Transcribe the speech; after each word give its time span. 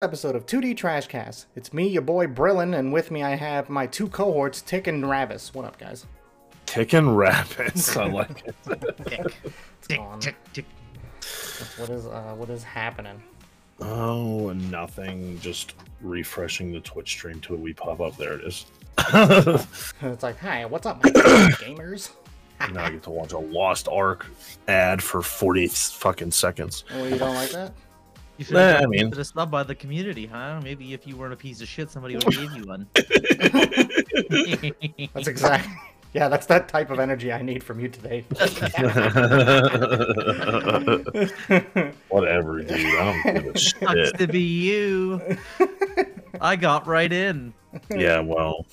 episode 0.00 0.36
of 0.36 0.46
2D 0.46 0.76
Trashcast. 0.76 1.46
It's 1.56 1.72
me, 1.72 1.88
your 1.88 2.02
boy 2.02 2.28
Brillin, 2.28 2.78
and 2.78 2.92
with 2.92 3.10
me 3.10 3.24
I 3.24 3.34
have 3.34 3.68
my 3.68 3.86
two 3.86 4.06
cohorts, 4.08 4.62
Tick 4.62 4.86
and 4.86 5.02
Ravis. 5.02 5.52
What 5.52 5.64
up, 5.64 5.76
guys? 5.78 6.06
Ticking 6.66 7.16
rabbits. 7.16 7.96
I 7.96 8.06
like 8.06 8.44
it. 8.46 8.54
What's 8.64 9.88
going 9.88 10.00
on? 10.00 10.20
What 11.78 11.90
is 11.90 12.06
uh, 12.06 12.34
what 12.36 12.50
is 12.50 12.62
happening? 12.62 13.20
Oh, 13.80 14.52
nothing. 14.52 15.38
Just 15.40 15.74
refreshing 16.00 16.72
the 16.72 16.80
Twitch 16.80 17.08
stream 17.10 17.40
till 17.40 17.56
we 17.56 17.72
pop 17.72 18.00
up. 18.00 18.16
There 18.16 18.34
it 18.34 18.44
is. 18.44 18.66
It's 20.02 20.22
like, 20.22 20.38
hi, 20.38 20.64
what's 20.66 20.86
up, 20.86 21.02
my 21.02 21.10
gamers? 21.58 22.10
now 22.72 22.84
I 22.84 22.90
get 22.90 23.02
to 23.04 23.10
watch 23.10 23.32
a 23.32 23.38
Lost 23.38 23.88
Ark 23.88 24.26
ad 24.68 25.02
for 25.02 25.22
40 25.22 25.68
fucking 25.68 26.30
seconds. 26.32 26.84
Oh, 26.92 27.04
you 27.04 27.18
don't 27.18 27.34
like 27.34 27.50
that? 27.50 27.72
You 28.38 28.44
should 28.44 28.54
Nah, 28.54 28.60
have 28.60 28.82
I 28.82 28.86
mean- 28.86 29.10
mean... 29.10 29.24
snubbed 29.24 29.50
by 29.52 29.62
the 29.64 29.74
community, 29.74 30.26
huh? 30.26 30.60
Maybe 30.62 30.92
if 30.94 31.06
you 31.06 31.16
weren't 31.16 31.32
a 31.32 31.36
piece 31.36 31.60
of 31.60 31.68
shit, 31.68 31.90
somebody 31.90 32.14
would 32.14 32.24
have 32.24 32.32
gave 32.34 32.52
you 32.52 32.64
one. 32.64 32.86
That's 35.14 35.28
exactly. 35.28 35.72
Yeah, 36.14 36.28
that's 36.28 36.46
that 36.46 36.68
type 36.68 36.90
of 36.90 37.00
energy 37.00 37.30
I 37.34 37.42
need 37.42 37.62
from 37.62 37.80
you 37.80 37.88
today. 37.90 38.24
Whatever, 42.08 42.62
dude. 42.62 42.70
I 42.72 43.22
don't 43.22 43.34
give 43.44 43.54
a 43.54 43.58
Sucks 43.58 43.92
shit. 43.92 44.18
to 44.18 44.26
be 44.26 44.40
you. 44.40 45.20
I 46.40 46.56
got 46.56 46.86
right 46.86 47.12
in. 47.12 47.52
Yeah, 47.94 48.20
well, 48.20 48.64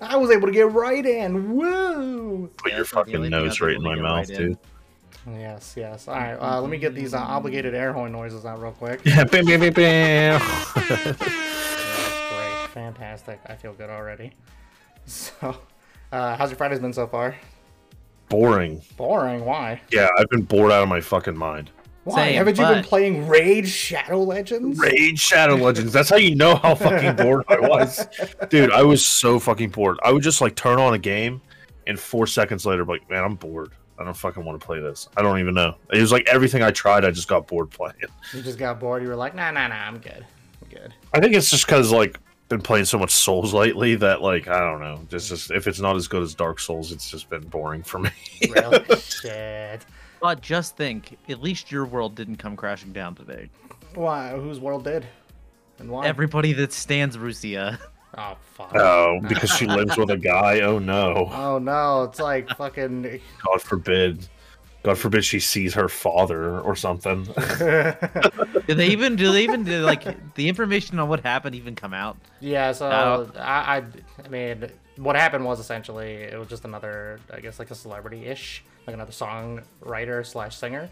I 0.00 0.16
was 0.16 0.30
able 0.30 0.46
to 0.46 0.54
get 0.54 0.72
right 0.72 1.04
in. 1.04 1.54
Woo! 1.54 2.50
put 2.56 2.70
Yeah, 2.72 2.76
your 2.78 2.84
that's 2.84 2.94
not 2.94 3.04
the 3.06 3.12
fucking 3.12 3.16
only 3.16 3.28
thing 3.28 3.34
I 3.34 3.38
nose 3.42 3.60
right 3.60 3.76
in 3.76 3.82
my 3.82 3.94
mouth, 3.96 4.30
right 4.30 4.40
in. 4.40 4.48
dude. 4.48 4.58
Yes, 5.26 5.74
yes. 5.76 6.08
All 6.08 6.14
right, 6.14 6.34
uh, 6.34 6.60
let 6.60 6.70
me 6.70 6.78
get 6.78 6.94
these 6.94 7.14
uh, 7.14 7.18
obligated 7.18 7.74
air 7.74 7.92
horn 7.92 8.12
noises 8.12 8.44
out 8.46 8.60
real 8.60 8.72
quick. 8.72 9.00
Yeah, 9.04 9.24
bam, 9.24 9.44
bam, 9.44 9.60
bam, 9.60 9.72
bam. 9.72 10.40
Yeah, 10.40 10.74
that's 10.74 11.18
great. 11.18 12.70
Fantastic. 12.72 13.40
I 13.46 13.54
feel 13.54 13.74
good 13.74 13.90
already. 13.90 14.32
So, 15.06 15.58
uh, 16.12 16.36
how's 16.36 16.50
your 16.50 16.56
Fridays 16.56 16.80
been 16.80 16.92
so 16.92 17.06
far? 17.06 17.36
Boring. 18.28 18.80
Boring. 18.96 19.44
Why? 19.44 19.80
Yeah, 19.92 20.08
I've 20.16 20.28
been 20.28 20.42
bored 20.42 20.72
out 20.72 20.82
of 20.82 20.88
my 20.88 21.00
fucking 21.00 21.36
mind. 21.36 21.70
Why? 22.04 22.28
Same, 22.28 22.34
Haven't 22.36 22.58
you 22.58 22.66
been 22.66 22.84
playing 22.84 23.28
Rage 23.28 23.68
Shadow 23.68 24.22
Legends? 24.22 24.78
Raid 24.78 25.18
Shadow 25.18 25.56
Legends. 25.56 25.92
That's 25.92 26.08
how 26.08 26.16
you 26.16 26.34
know 26.34 26.54
how 26.56 26.74
fucking 26.74 27.16
bored 27.24 27.44
I 27.48 27.60
was. 27.60 28.06
Dude, 28.48 28.70
I 28.72 28.82
was 28.82 29.04
so 29.04 29.38
fucking 29.38 29.70
bored. 29.70 29.98
I 30.02 30.12
would 30.12 30.22
just 30.22 30.40
like 30.40 30.54
turn 30.54 30.78
on 30.78 30.94
a 30.94 30.98
game 30.98 31.42
and 31.86 31.98
four 31.98 32.26
seconds 32.26 32.64
later, 32.64 32.84
be 32.84 32.92
like, 32.92 33.10
man, 33.10 33.24
I'm 33.24 33.34
bored. 33.34 33.72
I 34.00 34.04
don't 34.04 34.16
fucking 34.16 34.42
want 34.42 34.58
to 34.58 34.66
play 34.66 34.80
this. 34.80 35.08
I 35.18 35.22
don't 35.22 35.38
even 35.38 35.52
know. 35.52 35.74
It 35.92 36.00
was 36.00 36.10
like 36.10 36.26
everything 36.26 36.62
I 36.62 36.70
tried, 36.70 37.04
I 37.04 37.10
just 37.10 37.28
got 37.28 37.46
bored 37.46 37.70
playing. 37.70 37.94
You 38.32 38.40
just 38.40 38.58
got 38.58 38.80
bored. 38.80 39.02
You 39.02 39.08
were 39.08 39.16
like, 39.16 39.34
nah, 39.34 39.50
nah, 39.50 39.68
nah. 39.68 39.74
I'm 39.74 39.98
good. 39.98 40.24
I'm 40.62 40.68
good. 40.70 40.94
I 41.12 41.20
think 41.20 41.34
it's 41.34 41.50
just 41.50 41.66
because 41.66 41.92
like 41.92 42.18
been 42.48 42.62
playing 42.62 42.86
so 42.86 42.98
much 42.98 43.10
Souls 43.10 43.52
lately 43.52 43.96
that 43.96 44.22
like 44.22 44.48
I 44.48 44.58
don't 44.60 44.80
know. 44.80 45.00
Just 45.10 45.28
just 45.28 45.50
if 45.50 45.66
it's 45.66 45.80
not 45.80 45.96
as 45.96 46.08
good 46.08 46.22
as 46.22 46.34
Dark 46.34 46.60
Souls, 46.60 46.92
it's 46.92 47.10
just 47.10 47.28
been 47.28 47.42
boring 47.42 47.82
for 47.82 47.98
me. 47.98 48.10
Really? 48.48 48.84
Shit. 49.00 49.84
But 50.20 50.40
just 50.40 50.76
think, 50.76 51.18
at 51.28 51.42
least 51.42 51.70
your 51.70 51.84
world 51.84 52.14
didn't 52.14 52.36
come 52.36 52.56
crashing 52.56 52.92
down 52.92 53.14
today. 53.14 53.50
Why? 53.94 54.30
Whose 54.30 54.60
world 54.60 54.84
did? 54.84 55.06
And 55.78 55.90
why? 55.90 56.06
Everybody 56.06 56.54
that 56.54 56.72
stands 56.72 57.16
Rushia. 57.18 57.78
Oh 58.18 58.36
fuck. 58.54 58.74
Oh, 58.74 59.20
because 59.28 59.50
she 59.50 59.66
lives 59.66 59.96
with 59.96 60.10
a 60.10 60.16
guy. 60.16 60.60
Oh 60.60 60.78
no. 60.78 61.28
Oh 61.32 61.58
no! 61.58 62.04
It's 62.04 62.18
like 62.18 62.48
fucking. 62.50 63.02
God 63.46 63.62
forbid. 63.62 64.28
God 64.82 64.96
forbid 64.96 65.24
she 65.24 65.40
sees 65.40 65.74
her 65.74 65.88
father 65.88 66.58
or 66.60 66.74
something. 66.74 67.24
Do 67.58 68.74
they 68.74 68.88
even? 68.88 69.14
Do 69.14 69.30
they 69.30 69.44
even? 69.44 69.62
Do 69.62 69.82
like 69.82 70.34
the 70.34 70.48
information 70.48 70.98
on 70.98 71.08
what 71.08 71.20
happened 71.20 71.54
even 71.54 71.74
come 71.74 71.92
out? 71.92 72.16
Yeah, 72.40 72.72
so 72.72 72.88
No. 72.88 73.30
I, 73.38 73.76
I, 73.76 73.82
I 74.24 74.28
mean, 74.28 74.70
what 74.96 75.16
happened 75.16 75.44
was 75.44 75.60
essentially 75.60 76.14
it 76.14 76.38
was 76.38 76.48
just 76.48 76.64
another, 76.64 77.20
I 77.30 77.40
guess, 77.40 77.58
like 77.58 77.70
a 77.70 77.74
celebrity-ish, 77.74 78.64
like 78.86 78.94
another 78.94 79.12
songwriter 79.12 80.24
slash 80.24 80.56
singer, 80.56 80.88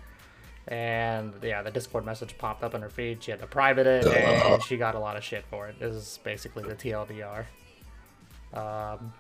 and 0.68 1.32
yeah, 1.42 1.62
the 1.62 1.70
Discord 1.70 2.04
message 2.04 2.36
popped 2.36 2.62
up 2.62 2.74
in 2.74 2.82
her 2.82 2.90
feed. 2.90 3.22
She 3.22 3.30
had 3.30 3.40
to 3.40 3.46
private 3.46 3.86
it, 3.86 4.06
and 4.06 4.62
she 4.62 4.76
got 4.76 4.94
a 4.94 4.98
lot 4.98 5.16
of 5.16 5.24
shit 5.24 5.44
for 5.46 5.66
it. 5.66 5.80
This 5.80 5.94
is 5.94 6.20
basically 6.22 6.62
the 6.62 6.74
TLDR. 6.74 7.46
Um, 8.52 9.12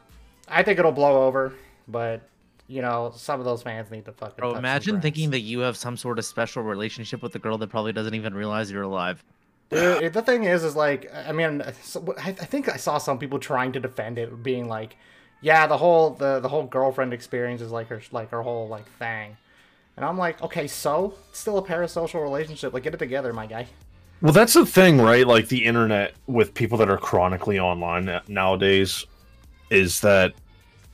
I 0.46 0.62
think 0.62 0.78
it'll 0.78 0.92
blow 0.92 1.26
over, 1.26 1.54
but 1.88 2.20
you 2.66 2.82
know, 2.82 3.12
some 3.16 3.40
of 3.40 3.46
those 3.46 3.62
fans 3.62 3.90
need 3.90 4.04
to 4.04 4.12
fucking. 4.12 4.34
Bro, 4.36 4.48
touch 4.48 4.56
some 4.56 4.64
imagine 4.64 5.00
thinking 5.00 5.30
that 5.30 5.40
you 5.40 5.60
have 5.60 5.76
some 5.76 5.96
sort 5.96 6.18
of 6.18 6.26
special 6.26 6.62
relationship 6.62 7.22
with 7.22 7.34
a 7.34 7.38
girl 7.38 7.56
that 7.58 7.68
probably 7.68 7.92
doesn't 7.94 8.14
even 8.14 8.34
realize 8.34 8.70
you're 8.70 8.82
alive. 8.82 9.24
Dude, 9.70 10.12
the 10.12 10.22
thing 10.22 10.44
is, 10.44 10.64
is 10.64 10.76
like, 10.76 11.10
I 11.14 11.32
mean, 11.32 11.62
I 11.62 11.68
I 11.68 12.32
think 12.32 12.68
I 12.68 12.76
saw 12.76 12.98
some 12.98 13.18
people 13.18 13.38
trying 13.38 13.72
to 13.72 13.80
defend 13.80 14.18
it, 14.18 14.42
being 14.42 14.68
like, 14.68 14.96
"Yeah, 15.40 15.66
the 15.66 15.78
whole 15.78 16.10
the 16.10 16.40
the 16.40 16.48
whole 16.48 16.64
girlfriend 16.64 17.14
experience 17.14 17.62
is 17.62 17.70
like 17.70 17.88
her 17.88 18.02
like 18.12 18.30
her 18.30 18.42
whole 18.42 18.68
like 18.68 18.86
thing," 18.98 19.38
and 19.98 20.04
I'm 20.04 20.16
like, 20.16 20.40
"Okay, 20.42 20.68
so 20.68 21.14
it's 21.28 21.40
still 21.40 21.58
a 21.58 21.62
parasocial 21.62 22.22
relationship. 22.22 22.72
Like, 22.72 22.84
get 22.84 22.94
it 22.94 22.98
together, 22.98 23.32
my 23.32 23.46
guy." 23.46 23.66
Well, 24.22 24.32
that's 24.32 24.54
the 24.54 24.64
thing, 24.64 25.00
right? 25.00 25.26
Like 25.26 25.48
the 25.48 25.64
internet 25.64 26.14
with 26.28 26.54
people 26.54 26.78
that 26.78 26.88
are 26.88 26.96
chronically 26.98 27.58
online 27.58 28.20
nowadays 28.28 29.04
is 29.70 30.00
that 30.00 30.34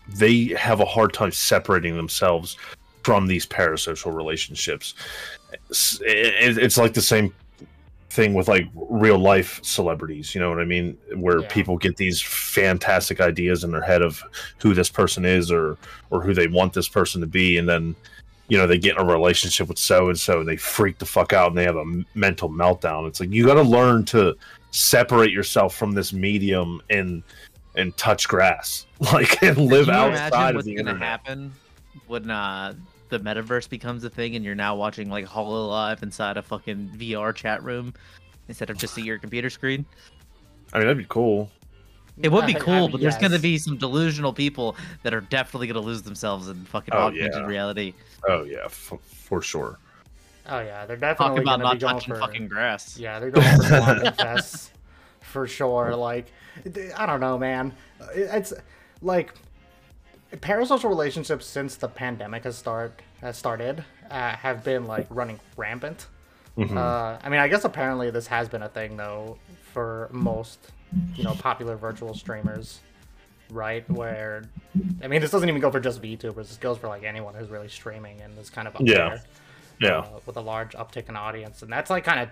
they 0.09 0.47
have 0.59 0.81
a 0.81 0.85
hard 0.87 1.13
time 1.13 1.33
separating 1.33 1.97
themselves 1.97 2.57
from 3.03 3.27
these 3.27 3.47
parasocial 3.47 4.15
relationships. 4.15 4.95
It's, 5.69 6.01
it's 6.03 6.79
like 6.79 6.95
the 6.95 7.03
same 7.03 7.35
thing 8.11 8.33
with 8.33 8.49
like 8.49 8.67
real 8.75 9.19
life 9.19 9.61
celebrities, 9.63 10.35
you 10.35 10.41
know 10.41 10.49
what 10.49 10.61
I 10.61 10.65
mean? 10.65 10.97
Where 11.15 11.41
Yeah. 11.41 11.49
people 11.49 11.77
get 11.77 11.97
these 11.97 12.23
fantastic 12.23 13.21
ideas 13.21 13.65
in 13.65 13.71
their 13.71 13.83
head 13.83 14.03
of 14.03 14.23
who 14.59 14.73
this 14.73 14.89
person 14.89 15.25
is 15.27 15.51
or 15.51 15.77
or 16.11 16.23
who 16.23 16.33
they 16.33 16.47
want 16.47 16.73
this 16.73 16.89
person 16.89 17.21
to 17.23 17.27
be 17.27 17.59
and 17.59 17.69
then 17.69 17.95
you 18.49 18.59
know 18.59 18.67
they 18.67 18.79
get 18.79 18.97
in 18.97 19.01
a 19.01 19.05
relationship 19.05 19.69
with 19.69 19.79
so 19.79 20.09
and 20.09 20.19
so 20.19 20.41
and 20.41 20.49
they 20.49 20.57
freak 20.57 20.99
the 20.99 21.07
fuck 21.07 21.33
out 21.33 21.49
and 21.49 21.59
they 21.59 21.65
have 21.65 21.77
a 21.77 22.05
mental 22.15 22.49
meltdown. 22.49 23.09
It's 23.09 23.21
like 23.21 23.31
you 23.31 23.47
got 23.47 23.55
to 23.55 23.63
learn 23.63 24.05
to 24.07 24.37
separate 24.71 25.31
yourself 25.31 25.75
from 25.75 25.93
this 25.93 26.13
medium 26.13 26.81
and 26.91 27.23
and 27.77 27.97
touch 27.97 28.29
grass. 28.29 28.87
Like 29.13 29.43
and 29.43 29.59
live 29.59 29.87
Can 29.87 29.95
you 29.95 30.01
outside 30.01 30.29
imagine 30.29 30.49
of 30.49 30.55
what's 30.55 30.67
the 30.67 30.75
gonna 30.77 30.91
internet. 30.91 31.09
happen 31.09 31.53
when 32.07 32.31
uh, 32.31 32.75
the 33.11 33.21
metaverse 33.21 33.69
becomes 33.69 34.03
a 34.05 34.11
thing 34.11 34.35
and 34.35 34.45
you're 34.45 34.55
now 34.55 34.75
watching 34.75 35.11
like 35.11 35.27
Hololive 35.27 36.03
inside 36.03 36.37
a 36.37 36.43
fucking 36.43 36.91
VR 36.97 37.35
chat 37.35 37.63
room 37.63 37.93
instead 38.49 38.71
of 38.71 38.79
just 38.79 38.97
your 38.97 39.19
computer 39.19 39.51
screen? 39.51 39.85
i 40.73 40.79
mean 40.79 40.87
that'd 40.87 40.99
be 40.99 41.07
cool 41.09 41.51
It 42.23 42.31
would 42.31 42.47
be 42.47 42.55
I- 42.55 42.59
I 42.61 42.61
cool, 42.61 42.75
mean, 42.83 42.91
but 42.93 43.01
there's 43.01 43.17
gonna 43.19 43.39
be 43.39 43.59
some 43.59 43.77
delusional 43.77 44.33
people 44.33 44.77
that 45.03 45.13
are 45.15 45.21
definitely 45.21 45.67
gonna 45.67 45.81
lose 45.81 46.03
themselves 46.03 46.49
in 46.49 46.65
fucking 46.67 46.95
Oh, 46.95 47.07
augmented 47.09 47.41
yeah. 47.43 47.47
reality. 47.47 47.95
oh 48.29 48.45
yeah 48.45 48.65
f- 48.67 48.93
for 49.27 49.43
sure 49.43 49.79
Oh 50.47 50.61
yeah, 50.61 50.85
they're 50.85 50.97
Talk 50.99 51.19
definitely 51.19 51.43
about 51.43 51.53
gonna 51.53 51.65
not 51.65 51.73
be 51.75 51.79
going 51.81 51.95
touching 51.95 52.15
for 52.15 52.21
fucking 52.21 52.49
grass. 52.49 52.99
yeah, 52.99 53.19
they're 53.19 53.31
going 53.31 53.57
for 53.63 53.69
Blondie 53.69 54.11
Fest 54.11 54.73
for 55.23 55.47
sure. 55.49 55.97
Like, 55.97 56.27
I 56.99 57.07
don't 57.07 57.21
know, 57.21 57.39
man. 57.39 57.73
It's 58.15 58.53
like 59.01 59.33
parasocial 60.33 60.91
relationships 60.91 61.47
since 61.47 61.77
the 61.77 61.89
pandemic 61.89 62.45
has 62.45 62.57
start 62.59 63.01
has 63.23 63.39
started 63.39 63.85
uh, 64.11 64.33
have 64.37 64.63
been 64.63 64.85
like 64.85 65.07
running 65.09 65.41
rampant. 65.57 66.09
Mhm. 66.57 66.77
Uh, 66.77 67.19
I 67.23 67.29
mean, 67.29 67.41
I 67.41 67.49
guess 67.49 67.65
apparently 67.65 68.11
this 68.11 68.27
has 68.29 68.49
been 68.49 68.63
a 68.63 68.69
thing 68.69 68.97
though 68.97 69.39
for 69.73 70.09
most, 70.13 70.59
you 71.17 71.25
know, 71.25 71.35
popular 71.35 71.77
virtual 71.77 72.15
streamers, 72.15 72.81
right? 73.51 73.89
Where, 73.91 74.45
I 75.03 75.09
mean, 75.09 75.21
this 75.21 75.31
doesn't 75.33 75.49
even 75.49 75.61
go 75.61 75.71
for 75.71 75.81
just 75.81 76.01
VTubers. 76.01 76.49
This 76.49 76.57
goes 76.57 76.79
for 76.79 76.89
like 76.89 77.03
anyone 77.03 77.35
who's 77.35 77.51
really 77.51 77.69
streaming 77.69 78.21
and 78.21 78.39
is 78.39 78.51
kind 78.51 78.69
of 78.69 78.77
up 78.77 78.83
Yeah. 78.85 79.09
there 79.09 79.23
yeah 79.81 79.99
uh, 79.99 80.21
with 80.25 80.37
a 80.37 80.41
large 80.41 80.73
uptick 80.75 81.09
in 81.09 81.17
audience, 81.17 81.63
and 81.63 81.73
that's 81.73 81.91
like 81.91 82.05
kind 82.05 82.21
of, 82.21 82.29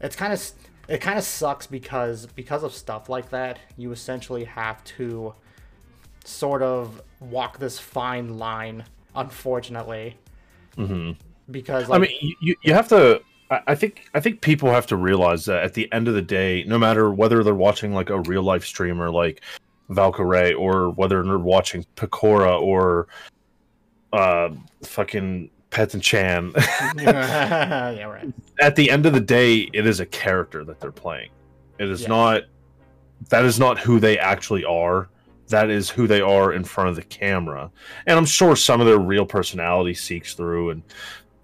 it's 0.00 0.16
kind 0.16 0.32
of, 0.32 0.50
it 0.88 0.98
kind 1.00 1.16
of 1.16 1.22
sucks 1.24 1.68
because 1.68 2.26
because 2.26 2.64
of 2.64 2.74
stuff 2.74 3.08
like 3.08 3.30
that, 3.30 3.60
you 3.76 3.92
essentially 3.92 4.42
have 4.44 4.82
to 4.84 5.32
sort 6.24 6.62
of 6.62 7.00
walk 7.20 7.58
this 7.58 7.78
fine 7.78 8.36
line, 8.38 8.84
unfortunately, 9.14 10.16
hmm 10.74 11.12
because 11.50 11.88
I 11.90 11.98
mean, 11.98 12.34
you, 12.40 12.56
you 12.62 12.72
have 12.74 12.88
to. 12.88 13.22
I 13.66 13.74
think 13.74 14.08
I 14.14 14.20
think 14.20 14.40
people 14.40 14.70
have 14.70 14.86
to 14.88 14.96
realize 14.96 15.44
that 15.46 15.62
at 15.64 15.74
the 15.74 15.90
end 15.92 16.08
of 16.08 16.14
the 16.14 16.22
day, 16.22 16.64
no 16.66 16.78
matter 16.78 17.12
whether 17.12 17.42
they're 17.42 17.54
watching 17.54 17.92
like 17.92 18.10
a 18.10 18.20
real 18.20 18.42
life 18.42 18.64
streamer 18.64 19.10
like 19.10 19.42
Valkyrae 19.90 20.58
or 20.58 20.90
whether 20.90 21.22
they're 21.22 21.38
watching 21.38 21.84
Pekora 21.96 22.60
or 22.60 23.08
uh 24.12 24.50
fucking 24.84 25.50
Pet 25.70 25.94
and 25.94 26.02
Chan, 26.02 26.52
yeah, 26.98 28.04
right. 28.04 28.32
at 28.60 28.76
the 28.76 28.90
end 28.90 29.06
of 29.06 29.12
the 29.14 29.20
day, 29.20 29.68
it 29.72 29.86
is 29.86 30.00
a 30.00 30.06
character 30.06 30.64
that 30.64 30.80
they're 30.80 30.92
playing. 30.92 31.30
It 31.78 31.88
is 31.88 32.02
Yeah. 32.02 32.08
not. 32.08 32.42
That 33.30 33.44
is 33.44 33.58
not 33.58 33.78
who 33.78 33.98
they 34.00 34.18
actually 34.18 34.64
are. 34.64 35.08
That 35.48 35.70
is 35.70 35.88
who 35.90 36.06
they 36.06 36.20
are 36.20 36.52
in 36.52 36.64
front 36.64 36.90
of 36.90 36.96
the 36.96 37.02
camera, 37.02 37.70
and 38.06 38.18
I'm 38.18 38.24
sure 38.24 38.54
some 38.56 38.80
of 38.80 38.86
their 38.86 38.98
real 38.98 39.26
personality 39.26 39.94
seeks 39.94 40.34
through, 40.34 40.70
and 40.70 40.82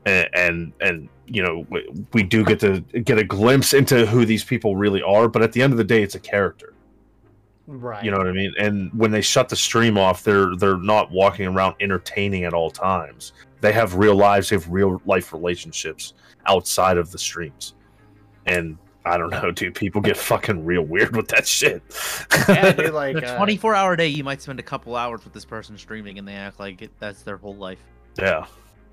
and 0.07 0.29
and, 0.35 0.73
and 0.81 1.09
you 1.31 1.43
know 1.43 1.67
we, 1.71 1.87
we 2.13 2.23
do 2.23 2.45
get 2.45 2.61
to 2.61 2.81
get 2.81 3.19
a 3.19 3.25
glimpse 3.25 3.75
into 3.75 4.07
who 4.07 4.25
these 4.25 4.45
people 4.45 4.77
really 4.77 5.03
are 5.03 5.29
but 5.29 5.43
at 5.43 5.53
the 5.53 5.63
end 5.63 5.73
of 5.73 5.77
the 5.77 5.85
day 5.85 6.03
it's 6.03 6.15
a 6.15 6.21
character. 6.21 6.75
Right. 7.71 8.03
you 8.03 8.11
know 8.11 8.17
what 8.17 8.29
i 8.29 8.33
mean? 8.33 8.55
And 8.59 8.91
when 8.95 9.11
they 9.11 9.21
shut 9.21 9.51
the 9.51 9.57
stream 9.57 9.99
off 9.99 10.25
they're 10.25 10.57
they're 10.57 10.79
not 10.79 11.11
walking 11.11 11.47
around 11.47 11.77
entertaining 11.81 12.45
at 12.45 12.55
all 12.55 12.71
times. 12.71 13.33
They 13.61 13.73
have 13.73 13.95
real 13.95 14.15
lives 14.15 14.49
they 14.49 14.57
have 14.57 14.69
real 14.71 15.03
life 15.05 15.33
relationships 15.33 16.15
outside 16.47 16.97
of 16.97 17.11
the 17.11 17.19
streams. 17.19 17.75
And 18.47 18.79
i 19.05 19.19
don't 19.19 19.31
know 19.31 19.51
dude 19.51 19.75
people 19.75 20.01
get 20.01 20.17
fucking 20.17 20.65
real 20.65 20.83
weird 20.83 21.15
with 21.15 21.29
that 21.29 21.47
shit. 21.47 21.83
Yeah, 22.49 22.73
dude, 22.73 22.95
like 22.95 23.17
a 23.17 23.35
uh, 23.35 23.37
24 23.37 23.75
hour 23.75 23.97
day, 23.97 24.09
you 24.09 24.25
might 24.25 24.41
spend 24.41 24.61
a 24.61 24.63
couple 24.63 24.97
hours 24.97 25.25
with 25.25 25.35
this 25.35 25.45
person 25.45 25.77
streaming, 25.77 26.19
and 26.19 26.27
they 26.27 26.35
act 26.35 26.59
like 26.59 26.81
it, 26.81 26.91
that's 26.99 27.23
their 27.23 27.37
whole 27.37 27.57
life. 27.57 27.83
yeah 28.19 28.47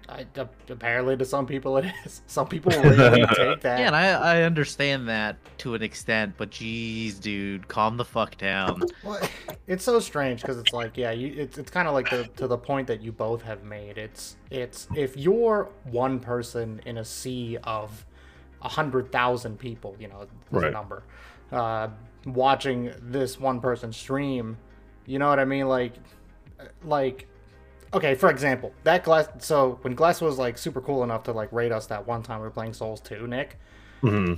I, 0.08 0.26
a- 0.36 0.48
apparently, 0.70 1.18
to 1.18 1.26
some 1.26 1.46
people, 1.48 1.78
it 1.78 1.92
is. 2.06 2.22
Some 2.28 2.48
people 2.48 2.72
really 2.84 3.26
take 3.36 3.62
that. 3.62 3.80
Yeah, 3.80 3.88
and 3.88 3.96
I, 3.96 4.10
I 4.40 4.42
understand 4.44 5.08
that 5.10 5.38
to 5.60 5.74
an 5.74 5.82
extent, 5.82 6.36
but 6.38 6.52
geez, 6.52 7.18
dude, 7.20 7.68
calm 7.68 7.98
the 7.98 8.06
fuck 8.06 8.38
down. 8.38 8.84
Well, 9.04 9.20
it's 9.68 9.84
so 9.84 10.00
strange 10.00 10.42
because 10.42 10.58
it's 10.60 10.74
like, 10.74 10.96
yeah, 10.98 11.12
you, 11.12 11.34
it's 11.36 11.58
it's 11.58 11.72
kind 11.72 11.88
of 11.88 11.94
like 11.96 12.10
the 12.10 12.28
to 12.38 12.48
the 12.48 12.58
point 12.58 12.88
that 12.88 13.02
you 13.02 13.12
both 13.12 13.42
have 13.42 13.64
made. 13.64 13.98
It's 13.98 14.36
it's 14.52 14.88
if 14.96 15.18
you're 15.18 15.70
one 15.86 16.20
person 16.20 16.82
in 16.86 16.98
a 17.00 17.06
sea 17.06 17.58
of 17.64 18.06
a 18.62 18.70
hundred 18.70 19.12
thousand 19.12 19.58
people, 19.60 19.96
you 20.00 20.08
know, 20.08 20.22
is 20.22 20.28
Right. 20.52 20.72
number, 20.72 21.04
uh, 21.52 21.88
watching 22.26 22.92
this 23.02 23.40
one 23.40 23.60
person 23.60 23.92
stream, 23.92 24.58
you 25.06 25.20
know 25.20 25.30
what 25.30 25.40
I 25.40 25.46
mean? 25.46 25.68
Like, 25.68 25.94
like, 26.84 27.28
okay, 27.96 28.14
for 28.16 28.30
example, 28.30 28.74
that 28.84 29.04
glass. 29.04 29.28
So 29.40 29.80
when 29.82 29.96
Glass 29.96 30.22
was 30.22 30.38
like 30.38 30.58
super 30.58 30.82
cool 30.82 31.04
enough 31.04 31.24
to 31.24 31.32
like 31.32 31.52
rate 31.52 31.72
us 31.72 31.88
that 31.88 32.06
one 32.06 32.22
time 32.22 32.40
we 32.40 32.44
were 32.46 32.52
playing 32.52 32.74
Souls 32.74 33.02
two, 33.02 33.26
Nick. 33.28 33.58
Mhm. 34.04 34.38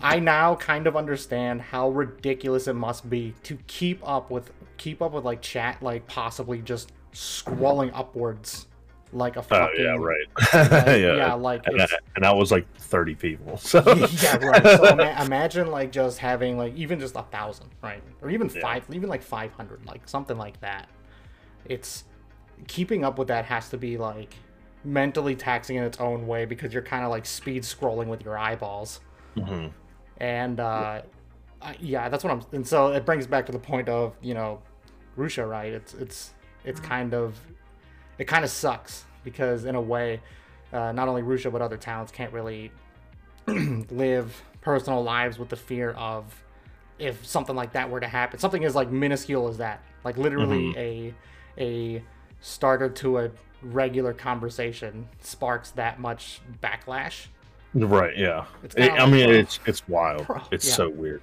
I 0.00 0.20
now 0.20 0.54
kind 0.54 0.86
of 0.86 0.96
understand 0.96 1.60
how 1.60 1.88
ridiculous 1.90 2.68
it 2.68 2.74
must 2.74 3.08
be 3.10 3.34
to 3.44 3.58
keep 3.66 4.06
up 4.06 4.30
with 4.30 4.52
keep 4.76 5.02
up 5.02 5.12
with 5.12 5.24
like 5.24 5.40
chat 5.42 5.82
like 5.82 6.06
possibly 6.06 6.60
just 6.62 6.92
scrolling 7.12 7.90
upwards 7.94 8.66
like 9.12 9.36
a 9.36 9.40
oh 9.40 9.42
fucking 9.42 9.80
yeah 9.84 9.96
right 9.96 10.26
like, 10.54 10.70
yeah, 10.86 10.96
yeah 11.16 11.32
like 11.32 11.66
and, 11.66 11.80
it's, 11.80 11.92
and 12.14 12.24
that 12.24 12.36
was 12.36 12.52
like 12.52 12.66
30 12.76 13.14
people 13.14 13.56
so 13.56 13.80
yeah 14.22 14.36
right 14.36 14.62
so 14.62 14.84
ima- 14.86 15.16
imagine 15.24 15.70
like 15.70 15.90
just 15.90 16.18
having 16.18 16.58
like 16.58 16.76
even 16.76 17.00
just 17.00 17.16
a 17.16 17.22
thousand 17.22 17.70
right 17.82 18.02
or 18.22 18.30
even 18.30 18.48
Yeah. 18.54 18.60
five 18.60 18.84
even 18.92 19.08
like 19.08 19.22
500 19.22 19.84
like 19.86 20.06
something 20.06 20.36
like 20.36 20.60
that 20.60 20.88
it's 21.64 22.04
keeping 22.66 23.04
up 23.04 23.18
with 23.18 23.28
that 23.28 23.44
has 23.46 23.68
to 23.70 23.76
be 23.78 23.96
like 23.96 24.34
mentally 24.84 25.34
taxing 25.36 25.76
in 25.76 25.84
its 25.84 25.98
own 26.00 26.26
way 26.26 26.44
because 26.44 26.72
you're 26.72 26.82
kind 26.82 27.04
of 27.04 27.10
like 27.10 27.26
speed 27.26 27.62
scrolling 27.62 28.06
with 28.06 28.24
your 28.24 28.36
eyeballs 28.38 29.00
Mhm. 29.36 29.70
and 30.18 30.60
uh, 30.60 31.02
I- 31.60 31.76
yeah, 31.80 32.08
that's 32.08 32.22
what 32.24 32.32
I'm. 32.32 32.42
And 32.52 32.66
so 32.66 32.88
it 32.92 33.04
brings 33.04 33.26
back 33.26 33.46
to 33.46 33.52
the 33.52 33.58
point 33.58 33.88
of 33.88 34.14
you 34.22 34.34
know, 34.34 34.60
Rushia, 35.16 35.48
right? 35.48 35.72
It's 35.72 35.94
it's 35.94 36.32
it's 36.64 36.80
kind 36.80 37.14
of 37.14 37.38
it 38.18 38.24
kind 38.26 38.44
of 38.44 38.50
sucks 38.50 39.04
because 39.24 39.64
in 39.64 39.74
a 39.74 39.80
way, 39.80 40.20
uh, 40.72 40.92
not 40.92 41.08
only 41.08 41.22
Rushia 41.22 41.50
but 41.52 41.60
other 41.62 41.76
towns 41.76 42.10
can't 42.12 42.32
really 42.32 42.70
live 43.46 44.42
personal 44.60 45.02
lives 45.02 45.38
with 45.38 45.48
the 45.48 45.56
fear 45.56 45.90
of 45.92 46.44
if 46.98 47.24
something 47.26 47.54
like 47.56 47.72
that 47.72 47.88
were 47.90 48.00
to 48.00 48.08
happen. 48.08 48.38
Something 48.38 48.64
as 48.64 48.74
like 48.74 48.90
minuscule 48.90 49.48
as 49.48 49.58
that, 49.58 49.82
like 50.04 50.16
literally 50.16 50.74
a 50.76 51.14
a 51.60 52.02
starter 52.40 52.88
to 52.88 53.18
a 53.18 53.30
regular 53.62 54.12
conversation 54.12 55.08
sparks 55.20 55.70
that 55.72 55.98
much 55.98 56.40
backlash. 56.62 57.26
Right, 57.74 58.16
yeah. 58.16 58.44
It- 58.76 58.92
I 58.92 59.06
mean, 59.06 59.28
it's 59.30 59.60
it's 59.66 59.86
wild. 59.88 60.26
Bro, 60.26 60.42
it's 60.50 60.66
yeah. 60.68 60.74
so 60.74 60.88
weird. 60.88 61.20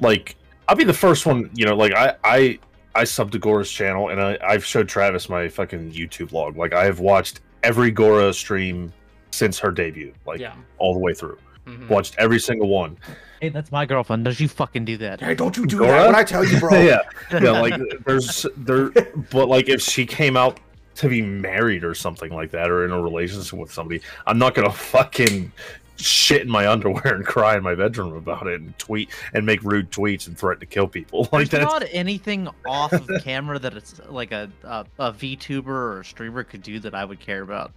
Like, 0.00 0.36
I'll 0.68 0.76
be 0.76 0.84
the 0.84 0.92
first 0.94 1.26
one. 1.26 1.50
You 1.54 1.66
know, 1.66 1.76
like 1.76 1.92
I 1.92 2.14
I 2.24 2.58
I 2.94 3.02
subbed 3.02 3.32
to 3.32 3.38
Gura's 3.38 3.70
channel, 3.70 4.08
and 4.08 4.20
I 4.20 4.38
I've 4.42 4.64
showed 4.64 4.88
Travis 4.88 5.28
my 5.28 5.48
fucking 5.48 5.92
YouTube 5.92 6.32
log. 6.32 6.56
Like, 6.56 6.72
I 6.72 6.84
have 6.84 7.00
watched 7.00 7.40
every 7.62 7.92
Gura 7.92 8.32
stream 8.34 8.92
since 9.30 9.58
her 9.58 9.70
debut, 9.70 10.14
like 10.26 10.40
Yeah. 10.40 10.54
all 10.78 10.94
the 10.94 10.98
way 11.00 11.12
through. 11.12 11.38
Mhm. 11.66 11.88
Watched 11.88 12.14
every 12.18 12.38
single 12.38 12.68
one. 12.68 12.96
Hey, 13.40 13.48
that's 13.50 13.70
my 13.72 13.84
girlfriend. 13.86 14.24
Don't 14.24 14.38
you 14.38 14.48
fucking 14.48 14.84
do 14.84 14.96
that? 14.98 15.20
Hey, 15.20 15.34
don't 15.34 15.56
you 15.56 15.66
do 15.66 15.78
Gura? 15.80 15.86
that 15.88 16.06
when 16.06 16.14
I 16.14 16.22
tell 16.24 16.44
you, 16.44 16.58
bro. 16.60 16.70
yeah, 16.80 17.00
yeah. 17.32 17.50
Like, 17.50 17.74
there's 18.04 18.46
there, 18.56 18.90
but 19.30 19.48
like 19.48 19.68
if 19.68 19.80
she 19.82 20.06
came 20.06 20.36
out 20.36 20.60
to 20.96 21.08
be 21.08 21.20
married 21.20 21.84
or 21.84 21.94
something 21.94 22.32
like 22.32 22.50
that, 22.52 22.70
or 22.70 22.84
in 22.84 22.92
a 22.92 23.00
relationship 23.02 23.58
with 23.58 23.72
somebody, 23.72 24.00
I'm 24.26 24.38
not 24.38 24.54
gonna 24.54 24.72
fucking 24.72 25.52
shit 25.98 26.42
in 26.42 26.48
my 26.50 26.68
underwear 26.68 27.14
and 27.14 27.24
cry 27.26 27.56
in 27.56 27.62
my 27.62 27.74
bedroom 27.74 28.12
about 28.14 28.46
it 28.46 28.60
and 28.60 28.78
tweet 28.78 29.08
and 29.32 29.44
make 29.46 29.62
rude 29.62 29.90
tweets 29.90 30.26
and 30.26 30.38
threaten 30.38 30.60
to 30.60 30.66
kill 30.66 30.86
people 30.86 31.20
like 31.32 31.48
There's 31.48 31.50
that. 31.50 31.62
not 31.62 31.84
anything 31.90 32.48
off 32.66 32.92
of 32.92 33.08
camera 33.24 33.58
that 33.58 33.74
it's 33.74 33.98
like 34.10 34.30
a, 34.30 34.50
a 34.64 34.84
a 34.98 35.12
VTuber 35.12 35.66
or 35.66 36.00
a 36.00 36.04
streamer 36.04 36.44
could 36.44 36.62
do 36.62 36.78
that 36.80 36.94
I 36.94 37.04
would 37.04 37.18
care 37.20 37.42
about. 37.42 37.72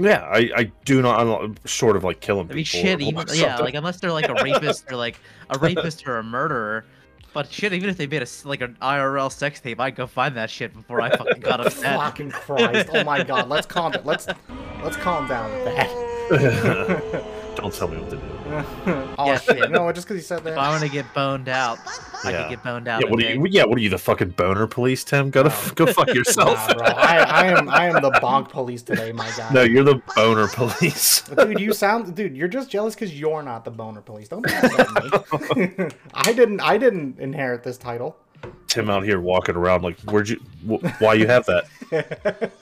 Yeah, 0.00 0.22
I, 0.22 0.50
I 0.56 0.72
do 0.84 1.02
not. 1.02 1.20
I'm 1.20 1.28
not 1.28 1.58
short 1.66 1.94
of 1.96 2.04
like 2.04 2.20
killing 2.20 2.50
I 2.50 2.54
mean, 2.54 2.64
people. 2.64 2.80
shit. 2.80 3.00
Even 3.00 3.16
something. 3.16 3.40
yeah, 3.40 3.58
like 3.58 3.74
unless 3.74 4.00
they're 4.00 4.12
like 4.12 4.28
a 4.28 4.34
rapist 4.42 4.90
or 4.90 4.96
like 4.96 5.20
a 5.50 5.58
rapist 5.58 6.08
or 6.08 6.18
a 6.18 6.22
murderer. 6.22 6.84
But 7.32 7.52
shit, 7.52 7.72
even 7.72 7.88
if 7.88 7.96
they 7.96 8.06
made 8.06 8.22
a 8.22 8.26
like 8.44 8.60
an 8.60 8.76
IRL 8.80 9.30
sex 9.30 9.60
tape, 9.60 9.78
I'd 9.78 9.94
go 9.94 10.06
find 10.06 10.36
that 10.36 10.50
shit 10.50 10.72
before 10.72 11.00
I 11.00 11.14
fucking 11.16 11.42
got 11.42 11.60
upset. 11.66 11.96
Fucking 11.96 12.30
Christ! 12.30 12.88
Oh 12.92 13.04
my 13.04 13.22
God! 13.22 13.48
Let's 13.48 13.66
calm. 13.66 13.92
down. 13.92 14.04
Let's 14.04 14.26
let's 14.82 14.96
calm 14.96 15.28
down 15.28 15.52
with 15.52 15.64
that. 16.30 17.24
don't 17.60 17.72
tell 17.74 17.88
me 17.88 17.98
what 17.98 18.10
to 18.10 18.16
do. 18.16 18.22
oh 19.18 19.26
Yeah. 19.26 19.38
shit! 19.38 19.70
No, 19.70 19.90
just 19.92 20.06
because 20.08 20.20
he 20.20 20.26
said 20.26 20.38
If 20.38 20.44
that. 20.44 20.58
I 20.58 20.68
want 20.70 20.82
to 20.82 20.88
get 20.88 21.12
boned 21.14 21.48
out, 21.48 21.78
I 22.24 22.32
could 22.32 22.48
get 22.50 22.62
boned 22.64 22.88
out. 22.88 23.02
Yeah, 23.04 23.10
what 23.10 23.20
are 23.22 23.26
okay? 23.26 23.34
you? 23.34 23.46
Yeah, 23.48 23.64
what 23.64 23.78
are 23.78 23.80
you? 23.80 23.88
The 23.90 23.98
fucking 23.98 24.30
boner 24.30 24.66
police, 24.66 25.04
Tim? 25.04 25.30
Go 25.30 25.44
to 25.44 25.50
oh. 25.52 25.64
No. 25.68 25.72
go 25.74 25.92
fuck 25.92 26.08
yourself. 26.14 26.54
Nah, 26.68 26.74
bro. 26.74 26.86
I, 26.86 27.16
I 27.18 27.46
am 27.46 27.68
I 27.68 27.86
am 27.86 27.94
the 28.02 28.10
bonk 28.22 28.48
police 28.48 28.82
today, 28.82 29.12
my 29.12 29.30
guy. 29.36 29.50
no, 29.52 29.62
you're 29.62 29.84
the 29.84 30.02
boner 30.16 30.48
police. 30.48 31.22
Dude, 31.36 31.60
you 31.60 31.72
sound 31.72 32.14
dude. 32.16 32.36
You're 32.36 32.48
just 32.48 32.70
jealous 32.70 32.94
because 32.94 33.18
you're 33.18 33.42
not 33.42 33.64
the 33.64 33.70
boner 33.70 34.00
police. 34.00 34.28
Don't 34.28 34.42
be 34.44 34.52
upset 34.52 35.56
me. 35.56 35.88
I 36.14 36.32
didn't. 36.32 36.60
I 36.60 36.76
didn't 36.78 37.18
inherit 37.20 37.62
this 37.62 37.78
title. 37.78 38.16
Tim 38.68 38.88
out 38.88 39.04
here 39.04 39.20
walking 39.20 39.54
around 39.54 39.82
like, 39.82 40.00
where'd 40.00 40.28
you? 40.28 40.36
Wh- 40.66 40.82
why 41.00 41.12
you 41.14 41.26
have 41.26 41.44
that? 41.46 41.66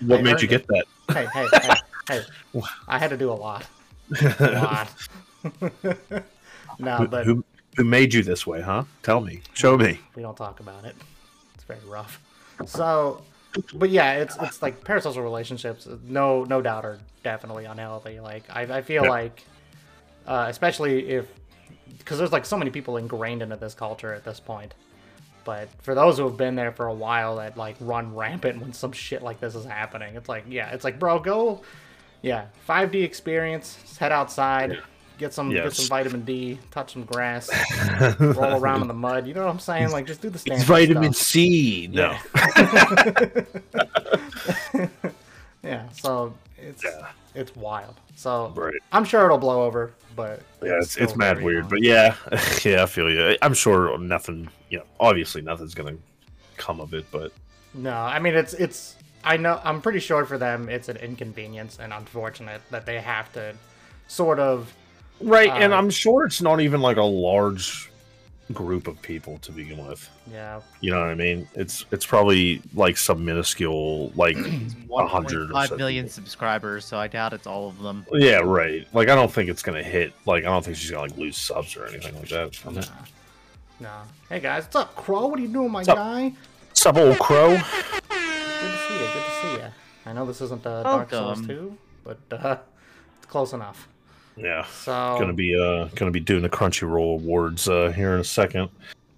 What 0.01 0.19
I 0.19 0.23
made 0.23 0.41
you 0.43 0.47
it. 0.47 0.51
get 0.51 0.67
that? 0.67 0.85
Hey, 1.13 1.27
hey, 1.33 1.47
hey, 1.63 1.75
hey! 2.55 2.61
I 2.89 2.99
had 2.99 3.11
to 3.11 3.17
do 3.17 3.31
a 3.31 3.35
lot. 3.35 3.65
A 4.21 4.53
lot. 4.63 4.91
no, 6.79 6.97
Who, 6.97 7.09
but 7.09 7.25
who 7.27 7.45
who 7.77 7.85
made 7.85 8.13
you 8.15 8.23
this 8.23 8.47
way, 8.47 8.61
huh? 8.61 8.85
Tell 9.03 9.21
me. 9.21 9.41
Show 9.55 9.77
me. 9.77 10.01
we 10.17 10.23
don't 10.23 10.37
talk 10.37 10.61
about 10.61 10.85
it. 10.85 10.97
It's 11.55 11.65
very 11.65 11.81
rough. 11.87 12.21
So, 12.67 13.23
but 13.75 13.91
yeah, 13.91 14.15
it's 14.15 14.37
it's 14.41 14.63
like 14.63 14.83
parasocial 14.85 15.23
relationships. 15.23 15.87
No, 16.05 16.45
no 16.45 16.61
doubt 16.61 16.85
are 16.85 16.99
definitely 17.23 17.67
unhealthy. 17.67 18.21
Like 18.21 18.45
I, 18.51 18.63
I 18.63 18.83
feel 18.83 19.05
Yeah. 19.05 19.11
like, 19.11 19.45
uh, 20.27 20.47
especially 20.49 21.09
if 21.09 21.27
because 21.99 22.19
there's 22.19 22.33
like 22.33 22.47
so 22.47 22.57
many 22.57 22.71
people 22.71 22.97
ingrained 22.97 23.43
into 23.43 23.57
this 23.57 23.75
culture 23.75 24.13
at 24.13 24.25
this 24.25 24.41
point. 24.41 24.75
But 25.45 25.69
for 25.83 25.95
those 25.95 26.19
who 26.19 26.25
have 26.25 26.37
been 26.37 26.57
there 26.57 26.73
for 26.73 26.87
a 26.89 26.93
while, 26.95 27.37
that 27.37 27.57
like 27.57 27.77
run 27.81 28.15
rampant 28.15 28.61
when 28.61 28.73
some 28.73 28.93
shit 28.93 29.23
like 29.23 29.41
this 29.41 29.55
is 29.55 29.65
happening, 29.65 30.15
it's 30.17 30.29
like 30.29 30.45
yeah, 30.49 30.71
it's 30.71 30.85
like 30.85 30.99
bro, 30.99 31.19
go, 31.21 31.63
yeah, 32.23 32.47
5D 32.69 33.03
experience, 33.05 33.79
just 33.83 33.99
head 33.99 34.13
outside, 34.13 34.79
get 35.19 35.33
some 35.35 35.51
get 35.51 35.73
some 35.75 35.87
vitamin 35.87 36.23
D, 36.25 36.59
touch 36.71 36.93
some 36.95 37.05
grass, 37.05 37.51
roll 38.21 38.61
around 38.63 38.83
in 38.83 38.89
the 38.89 38.95
mud. 38.95 39.27
You 39.27 39.35
know 39.35 39.45
what 39.45 39.51
I'm 39.53 39.59
saying? 39.59 39.91
Like 39.91 40.07
just 40.07 40.21
do 40.21 40.31
the 40.31 40.39
standard 40.39 40.61
It's 40.61 40.69
vitamin 40.69 41.13
stuff. 41.13 41.27
C. 41.27 41.89
No. 41.93 42.17
Yeah, 45.63 45.89
so 45.91 46.35
it's 46.57 46.85
Yeah. 46.85 47.09
it's 47.35 47.55
wild. 47.57 47.97
So 48.15 48.53
Right. 48.57 48.75
I'm 48.93 49.05
sure 49.05 49.25
it'll 49.25 49.39
blow 49.39 49.65
over, 49.65 49.93
but 50.15 50.41
Yeah, 50.63 50.79
it's, 50.81 50.97
it's 50.97 51.17
mad 51.17 51.43
weird, 51.43 51.65
young. 51.65 51.69
but 51.71 51.83
yeah, 51.83 52.15
yeah, 52.65 52.85
I 52.85 52.87
feel 52.87 53.11
you. 53.11 53.37
I'm 53.43 53.55
sure 53.55 53.97
nothing. 53.99 54.49
You 54.71 54.79
know, 54.79 54.85
obviously 55.01 55.43
nothing's 55.43 55.75
gonna 55.75 55.97
come 56.57 56.81
of 56.81 56.95
it, 56.95 57.07
but 57.11 57.33
no, 57.75 57.93
I 57.93 58.19
mean 58.21 58.35
it's 58.35 58.55
it's 58.55 58.95
I 59.25 59.37
know 59.37 59.61
I'm 59.65 59.81
pretty 59.83 59.99
sure 60.01 60.25
for 60.25 60.39
them 60.39 60.69
it's 60.69 60.89
an 60.89 60.97
inconvenience 60.99 61.79
and 61.81 61.93
unfortunate 61.93 62.63
that 62.71 62.87
they 62.87 63.01
have 63.01 63.33
to 63.33 63.55
sort 64.07 64.39
of 64.39 64.73
right. 65.21 65.51
and 65.51 65.73
Uh, 65.73 65.77
I'm 65.77 65.91
sure 65.91 66.25
it's 66.25 66.41
not 66.41 66.61
even 66.61 66.81
like 66.81 66.97
a 66.97 67.03
large 67.03 67.91
group 68.55 68.87
of 68.89 69.01
people 69.03 69.37
to 69.39 69.53
begin 69.53 69.87
with. 69.87 70.09
yeah 70.33 70.61
You 70.81 70.91
know 70.91 71.01
what 71.01 71.09
I 71.11 71.15
mean? 71.15 71.47
It's 71.55 71.85
it's 71.91 72.07
probably 72.07 72.63
like 72.75 72.97
some 72.97 73.25
minuscule 73.25 74.11
like. 74.17 74.37
100 74.89 75.51
or 75.51 75.53
1.5 75.53 75.69
so 75.69 75.77
million 75.77 76.05
people. 76.07 76.15
subscribers, 76.15 76.85
so 76.87 76.97
I 76.99 77.09
doubt 77.09 77.35
it's 77.35 77.47
all 77.47 77.69
of 77.69 77.79
them. 77.81 78.07
Yeah, 78.13 78.39
right. 78.39 78.87
Like 78.95 79.11
I 79.11 79.15
don't 79.15 79.31
think 79.31 79.51
it's 79.51 79.63
gonna 79.63 79.83
hit. 79.83 80.13
Like 80.25 80.45
I 80.45 80.49
don't 80.49 80.65
think 80.65 80.77
she's 80.79 80.91
gonna 80.91 81.03
like 81.03 81.17
lose 81.19 81.37
subs 81.37 81.77
or 81.77 81.87
anything 81.87 82.15
like 82.17 82.29
that. 82.31 82.59
nah, 82.65 82.83
nah. 83.81 84.03
Hey 84.31 84.41
guys, 84.41 84.65
what's 84.65 84.77
up, 84.77 84.97
Crow? 84.97 85.27
What 85.27 85.39
are 85.39 85.43
you 85.43 85.49
doing, 85.49 85.71
my 85.71 85.83
up? 85.83 85.87
guy? 85.89 86.33
What's 86.69 86.87
up, 86.87 86.97
old 86.97 87.19
crow? 87.19 87.59
Good 88.61 88.71
to 88.73 88.79
see 88.79 88.95
you. 88.95 89.01
Good 89.01 89.25
to 89.25 89.31
see 89.41 89.53
you. 89.53 89.73
I 90.07 90.13
know 90.13 90.27
this 90.27 90.41
isn't 90.41 90.67
uh, 90.67 90.83
Dark 90.83 91.11
Souls 91.11 91.47
2, 91.47 91.77
but 92.05 92.19
uh, 92.31 92.57
it's 93.19 93.27
close 93.27 93.53
enough. 93.53 93.89
Yeah. 94.37 94.65
So 94.67 95.17
Gonna 95.19 95.33
be 95.33 95.59
uh 95.59 95.87
gonna 95.97 96.11
be 96.11 96.21
doing 96.21 96.43
the 96.43 96.49
Crunchyroll 96.49 97.15
awards 97.15 97.69
uh 97.69 97.93
here 97.95 98.15
in 98.15 98.21
a 98.21 98.25
second. 98.25 98.71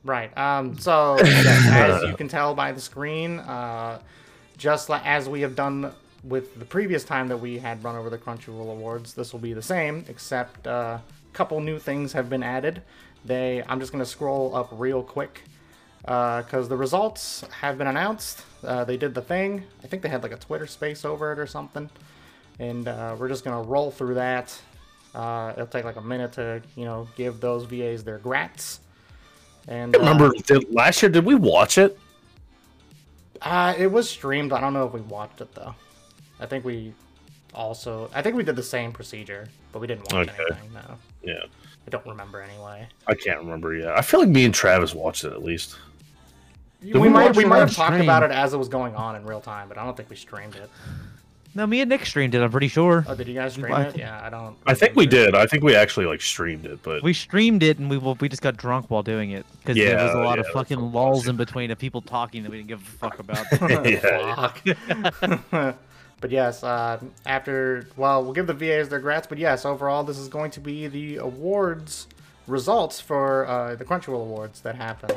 Right. 0.03 0.37
Um, 0.37 0.79
so, 0.79 1.19
yes, 1.25 2.03
as 2.03 2.09
you 2.09 2.17
can 2.17 2.27
tell 2.29 2.55
by 2.55 2.73
the 2.73 2.81
screen, 2.81 3.39
uh, 3.41 4.01
just 4.57 4.89
like 4.89 5.05
as 5.05 5.29
we 5.29 5.43
have 5.43 5.55
done 5.55 5.93
with 6.25 6.59
the 6.59 6.65
previous 6.65 7.05
time 7.05 7.29
that 7.29 7.37
we 7.37 7.59
had 7.59 7.83
run 7.85 7.97
over 7.97 8.09
the 8.09 8.19
Crunchyroll 8.19 8.73
Awards, 8.73 9.15
this 9.15 9.33
will 9.33 9.41
be 9.41 9.53
the 9.53 9.63
same, 9.63 10.05
except 10.09 10.67
a 10.67 10.71
uh, 10.71 11.01
couple 11.33 11.61
new 11.61 11.79
things 11.79 12.13
have 12.13 12.31
been 12.31 12.43
added. 12.43 12.83
They, 13.25 13.63
I'm 13.69 13.79
just 13.79 13.93
gonna 13.93 14.07
scroll 14.07 14.55
up 14.57 14.69
real 14.73 15.03
quick 15.03 15.43
because 16.03 16.69
the 16.69 16.77
results 16.77 17.45
have 17.61 17.79
been 17.79 17.87
announced. 17.87 18.43
Uh, 18.65 18.85
they 18.85 18.97
did 18.97 19.15
the 19.15 19.23
thing. 19.23 19.63
I 19.83 19.87
think 19.87 20.03
they 20.03 20.09
had 20.09 20.23
like 20.23 20.33
a 20.33 20.37
Twitter 20.37 20.67
space 20.67 21.05
over 21.05 21.33
it 21.33 21.39
or 21.39 21.47
something, 21.47 21.89
and 22.59 22.89
uh, 22.89 23.17
we're 23.19 23.29
just 23.29 23.45
gonna 23.45 23.63
roll 23.63 23.91
through 23.91 24.15
that. 24.15 24.59
Uh, 25.15 25.53
it'll 25.55 25.67
take 25.67 25.85
like 25.85 25.97
a 25.97 26.01
minute 26.01 26.33
to, 26.35 26.63
you 26.77 26.85
know, 26.85 27.09
give 27.17 27.41
those 27.41 27.65
VAs 27.65 28.05
their 28.05 28.19
grats. 28.19 28.79
And 29.67 29.95
I 29.97 29.99
remember 29.99 30.27
uh, 30.27 30.33
did, 30.47 30.73
last 30.73 31.03
year 31.03 31.11
did 31.11 31.25
we 31.25 31.35
watch 31.35 31.79
it? 31.79 31.99
Uh, 33.43 33.75
it 33.77 33.89
was 33.89 34.09
streamed. 34.09 34.53
I 34.53 34.61
don't 34.61 34.73
know 34.73 34.87
if 34.87 34.93
we 34.93 35.01
watched 35.01 35.41
it 35.41 35.55
though. 35.55 35.75
I 36.39 36.47
think 36.47 36.65
we 36.65 36.95
also. 37.55 38.11
I 38.15 38.23
think 38.23 38.37
we 38.37 38.43
did 38.45 38.57
the 38.57 38.63
same 38.63 38.93
procedure, 38.93 39.49
but 39.73 39.81
we 39.81 39.87
didn't 39.87 40.13
watch 40.13 40.29
Okay. 40.29 40.43
anything. 40.51 40.73
No, 40.73 40.97
Yeah. 41.23 41.43
I 41.87 41.91
don't 41.91 42.07
remember 42.07 42.41
anyway. 42.43 42.87
I 43.07 43.15
can't 43.15 43.39
remember 43.39 43.75
yet. 43.75 43.97
I 43.97 44.03
feel 44.03 44.21
like 44.21 44.29
me 44.29 44.45
and 44.45 44.55
Travis 44.55 44.95
watched 44.95 45.25
it 45.25 45.33
at 45.33 45.43
least. 45.43 45.77
We, 46.83 46.93
we 46.93 47.09
might 47.09 47.37
we 47.37 47.45
might 47.45 47.61
on 47.63 47.69
have 47.69 47.77
talked 47.77 47.93
stream? 47.95 48.03
about 48.03 48.23
it 48.23 48.31
as 48.31 48.55
it 48.55 48.59
was 48.59 48.69
going 48.69 48.95
on 48.97 49.17
in 49.17 49.25
real 49.25 49.41
time, 49.41 49.69
but 49.69 49.79
I 49.79 49.85
don't 49.85 49.97
think 49.97 50.11
we 50.11 50.17
streamed 50.17 50.57
it. 50.57 50.71
No, 51.53 51.67
me 51.67 51.81
and 51.81 51.89
Nick 51.89 52.07
streamed 52.07 52.37
it. 52.37 52.43
I'm 52.43 52.51
pretty 52.53 52.69
sure. 52.69 53.05
Oh, 53.09 53.15
did 53.17 53.27
you 53.27 53.35
guys 53.35 53.55
stream 53.55 53.73
I 53.73 53.87
it? 53.89 53.97
Yeah, 53.99 54.21
I 54.25 54.31
don't. 54.31 54.57
I 54.67 54.75
think 54.75 54.95
we 54.95 55.05
remember. 55.07 55.33
did. 55.33 55.35
I 55.35 55.47
think 55.47 55.65
we 55.65 55.75
actually 55.75 56.07
like 56.07 56.21
streamed 56.21 56.65
it, 56.65 56.81
but 56.85 57.03
We 57.03 57.13
streamed 57.13 57.65
it 57.65 57.79
and 57.81 57.91
we 57.91 57.99
we 57.99 58.29
just 58.29 58.41
got 58.41 58.57
drunk 58.57 58.87
while 58.89 59.03
doing 59.03 59.33
it 59.33 59.45
because 59.59 59.77
there 59.77 59.97
was 59.97 60.15
a 60.15 60.19
Yeah, 60.19 60.25
lot 60.25 60.39
of 60.39 60.47
fucking 60.49 60.79
lulls 60.93 61.27
in 61.27 61.37
between 61.37 61.73
of 61.73 61.79
people 61.79 62.03
talking 62.03 62.45
that 62.45 62.53
we 62.53 62.59
didn't 62.59 62.69
give 62.69 62.81
a 62.81 62.85
fuck 62.85 63.19
about. 63.19 63.47
Yeah. 63.85 64.51
Fuck. 65.51 65.77
but 66.21 66.31
yes, 66.31 66.63
uh, 66.63 67.01
after 67.27 67.89
well, 67.97 68.23
we'll 68.23 68.33
give 68.33 68.47
the 68.47 68.55
VAs 68.55 68.89
their 68.89 69.01
grats. 69.01 69.29
But 69.29 69.39
yes, 69.39 69.65
overall, 69.65 70.05
this 70.05 70.19
is 70.19 70.29
going 70.29 70.53
to 70.53 70.61
be 70.61 70.87
the 70.87 71.17
awards 71.17 72.07
results 72.51 73.01
for 73.01 73.47
uh, 73.47 73.75
the 73.77 73.85
Crunchyroll 73.85 74.23
Awards 74.23 74.61
that 74.63 74.75
happen. 74.75 75.17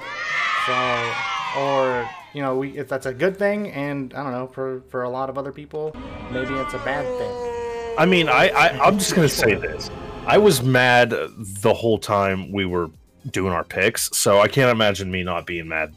So, 0.65 1.13
or 1.59 2.09
you 2.33 2.41
know, 2.41 2.57
we 2.57 2.77
if 2.77 2.87
that's 2.87 3.05
a 3.05 3.13
good 3.13 3.37
thing, 3.37 3.69
and 3.71 4.13
I 4.13 4.23
don't 4.23 4.31
know, 4.31 4.47
for 4.47 4.81
for 4.89 5.03
a 5.03 5.09
lot 5.09 5.29
of 5.29 5.37
other 5.37 5.51
people, 5.51 5.95
maybe 6.31 6.53
it's 6.53 6.73
a 6.73 6.79
bad 6.79 7.05
thing. 7.17 7.95
I 7.97 8.05
mean, 8.05 8.29
I, 8.29 8.49
I 8.49 8.87
I'm 8.87 8.97
just 8.97 9.15
gonna 9.15 9.27
say 9.27 9.55
this. 9.55 9.89
I 10.25 10.37
was 10.37 10.63
mad 10.63 11.09
the 11.09 11.73
whole 11.73 11.97
time 11.97 12.51
we 12.51 12.65
were 12.65 12.89
doing 13.31 13.53
our 13.53 13.63
picks, 13.63 14.09
so 14.15 14.39
I 14.39 14.47
can't 14.47 14.71
imagine 14.71 15.11
me 15.11 15.23
not 15.23 15.45
being 15.45 15.67
mad 15.67 15.93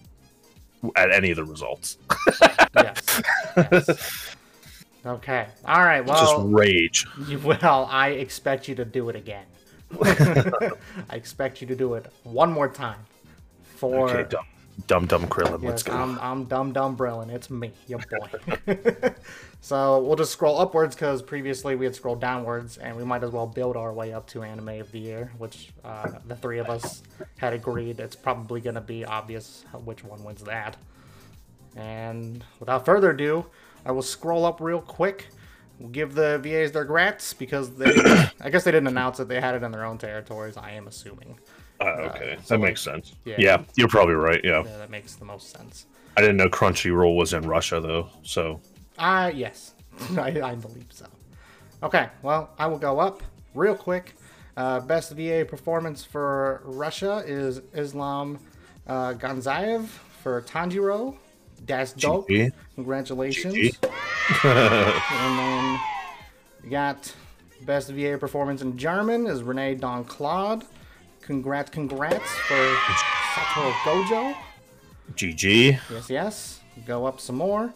at 0.97 1.13
any 1.13 1.31
of 1.31 1.37
the 1.37 1.45
results. 1.45 1.99
Yes. 2.77 3.23
yes. 3.57 4.37
Okay. 5.07 5.47
All 5.65 5.83
right. 5.83 6.05
Well, 6.05 6.19
just 6.19 6.55
rage. 6.55 7.07
well, 7.43 7.89
I 7.91 8.09
expect 8.09 8.69
you 8.69 8.75
to 8.75 8.85
do 8.85 9.09
it 9.09 9.17
again. 9.17 9.47
I 10.03 10.71
expect 11.13 11.61
you 11.61 11.67
to 11.69 11.77
do 11.77 11.95
it 11.95 12.07
one 12.25 12.53
more 12.53 12.69
time. 12.69 12.99
For 13.77 14.09
Okay, 14.09 14.29
dumb, 14.29 14.47
dumb, 14.87 15.07
dumb 15.07 15.27
Krillin. 15.29 15.63
Let's 15.63 15.63
Yes, 15.63 15.83
go. 15.85 15.93
I'm, 15.93 16.19
I'm 16.21 16.45
Dum 16.45 16.73
Dum 16.73 16.97
Brillin. 16.97 17.31
It's 17.31 17.51
me, 17.51 17.73
your 17.87 18.01
boy. 18.11 18.75
so 19.61 20.01
we'll 20.01 20.17
just 20.17 20.33
scroll 20.33 20.59
upwards 20.59 20.95
because 20.95 21.23
previously 21.23 21.77
we 21.77 21.85
had 21.85 21.95
scrolled 21.95 22.21
downwards, 22.21 22.79
and 22.79 22.97
we 22.97 23.05
might 23.05 23.23
as 23.23 23.31
well 23.31 23.47
build 23.47 23.77
our 23.77 23.93
way 23.93 24.13
up 24.13 24.27
to 24.29 24.43
Anime 24.43 24.81
of 24.81 24.91
the 24.93 24.99
Year, 24.99 25.31
which 25.39 25.71
uh, 25.85 26.13
the 26.27 26.37
three 26.37 26.59
of 26.59 26.69
us 26.71 27.03
had 27.37 27.53
agreed 27.53 28.01
it's 28.01 28.17
probably 28.17 28.61
going 28.61 28.75
to 28.77 28.81
be 28.81 29.05
obvious 29.05 29.65
which 29.85 30.03
one 30.03 30.23
wins 30.25 30.43
that. 30.45 30.77
And 31.77 32.43
without 32.59 32.87
further 32.87 33.11
ado, 33.11 33.45
I 33.85 33.93
will 33.93 34.03
scroll 34.03 34.47
up 34.47 34.61
real 34.61 34.81
quick. 34.81 35.29
We'll 35.79 35.91
give 35.91 36.15
the 36.15 36.39
VAs 36.39 36.73
their 36.73 36.87
grats 36.87 37.37
because 37.37 37.75
they, 37.75 37.87
I 38.41 38.51
guess 38.51 38.65
they 38.65 38.71
didn't 38.71 38.87
announce 38.89 39.19
that 39.19 39.29
They 39.29 39.41
had 39.41 39.55
it 39.55 39.63
in 39.63 39.73
their 39.73 39.85
own 39.85 39.99
territories. 39.99 40.57
I 40.57 40.71
am 40.73 40.89
assuming. 40.89 41.39
Uh, 41.81 41.85
okay, 41.85 42.39
so 42.43 42.55
that 42.55 42.61
makes 42.61 42.81
sense. 42.81 43.13
yeah. 43.27 43.35
Yeah. 43.39 43.63
you're 43.75 43.89
probably 43.89 44.15
right. 44.15 44.41
Yeah. 44.43 44.63
Yeah, 44.65 44.79
that 44.79 44.91
makes 44.91 45.15
the 45.17 45.27
most 45.27 45.51
sense. 45.55 45.87
I 46.17 46.23
didn't 46.23 46.39
know 46.39 46.49
Crunchyroll 46.49 47.17
was 47.17 47.35
in 47.35 47.43
Russia 47.47 47.79
though. 47.81 48.09
So 48.23 48.61
Uh, 48.99 49.31
yes, 49.35 49.75
I, 50.17 50.41
I 50.41 50.55
believe 50.55 50.87
so. 50.89 51.07
Okay, 51.83 52.09
well, 52.23 52.51
I 52.59 52.67
will 52.67 52.79
go 52.79 52.99
up 52.99 53.23
real 53.55 53.75
quick. 53.75 54.15
Uh, 54.57 54.81
best 54.81 55.13
VA 55.13 55.45
performance 55.47 56.03
for 56.03 56.63
Russia 56.65 57.23
is 57.27 57.61
Islam 57.75 58.39
uh, 58.87 59.13
Ganzaev 59.13 59.85
for 60.23 60.41
Tanjiro. 60.43 61.17
That's 61.67 61.93
dope. 61.93 62.29
GG. 62.31 62.53
Congratulations. 62.77 63.55
GG. 63.55 63.93
And 64.45 65.39
then 65.39 65.81
we 66.63 66.71
got 66.71 67.13
best 67.63 67.91
VA 67.91 68.17
performance 68.19 68.63
in 68.63 68.77
German 68.77 69.27
is 69.27 69.43
Renee 69.43 69.75
Dawn-Claude. 69.77 70.65
Congrats, 71.21 71.71
congrats 71.71 72.31
for 72.31 72.55
Satoru 73.35 73.73
Gojo. 73.85 74.35
GG. 75.15 75.79
Yes, 75.91 76.11
yes. 76.11 76.61
Go 76.87 77.07
up 77.07 77.21
some 77.21 77.37
more. 77.37 77.73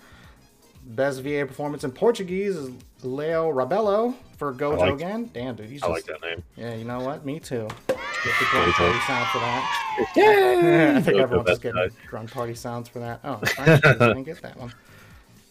Best 0.85 1.21
VA 1.23 1.45
performance 1.47 1.85
in 1.85 1.93
Portuguese 1.93 2.57
is 2.57 2.71
Leo 3.03 3.53
Rabello 3.53 4.15
for 4.37 4.53
Gojo 4.53 4.79
like- 4.79 4.95
again. 4.95 5.31
Damn, 5.33 5.55
dude, 5.55 5.69
he's 5.69 5.83
I 5.83 5.89
just, 5.89 6.09
like 6.09 6.21
that 6.21 6.27
name. 6.29 6.43
Yeah, 6.57 6.75
you 6.75 6.85
know 6.85 7.01
what? 7.01 7.25
Me 7.25 7.39
too. 7.39 7.69
Get 7.89 8.35
the 8.39 8.47
grunt 8.51 8.73
party 8.75 8.99
sound 9.07 9.27
for 9.29 9.39
that. 9.39 10.07
Yeah. 10.17 10.95
I 10.97 11.01
think 11.03 11.19
everyone's 11.19 11.49
just 11.49 11.63
getting 11.63 11.91
grunt 12.09 12.31
party 12.31 12.55
sounds 12.55 12.89
for 12.89 12.99
that. 13.01 13.21
Oh, 13.25 13.41
I 13.59 13.77
didn't 13.77 14.25
get 14.25 14.43
that 14.43 14.57
one. 14.59 14.73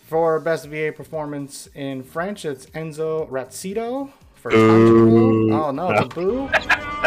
For 0.10 0.40
best 0.40 0.66
VA 0.66 0.92
performance 0.92 1.70
in 1.76 2.02
French, 2.02 2.44
it's 2.44 2.66
Enzo 2.68 3.30
Ratsito 3.30 4.10
for 4.34 4.50
Boo. 4.50 5.54
Oh 5.54 5.70
no, 5.70 5.92
it's 5.92 6.02
a 6.02 6.06
boo. 6.08 6.50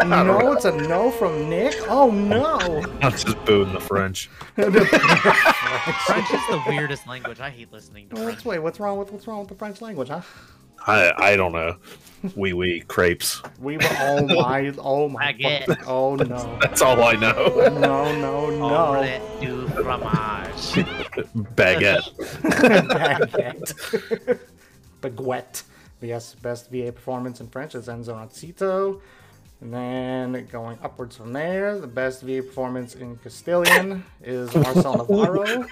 No, 0.06 0.52
it's 0.52 0.64
a 0.64 0.72
no 0.88 1.10
from 1.10 1.50
Nick. 1.50 1.74
Oh 1.88 2.10
no. 2.10 2.58
I'm 3.02 3.10
just 3.10 3.44
booing 3.44 3.72
the 3.74 3.80
French. 3.80 4.28
French 4.54 4.70
is 4.78 6.40
the 6.48 6.62
weirdest 6.68 7.06
language. 7.06 7.40
I 7.40 7.50
hate 7.50 7.70
listening 7.72 8.08
to 8.08 8.14
What's 8.14 8.24
French. 8.24 8.44
wait? 8.44 8.58
What's 8.60 8.78
wrong 8.80 8.98
with 8.98 9.10
what's 9.12 9.26
wrong 9.26 9.40
with 9.40 9.48
the 9.48 9.54
French 9.56 9.82
language, 9.82 10.08
huh? 10.08 10.22
I 10.86 11.12
I 11.16 11.36
don't 11.36 11.52
know. 11.52 11.76
Wee 12.36 12.52
wee 12.52 12.80
crepes. 12.86 13.42
We 13.58 13.76
were 13.78 13.82
oh 13.98 14.26
my 14.26 14.72
oh 14.78 15.08
my 15.08 15.32
Baguette. 15.32 15.84
oh 15.86 16.14
no 16.14 16.58
That's 16.60 16.80
all 16.80 17.02
I 17.02 17.14
know. 17.14 17.68
no 17.80 18.16
no 18.20 18.50
no 18.50 18.64
Omelette 18.74 19.40
du 19.40 19.66
fromage. 19.68 20.72
Baguette. 21.56 22.12
baguette 22.42 24.38
baguette 25.02 25.62
yes 26.00 26.34
best 26.36 26.70
VA 26.70 26.92
performance 26.92 27.40
in 27.40 27.48
French 27.48 27.74
is 27.74 27.88
Enzo 27.88 28.14
Ratsito 28.14 29.00
and 29.62 29.72
then 29.72 30.46
going 30.50 30.76
upwards 30.82 31.16
from 31.16 31.32
there 31.32 31.78
the 31.78 31.86
best 31.86 32.22
VA 32.22 32.42
performance 32.42 32.94
in 32.96 33.16
Castilian 33.18 34.04
is 34.22 34.54
Marcel 34.54 34.96
Navarro 34.98 35.62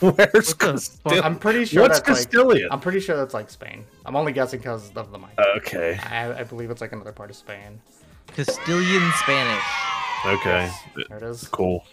Where's 0.00 0.48
the 0.48 0.54
Castilian? 0.58 1.24
I'm 1.24 1.38
pretty 1.38 1.64
sure 1.64 1.82
What's 1.82 2.00
that's 2.00 2.20
Castilian? 2.24 2.62
like 2.68 2.72
I'm 2.72 2.80
pretty 2.80 3.00
sure 3.00 3.16
that's 3.16 3.34
like 3.34 3.50
Spain 3.50 3.84
I'm 4.06 4.16
only 4.16 4.32
guessing 4.32 4.60
because 4.60 4.90
of 4.96 5.10
the 5.10 5.18
mic 5.18 5.30
Okay. 5.58 5.98
I, 6.10 6.40
I 6.40 6.44
believe 6.44 6.70
it's 6.70 6.80
like 6.80 6.92
another 6.92 7.12
part 7.12 7.30
of 7.30 7.36
Spain 7.36 7.80
Castilian 8.28 9.10
Spanish. 9.16 9.64
Okay. 10.24 10.70
there 11.08 11.18
it 11.18 11.22
is 11.24 11.48
Cool. 11.48 11.84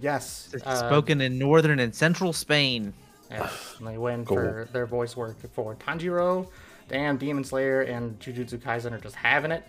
yes 0.00 0.48
It's 0.54 0.64
uh, 0.66 0.76
spoken 0.88 1.20
in 1.20 1.38
northern 1.38 1.78
and 1.78 1.94
central 1.94 2.32
Spain. 2.32 2.92
Yes, 3.30 3.74
and 3.78 3.86
they 3.88 3.98
win 3.98 4.24
Cool. 4.24 4.36
for 4.36 4.68
their 4.72 4.86
voice 4.86 5.16
work 5.16 5.36
for 5.52 5.74
Tanjiro. 5.74 6.48
Damn, 6.88 7.16
Demon 7.16 7.42
Slayer 7.42 7.82
and 7.82 8.16
Jujutsu 8.20 8.56
Kaisen 8.58 8.92
are 8.92 9.00
just 9.00 9.16
having 9.16 9.50
it. 9.50 9.64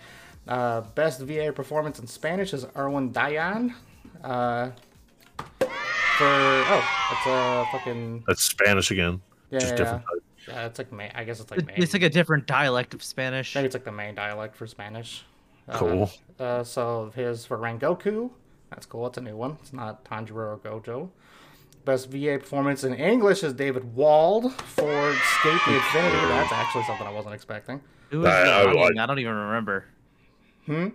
Uh, 0.48 0.82
best 0.96 1.22
VA 1.22 1.52
performance 1.54 2.00
in 2.00 2.08
Spanish 2.08 2.54
is 2.54 2.66
Irwin 2.76 3.12
Daayán. 3.12 3.74
Uh, 4.24 4.70
for 6.18 6.26
oh, 6.26 6.84
it's 7.12 7.26
a 7.28 7.66
fucking 7.72 8.24
That's 8.28 8.44
Spanish 8.44 8.92
again. 8.92 9.22
yeah, 9.52 9.60
Just 9.60 9.72
yeah, 9.74 9.78
different. 9.78 10.04
yeah. 10.48 10.54
Yeah, 10.54 10.66
it's 10.68 10.80
like 10.80 10.92
main. 10.94 11.12
I 11.14 11.24
guess 11.26 11.40
it's 11.42 11.52
like 11.52 11.60
It- 11.60 11.68
main. 11.68 11.76
It's 11.82 11.94
like 11.94 12.04
a 12.04 12.10
different 12.10 12.48
dialect 12.48 12.94
of 12.94 13.04
Spanish. 13.04 13.54
Maybe 13.54 13.66
it's 13.66 13.76
like 13.76 13.84
the 13.84 13.92
main 13.92 14.16
dialect 14.16 14.56
for 14.56 14.66
Spanish. 14.66 15.26
Uh, 15.68 15.78
Cool. 15.78 16.12
Uh, 16.40 16.64
so 16.64 17.12
his 17.16 17.46
for 17.46 17.58
Rengoku. 17.58 18.32
That's 18.70 18.86
cool. 18.86 19.08
It's 19.08 19.18
a 19.18 19.22
new 19.22 19.36
one. 19.36 19.58
It's 19.62 19.74
not 19.74 20.06
Tanjiro 20.06 20.36
or 20.36 20.58
Gojo. 20.58 21.10
Best 21.86 22.10
VA 22.10 22.38
performance 22.40 22.84
in 22.84 22.94
English 22.94 23.44
is 23.44 23.54
David 23.54 23.96
Wald 23.96 24.54
for 24.54 25.10
Escape 25.12 25.60
the 25.66 25.76
Infinity. 25.76 26.18
That's 26.28 26.52
actually 26.52 26.84
something 26.84 27.06
I 27.08 27.12
wasn't 27.12 27.34
expecting. 27.36 27.82
Who 28.10 28.20
was 28.22 28.28
I- 28.30 28.64
I- 28.64 29.04
I 29.04 29.06
don't 29.06 29.20
even 29.20 29.34
remember. 29.34 29.86
Hmm? 30.68 30.90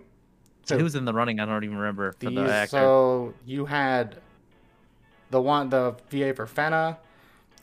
So 0.63 0.77
who 0.77 0.83
was 0.85 0.95
in 0.95 1.03
the 1.03 1.13
running? 1.13 1.39
I 1.41 1.45
don't 1.45 1.63
even 1.63 1.77
remember 1.77 2.13
for 2.13 2.29
the 2.29 2.41
actor. 2.41 2.77
so 2.77 3.33
you 3.45 3.65
had 3.65 4.15
the 5.29 5.41
one, 5.41 5.69
the 5.69 5.95
VA 6.09 6.33
for 6.33 6.47
Fena. 6.47 6.97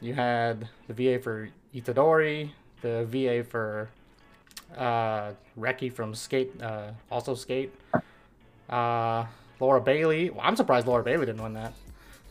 You 0.01 0.13
had 0.13 0.69
the 0.87 0.95
VA 0.95 1.19
for 1.19 1.49
Itadori. 1.75 2.51
The 2.83 3.07
VA 3.07 3.45
for 3.45 3.89
uh, 4.77 5.33
Reki 5.59 5.93
from 5.93 6.15
Skate, 6.15 6.61
uh, 6.63 6.91
also 7.11 7.35
Skate. 7.35 7.73
Uh, 8.69 9.25
Laura 9.59 9.81
Bailey. 9.81 10.31
Well, 10.31 10.41
I'm 10.43 10.57
surprised 10.57 10.87
Laura 10.87 11.03
Bailey 11.03 11.27
didn't 11.27 11.43
win 11.43 11.55
that. 11.55 11.73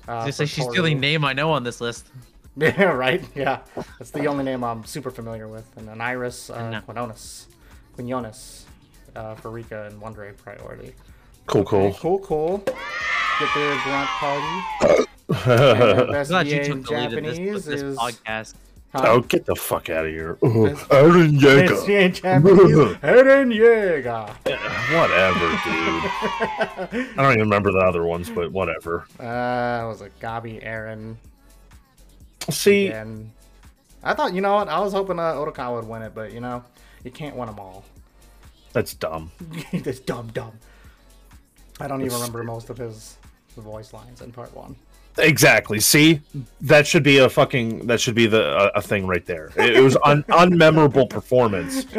Uh, 0.07 0.25
Just 0.25 0.39
like 0.39 0.50
she's 0.50 0.67
the 0.67 0.77
only 0.79 0.95
name 0.95 1.24
I 1.24 1.33
know 1.33 1.51
on 1.51 1.63
this 1.63 1.81
list. 1.81 2.07
Yeah, 2.57 2.83
right. 2.86 3.24
Yeah, 3.36 3.59
that's 4.00 4.12
the 4.12 4.27
only 4.27 4.43
name 4.43 4.65
I'm 4.65 4.83
super 4.83 5.12
familiar 5.12 5.48
with. 5.48 5.65
And 5.77 5.88
then 5.88 6.01
Iris 6.01 6.50
uh, 6.50 6.69
No. 6.69 6.81
Quinones, 6.81 7.48
Quinones, 7.95 8.65
uh, 9.16 9.36
for 9.36 9.51
Rika 9.51 9.86
and 9.86 10.00
Wonder 10.01 10.25
Egg 10.25 10.38
Priority. 10.38 10.94
Cool, 11.48 11.63
cool. 11.66 11.94
Cool, 11.94 12.20
cool. 12.20 12.58
Get 12.60 13.50
the 13.56 13.80
grunt 13.84 14.10
party. 14.10 15.06
And 15.30 16.12
best 16.12 16.32
I'm 16.32 16.46
glad 16.46 16.48
you 16.48 16.56
VA 16.56 16.62
in 16.62 16.84
took 16.84 16.86
the 16.88 16.92
lead 16.94 17.13
in 17.13 17.24
this, 17.24 17.38
Japanese 17.38 17.66
this 17.66 17.82
is 17.82 17.98
podcast. 17.98 18.54
huh? 18.94 19.04
oh, 19.06 19.20
get 19.22 19.46
the 19.46 19.56
fuck 19.56 19.89
out 19.89 20.06
of 20.06 20.12
here. 20.12 20.38
Ooh, 20.44 20.70
Eren 20.70 21.39
Best 21.39 21.86
Yeager. 21.86 21.86
VA 21.86 22.00
in 22.00 22.13
Japanese, 22.13 22.58
Eren 23.04 23.54
Yeager. 23.56 24.30
Whatever, 24.96 25.50
dude. 25.63 27.10
I 27.18 27.22
don't 27.22 27.32
even 27.34 27.39
remember 27.42 27.72
the 27.72 27.80
other 27.80 28.04
ones, 28.06 28.30
but 28.30 28.51
whatever. 28.51 29.06
Uh, 29.20 29.88
was 29.88 30.01
it 30.01 30.12
Gabi, 30.20 30.60
Aaron, 30.63 31.18
See, 32.50 32.88
and 32.88 33.32
I 34.04 34.13
thought, 34.13 34.34
you 34.34 34.42
know 34.42 34.56
what? 34.56 34.68
I 34.68 34.80
was 34.80 34.94
hoping 34.94 35.20
uh, 35.20 35.34
Odokawa 35.34 35.75
would 35.75 35.88
win 35.88 36.01
it, 36.01 36.16
but 36.16 36.34
you 36.34 36.39
know, 36.39 36.63
you 37.04 37.12
can't 37.12 37.36
win 37.36 37.48
them 37.48 37.60
all. 37.60 37.84
That's 38.74 38.94
dumb. 38.94 39.32
That's 39.74 40.00
dumb 40.00 40.28
dumb. 40.34 40.54
I 41.80 41.88
don't 41.88 42.02
even 42.02 42.14
remember 42.14 42.44
most 42.44 42.70
of 42.70 42.78
his 42.78 43.18
voice 43.56 43.94
lines 43.94 44.22
in 44.22 44.32
part 44.32 44.54
one. 44.56 44.76
Exactly. 45.18 45.80
See, 45.80 46.22
that 46.62 46.88
should 46.88 47.04
be 47.04 47.18
a 47.18 47.30
fucking 47.30 47.88
that 47.88 48.00
should 48.00 48.16
be 48.16 48.28
the 48.28 48.58
a, 48.58 48.68
a 48.78 48.82
thing 48.82 49.08
right 49.08 49.26
there. 49.26 49.52
It, 49.58 49.78
it 49.78 49.82
was 49.82 49.98
un, 50.04 50.24
unmemorable 50.30 51.10
performance. 51.10 51.86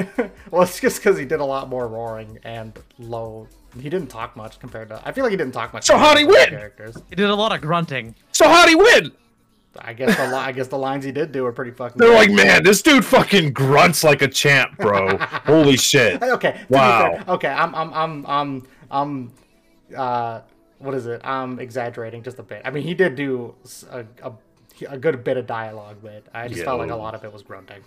Well, 0.50 0.62
it's 0.62 0.80
just 0.80 0.96
because 0.96 1.16
he 1.16 1.24
did 1.24 1.38
a 1.38 1.44
lot 1.44 1.68
more 1.68 1.86
roaring 1.86 2.40
and 2.42 2.76
low. 2.98 3.46
He 3.78 3.88
didn't 3.88 4.08
talk 4.08 4.34
much 4.34 4.58
compared 4.58 4.88
to. 4.88 5.00
I 5.06 5.12
feel 5.12 5.22
like 5.22 5.30
he 5.30 5.36
didn't 5.36 5.52
talk 5.52 5.72
much. 5.72 5.84
So 5.84 5.96
how'd 5.96 6.18
he 6.18 6.24
win? 6.24 6.48
Characters. 6.48 6.96
He 7.08 7.14
did 7.14 7.30
a 7.30 7.34
lot 7.36 7.52
of 7.54 7.60
grunting. 7.60 8.16
So 8.32 8.48
how'd 8.48 8.68
he 8.68 8.74
win? 8.74 9.12
I 9.78 9.92
guess 9.92 10.16
the 10.16 10.26
li- 10.26 10.34
I 10.34 10.52
guess 10.52 10.68
the 10.68 10.78
lines 10.78 11.04
he 11.04 11.12
did 11.12 11.32
do 11.32 11.46
are 11.46 11.52
pretty 11.52 11.70
fucking. 11.70 11.98
They're 11.98 12.14
like, 12.14 12.30
man, 12.30 12.64
this 12.64 12.82
dude 12.82 13.04
fucking 13.04 13.52
grunts 13.52 14.02
like 14.02 14.20
a 14.22 14.28
champ, 14.28 14.76
bro. 14.78 15.16
Holy 15.18 15.76
shit. 15.76 16.20
Okay. 16.30 16.60
Wow. 16.68 17.12
fair, 17.12 17.24
okay. 17.34 17.48
I'm 17.48 17.74
I'm 17.74 17.92
I'm 17.94 18.26
I'm 18.26 18.66
I'm 18.90 19.32
uh 19.96 20.40
what 20.78 20.94
is 20.94 21.06
it? 21.06 21.20
I'm 21.24 21.58
exaggerating 21.58 22.22
just 22.22 22.38
a 22.38 22.42
bit. 22.42 22.62
I 22.64 22.70
mean, 22.70 22.82
he 22.82 22.94
did 22.94 23.14
do 23.14 23.54
a 23.90 24.04
a 24.88 24.98
good 24.98 25.22
bit 25.24 25.36
of 25.36 25.46
dialogue, 25.46 25.98
but 26.02 26.24
I 26.32 26.48
just 26.48 26.64
felt 26.64 26.78
like 26.78 26.90
a 26.90 26.96
lot 26.96 27.14
of 27.14 27.24
it 27.24 27.32
was 27.32 27.42
grunting 27.42 27.82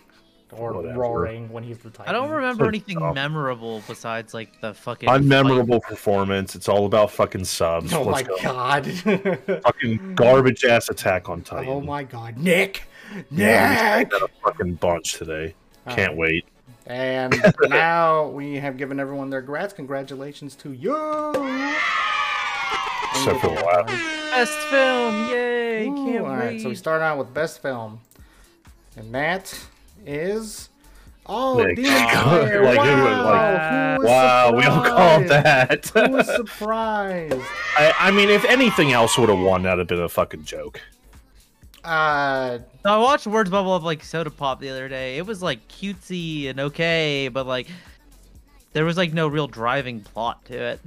or 0.58 0.74
Whatever. 0.74 1.00
roaring 1.00 1.50
when 1.52 1.64
he's 1.64 1.78
the 1.80 1.90
Titan. 1.90 2.14
I 2.14 2.18
don't 2.18 2.30
remember 2.30 2.66
So 2.66 2.70
anything 2.70 3.00
dumb. 3.00 3.14
memorable 3.16 3.82
besides 3.88 4.34
like 4.34 4.60
the 4.62 4.74
fucking 4.74 5.10
Unmemorable 5.10 5.82
performance. 5.82 6.56
It's 6.56 6.68
all 6.70 6.86
about 6.86 7.12
fucking 7.12 7.46
subs. 7.46 7.94
Oh 7.94 8.04
Let's 8.04 8.28
my 8.28 8.36
go. 8.36 8.38
god. 8.42 8.88
Fucking 9.64 10.16
garbage 10.16 10.64
ass 10.66 10.90
attack 10.90 11.30
on 11.30 11.42
Titan. 11.42 11.70
oh 11.70 11.82
my 11.82 12.04
god, 12.04 12.38
Nick. 12.38 12.84
Yeah, 13.30 13.98
we 13.98 14.00
Nick. 14.04 14.10
got 14.12 14.22
a 14.24 14.28
fucking 14.44 14.74
bunch 14.76 15.14
today. 15.14 15.54
Can't 15.90 16.16
wait. 16.18 16.46
And 16.88 17.36
now 17.70 18.28
we 18.28 18.56
have 18.56 18.78
given 18.78 19.00
everyone 19.00 19.30
their 19.30 19.42
grats. 19.44 19.74
Congratulations 19.76 20.56
to 20.58 20.72
you. 20.74 20.96
Except 23.16 23.40
for 23.42 23.48
the 23.50 23.62
last. 23.66 23.88
Best 24.32 24.58
film, 24.70 25.30
yay! 25.30 25.88
Ooh, 25.88 25.96
Can't 25.96 26.26
all 26.26 26.32
wait. 26.34 26.40
right, 26.40 26.62
so 26.62 26.70
we 26.70 26.76
start 26.76 27.02
out 27.02 27.18
with 27.20 27.34
best 27.34 27.62
film, 27.62 28.00
and 28.98 29.14
that 29.14 29.56
is 30.06 30.70
oh, 31.26 31.54
Like, 31.54 31.76
Demon 31.76 31.92
Slayer. 32.10 32.64
like, 32.66 32.80
who 32.80 33.04
wow, 33.04 33.26
like- 33.26 34.00
who 34.02 34.06
Wow, 34.08 34.52
we 34.58 34.64
all 34.66 34.84
called 34.84 35.28
that. 35.30 35.86
Who 35.90 36.10
was 36.12 36.28
surprised? 36.28 37.40
I, 37.78 37.94
I 38.00 38.12
mean, 38.12 38.30
if 38.30 38.44
anything 38.46 38.92
else 38.92 39.18
would 39.18 39.30
have 39.30 39.40
won, 39.40 39.64
that'd 39.64 39.80
have 39.80 39.88
been 39.88 40.02
a 40.02 40.10
fucking 40.10 40.44
joke. 40.44 40.82
Uh, 41.84 42.60
I 42.86 42.98
watched 42.98 43.28
Words 43.28 43.50
Bubble 43.50 43.74
Up 43.74 43.84
like 43.84 44.04
Soda 44.04 44.30
Pop 44.30 44.60
the 44.62 44.70
other 44.70 44.88
day. 44.88 45.18
It 45.18 45.26
was 45.26 45.42
like 45.42 45.68
cutesy 45.68 46.50
and 46.50 46.60
okay, 46.60 47.28
but 47.28 47.46
like 47.46 47.68
there 48.72 48.86
was 48.86 48.96
like 48.98 49.14
no 49.14 49.28
real 49.28 49.48
driving 49.48 50.00
plot 50.02 50.44
to 50.46 50.58
it. 50.58 50.80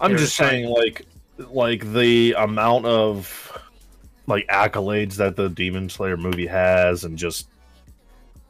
I'm 0.00 0.10
They 0.10 0.14
were 0.14 0.20
just 0.20 0.36
trying- 0.36 0.50
saying, 0.64 0.68
like, 0.70 1.06
like 1.50 1.92
the 1.92 2.34
amount 2.38 2.86
of 2.86 3.58
like 4.26 4.46
accolades 4.48 5.16
that 5.16 5.36
the 5.36 5.48
Demon 5.50 5.88
Slayer 5.90 6.16
movie 6.16 6.46
has, 6.46 7.04
and 7.04 7.18
just 7.18 7.46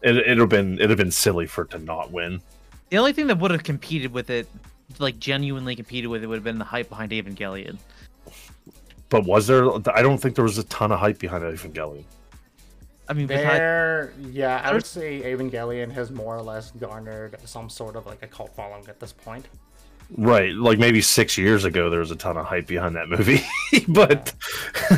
it 0.05 0.17
it'd 0.19 0.39
have 0.39 0.49
been 0.49 0.75
it'd 0.75 0.91
have 0.91 0.99
been 0.99 1.11
silly 1.11 1.47
for 1.47 1.63
it 1.65 1.71
to 1.71 1.79
not 1.79 2.13
win. 2.13 2.41
The 2.91 2.99
only 2.99 3.13
thing 3.13 3.27
that 3.29 3.39
would 3.39 3.51
have 3.51 3.65
competed 3.65 4.13
with 4.13 4.31
it, 4.31 4.47
like 4.99 5.19
genuinely 5.19 5.75
competed 5.75 6.11
with 6.11 6.23
it, 6.23 6.27
would 6.27 6.37
have 6.37 6.45
been 6.45 6.59
the 6.59 6.65
hype 6.65 6.89
behind 6.89 7.11
Evangelion. 7.13 7.79
But 9.09 9.25
was 9.25 9.47
there? 9.47 9.65
I 9.95 10.03
don't 10.03 10.19
think 10.19 10.35
there 10.35 10.45
was 10.45 10.59
a 10.59 10.65
ton 10.65 10.93
of 10.93 10.99
hype 11.01 11.19
behind 11.19 11.43
Evangelion. 11.45 12.05
I 13.09 13.13
mean, 13.13 13.27
besides, 13.27 13.47
there, 13.59 14.15
yeah, 14.31 14.63
I 14.65 14.73
would 14.73 14.83
There's- 14.83 14.87
say 14.89 15.21
Evangelion 15.23 15.93
has 15.93 16.11
more 16.11 16.37
or 16.37 16.43
less 16.43 16.71
garnered 16.71 17.37
some 17.45 17.69
sort 17.69 17.97
of 17.97 18.07
like 18.07 18.23
a 18.23 18.27
cult 18.27 18.55
following 18.57 18.89
at 18.89 18.99
this 18.99 19.13
point. 19.13 19.47
Right, 20.17 20.53
like 20.55 20.79
maybe 20.79 21.01
six 21.01 21.39
years 21.39 21.65
ago, 21.65 21.91
there 21.91 22.01
was 22.01 22.11
a 22.11 22.17
ton 22.17 22.37
of 22.37 22.47
hype 22.47 22.67
behind 22.67 22.95
that 22.97 23.09
movie, 23.09 23.43
but 23.89 24.33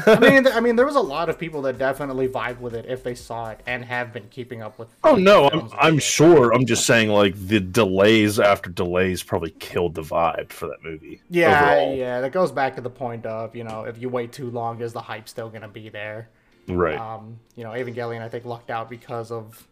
I 0.07 0.19
mean, 0.19 0.47
I 0.47 0.61
mean, 0.61 0.77
there 0.77 0.85
was 0.85 0.97
a 0.97 1.01
lot 1.01 1.29
of 1.29 1.39
people 1.39 1.63
that 1.63 1.79
definitely 1.79 2.29
vibe 2.29 2.61
with 2.61 2.75
it 2.75 2.87
if 2.87 3.03
they 3.03 3.15
saw 3.15 3.51
it 3.51 3.61
and 3.67 3.85
have 3.85 4.13
been 4.13 4.29
keeping 4.29 4.63
up 4.63 4.79
with. 4.79 4.89
oh 5.05 5.15
no, 5.15 5.49
I'm 5.49 5.71
I'm 5.79 5.99
sure. 5.99 6.53
I'm 6.53 6.67
just 6.67 6.87
saying, 6.87 7.09
like 7.09 7.35
the 7.37 7.61
delays 7.61 8.39
after 8.41 8.69
delays 8.69 9.23
probably 9.23 9.51
killed 9.51 9.95
the 9.95 10.03
vibe 10.03 10.51
for 10.51 10.67
that 10.69 10.83
movie. 10.83 11.23
Yeah, 11.31 11.71
overall. 11.71 11.97
yeah, 11.97 12.21
that 12.21 12.33
goes 12.33 12.53
back 12.53 12.75
to 12.77 12.81
the 12.81 12.91
point 12.91 13.27
of 13.27 13.55
you 13.55 13.65
know 13.65 13.85
if 13.85 13.99
you 13.99 14.09
wait 14.09 14.33
too 14.33 14.51
long, 14.51 14.81
is 14.81 14.93
the 14.93 15.01
hype 15.01 15.29
still 15.29 15.49
gonna 15.49 15.69
be 15.69 15.89
there? 15.89 16.29
right. 16.69 16.99
Um, 16.99 17.39
you 17.55 17.65
know, 17.65 17.71
Evangelion 17.71 18.23
I 18.23 18.29
think 18.29 18.45
lucked 18.45 18.71
out 18.71 18.91
because 18.91 19.31
of 19.31 19.67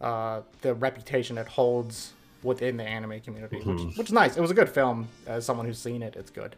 uh, 0.00 0.42
the 0.62 0.74
reputation 0.74 1.38
it 1.38 1.46
holds 1.46 2.12
within 2.42 2.76
the 2.76 2.84
anime 2.84 3.20
community, 3.20 3.58
Mm-hmm. 3.58 3.88
which, 3.88 3.96
which 3.98 4.06
is 4.08 4.12
nice. 4.12 4.36
It 4.36 4.40
was 4.40 4.50
a 4.50 4.54
good 4.54 4.68
film. 4.68 5.08
As 5.26 5.44
someone 5.44 5.66
who's 5.66 5.78
seen 5.78 6.02
it, 6.02 6.16
it's 6.16 6.30
good. 6.30 6.56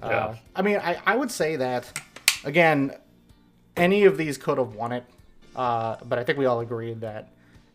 Uh, 0.00 0.08
Yeah. 0.08 0.34
I 0.54 0.62
mean, 0.62 0.76
I, 0.76 0.98
I 1.06 1.16
would 1.16 1.30
say 1.30 1.56
that 1.56 2.00
again, 2.44 2.94
any 3.76 4.04
of 4.04 4.16
these 4.16 4.38
could 4.38 4.58
have 4.58 4.74
won 4.74 4.92
it, 4.92 5.04
uh, 5.54 5.96
but 6.04 6.18
I 6.18 6.24
think 6.24 6.38
we 6.38 6.46
all 6.46 6.60
agreed 6.60 7.00
that 7.00 7.28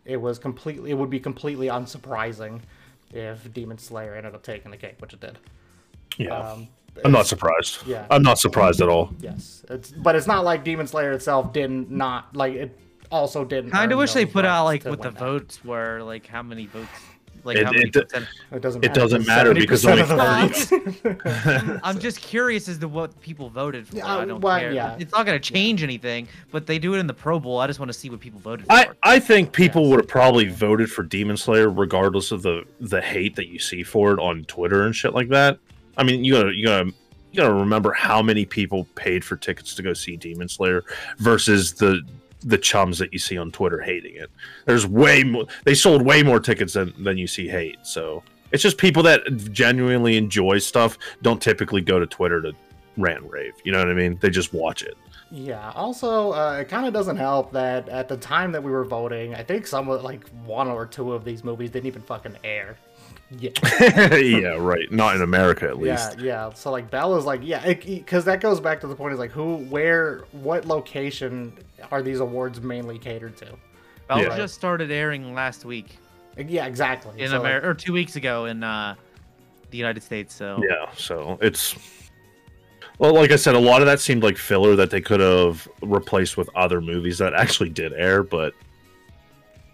it 0.05 0.17
was 0.17 0.39
completely. 0.39 0.91
It 0.91 0.95
would 0.95 1.09
be 1.09 1.19
completely 1.19 1.67
unsurprising 1.67 2.61
if 3.13 3.51
Demon 3.53 3.77
Slayer 3.77 4.15
ended 4.15 4.33
up 4.33 4.41
taking 4.43 4.71
the 4.71 4.77
cake, 4.77 4.95
which 4.99 5.13
it 5.13 5.19
did. 5.19 5.37
yeah, 6.17 6.37
Um, 6.37 6.67
I'm 7.05 7.11
not 7.11 7.25
surprised. 7.27 7.85
yeah. 7.85 8.05
I'm 8.09 8.23
not 8.23 8.39
surprised 8.39 8.81
at 8.81 8.89
all. 8.89 9.13
Yes, 9.19 9.63
it's 9.69 9.91
but 9.91 10.15
it's 10.15 10.27
not 10.27 10.43
like 10.43 10.63
Demon 10.63 10.87
Slayer 10.87 11.11
itself 11.11 11.53
didn't 11.53 11.91
not 11.91 12.35
like 12.35 12.53
it. 12.53 12.77
Also 13.11 13.43
didn't. 13.43 13.71
kind 13.71 13.91
of 13.91 13.97
wish 13.97 14.13
they 14.13 14.25
put 14.25 14.45
out 14.45 14.63
like 14.63 14.85
what 14.85 15.01
the 15.01 15.09
win 15.09 15.13
that. 15.15 15.19
votes 15.19 15.65
were, 15.65 16.01
like 16.01 16.25
how 16.27 16.41
many 16.41 16.65
votes, 16.67 16.87
like 17.43 17.57
It- 17.57 17.65
how 17.65 17.71
many 17.71 17.85
it- 17.89 17.93
percent. 17.93 18.27
It 18.51 18.61
doesn't. 18.61 18.83
It 18.83 18.87
matter, 18.89 18.99
doesn't 19.01 19.19
because 19.21 19.27
matter 19.27 19.53
because 19.53 19.85
only 19.85 20.01
of 20.01 20.07
the 20.09 20.15
votes. 21.67 21.79
I'm 21.83 21.99
just 21.99 22.19
curious 22.21 22.67
as 22.67 22.77
to 22.79 22.87
what 22.87 23.19
people 23.21 23.49
voted 23.49 23.87
for. 23.87 23.97
Yeah, 23.97 24.07
I 24.17 24.25
don't 24.25 24.41
well, 24.41 24.59
care. 24.59 24.71
yeah. 24.71 24.95
It's 24.99 25.11
not 25.11 25.25
going 25.25 25.39
to 25.39 25.53
change 25.53 25.83
anything, 25.83 26.27
but 26.51 26.65
they 26.65 26.79
do 26.79 26.93
it 26.95 26.99
in 26.99 27.07
the 27.07 27.13
Pro 27.13 27.39
Bowl. 27.39 27.59
I 27.59 27.67
just 27.67 27.79
want 27.79 27.89
to 27.91 27.97
see 27.97 28.09
what 28.09 28.19
people 28.19 28.39
voted 28.39 28.65
for. 28.65 28.71
I 28.71 28.87
I 29.03 29.19
think 29.19 29.51
people 29.51 29.83
Yes. 29.83 29.89
would 29.91 29.99
have 30.01 30.07
probably 30.07 30.47
voted 30.47 30.91
for 30.91 31.03
Demon 31.03 31.37
Slayer 31.37 31.69
regardless 31.69 32.31
of 32.31 32.41
the 32.41 32.63
the 32.79 33.01
hate 33.01 33.35
that 33.35 33.47
you 33.47 33.59
see 33.59 33.83
for 33.83 34.13
it 34.13 34.19
on 34.19 34.43
Twitter 34.45 34.83
and 34.83 34.95
shit 34.95 35.13
like 35.13 35.29
that. 35.29 35.57
I 35.97 36.03
mean, 36.03 36.23
you 36.23 36.33
gotta 36.33 36.53
you 36.53 36.65
gotta 36.65 36.85
you 37.31 37.37
gotta 37.37 37.53
remember 37.53 37.91
how 37.93 38.21
many 38.21 38.45
people 38.45 38.85
paid 38.95 39.23
for 39.23 39.35
tickets 39.37 39.73
to 39.75 39.81
go 39.83 39.93
see 39.93 40.17
Demon 40.17 40.47
Slayer 40.49 40.83
versus 41.17 41.73
the 41.73 42.01
the 42.41 42.57
chums 42.57 42.97
that 42.99 43.13
you 43.13 43.19
see 43.19 43.37
on 43.37 43.51
Twitter 43.51 43.81
hating 43.81 44.15
it. 44.15 44.29
There's 44.65 44.85
way 44.85 45.23
more. 45.23 45.45
They 45.63 45.75
sold 45.75 46.01
way 46.01 46.23
more 46.23 46.39
tickets 46.39 46.73
than 46.73 46.93
than 47.03 47.17
you 47.17 47.27
see 47.27 47.47
hate. 47.47 47.77
So 47.83 48.23
it's 48.51 48.63
just 48.63 48.77
people 48.77 49.03
that 49.03 49.21
genuinely 49.51 50.17
enjoy 50.17 50.59
stuff 50.59 50.97
don't 51.21 51.41
typically 51.41 51.81
go 51.81 51.99
to 51.99 52.05
Twitter 52.05 52.41
to 52.41 52.53
rant 52.97 53.23
rave. 53.29 53.53
You 53.63 53.71
know 53.71 53.79
what 53.79 53.89
I 53.89 53.93
mean? 53.93 54.17
They 54.21 54.29
just 54.29 54.53
watch 54.53 54.83
it. 54.83 54.97
Yeah. 55.31 55.71
Also, 55.75 56.33
uh, 56.33 56.57
it 56.59 56.67
kind 56.67 56.85
of 56.85 56.93
doesn't 56.93 57.15
help 57.15 57.53
that 57.53 57.87
at 57.87 58.09
the 58.09 58.17
time 58.17 58.51
that 58.51 58.61
we 58.61 58.69
were 58.69 58.83
voting, 58.83 59.33
I 59.33 59.43
think 59.43 59.65
some 59.65 59.87
like 59.87 60.27
one 60.45 60.67
or 60.67 60.85
two 60.85 61.13
of 61.13 61.23
these 61.23 61.43
movies 61.43 61.71
didn't 61.71 61.87
even 61.87 62.01
fucking 62.01 62.37
air. 62.43 62.77
Yeah. 63.37 63.51
yeah, 64.17 64.57
right. 64.57 64.91
Not 64.91 65.15
in 65.15 65.21
America, 65.21 65.67
at 65.67 65.77
least. 65.77 66.19
Yeah, 66.19 66.23
yeah. 66.47 66.53
So 66.53 66.71
like 66.71 66.89
Bella's 66.91 67.25
like, 67.25 67.41
yeah, 67.43 67.73
because 67.73 68.25
that 68.25 68.41
goes 68.41 68.59
back 68.59 68.81
to 68.81 68.87
the 68.87 68.95
point 68.95 69.13
is 69.13 69.19
like, 69.19 69.31
who, 69.31 69.57
where, 69.57 70.25
what 70.31 70.65
location 70.65 71.53
are 71.91 72.01
these 72.01 72.19
awards 72.19 72.59
mainly 72.61 72.99
catered 72.99 73.37
to? 73.37 73.47
Bella 74.07 74.23
Yeah. 74.23 74.35
just 74.37 74.55
started 74.55 74.91
airing 74.91 75.33
last 75.33 75.63
week 75.63 75.97
Yeah, 76.37 76.65
exactly. 76.65 77.21
in 77.21 77.29
So, 77.29 77.35
like, 77.35 77.41
America, 77.41 77.69
or 77.69 77.73
two 77.73 77.93
weeks 77.93 78.17
ago 78.17 78.45
in 78.45 78.63
uh, 78.63 78.95
the 79.69 79.77
United 79.77 80.03
States. 80.03 80.33
So 80.33 80.61
Yeah, 80.67 80.91
so 80.95 81.37
it's 81.41 81.75
well, 82.99 83.15
like 83.15 83.31
I 83.31 83.35
said, 83.35 83.55
a 83.55 83.59
lot 83.59 83.81
of 83.81 83.87
that 83.87 83.99
seemed 83.99 84.21
like 84.21 84.37
filler 84.37 84.75
that 84.75 84.91
they 84.91 85.01
could 85.01 85.21
have 85.21 85.67
replaced 85.81 86.37
with 86.37 86.49
other 86.55 86.81
movies 86.81 87.17
that 87.17 87.33
actually 87.33 87.69
did 87.69 87.93
air, 87.93 88.21
but 88.21 88.53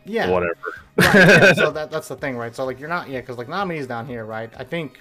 yeah. 0.08 0.30
whatever. 0.30 0.58
Right, 0.98 1.14
yeah, 1.16 1.54
so 1.54 1.72
that, 1.78 1.92
that's 1.92 2.08
the 2.08 2.16
thing, 2.16 2.38
right? 2.38 2.56
So 2.56 2.66
like 2.66 2.80
you're 2.80 2.90
not, 2.90 3.10
yeah, 3.10 3.20
because 3.22 3.38
like 3.38 3.50
nominees 3.50 3.88
down 3.88 4.08
here, 4.08 4.26
right? 4.26 4.50
I 4.58 4.64
think, 4.64 5.00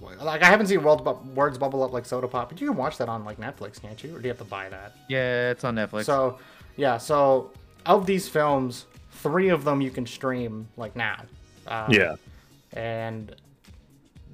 like 0.00 0.42
I 0.42 0.46
haven't 0.46 0.66
seen 0.66 0.82
World 0.82 1.04
Bu- 1.04 1.34
Words 1.34 1.58
Bubble 1.58 1.82
Up 1.82 1.92
like 1.92 2.04
Soda 2.06 2.28
Pop, 2.28 2.48
but 2.50 2.60
you 2.60 2.68
can 2.68 2.76
watch 2.76 2.98
that 2.98 3.08
on 3.08 3.24
like 3.24 3.38
Netflix, 3.38 3.80
can't 3.80 4.02
you? 4.02 4.14
Or 4.14 4.18
do 4.18 4.24
you 4.24 4.28
have 4.28 4.38
to 4.38 4.44
buy 4.44 4.68
that? 4.68 4.94
Yeah, 5.08 5.50
it's 5.50 5.64
on 5.64 5.74
Netflix. 5.76 6.04
So, 6.04 6.38
yeah, 6.76 6.98
so 6.98 7.50
of 7.86 8.06
these 8.06 8.28
films, 8.28 8.86
three 9.12 9.48
of 9.48 9.64
them 9.64 9.80
you 9.80 9.90
can 9.90 10.06
stream 10.06 10.68
like 10.76 10.96
now. 10.96 11.22
Uh, 11.66 11.86
Yeah. 11.90 12.16
And 12.72 13.34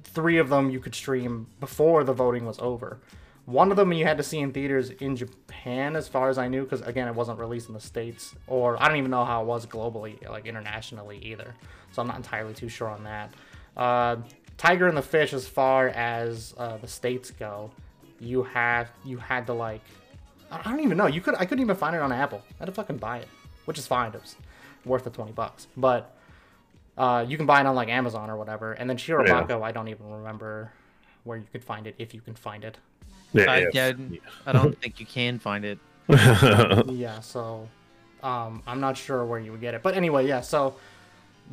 three 0.03 0.37
of 0.37 0.49
them 0.49 0.69
you 0.69 0.79
could 0.79 0.95
stream 0.95 1.47
before 1.59 2.03
the 2.03 2.13
voting 2.13 2.45
was 2.45 2.59
over. 2.59 2.99
One 3.47 3.71
of 3.71 3.77
them 3.77 3.93
you 3.93 4.03
had 4.03 4.17
to 4.17 4.23
see 4.23 4.39
in 4.39 4.51
theaters 4.51 4.89
in 4.89 5.15
Japan, 5.15 5.95
as 5.95 6.09
far 6.09 6.27
as 6.27 6.37
I 6.37 6.49
knew, 6.49 6.63
because 6.63 6.81
again, 6.81 7.07
it 7.07 7.15
wasn't 7.15 7.39
released 7.39 7.69
in 7.69 7.73
the 7.73 7.79
states, 7.79 8.35
or 8.45 8.75
I 8.83 8.89
don't 8.89 8.97
even 8.97 9.09
know 9.09 9.23
how 9.23 9.41
it 9.41 9.45
was 9.47 9.65
globally, 9.65 10.21
like 10.29 10.45
internationally 10.45 11.17
either. 11.23 11.55
So 11.93 12.01
I'm 12.01 12.09
not 12.09 12.17
entirely 12.17 12.53
too 12.53 12.67
sure 12.67 12.89
on 12.89 13.05
that. 13.05 13.33
Uh, 13.77 14.17
Tiger 14.57 14.89
and 14.89 14.97
the 14.97 15.01
Fish, 15.01 15.31
as 15.31 15.47
far 15.47 15.87
as 15.87 16.53
uh, 16.57 16.75
the 16.75 16.89
states 16.89 17.31
go, 17.31 17.71
you 18.19 18.43
have 18.43 18.89
you 19.05 19.17
had 19.17 19.47
to 19.47 19.53
like 19.53 19.81
I 20.51 20.69
don't 20.69 20.81
even 20.81 20.97
know. 20.97 21.07
You 21.07 21.21
could 21.21 21.35
I 21.35 21.45
couldn't 21.45 21.63
even 21.63 21.77
find 21.77 21.95
it 21.95 22.01
on 22.01 22.11
Apple. 22.11 22.41
I 22.49 22.53
had 22.59 22.65
to 22.65 22.73
fucking 22.73 22.97
buy 22.97 23.19
it, 23.19 23.29
which 23.63 23.77
is 23.77 23.87
fine. 23.87 24.13
It 24.13 24.21
was 24.21 24.35
worth 24.83 25.05
the 25.05 25.09
twenty 25.09 25.31
bucks. 25.31 25.67
But 25.77 26.13
uh, 26.97 27.25
you 27.25 27.37
can 27.37 27.45
buy 27.45 27.61
it 27.61 27.65
on 27.65 27.75
like 27.75 27.87
Amazon 27.87 28.29
or 28.29 28.35
whatever. 28.35 28.73
And 28.73 28.89
then 28.89 28.97
Shirobako, 28.97 29.61
I 29.61 29.71
don't 29.71 29.87
even 29.87 30.09
remember 30.09 30.73
where 31.23 31.37
you 31.37 31.45
could 31.51 31.63
find 31.63 31.87
it 31.87 31.95
if 31.97 32.13
you 32.13 32.19
can 32.19 32.35
find 32.35 32.65
it. 32.65 32.77
Yeah. 33.33 33.51
I, 33.51 33.67
yeah. 33.73 33.93
yeah, 34.09 34.19
I 34.45 34.51
don't 34.51 34.79
think 34.81 34.99
you 34.99 35.05
can 35.05 35.39
find 35.39 35.65
it. 35.65 35.79
yeah, 36.09 37.19
so 37.19 37.67
um, 38.23 38.63
I'm 38.65 38.79
not 38.79 38.97
sure 38.97 39.25
where 39.25 39.39
you 39.39 39.51
would 39.51 39.61
get 39.61 39.73
it. 39.73 39.83
But 39.83 39.95
anyway, 39.95 40.27
yeah. 40.27 40.41
So 40.41 40.75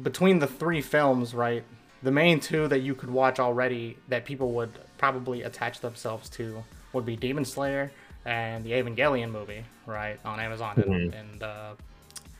between 0.02 0.38
the 0.38 0.46
three 0.46 0.80
films, 0.80 1.34
right, 1.34 1.64
the 2.02 2.12
main 2.12 2.40
two 2.40 2.68
that 2.68 2.80
you 2.80 2.94
could 2.94 3.10
watch 3.10 3.40
already 3.40 3.96
that 4.08 4.24
people 4.24 4.52
would 4.52 4.70
probably 4.98 5.42
attach 5.42 5.80
themselves 5.80 6.28
to 6.30 6.62
would 6.92 7.04
be 7.04 7.16
Demon 7.16 7.44
Slayer 7.44 7.90
and 8.24 8.64
the 8.64 8.72
Evangelion 8.72 9.30
movie, 9.30 9.64
right, 9.86 10.18
on 10.24 10.40
Amazon 10.40 10.82
and, 10.86 11.14
and 11.14 11.42
uh, 11.42 11.72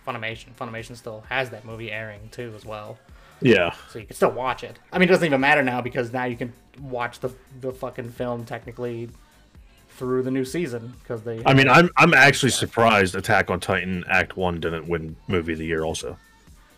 Funimation. 0.07 0.55
Funimation 0.59 0.97
still 0.97 1.25
has 1.29 1.51
that 1.51 1.65
movie 1.65 1.91
airing 1.91 2.29
too, 2.31 2.53
as 2.57 2.65
well. 2.65 2.99
yeah. 3.41 3.75
So 3.91 3.99
you 3.99 4.07
can 4.07 4.15
still 4.15 4.31
watch 4.31 4.63
it. 4.63 4.79
I 4.93 4.99
mean, 4.99 5.09
it 5.09 5.13
doesn't 5.13 5.27
even 5.27 5.41
matter 5.41 5.63
now 5.63 5.81
because 5.81 6.13
now 6.13 6.25
you 6.25 6.37
can 6.37 6.53
watch 6.81 7.21
the 7.21 7.33
the 7.61 7.73
fucking 7.73 8.11
film 8.11 8.45
technically 8.45 9.09
through 9.97 10.23
the 10.23 10.31
new 10.31 10.45
season 10.45 10.95
because 11.01 11.23
they. 11.23 11.43
I 11.47 11.55
mean, 11.55 11.69
I'm 11.69 11.91
I'm 11.97 12.15
actually 12.15 12.51
surprised 12.51 13.15
Attack 13.15 13.51
on 13.51 13.61
Titan 13.61 14.05
Act 14.09 14.37
One 14.37 14.61
didn't 14.61 14.89
win 14.89 15.17
Movie 15.29 15.53
of 15.53 15.59
the 15.59 15.67
Year. 15.67 15.85
Also, 15.85 16.17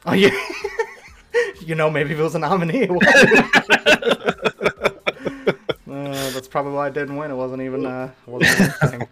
Oh 0.07 0.13
yeah. 0.13 0.31
you 1.61 1.75
know, 1.75 1.91
maybe 1.91 2.13
if 2.13 2.19
it 2.19 2.23
was 2.23 2.35
a 2.35 2.39
nominee. 2.39 2.89
Uh, 5.89 6.31
that's 6.31 6.47
probably 6.47 6.73
why 6.73 6.87
I 6.87 6.91
didn't 6.91 7.17
win. 7.17 7.31
It 7.31 7.35
wasn't 7.35 7.63
even. 7.63 7.87
Uh, 7.87 8.11
wasn't 8.27 8.73
even 8.85 9.07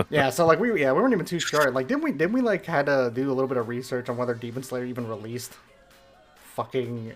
yeah. 0.10 0.30
So 0.30 0.46
like 0.46 0.58
we 0.58 0.80
yeah 0.80 0.92
we 0.92 1.00
weren't 1.00 1.14
even 1.14 1.24
too 1.24 1.38
sure. 1.38 1.70
Like 1.70 1.86
didn't 1.86 2.02
we 2.02 2.12
didn't 2.12 2.32
we 2.32 2.40
like 2.40 2.66
had 2.66 2.86
to 2.86 3.10
do 3.14 3.28
a 3.28 3.34
little 3.34 3.46
bit 3.46 3.56
of 3.56 3.68
research 3.68 4.08
on 4.08 4.16
whether 4.16 4.34
Demon 4.34 4.62
Slayer 4.62 4.84
even 4.84 5.06
released 5.06 5.52
fucking. 6.54 7.12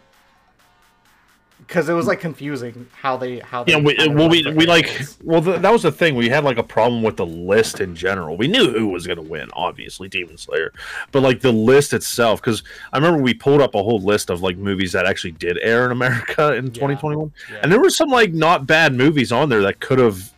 Because 1.59 1.89
it 1.89 1.95
was 1.95 2.07
like 2.07 2.21
confusing 2.21 2.87
how 2.93 3.17
they 3.17 3.41
how 3.41 3.65
they 3.65 3.73
yeah. 3.73 3.79
We, 3.79 3.97
how 3.97 4.11
well, 4.11 4.29
we 4.29 4.45
we 4.53 4.67
like 4.67 5.01
well 5.23 5.43
th- 5.43 5.61
that 5.63 5.73
was 5.73 5.83
the 5.83 5.91
thing. 5.91 6.15
We 6.15 6.29
had 6.29 6.45
like 6.45 6.59
a 6.59 6.63
problem 6.63 7.03
with 7.03 7.17
the 7.17 7.27
list 7.27 7.81
in 7.81 7.97
general. 7.97 8.37
We 8.37 8.47
knew 8.47 8.71
who 8.73 8.89
was 8.89 9.07
going 9.07 9.17
to 9.17 9.23
win, 9.23 9.49
obviously 9.53 10.09
Demon 10.09 10.39
Slayer, 10.39 10.73
but 11.13 11.23
like 11.23 11.41
the 11.41 11.53
list 11.53 11.93
itself. 11.93 12.41
Because 12.41 12.63
I 12.93 12.99
remember 12.99 13.21
we 13.21 13.35
pulled 13.35 13.61
up 13.61 13.75
a 13.75 13.83
whole 13.83 14.01
list 14.01 14.31
of 14.31 14.43
like 14.43 14.57
movies 14.57 14.93
that 14.93 15.07
actually 15.07 15.33
did 15.33 15.59
air 15.61 15.87
in 15.87 15.93
America 15.93 16.55
in 16.55 16.67
2021, 16.67 17.33
yeah. 17.51 17.61
and 17.63 17.73
there 17.73 17.81
were 17.81 17.91
some 17.91 18.11
like 18.11 18.33
not 18.33 18.67
bad 18.67 18.95
movies 18.95 19.33
on 19.33 19.49
there 19.49 19.63
that 19.63 19.81
could 19.81 19.99
have 19.99 20.33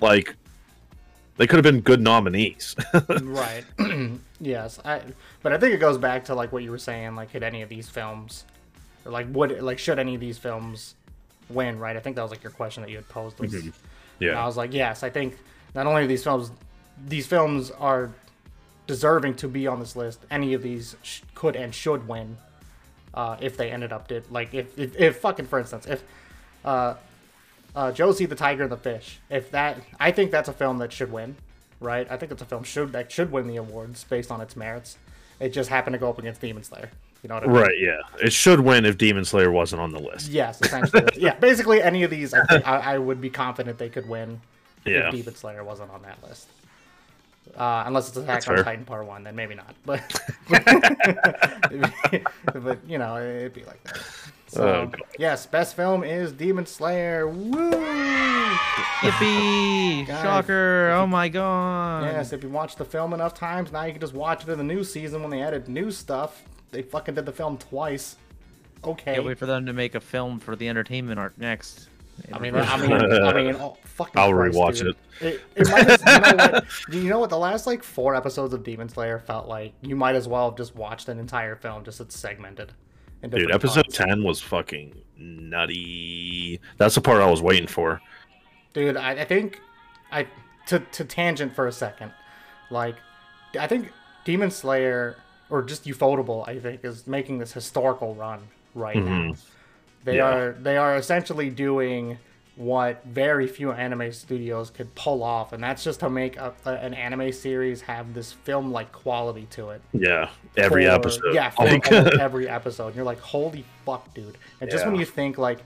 like 0.00 0.36
they 1.36 1.46
could 1.46 1.56
have 1.56 1.64
been 1.64 1.80
good 1.80 2.00
nominees. 2.00 2.76
right 3.22 3.64
yes 4.40 4.78
i 4.84 5.00
but 5.42 5.52
i 5.52 5.58
think 5.58 5.72
it 5.74 5.78
goes 5.78 5.96
back 5.96 6.24
to 6.24 6.34
like 6.34 6.52
what 6.52 6.62
you 6.62 6.70
were 6.70 6.78
saying 6.78 7.14
like 7.14 7.30
could 7.30 7.42
any 7.42 7.62
of 7.62 7.68
these 7.68 7.88
films 7.88 8.44
or 9.06 9.10
like 9.10 9.26
would 9.30 9.60
like 9.62 9.78
should 9.78 9.98
any 9.98 10.14
of 10.14 10.20
these 10.20 10.38
films 10.38 10.94
win 11.48 11.78
right 11.78 11.96
i 11.96 12.00
think 12.00 12.16
that 12.16 12.22
was 12.22 12.30
like 12.30 12.42
your 12.42 12.52
question 12.52 12.82
that 12.82 12.90
you 12.90 12.96
had 12.96 13.08
posed 13.08 13.38
was, 13.38 13.52
and 14.30 14.38
i 14.38 14.46
was 14.46 14.56
like 14.56 14.74
yes 14.74 15.02
i 15.02 15.10
think 15.10 15.36
not 15.74 15.86
only 15.86 16.02
are 16.02 16.06
these 16.06 16.24
films 16.24 16.50
these 17.06 17.26
films 17.26 17.70
are 17.70 18.12
deserving 18.86 19.34
to 19.34 19.48
be 19.48 19.66
on 19.66 19.80
this 19.80 19.96
list 19.96 20.20
any 20.30 20.54
of 20.54 20.62
these 20.62 20.96
sh- 21.02 21.20
could 21.34 21.56
and 21.56 21.74
should 21.74 22.06
win 22.08 22.36
uh, 23.14 23.36
if 23.40 23.56
they 23.56 23.70
ended 23.70 23.92
up 23.92 24.08
did 24.08 24.30
like 24.30 24.52
if, 24.52 24.78
if 24.78 24.98
if 25.00 25.16
fucking 25.18 25.46
for 25.46 25.58
instance 25.58 25.86
if 25.86 26.02
uh 26.64 26.94
uh, 27.76 27.92
Josee 27.92 28.26
the 28.26 28.34
Tiger 28.34 28.62
and 28.62 28.72
the 28.72 28.76
Fish. 28.78 29.20
If 29.28 29.50
that, 29.50 29.78
I 30.00 30.10
think 30.10 30.30
that's 30.30 30.48
a 30.48 30.52
film 30.52 30.78
that 30.78 30.92
should 30.92 31.12
win, 31.12 31.36
right? 31.78 32.10
I 32.10 32.16
think 32.16 32.32
it's 32.32 32.40
a 32.40 32.46
film 32.46 32.64
should 32.64 32.92
that 32.92 33.12
should 33.12 33.30
win 33.30 33.46
the 33.46 33.56
awards 33.56 34.02
based 34.04 34.30
on 34.32 34.40
its 34.40 34.56
merits. 34.56 34.96
It 35.38 35.50
just 35.50 35.68
happened 35.68 35.92
to 35.92 35.98
go 35.98 36.08
up 36.08 36.18
against 36.18 36.40
Demon 36.40 36.64
Slayer. 36.64 36.90
You 37.26 37.30
know 37.30 37.34
what 37.40 37.42
I 37.42 37.46
mean? 37.48 37.56
Right, 37.56 37.74
yeah. 37.80 37.98
It 38.24 38.32
should 38.32 38.60
win 38.60 38.84
if 38.84 38.98
Demon 38.98 39.24
Slayer 39.24 39.50
wasn't 39.50 39.82
on 39.82 39.90
the 39.90 39.98
list. 39.98 40.30
Yes, 40.30 40.62
essentially. 40.62 41.02
yeah, 41.16 41.34
basically 41.34 41.82
any 41.82 42.04
of 42.04 42.10
these, 42.12 42.32
I, 42.32 42.44
think, 42.44 42.68
I, 42.68 42.94
I 42.94 42.98
would 42.98 43.20
be 43.20 43.30
confident 43.30 43.78
they 43.78 43.88
could 43.88 44.08
win 44.08 44.40
Yeah. 44.84 45.08
if 45.08 45.12
Demon 45.12 45.34
Slayer 45.34 45.64
wasn't 45.64 45.90
on 45.90 46.02
that 46.02 46.22
list. 46.22 46.46
Uh, 47.56 47.82
unless 47.84 48.06
it's 48.06 48.16
Attack 48.16 48.26
That's 48.28 48.46
on 48.48 48.54
fair. 48.54 48.64
Titan 48.64 48.84
Part 48.84 49.06
One, 49.06 49.24
then 49.24 49.34
maybe 49.34 49.56
not. 49.56 49.74
But, 49.84 50.02
but 52.54 52.78
you 52.86 52.98
know, 52.98 53.16
it'd 53.16 53.54
be 53.54 53.64
like 53.64 53.82
that. 53.82 53.98
So, 54.46 54.68
Oh, 54.68 54.86
God. 54.86 55.02
yes, 55.18 55.46
best 55.46 55.74
film 55.74 56.04
is 56.04 56.30
Demon 56.30 56.66
Slayer. 56.66 57.26
Woo! 57.26 57.72
Yippee! 59.00 60.06
Guys, 60.06 60.22
Shocker! 60.22 60.92
Oh 60.94 61.08
my 61.08 61.28
god! 61.28 62.04
Yes, 62.04 62.32
if 62.32 62.44
you 62.44 62.50
watch 62.50 62.76
the 62.76 62.84
film 62.84 63.12
enough 63.12 63.34
times, 63.34 63.72
now 63.72 63.82
you 63.82 63.90
can 63.90 64.00
just 64.00 64.14
watch 64.14 64.44
it 64.44 64.48
in 64.48 64.58
the 64.58 64.64
new 64.64 64.84
season 64.84 65.22
when 65.22 65.32
they 65.32 65.42
added 65.42 65.68
new 65.68 65.90
stuff. 65.90 66.44
They 66.70 66.82
fucking 66.82 67.14
did 67.14 67.26
the 67.26 67.32
film 67.32 67.58
twice. 67.58 68.16
Okay. 68.84 69.14
Can't 69.14 69.24
wait 69.24 69.38
for 69.38 69.46
them 69.46 69.66
to 69.66 69.72
make 69.72 69.94
a 69.94 70.00
film 70.00 70.38
for 70.38 70.56
the 70.56 70.68
entertainment 70.68 71.18
arc 71.18 71.36
next. 71.38 71.88
I 72.32 72.38
mean, 72.38 72.54
I 72.54 72.76
mean, 72.78 72.92
I 73.24 73.32
mean, 73.32 73.54
oh, 73.56 73.76
fucking. 73.84 74.18
I'll 74.18 74.32
Christ, 74.32 74.56
rewatch 74.56 74.78
dude. 74.78 74.96
It, 75.20 75.40
it 75.54 75.68
might 75.70 75.88
as, 75.88 76.00
you 76.00 76.20
know 76.20 76.36
what? 76.36 76.64
You 76.94 77.08
know 77.10 77.18
what? 77.18 77.30
The 77.30 77.38
last 77.38 77.66
like 77.66 77.82
four 77.82 78.14
episodes 78.14 78.54
of 78.54 78.64
Demon 78.64 78.88
Slayer 78.88 79.18
felt 79.18 79.48
like 79.48 79.74
you 79.82 79.96
might 79.96 80.14
as 80.14 80.26
well 80.26 80.50
have 80.50 80.56
just 80.56 80.74
watched 80.74 81.08
an 81.08 81.18
entire 81.18 81.56
film, 81.56 81.84
just 81.84 82.00
it's 82.00 82.18
segmented. 82.18 82.72
Dude, 83.22 83.50
episode 83.50 83.86
parts. 83.86 83.96
10 83.96 84.22
was 84.22 84.40
fucking 84.40 84.94
nutty. 85.18 86.60
That's 86.76 86.94
the 86.94 87.00
part 87.00 87.20
I 87.20 87.30
was 87.30 87.42
waiting 87.42 87.66
for. 87.66 88.00
Dude, 88.72 88.96
I, 88.96 89.12
I 89.12 89.24
think 89.24 89.60
I 90.12 90.26
to 90.66 90.80
to 90.80 91.04
tangent 91.04 91.54
for 91.54 91.66
a 91.66 91.72
second. 91.72 92.12
Like, 92.70 92.96
I 93.58 93.66
think 93.66 93.90
Demon 94.24 94.50
Slayer 94.50 95.16
or 95.50 95.62
just 95.62 95.84
Ufotable, 95.84 96.46
I 96.48 96.58
think, 96.58 96.84
is 96.84 97.06
making 97.06 97.38
this 97.38 97.52
historical 97.52 98.14
run 98.14 98.40
right 98.74 98.96
mm-hmm. 98.96 99.28
now. 99.28 99.34
They 100.04 100.16
Yeah. 100.16 100.34
are 100.36 100.52
they 100.52 100.76
are 100.76 100.96
essentially 100.96 101.50
doing 101.50 102.18
what 102.56 103.04
very 103.04 103.46
few 103.46 103.70
anime 103.70 104.10
studios 104.12 104.70
could 104.70 104.94
pull 104.94 105.22
off, 105.22 105.52
and 105.52 105.62
that's 105.62 105.84
just 105.84 106.00
to 106.00 106.08
make 106.08 106.36
a, 106.38 106.54
a- 106.64 106.70
an 106.70 106.94
anime 106.94 107.30
series 107.30 107.82
have 107.82 108.14
this 108.14 108.32
film 108.32 108.72
like 108.72 108.90
quality 108.92 109.46
to 109.50 109.70
it. 109.70 109.82
Yeah, 109.92 110.30
every 110.56 110.86
for- 110.86 110.90
episode. 110.92 111.34
Yeah, 111.34 111.50
for 111.50 111.64
Like- 111.64 111.92
every 111.92 112.48
episode. 112.48 112.88
And 112.88 112.96
you're 112.96 113.04
like, 113.04 113.20
holy 113.20 113.64
fuck, 113.84 114.12
dude. 114.14 114.38
And 114.60 114.70
just 114.70 114.86
when 114.86 114.96
you 114.96 115.04
think 115.04 115.36
like, 115.38 115.58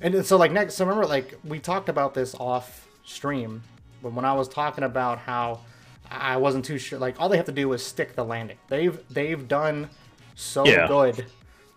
and 0.00 0.24
so 0.24 0.36
like 0.36 0.52
next, 0.52 0.74
so 0.74 0.84
remember 0.84 1.06
like 1.08 1.34
we 1.44 1.58
talked 1.58 1.88
about 1.88 2.12
this 2.14 2.34
off 2.34 2.86
stream, 3.04 3.62
but 4.02 4.12
when 4.12 4.24
I 4.26 4.34
was 4.34 4.48
talking 4.48 4.84
about 4.84 5.18
how 5.18 5.60
I 6.10 6.36
wasn't 6.38 6.64
too 6.64 6.78
sure, 6.78 6.98
like 6.98 7.20
all 7.20 7.28
they 7.28 7.36
have 7.36 7.46
to 7.46 7.52
do 7.52 7.72
is 7.72 7.84
stick 7.84 8.14
the 8.14 8.24
landing. 8.24 8.58
They've 8.68 8.98
they've 9.10 9.46
done 9.46 9.90
so 10.34 10.64
Yeah. 10.66 10.86
good 10.88 11.26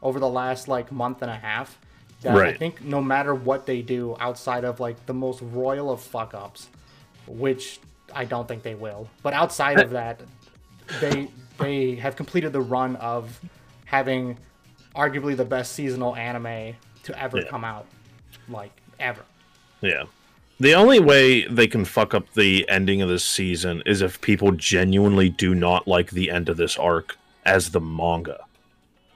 over 0.01 0.19
the 0.19 0.29
last 0.29 0.67
like 0.67 0.91
month 0.91 1.21
and 1.21 1.29
a 1.31 1.35
half 1.35 1.77
that 2.21 2.35
I 2.37 2.53
think 2.53 2.81
no 2.83 3.01
matter 3.01 3.33
what 3.33 3.65
they 3.65 3.81
do 3.81 4.15
outside 4.19 4.63
of 4.63 4.79
like 4.79 5.05
the 5.05 5.13
most 5.13 5.41
royal 5.41 5.91
of 5.91 6.01
fuck 6.01 6.33
ups, 6.33 6.69
which 7.27 7.79
I 8.13 8.25
don't 8.25 8.47
think 8.47 8.63
they 8.63 8.75
will, 8.75 9.09
but 9.23 9.33
outside 9.33 9.79
of 9.79 9.93
eh. 9.93 9.93
that, 9.93 10.21
they 11.01 11.27
they 11.57 11.95
have 11.95 12.15
completed 12.15 12.53
the 12.53 12.61
run 12.61 12.95
of 12.97 13.39
having 13.85 14.37
arguably 14.95 15.35
the 15.35 15.45
best 15.45 15.73
seasonal 15.73 16.15
anime 16.15 16.75
to 17.03 17.19
ever 17.21 17.39
Yeah. 17.39 17.47
come 17.49 17.63
out, 17.63 17.85
like 18.49 18.71
ever. 18.99 19.21
Yeah. 19.81 20.03
The 20.61 20.75
only 20.75 20.99
way 20.99 21.47
they 21.47 21.65
can 21.65 21.85
fuck 21.85 22.13
up 22.13 22.31
the 22.35 22.69
ending 22.69 23.01
of 23.01 23.09
this 23.09 23.25
season 23.25 23.81
is 23.87 24.03
if 24.03 24.21
people 24.21 24.51
genuinely 24.51 25.27
do 25.27 25.55
not 25.55 25.87
like 25.87 26.11
the 26.11 26.29
end 26.29 26.49
of 26.49 26.57
this 26.57 26.77
arc 26.77 27.17
as 27.47 27.71
the 27.71 27.81
manga. 27.81 28.45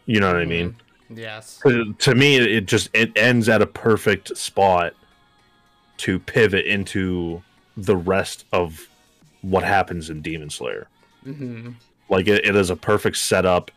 You 0.08 0.22
know 0.22 0.28
what 0.28 0.38
I 0.38 0.46
mean? 0.46 0.76
Yes. 1.08 1.62
To 1.64 2.16
me, 2.16 2.38
it 2.38 2.66
just 2.66 2.90
it 2.94 3.12
ends 3.16 3.48
at 3.48 3.62
a 3.62 3.68
perfect 3.68 4.36
spot 4.36 4.94
to 5.98 6.18
pivot 6.18 6.66
into 6.66 7.44
the 7.78 7.96
rest 7.96 8.46
of 8.52 8.90
what 9.44 9.64
happens 9.64 10.10
in 10.10 10.24
Demon 10.24 10.50
Slayer. 10.50 10.88
hmm 11.24 11.74
Like 12.10 12.28
it, 12.28 12.44
it 12.44 12.56
is 12.56 12.72
a 12.72 12.76
perfect 12.76 13.18
setup 13.18 13.70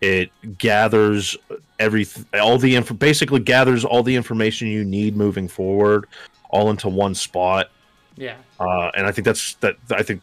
It 0.00 0.30
gathers 0.58 1.36
every 1.80 2.06
all 2.40 2.56
the 2.56 2.76
info 2.76 2.94
basically 2.94 3.40
gathers 3.40 3.84
all 3.84 4.04
the 4.04 4.14
information 4.14 4.68
you 4.68 4.84
need 4.84 5.16
moving 5.16 5.48
forward 5.48 6.06
all 6.50 6.70
into 6.70 6.88
one 6.88 7.14
spot. 7.14 7.70
Yeah. 8.16 8.36
Uh, 8.58 8.90
and 8.94 9.06
I 9.06 9.12
think 9.12 9.24
that's 9.24 9.54
that. 9.56 9.76
I 9.90 10.02
think 10.02 10.22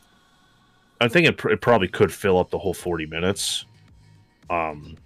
I 1.00 1.08
think 1.08 1.28
it, 1.28 1.38
pr- 1.38 1.50
it 1.50 1.62
probably 1.62 1.88
could 1.88 2.12
fill 2.12 2.38
up 2.38 2.50
the 2.50 2.58
whole 2.58 2.74
forty 2.74 3.06
minutes. 3.06 3.66
Um, 4.50 4.98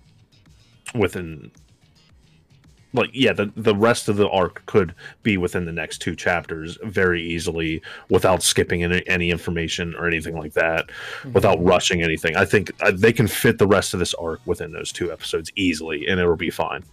within 0.95 1.51
like 2.93 3.09
yeah, 3.13 3.33
the 3.33 3.51
the 3.55 3.75
rest 3.75 4.09
of 4.09 4.17
the 4.17 4.29
arc 4.29 4.65
could 4.65 4.93
be 5.23 5.37
within 5.37 5.65
the 5.65 5.71
next 5.71 5.99
two 5.99 6.15
chapters 6.15 6.77
very 6.83 7.21
easily 7.21 7.81
without 8.09 8.41
skipping 8.41 8.83
any, 8.83 9.03
any 9.07 9.29
information 9.29 9.93
or 9.95 10.07
anything 10.07 10.37
like 10.37 10.53
that, 10.53 10.89
without 11.33 11.63
rushing 11.63 12.01
anything. 12.01 12.35
I 12.35 12.45
think 12.45 12.71
uh, 12.81 12.91
they 12.93 13.13
can 13.13 13.27
fit 13.27 13.57
the 13.57 13.67
rest 13.67 13.93
of 13.93 13.99
this 13.99 14.13
arc 14.15 14.39
within 14.45 14.71
those 14.71 14.91
two 14.91 15.11
episodes 15.11 15.51
easily, 15.55 16.07
and 16.07 16.19
it'll 16.19 16.35
be 16.35 16.49
fine. 16.49 16.83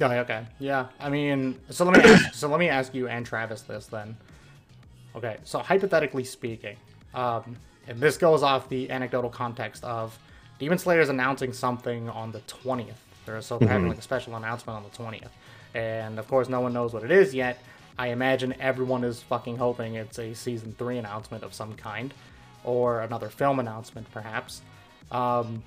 Oh, 0.00 0.10
okay. 0.10 0.46
Yeah. 0.58 0.88
I 1.00 1.08
mean, 1.08 1.58
so 1.70 1.84
let 1.84 1.96
me 1.96 2.10
ask, 2.10 2.32
so 2.34 2.48
let 2.48 2.60
me 2.60 2.68
ask 2.68 2.94
you 2.94 3.08
and 3.08 3.24
Travis 3.24 3.62
this 3.62 3.86
then. 3.86 4.16
Okay. 5.16 5.38
So 5.44 5.58
hypothetically 5.60 6.24
speaking, 6.24 6.76
um, 7.14 7.56
and 7.86 7.98
this 7.98 8.16
goes 8.16 8.42
off 8.42 8.68
the 8.68 8.90
anecdotal 8.90 9.30
context 9.30 9.82
of 9.84 10.18
Demon 10.58 10.78
Slayer 10.78 11.00
is 11.00 11.08
announcing 11.08 11.52
something 11.52 12.08
on 12.10 12.32
the 12.32 12.40
twentieth. 12.40 13.00
They're 13.24 13.40
so 13.40 13.58
they're 13.58 13.68
having 13.68 13.88
like 13.88 13.98
a 13.98 14.02
special 14.02 14.36
announcement 14.36 14.76
on 14.76 14.82
the 14.82 14.90
twentieth, 14.90 15.32
and 15.74 16.18
of 16.18 16.28
course 16.28 16.48
no 16.48 16.60
one 16.60 16.72
knows 16.72 16.92
what 16.92 17.04
it 17.04 17.10
is 17.10 17.34
yet. 17.34 17.58
I 17.98 18.08
imagine 18.08 18.54
everyone 18.60 19.04
is 19.04 19.22
fucking 19.22 19.56
hoping 19.56 19.94
it's 19.94 20.18
a 20.18 20.34
season 20.34 20.74
three 20.78 20.98
announcement 20.98 21.42
of 21.44 21.54
some 21.54 21.74
kind, 21.74 22.12
or 22.64 23.00
another 23.00 23.28
film 23.28 23.58
announcement 23.58 24.10
perhaps. 24.12 24.62
Um, 25.10 25.62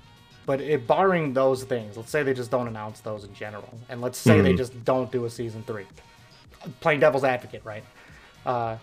but 0.46 0.60
it, 0.60 0.86
barring 0.86 1.32
those 1.34 1.64
things, 1.64 1.96
let's 1.96 2.10
say 2.10 2.22
they 2.22 2.34
just 2.34 2.50
don't 2.50 2.68
announce 2.68 3.00
those 3.00 3.24
in 3.24 3.34
general, 3.34 3.78
and 3.88 4.00
let's 4.00 4.18
say 4.18 4.40
they 4.40 4.54
just 4.54 4.84
don't 4.84 5.10
do 5.12 5.24
a 5.24 5.30
season 5.30 5.62
three. 5.66 5.86
Playing 6.80 7.00
devil's 7.00 7.24
advocate, 7.24 7.62
right? 7.64 7.84
Uh, 8.46 8.76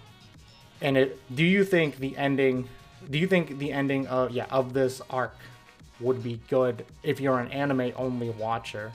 and 0.82 0.98
it, 0.98 1.20
do 1.36 1.44
you 1.44 1.64
think 1.64 1.98
the 1.98 2.16
ending? 2.18 2.68
Do 3.10 3.18
you 3.18 3.28
think 3.28 3.58
the 3.60 3.72
ending 3.72 4.08
of 4.08 4.32
yeah 4.32 4.46
of 4.50 4.74
this 4.74 5.02
arc 5.10 5.36
would 6.00 6.22
be 6.24 6.40
good 6.50 6.86
if 7.04 7.20
you're 7.20 7.40
an 7.40 7.52
anime 7.52 7.92
only 7.96 8.30
watcher? 8.32 8.92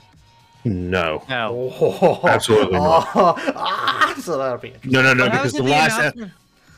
No, 0.63 1.23
No. 1.29 1.71
Oh, 1.79 2.21
Absolutely 2.27 2.73
not. 2.73 3.07
ah, 3.15 4.15
so 4.19 4.37
that'll 4.39 4.57
be 4.57 4.69
interesting. 4.69 4.91
no, 4.93 5.03
no, 5.03 5.13
no, 5.13 5.25
But 5.25 5.31
because 5.33 5.53
the 5.53 5.59
it 5.63 5.69
last 5.69 6.15
e- 6.15 6.23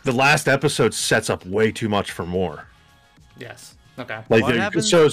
the 0.03 0.11
last 0.11 0.49
episode 0.49 0.93
sets 0.93 1.29
up 1.29 1.45
way 1.45 1.71
too 1.71 1.87
much 1.87 2.11
for 2.11 2.25
more. 2.25 2.67
Yes. 3.37 3.75
Okay. 3.97 4.19
Like 4.29 4.43
What 4.43 4.51
they- 4.53 4.59
happens- 4.59 4.89
so 4.89 5.07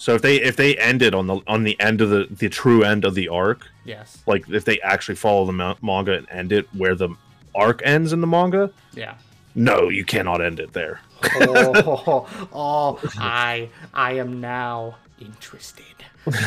so 0.00 0.14
if 0.14 0.22
they 0.22 0.36
if 0.40 0.56
they 0.56 0.76
ended 0.78 1.14
on 1.14 1.26
the 1.26 1.40
on 1.46 1.62
the 1.64 1.78
end 1.78 2.00
of 2.00 2.08
the 2.08 2.26
the 2.30 2.48
true 2.48 2.82
end 2.82 3.04
of 3.04 3.14
the 3.14 3.28
arc, 3.28 3.66
Yes. 3.84 4.22
like 4.26 4.48
if 4.48 4.64
they 4.64 4.80
actually 4.80 5.16
follow 5.16 5.44
the 5.44 5.52
ma- 5.52 5.76
manga 5.82 6.12
and 6.16 6.26
end 6.30 6.52
it 6.52 6.66
where 6.74 6.94
the 6.94 7.10
arc 7.54 7.82
ends 7.84 8.12
in 8.14 8.20
the 8.20 8.26
manga, 8.26 8.70
Yeah. 8.94 9.14
no, 9.54 9.88
you 9.90 10.04
cannot 10.04 10.40
end 10.40 10.58
it 10.58 10.72
there. 10.72 11.00
oh, 11.34 12.26
oh, 12.52 12.98
I 13.18 13.68
I 13.92 14.12
am 14.12 14.40
now 14.40 14.96
interested. 15.20 15.84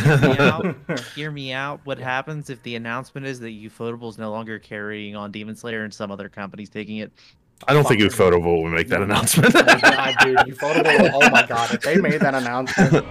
Hear 0.03 0.17
me 0.17 0.37
out. 0.39 0.75
Hear 1.15 1.31
me 1.31 1.53
out. 1.53 1.79
What 1.83 1.97
happens 1.99 2.49
if 2.49 2.61
the 2.63 2.75
announcement 2.75 3.25
is 3.27 3.39
that 3.41 3.49
Ufotable 3.49 4.09
is 4.09 4.17
no 4.17 4.31
longer 4.31 4.57
carrying 4.59 5.15
on 5.15 5.31
Demon 5.31 5.55
Slayer 5.55 5.83
and 5.83 5.93
some 5.93 6.11
other 6.11 6.27
company's 6.29 6.69
taking 6.69 6.97
it? 6.97 7.11
I 7.67 7.73
don't 7.73 7.87
think 7.87 8.01
Fuck. 8.01 8.11
Ufotable 8.11 8.63
will 8.63 8.69
make 8.69 8.87
that 8.89 9.01
announcement. 9.01 9.55
Oh 9.55 9.63
my 9.63 9.79
god, 9.79 10.15
dude, 10.23 10.37
Ufotable. 10.57 11.11
Oh 11.13 11.29
my 11.29 11.45
god, 11.45 11.73
if 11.73 11.81
they 11.81 11.97
made 11.97 12.21
that 12.21 12.33
announcement, 12.41 13.05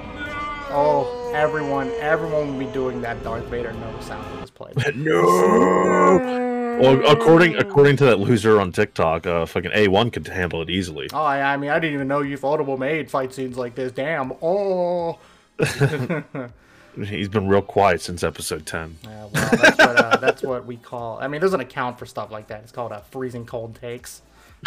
oh, 0.72 1.32
everyone, 1.34 1.90
everyone 2.00 2.56
would 2.56 2.66
be 2.66 2.72
doing 2.72 3.00
that 3.02 3.22
Darth 3.22 3.44
Vader 3.46 3.72
no 3.72 4.00
sound 4.00 4.32
in 4.34 4.40
this 4.40 4.50
play. 4.50 4.72
no. 4.94 6.48
Well, 6.80 7.06
according 7.06 7.56
according 7.56 7.96
to 7.98 8.04
that 8.06 8.18
loser 8.18 8.60
on 8.60 8.72
TikTok, 8.72 9.26
uh, 9.26 9.46
fucking 9.46 9.70
A 9.74 9.88
one 9.88 10.10
could 10.10 10.26
handle 10.26 10.62
it 10.62 10.70
easily. 10.70 11.08
Oh, 11.12 11.22
I, 11.22 11.52
I 11.52 11.56
mean, 11.56 11.70
I 11.70 11.78
didn't 11.78 11.94
even 11.94 12.08
know 12.08 12.20
Ufotable 12.20 12.78
made 12.78 13.10
fight 13.10 13.32
scenes 13.32 13.56
like 13.56 13.74
this. 13.74 13.92
Damn. 13.92 14.32
Oh. 14.42 15.18
He's 16.96 17.28
been 17.28 17.48
real 17.48 17.62
quiet 17.62 18.00
since 18.00 18.22
episode 18.22 18.66
ten. 18.66 18.98
Yeah, 19.04 19.28
well, 19.32 19.50
that's 19.52 19.78
what 19.78 19.96
uh, 19.96 20.16
that's 20.16 20.42
what 20.42 20.66
we 20.66 20.76
call. 20.76 21.18
I 21.20 21.28
mean, 21.28 21.40
there's 21.40 21.54
an 21.54 21.60
account 21.60 21.98
for 21.98 22.04
stuff 22.04 22.30
like 22.30 22.48
that. 22.48 22.62
It's 22.62 22.72
called 22.72 22.92
uh, 22.92 23.00
freezing 23.00 23.46
cold 23.46 23.76
takes. 23.76 24.22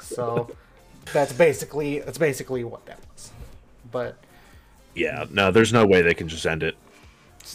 so 0.00 0.50
that's 1.12 1.32
basically 1.32 2.00
that's 2.00 2.18
basically 2.18 2.64
what 2.64 2.86
that 2.86 2.98
was. 3.12 3.30
But 3.90 4.16
Yeah, 4.96 5.26
no, 5.30 5.50
there's 5.50 5.72
no 5.72 5.86
way 5.86 6.02
they 6.02 6.14
can 6.14 6.28
just 6.28 6.46
end 6.46 6.62
it 6.62 6.76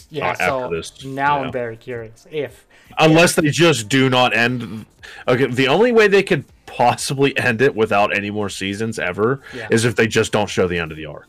yeah, 0.08 0.30
Uh, 0.30 0.34
so 0.34 0.70
this, 0.70 1.04
now 1.04 1.38
yeah. 1.40 1.46
I'm 1.46 1.52
very 1.52 1.76
curious 1.76 2.26
if 2.30 2.66
unless 2.98 3.34
they 3.34 3.50
just 3.50 3.88
do 3.88 4.08
not 4.08 4.34
end. 4.34 4.86
Okay, 5.28 5.46
the 5.46 5.68
only 5.68 5.92
way 5.92 6.08
they 6.08 6.22
could 6.22 6.44
possibly 6.66 7.36
end 7.38 7.62
it 7.62 7.74
without 7.74 8.14
any 8.16 8.30
more 8.30 8.48
seasons 8.48 8.98
ever 8.98 9.40
Yeah. 9.54 9.68
is 9.70 9.84
if 9.84 9.96
they 9.96 10.06
just 10.06 10.32
don't 10.32 10.48
show 10.48 10.66
the 10.68 10.78
end 10.78 10.90
of 10.92 10.96
the 10.96 11.06
arc. 11.06 11.28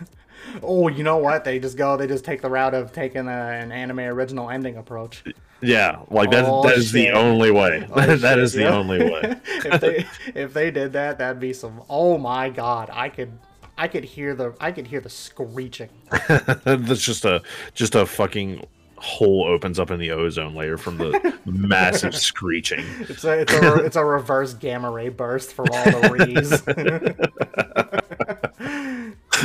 oh, 0.62 0.88
you 0.88 1.02
know 1.02 1.16
what? 1.16 1.44
They 1.44 1.58
just 1.58 1.76
go. 1.76 1.96
They 1.96 2.06
just 2.06 2.24
take 2.24 2.42
the 2.42 2.50
route 2.50 2.74
of 2.74 2.92
taking 2.92 3.26
a, 3.28 3.30
an 3.30 3.72
anime 3.72 4.00
original 4.00 4.50
ending 4.50 4.76
approach. 4.76 5.24
Yeah, 5.62 6.00
like 6.10 6.30
that. 6.32 6.44
Oh, 6.46 6.62
that 6.64 6.76
is 6.76 6.92
the 6.92 7.10
only 7.10 7.50
way. 7.50 7.86
Oh, 7.90 8.00
that 8.00 8.20
shit, 8.20 8.38
is 8.38 8.52
the 8.52 8.68
only 8.68 8.98
way. 8.98 9.36
if 9.46 9.80
they 9.80 10.06
if 10.34 10.52
they 10.52 10.70
did 10.70 10.92
that, 10.92 11.18
that'd 11.18 11.40
be 11.40 11.52
some. 11.52 11.82
Oh 11.88 12.18
my 12.18 12.50
god, 12.50 12.90
I 12.92 13.08
could 13.08 13.32
I 13.78 13.88
could 13.88 14.04
hear 14.04 14.34
the 14.34 14.54
I 14.60 14.72
could 14.72 14.86
hear 14.86 15.00
the 15.00 15.10
screeching. 15.10 15.90
That's 16.64 17.04
just 17.04 17.24
a 17.24 17.42
just 17.74 17.94
a 17.94 18.06
fucking 18.06 18.66
hole 18.96 19.44
opens 19.46 19.78
up 19.78 19.90
in 19.90 20.00
the 20.00 20.10
ozone 20.10 20.54
layer 20.54 20.78
from 20.78 20.96
the 20.96 21.38
massive 21.44 22.16
screeching. 22.16 22.84
It's 23.00 23.24
a 23.24 23.40
it's 23.40 23.52
a 23.52 23.74
it's 23.84 23.96
a 23.96 24.04
reverse 24.04 24.54
gamma 24.54 24.90
ray 24.90 25.08
burst 25.10 25.52
from 25.52 25.66
all 25.72 25.84
the 25.84 26.10
rees. 26.12 26.62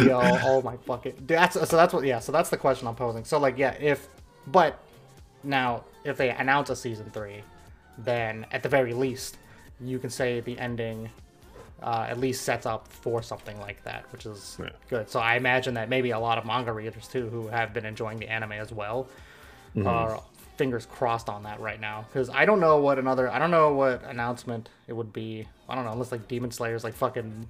Yo, 0.06 0.22
oh 0.24 0.62
my 0.62 0.78
fucking. 0.78 1.13
Dude, 1.17 1.28
that's 1.28 1.54
so 1.54 1.76
that's 1.76 1.94
what 1.94 2.06
yeah. 2.06 2.20
So 2.20 2.32
that's 2.32 2.50
the 2.50 2.58
question 2.58 2.88
I'm 2.88 2.96
posing. 2.96 3.26
So 3.26 3.38
like 3.39 3.58
yeah, 3.58 3.72
if 3.80 4.08
but 4.48 4.80
now 5.44 5.84
if 6.06 6.17
they 6.17 6.30
announce 6.30 6.70
a 6.70 6.76
season 6.76 7.10
three, 7.12 7.44
then 7.98 8.46
at 8.52 8.63
the 8.63 8.70
very 8.70 8.94
least 8.94 9.38
you 9.80 10.00
can 10.00 10.10
say 10.10 10.39
the 10.39 10.58
ending. 10.58 11.10
Uh, 11.82 12.06
at 12.08 12.20
least 12.20 12.44
sets 12.44 12.67
up 12.67 12.88
for 12.88 13.24
something 13.24 13.60
like 13.60 13.84
that, 13.86 14.04
which 14.12 14.28
is 14.28 14.56
Yeah. 14.62 14.70
good. 14.88 15.10
So 15.10 15.20
I 15.20 15.36
imagine 15.36 15.74
that 15.74 15.89
maybe 15.89 16.12
a 16.12 16.20
lot 16.20 16.38
of 16.38 16.46
manga 16.46 16.72
readers 16.72 17.08
too, 17.08 17.28
who 17.30 17.48
have 17.48 17.74
been 17.74 17.86
enjoying 17.88 18.20
the 18.20 18.30
anime 18.30 18.52
as 18.52 18.72
well, 18.72 19.08
Mm-hmm. 19.76 19.88
are 19.88 20.22
fingers 20.58 20.86
crossed 20.86 21.28
on 21.28 21.41
that 21.44 21.60
right 21.60 21.80
now. 21.82 22.06
Because 22.08 22.30
I 22.30 22.46
don't 22.46 22.60
know 22.60 22.78
what 22.78 23.00
another, 23.00 23.32
I 23.32 23.39
don't 23.39 23.50
know 23.50 23.74
what 23.74 24.04
announcement 24.04 24.70
it 24.88 24.94
would 24.94 25.12
be. 25.12 25.48
I 25.67 25.74
don't 25.74 25.86
know 25.86 25.91
unless 25.91 26.12
like 26.12 26.28
Demon 26.28 26.52
Slayer's 26.52 26.84
like 26.84 26.94
fucking, 26.94 27.48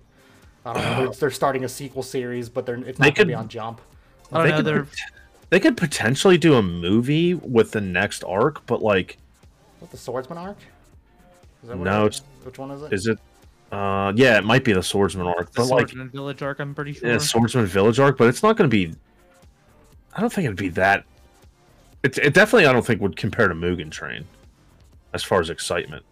I 0.65 0.73
don't 0.73 0.83
know. 0.83 0.95
They're, 1.05 1.09
they're 1.19 1.31
starting 1.31 1.65
a 1.65 1.69
sequel 1.69 2.03
series, 2.03 2.47
but 2.47 2.65
they're 2.65 2.75
it's 2.75 2.99
not 2.99 3.05
They 3.05 3.11
gonna 3.11 3.15
could- 3.15 3.27
be 3.27 3.33
on 3.33 3.47
Jump. 3.49 3.81
I 4.31 4.37
don't 4.37 4.43
They 4.45 4.51
know. 4.51 4.57
could 4.83 4.87
They're, 5.49 5.59
could 5.59 5.75
potentially 5.75 6.37
do 6.37 6.53
a 6.53 6.61
movie 6.63 7.33
with 7.33 7.71
the 7.71 7.81
next 7.81 8.23
arc, 8.23 8.65
but 8.65 8.81
like, 8.81 9.17
What 9.79 9.91
the 9.91 9.97
Swordsman 9.97 10.37
arc? 10.37 10.57
Is 11.63 11.67
that 11.69 11.77
what 11.77 11.83
No, 11.83 12.05
it 12.05 12.13
is? 12.13 12.19
it's- 12.21 12.45
Which 12.45 12.57
one 12.59 12.71
is 12.71 12.81
it? 12.83 12.93
is 12.93 13.07
it? 13.07 13.19
Uh, 13.71 14.11
yeah, 14.15 14.37
it 14.37 14.43
might 14.43 14.63
be 14.65 14.73
the 14.73 14.83
Swordsman 14.83 15.27
arc, 15.27 15.51
the 15.51 15.61
but 15.61 15.67
like, 15.67 15.89
Swordsman 15.89 16.09
Village 16.09 16.41
arc, 16.41 16.59
I'm 16.59 16.75
pretty 16.75 16.93
sure. 16.93 17.09
yeah, 17.09 17.17
Swordsman 17.17 17.65
Village 17.65 17.99
arc, 17.99 18.17
but 18.17 18.27
it's 18.27 18.43
not 18.43 18.57
going 18.57 18.69
to 18.69 18.73
be. 18.73 18.93
I 20.13 20.19
don't 20.19 20.31
think 20.31 20.45
it'd 20.45 20.57
be 20.57 20.69
that. 20.69 21.05
It, 22.03 22.17
it 22.17 22.33
definitely, 22.33 22.65
I 22.65 22.73
don't 22.73 22.85
think 22.85 22.99
would 23.01 23.15
compare 23.15 23.47
to 23.47 23.53
Mugen 23.53 23.89
Train, 23.91 24.25
as 25.13 25.23
far 25.23 25.39
as 25.39 25.49
excitement. 25.49 26.03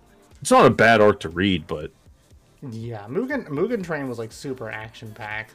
It's 0.41 0.52
not 0.52 0.65
a 0.65 0.69
bad 0.69 1.02
arc 1.02 1.19
to 1.22 1.30
read, 1.30 1.67
but 1.67 1.91
Yeah, 2.72 3.06
Mugen 3.10 3.48
Mugen 3.50 3.84
Train 3.84 4.08
was 4.08 4.19
like 4.19 4.32
super 4.32 4.69
action 4.69 5.12
packed. 5.12 5.54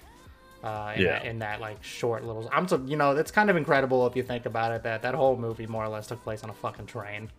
Uh, 0.62 0.94
in, 0.96 1.02
Yeah. 1.02 1.18
that, 1.18 1.26
in 1.26 1.38
that 1.38 1.60
like 1.60 1.82
short 1.82 2.24
little, 2.24 2.48
I'm 2.52 2.66
so 2.68 2.82
you 2.86 2.96
know 2.96 3.12
it's 3.16 3.30
kind 3.30 3.48
of 3.48 3.56
incredible 3.56 4.06
if 4.06 4.16
you 4.16 4.22
think 4.22 4.44
about 4.46 4.72
it 4.72 4.82
that 4.82 5.02
that 5.02 5.14
whole 5.14 5.36
movie 5.36 5.66
more 5.66 5.84
or 5.84 5.88
less 5.88 6.06
took 6.06 6.22
place 6.22 6.42
on 6.42 6.50
a 6.50 6.54
fucking 6.54 6.86
train. 6.86 7.30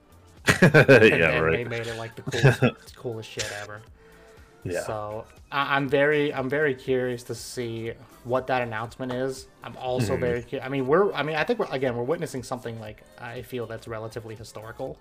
yeah, 0.61 0.69
and, 0.73 0.83
and 1.03 1.53
they 1.55 1.63
made 1.63 1.87
it 1.87 1.97
like 1.97 2.15
the 2.15 2.21
coolest, 2.23 2.95
coolest 2.95 3.29
shit 3.29 3.51
ever. 3.61 3.81
Yeah, 4.65 4.81
So 4.83 5.25
I, 5.51 5.75
I'm 5.75 5.87
very, 5.87 6.33
I'm 6.33 6.49
very 6.49 6.73
curious 6.73 7.23
to 7.23 7.35
see 7.35 7.91
what 8.23 8.47
that 8.47 8.61
announcement 8.63 9.11
is. 9.13 9.47
I'm 9.63 9.77
also 9.77 10.13
Mm-hmm. 10.13 10.21
very, 10.21 10.43
cu- 10.43 10.59
I 10.59 10.69
mean, 10.69 10.87
we're, 10.87 11.13
I 11.13 11.21
mean, 11.23 11.35
I 11.35 11.43
think 11.43 11.59
we're 11.59 11.67
again, 11.71 11.95
we're 11.95 12.03
witnessing 12.03 12.41
something 12.43 12.79
like 12.79 13.03
I 13.19 13.41
feel 13.43 13.67
that's 13.67 13.87
relatively 13.87 14.35
historical. 14.35 14.97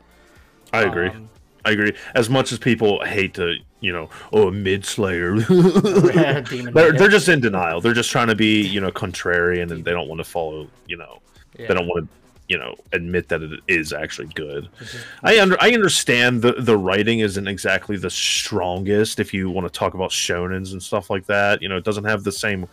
I 0.73 0.83
agree. 0.83 1.09
um, 1.09 1.29
I 1.67 1.71
agree. 1.71 1.93
As 2.15 2.29
much 2.29 2.53
as 2.53 2.59
people 2.59 3.03
hate 3.05 3.33
to, 3.35 3.55
you 3.81 3.91
know, 3.93 4.11
oh, 4.35 4.51
mid 4.51 4.85
slayer, 4.85 5.35
they're 5.49 6.93
they're 6.93 7.09
just 7.09 7.29
in 7.29 7.41
denial. 7.41 7.81
They're 7.81 7.95
just 7.95 8.11
trying 8.11 8.29
to 8.29 8.35
be, 8.35 8.61
you 8.67 8.81
know, 8.83 8.91
contrarian, 8.91 9.71
and 9.73 9.83
they 9.85 9.93
don't 9.93 10.09
want 10.09 10.19
to 10.19 10.25
follow, 10.25 10.69
you 10.87 10.97
know, 10.99 11.21
Yeah. 11.59 11.69
they 11.69 11.75
don't 11.75 11.87
want 11.87 12.05
to, 12.11 12.17
you 12.49 12.59
know, 12.59 12.75
admit 12.93 13.29
that 13.29 13.43
it 13.43 13.61
is 13.69 13.93
actually 13.93 14.29
good. 14.35 14.69
Mm-hmm. 14.79 15.27
I 15.27 15.41
under 15.41 15.57
I 15.61 15.71
understand 15.71 16.43
the 16.43 16.53
the 16.53 16.77
writing 16.77 17.21
isn't 17.21 17.49
exactly 17.49 17.97
the 17.97 18.11
strongest 18.11 19.19
if 19.19 19.33
you 19.33 19.49
want 19.51 19.67
to 19.67 19.79
talk 19.79 19.95
about 19.95 20.11
shonens 20.11 20.73
and 20.73 20.83
stuff 20.83 21.11
like 21.11 21.27
that. 21.27 21.63
You 21.63 21.69
know, 21.69 21.77
it 21.77 21.85
doesn't 21.85 22.05
have 22.05 22.25
the 22.25 22.33
same 22.33 22.67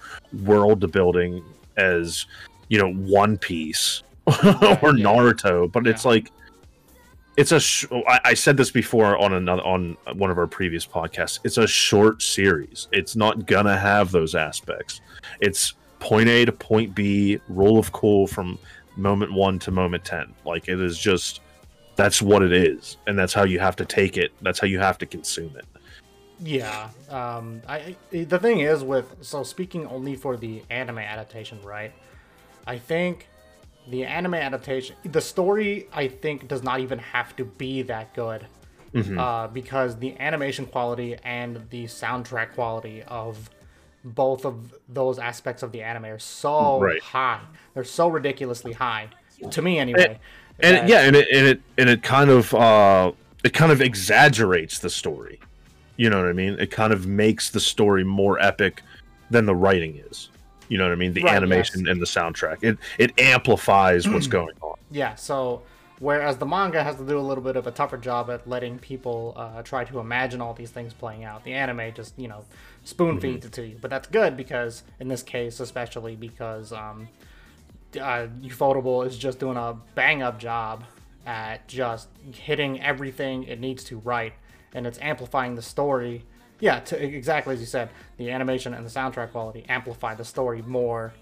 world 0.44 0.92
building 0.92 1.44
as 1.78 2.26
you 2.68 2.78
know 2.78 2.92
One 2.94 3.38
Piece 3.38 4.04
or 4.28 4.92
Naruto, 4.94 5.72
but 5.72 5.88
it's 5.88 6.06
like 6.06 6.32
it's 7.38 7.54
a. 7.54 7.60
Sh- 7.60 7.86
I, 8.08 8.20
I 8.26 8.34
said 8.34 8.58
this 8.58 8.72
before 8.72 9.18
on 9.18 9.34
another 9.34 9.64
on 9.64 9.96
one 10.16 10.32
of 10.32 10.38
our 10.38 10.48
previous 10.48 10.86
podcasts. 10.86 11.40
It's 11.46 11.58
a 11.58 11.68
short 11.68 12.22
series. 12.22 12.90
It's 12.92 13.16
not 13.16 13.46
gonna 13.46 13.78
have 13.78 14.12
those 14.12 14.36
aspects. 14.36 15.00
It's 15.40 15.76
point 16.00 16.28
A 16.28 16.46
to 16.46 16.52
point 16.52 16.94
B, 16.94 17.40
roll 17.48 17.80
of 17.80 17.92
cool 17.94 18.28
from 18.28 18.60
moment 18.96 19.34
one 19.34 19.60
to 19.60 19.72
moment 19.72 20.06
ten. 20.06 20.34
Like 20.46 20.68
it 20.68 20.80
is 20.80 20.98
just 20.98 21.42
that's 21.96 22.22
what 22.22 22.42
it 22.42 22.54
is, 22.54 22.98
and 23.08 23.18
that's 23.18 23.34
how 23.34 23.44
you 23.44 23.60
have 23.60 23.76
to 23.78 23.86
take 23.86 24.18
it. 24.18 24.32
That's 24.42 24.60
how 24.60 24.68
you 24.68 24.80
have 24.80 24.98
to 25.00 25.06
consume 25.06 25.56
it. 25.56 25.66
Yeah. 26.44 26.90
Um, 27.10 27.62
I 27.68 27.96
I- 28.14 28.24
the 28.24 28.40
thing 28.40 28.62
is 28.62 28.84
with 28.84 29.16
so 29.22 29.44
speaking 29.44 29.86
only 29.88 30.16
for 30.16 30.38
the 30.38 30.64
anime 30.70 31.00
adaptation, 31.00 31.62
right? 31.62 31.94
I 32.66 32.78
think 32.78 33.28
the 33.90 34.06
anime 34.06 34.36
adaptation, 34.36 34.96
the 35.04 35.22
story, 35.22 35.88
I 35.92 36.08
think 36.08 36.48
does 36.48 36.64
not 36.64 36.80
even 36.80 37.00
have 37.00 37.36
to 37.38 37.46
be 37.46 37.82
that 37.84 38.14
good, 38.14 38.46
uh, 39.18 39.48
because 39.48 39.98
the 39.98 40.16
animation 40.20 40.66
quality 40.68 41.16
and 41.24 41.68
the 41.72 41.86
soundtrack 41.86 42.54
quality 42.54 43.02
of 43.04 43.50
both 44.04 44.46
of 44.46 44.74
those 44.90 45.20
aspects 45.20 45.64
of 45.64 45.72
the 45.72 45.82
anime 45.82 46.06
are 46.06 46.20
so 46.20 46.80
Right. 46.80 47.02
high. 47.02 47.42
They're 47.74 47.84
so 47.84 48.08
ridiculously 48.08 48.74
high 48.74 49.10
to 49.50 49.62
me, 49.62 49.80
anyway. 49.80 50.20
and 50.60 50.78
that- 50.78 50.88
yeah, 50.90 51.02
and 51.02 51.16
it 51.16 51.28
and 51.34 51.48
it 51.48 51.62
and 51.78 51.90
it 51.90 52.04
kind 52.04 52.30
of 52.30 52.54
uh, 52.54 53.12
it 53.44 53.54
kind 53.54 53.72
of 53.72 53.82
exaggerates 53.82 54.80
the 54.80 54.90
story. 54.90 55.40
You 55.98 56.10
know 56.10 56.20
what 56.20 56.30
I 56.30 56.34
mean? 56.34 56.58
It 56.60 56.72
kind 56.72 56.94
of 56.94 57.06
makes 57.06 57.50
the 57.52 57.60
story 57.60 58.04
more 58.04 58.40
epic 58.40 58.82
than 59.30 59.46
the 59.46 59.56
writing 59.56 60.02
is. 60.10 60.30
You 60.68 60.78
know 60.78 60.86
what 60.86 60.94
I 60.94 60.96
mean? 60.96 61.14
The 61.14 61.24
Right, 61.24 61.36
animation 61.36 61.82
yes. 61.82 61.90
and 61.92 62.02
the 62.02 62.06
soundtrack. 62.06 62.64
It 62.64 62.78
it 62.98 63.20
amplifies 63.20 64.08
what's 64.08 64.28
going 64.28 64.56
on. 64.62 64.76
Yeah, 64.90 65.16
so 65.16 65.62
whereas 66.00 66.38
the 66.38 66.46
manga 66.46 66.84
has 66.84 66.96
to 66.96 67.06
do 67.06 67.20
a 67.20 67.22
little 67.22 67.44
bit 67.44 67.56
of 67.56 67.68
a 67.68 67.72
tougher 67.72 67.98
job 67.98 68.30
at 68.32 68.48
letting 68.48 68.80
people 68.80 69.34
uh, 69.36 69.62
try 69.64 69.84
to 69.86 70.00
imagine 70.00 70.42
all 70.42 70.54
these 70.54 70.72
things 70.72 70.94
playing 70.94 71.24
out, 71.24 71.44
the 71.44 71.54
anime 71.54 71.94
just, 71.94 72.18
you 72.18 72.28
know, 72.28 72.44
spoon 72.84 73.20
feeds 73.20 73.46
it 73.46 73.52
to 73.54 73.66
you. 73.66 73.78
But 73.80 73.90
that's 73.90 74.08
good 74.08 74.36
because, 74.38 74.84
in 75.00 75.08
this 75.08 75.24
case, 75.24 75.60
especially 75.60 76.16
because 76.16 76.72
um, 76.74 77.08
uh, 77.96 78.28
Ufotable 78.42 79.06
is 79.06 79.18
just 79.18 79.40
doing 79.40 79.58
a 79.58 79.76
bang 79.96 80.22
up 80.22 80.40
job 80.40 80.84
at 81.26 81.68
just 81.68 82.08
hitting 82.34 82.82
everything 82.82 83.44
it 83.44 83.60
needs 83.60 83.84
to 83.86 84.00
right, 84.00 84.34
and 84.74 84.88
it's 84.88 85.00
amplifying 85.00 85.56
the 85.56 85.62
story. 85.62 86.24
Yeah, 86.60 86.80
to, 86.80 87.04
exactly 87.04 87.54
as 87.54 87.60
you 87.60 87.66
said, 87.66 87.90
the 88.18 88.32
animation 88.32 88.74
and 88.74 88.86
the 88.86 88.90
soundtrack 88.90 89.32
quality 89.32 89.66
amplify 89.68 90.14
the 90.16 90.26
story 90.26 90.62
more 90.62 91.14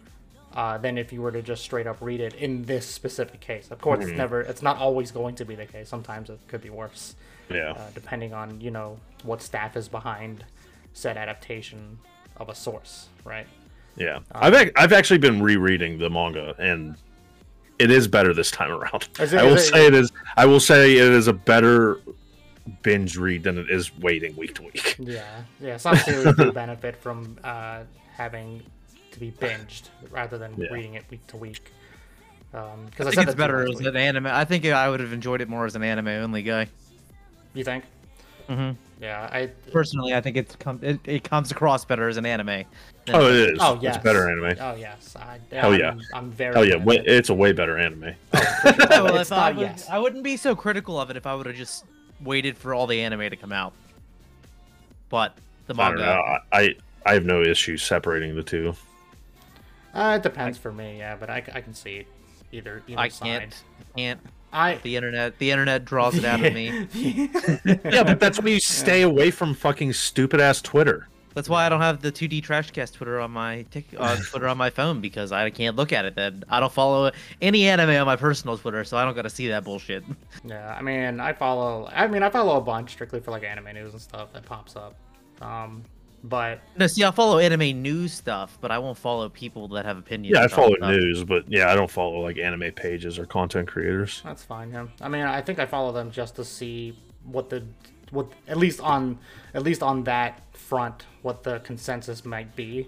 uh, 0.54 0.78
than 0.78 0.98
if 0.98 1.14
you 1.14 1.22
were 1.22 1.32
to 1.32 1.42
just 1.42 1.64
straight 1.64 1.88
up 1.88 1.98
read 2.02 2.20
it 2.20 2.34
in 2.34 2.64
this 2.66 2.86
specific 2.86 3.40
case. 3.40 3.72
Of 3.72 3.80
course, 3.80 4.04
it's 4.04 4.18
never, 4.18 4.42
it's 4.42 4.62
not 4.62 4.78
always 4.78 5.12
going 5.12 5.36
to 5.36 5.46
be 5.46 5.56
the 5.56 5.66
case. 5.66 5.88
Sometimes 5.88 6.30
it 6.30 6.40
could 6.48 6.62
be 6.62 6.70
worse, 6.70 7.16
Yeah. 7.50 7.72
uh, 7.72 7.90
depending 7.94 8.34
on 8.34 8.60
you 8.60 8.72
know 8.72 9.00
what 9.24 9.42
staff 9.42 9.78
is 9.78 9.88
behind 9.88 10.44
said 10.94 11.18
adaptation 11.18 12.00
of 12.38 12.50
a 12.50 12.56
source, 12.56 13.08
right? 13.26 13.48
Yeah, 13.96 14.20
I've 14.32 14.54
ac- 14.54 14.72
I've 14.76 14.94
actually 14.94 15.18
been 15.20 15.42
rereading 15.42 15.98
the 15.98 16.10
manga, 16.10 16.56
and 16.58 16.96
it 17.80 17.92
is 17.92 18.08
better 18.08 18.34
this 18.34 18.52
time 18.52 18.72
around. 18.80 19.10
Is 19.20 19.34
it- 19.34 19.40
I 19.40 19.44
will 19.44 19.56
is 19.56 19.68
it- 19.68 19.72
say 19.74 19.88
it 19.88 19.94
is. 19.94 20.12
I 20.38 20.46
will 20.46 20.60
say 20.60 20.94
it 20.98 21.12
is 21.12 21.28
a 21.28 21.34
better 21.34 22.00
binge 22.84 23.18
read 23.18 23.44
than 23.44 23.58
it 23.58 23.70
is 23.70 23.96
waiting 23.98 24.36
week 24.36 24.56
to 24.56 24.64
week. 24.64 24.96
Yeah, 25.00 25.42
yeah. 25.60 25.78
Some 25.78 25.96
series 25.98 26.36
do 26.36 26.52
benefit 26.66 26.96
from 26.98 27.38
uh, 27.44 27.80
having 28.14 28.62
to 29.12 29.20
be 29.20 29.32
binged 29.32 29.90
rather 30.12 30.38
than 30.38 30.54
Yeah. 30.58 30.68
reading 30.72 30.94
it 30.94 31.04
week 31.10 31.26
to 31.28 31.38
week. 31.38 31.72
Because 32.52 33.08
I 33.08 33.12
think 33.12 33.28
it's 33.28 33.36
better 33.36 33.68
as 33.68 33.80
an 33.80 33.96
anime. 33.96 34.26
I 34.28 34.44
think 34.46 34.66
I 34.66 34.90
would 34.90 35.00
have 35.00 35.14
enjoyed 35.14 35.42
it 35.42 35.48
more 35.50 35.66
as 35.66 35.76
an 35.76 35.84
anime 35.84 36.08
only 36.08 36.42
guy. 36.44 36.68
You 37.54 37.64
think? 37.64 37.84
Mhm. 38.50 38.76
Yeah, 39.00 39.30
I. 39.32 39.48
Personally, 39.72 40.14
I 40.14 40.22
think 40.22 40.36
it's 40.36 40.56
com- 40.56 40.80
it, 40.82 41.00
it 41.06 41.24
comes 41.24 41.52
across 41.52 41.86
better 41.86 42.10
as 42.10 42.18
an 42.18 42.26
anime. 42.26 42.66
Oh, 43.14 43.28
it 43.30 43.52
is. 43.54 43.60
Oh 43.62 43.78
yes. 43.82 43.96
it's 43.96 44.04
better 44.04 44.30
anime. 44.30 44.58
Oh 44.60 44.76
yes. 44.76 45.16
I, 45.16 45.40
Hell 45.52 45.74
I'm, 45.74 45.80
yeah. 45.80 45.96
I'm 46.14 46.32
very. 46.32 46.54
Hell 46.56 46.66
yeah, 46.66 46.84
way, 46.84 47.02
it's 47.06 47.30
a 47.30 47.34
way 47.34 47.54
better 47.54 47.78
anime. 47.78 48.02
well, 48.34 49.16
It's 49.18 49.32
if 49.32 49.38
I, 49.38 49.52
would, 49.52 49.62
yes. 49.62 49.88
I 49.90 50.00
wouldn't 50.00 50.24
be 50.24 50.36
so 50.36 50.56
critical 50.56 51.00
of 51.00 51.10
it 51.10 51.16
if 51.18 51.26
I 51.28 51.36
would 51.36 51.46
have 51.46 51.56
just 51.56 51.86
waited 52.22 52.58
for 52.58 52.74
all 52.74 52.88
the 52.88 53.00
anime 53.00 53.30
to 53.30 53.36
come 53.36 53.52
out. 53.52 53.74
But 55.10 55.36
the 55.68 55.74
I 55.76 55.90
don't 55.90 55.98
manga, 56.00 56.16
know. 56.16 56.22
I, 56.22 56.40
I 56.52 56.76
I 57.06 57.14
have 57.14 57.26
no 57.26 57.42
issue 57.42 57.78
separating 57.78 58.36
the 58.36 58.44
two. 58.44 58.74
Uh, 59.94 60.18
it 60.20 60.24
depends 60.24 60.58
for 60.58 60.72
me, 60.72 60.98
yeah, 60.98 61.16
but 61.16 61.30
I, 61.30 61.38
I 61.54 61.62
can 61.62 61.74
see 61.74 62.06
either 62.52 62.84
either 62.88 63.00
I 63.00 63.08
side. 63.08 63.26
can't, 63.26 63.64
can't. 63.96 64.20
I 64.52 64.76
The 64.76 64.96
internet, 64.96 65.38
the 65.38 65.52
internet 65.52 65.86
draws 65.86 66.16
it 66.16 66.26
out 66.26 66.44
of 66.44 66.54
me. 66.54 66.88
Yeah, 67.84 68.04
but 68.04 68.20
that's 68.20 68.40
why 68.42 68.50
you 68.50 68.60
stay 68.60 69.02
away 69.04 69.32
from 69.32 69.54
fucking 69.54 69.94
stupid 69.94 70.40
ass 70.40 70.62
Twitter. 70.62 71.08
That's 71.36 71.48
why 71.48 71.66
I 71.66 71.70
don't 71.70 71.82
have 71.82 72.02
the 72.02 72.12
2D 72.12 72.44
Trashcast 72.44 72.94
Twitter 72.96 73.20
on 73.20 73.32
my 73.32 73.62
tic- 73.70 73.94
uh, 73.98 74.18
Twitter 74.18 74.48
on 74.48 74.58
my 74.58 74.70
phone 74.72 75.00
because 75.00 75.32
I 75.32 75.50
can't 75.52 75.76
look 75.76 75.94
at 75.94 76.04
it. 76.06 76.16
Then 76.16 76.44
I 76.50 76.60
don't 76.60 76.72
follow 76.74 77.12
any 77.42 77.68
anime 77.68 77.92
on 77.92 78.08
my 78.08 78.16
personal 78.16 78.58
Twitter, 78.58 78.84
so 78.84 78.98
I 78.98 79.06
don't 79.06 79.16
got 79.16 79.22
to 79.22 79.30
see 79.30 79.48
that 79.50 79.64
bullshit. 79.64 80.04
Yeah, 80.46 80.74
I 80.78 80.82
mean, 80.82 81.20
I 81.20 81.34
follow. 81.34 81.90
I 81.94 82.08
mean, 82.08 82.24
I 82.24 82.30
follow 82.30 82.58
a 82.58 82.62
bunch 82.62 82.92
strictly 82.92 83.20
for 83.20 83.32
like 83.32 83.44
anime 83.44 83.74
news 83.74 83.92
and 83.92 84.02
stuff 84.02 84.32
that 84.34 84.46
pops 84.46 84.76
up. 84.76 84.96
Um, 85.42 85.84
but 86.24 86.62
No, 86.78 86.88
see, 86.88 87.04
I 87.04 87.12
follow 87.12 87.40
anime 87.40 87.82
news 87.82 88.14
stuff, 88.14 88.58
but 88.62 88.72
I 88.72 88.80
won't 88.80 88.98
follow 88.98 89.30
people 89.30 89.68
that 89.70 89.86
have 89.86 89.98
opinions. 89.98 90.36
Yeah, 90.36 90.44
I 90.44 90.48
follow 90.48 90.76
stuff. 90.76 90.92
news, 90.92 91.24
but 91.24 91.50
yeah, 91.52 91.72
I 91.72 91.76
don't 91.76 91.90
follow 91.90 92.20
like 92.22 92.38
anime 92.38 92.72
pages 92.74 93.18
or 93.18 93.26
content 93.26 93.68
creators. 93.68 94.22
that's 94.24 94.44
fine. 94.44 94.72
Yeah, 94.72 94.88
I 95.02 95.10
mean, 95.10 95.24
I 95.24 95.42
think 95.42 95.60
I 95.60 95.66
follow 95.66 95.92
them 95.92 96.12
just 96.12 96.36
to 96.36 96.46
see 96.46 96.98
what 97.24 97.50
the 97.50 97.64
what 98.12 98.32
at 98.48 98.58
least 98.58 98.80
on 98.82 99.20
at 99.54 99.64
least 99.64 99.84
on 99.84 100.04
that 100.06 100.42
front 100.56 101.06
what 101.22 101.44
the 101.44 101.60
consensus 101.60 102.26
might 102.26 102.56
be, 102.56 102.88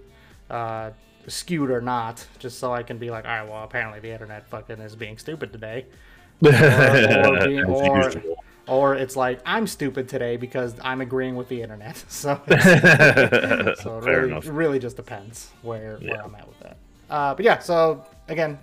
uh, 0.49 0.91
skewed 1.27 1.69
or 1.69 1.81
not, 1.81 2.25
just 2.39 2.59
so 2.59 2.73
I 2.73 2.83
can 2.83 2.97
be 2.97 3.09
like, 3.11 3.25
all 3.25 3.31
right, 3.31 3.47
well, 3.49 3.63
apparently 3.63 3.99
the 3.99 4.11
internet 4.11 4.47
fucking 4.47 4.79
is 4.79 4.95
being 4.95 5.17
stupid 5.17 5.51
today. 5.53 5.85
or, 6.45 6.51
being- 6.51 7.63
or, 7.65 8.03
usual. 8.05 8.43
Or 8.71 8.95
it's 8.95 9.17
like 9.17 9.41
I'm 9.45 9.67
stupid 9.67 10.07
today 10.07 10.37
because 10.37 10.75
I'm 10.81 11.01
agreeing 11.01 11.35
with 11.35 11.49
the 11.49 11.61
internet. 11.61 12.03
So, 12.09 12.39
so 12.47 12.53
it 12.55 14.05
really, 14.05 14.31
enough. 14.31 14.47
really 14.47 14.79
just 14.79 14.95
depends 14.95 15.49
where, 15.61 15.97
where 15.97 16.23
I'm 16.23 16.33
at 16.35 16.47
with 16.47 16.59
that. 16.61 16.77
Uh, 17.09 17.33
but 17.35 17.43
yeah, 17.43 17.59
so 17.59 18.05
again, 18.29 18.57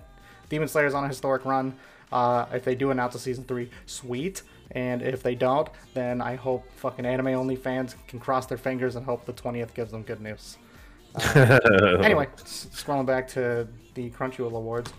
Demon 0.49 0.67
Slayer's 0.67 0.93
on 0.93 1.03
a 1.03 1.07
historic 1.07 1.45
run. 1.45 1.75
Uh, 2.11 2.45
if 2.53 2.63
they 2.63 2.73
do 2.73 2.89
announce 2.89 3.13
a 3.15 3.19
season 3.19 3.43
three, 3.43 3.69
sweet. 3.85 4.41
And 4.71 5.01
if 5.01 5.21
they 5.21 5.35
don't, 5.35 5.69
then 5.93 6.21
I 6.21 6.35
hope 6.35 6.63
fucking 6.77 7.05
anime 7.05 7.27
only 7.27 7.55
fans 7.55 7.95
can 8.07 8.19
cross 8.19 8.45
their 8.47 8.57
fingers 8.57 8.95
and 8.95 9.05
hope 9.05 9.25
the 9.25 9.33
20th 9.33 9.73
gives 9.73 9.91
them 9.91 10.03
good 10.03 10.21
news. 10.21 10.57
Anyway, 11.35 12.27
s- 12.39 12.67
scrolling 12.73 13.05
back 13.05 13.27
to 13.29 13.67
the 13.99 14.09
Crunchyroll 14.11 14.53
Awards, 14.53 14.93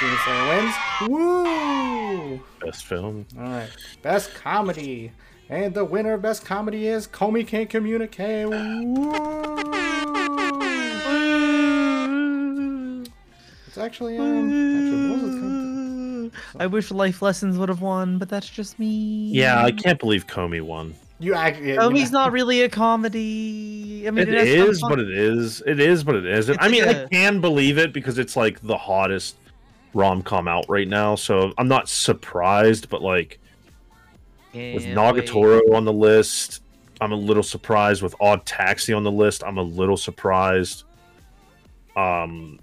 Demon 0.00 0.18
Slayer 0.24 0.48
wins. 0.56 0.74
Woo! 1.02 2.40
Best 2.64 2.86
film. 2.86 3.26
All 3.36 3.42
right, 3.42 3.68
best 4.00 4.34
comedy, 4.34 5.12
and 5.50 5.74
the 5.74 5.84
winner 5.84 6.14
of 6.14 6.22
best 6.22 6.46
comedy 6.46 6.86
is 6.86 7.06
Komi 7.06 7.46
Can't 7.46 7.68
Communicate. 7.68 8.48
Woo! 8.48 9.44
It's 13.66 13.76
actually 13.76 14.16
um, 14.16 14.48
actually 14.48 15.10
what 15.10 15.22
was 15.22 15.34
it? 15.34 16.32
I 16.58 16.66
wish 16.66 16.90
Life 16.90 17.20
Lessons 17.20 17.58
would 17.58 17.68
have 17.68 17.82
won, 17.82 18.16
but 18.16 18.30
that's 18.30 18.48
just 18.48 18.78
me. 18.78 19.28
Yeah, 19.30 19.62
I 19.62 19.72
can't 19.72 20.00
believe 20.00 20.26
Comey 20.26 20.62
won. 20.62 20.94
You 21.20 21.34
actually. 21.34 21.76
Oh, 21.78 21.90
he's 21.90 22.12
not 22.12 22.30
really 22.32 22.62
a 22.62 22.68
comedy. 22.68 24.04
I 24.06 24.10
mean, 24.12 24.28
It 24.28 24.34
has 24.34 24.48
some 24.58 24.70
is, 24.70 24.80
fun- 24.80 24.90
but 24.90 24.98
it 25.00 25.10
is. 25.10 25.62
It 25.66 25.80
is, 25.80 26.04
but 26.04 26.14
it 26.14 26.26
isn't. 26.26 26.54
It's 26.54 26.64
I 26.64 26.68
mean, 26.68 26.86
like 26.86 26.96
I 26.96 27.00
a- 27.00 27.08
can 27.08 27.40
believe 27.40 27.76
it 27.78 27.92
because 27.92 28.18
it's 28.18 28.36
like 28.36 28.60
the 28.62 28.76
hottest 28.76 29.36
rom 29.94 30.22
com 30.22 30.46
out 30.46 30.66
right 30.68 30.86
now. 30.86 31.16
So 31.16 31.52
I'm 31.58 31.66
not 31.68 31.88
surprised, 31.88 32.88
but 32.88 33.02
like 33.02 33.40
with 34.54 34.84
Can't 34.84 34.96
Nagatoro 34.96 35.60
on 35.74 35.84
the 35.84 35.92
list, 35.92 36.62
I'm 37.00 37.10
a 37.12 37.16
little 37.16 37.42
surprised. 37.42 38.00
With 38.02 38.14
Odd 38.20 38.46
Taxi 38.46 38.92
on 38.92 39.02
the 39.02 39.10
list, 39.12 39.42
I'm 39.44 39.58
a 39.58 39.62
little 39.62 39.96
surprised. 39.96 40.84
Um, 41.96 42.60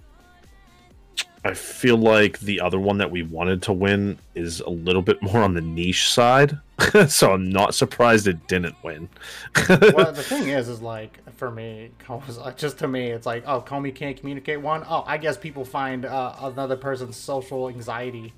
I 1.46 1.54
feel 1.54 1.96
like 1.96 2.40
the 2.40 2.60
other 2.60 2.78
one 2.78 2.98
that 2.98 3.10
we 3.10 3.22
wanted 3.22 3.62
to 3.62 3.72
win 3.72 4.18
is 4.34 4.60
a 4.60 4.68
little 4.70 5.02
bit 5.02 5.22
more 5.22 5.42
on 5.42 5.54
the 5.54 5.60
niche 5.60 6.10
side, 6.10 6.58
so 7.08 7.32
I'm 7.32 7.48
not 7.48 7.74
surprised 7.74 8.26
it 8.26 8.46
didn't 8.48 8.74
win. 8.82 9.08
well, 9.68 10.12
the 10.12 10.22
thing 10.22 10.48
is, 10.48 10.68
is 10.68 10.82
like 10.82 11.18
for 11.36 11.50
me, 11.50 11.90
uh, 12.08 12.52
just 12.52 12.78
to 12.78 12.88
me, 12.88 13.10
it's 13.10 13.26
like, 13.26 13.44
oh, 13.46 13.60
Komi 13.60 13.94
can't 13.94 14.16
communicate 14.16 14.60
one. 14.60 14.84
Oh, 14.88 15.04
I 15.06 15.16
guess 15.18 15.36
people 15.36 15.64
find 15.64 16.04
uh, 16.04 16.34
another 16.40 16.76
person's 16.76 17.16
social 17.16 17.68
anxiety 17.68 18.32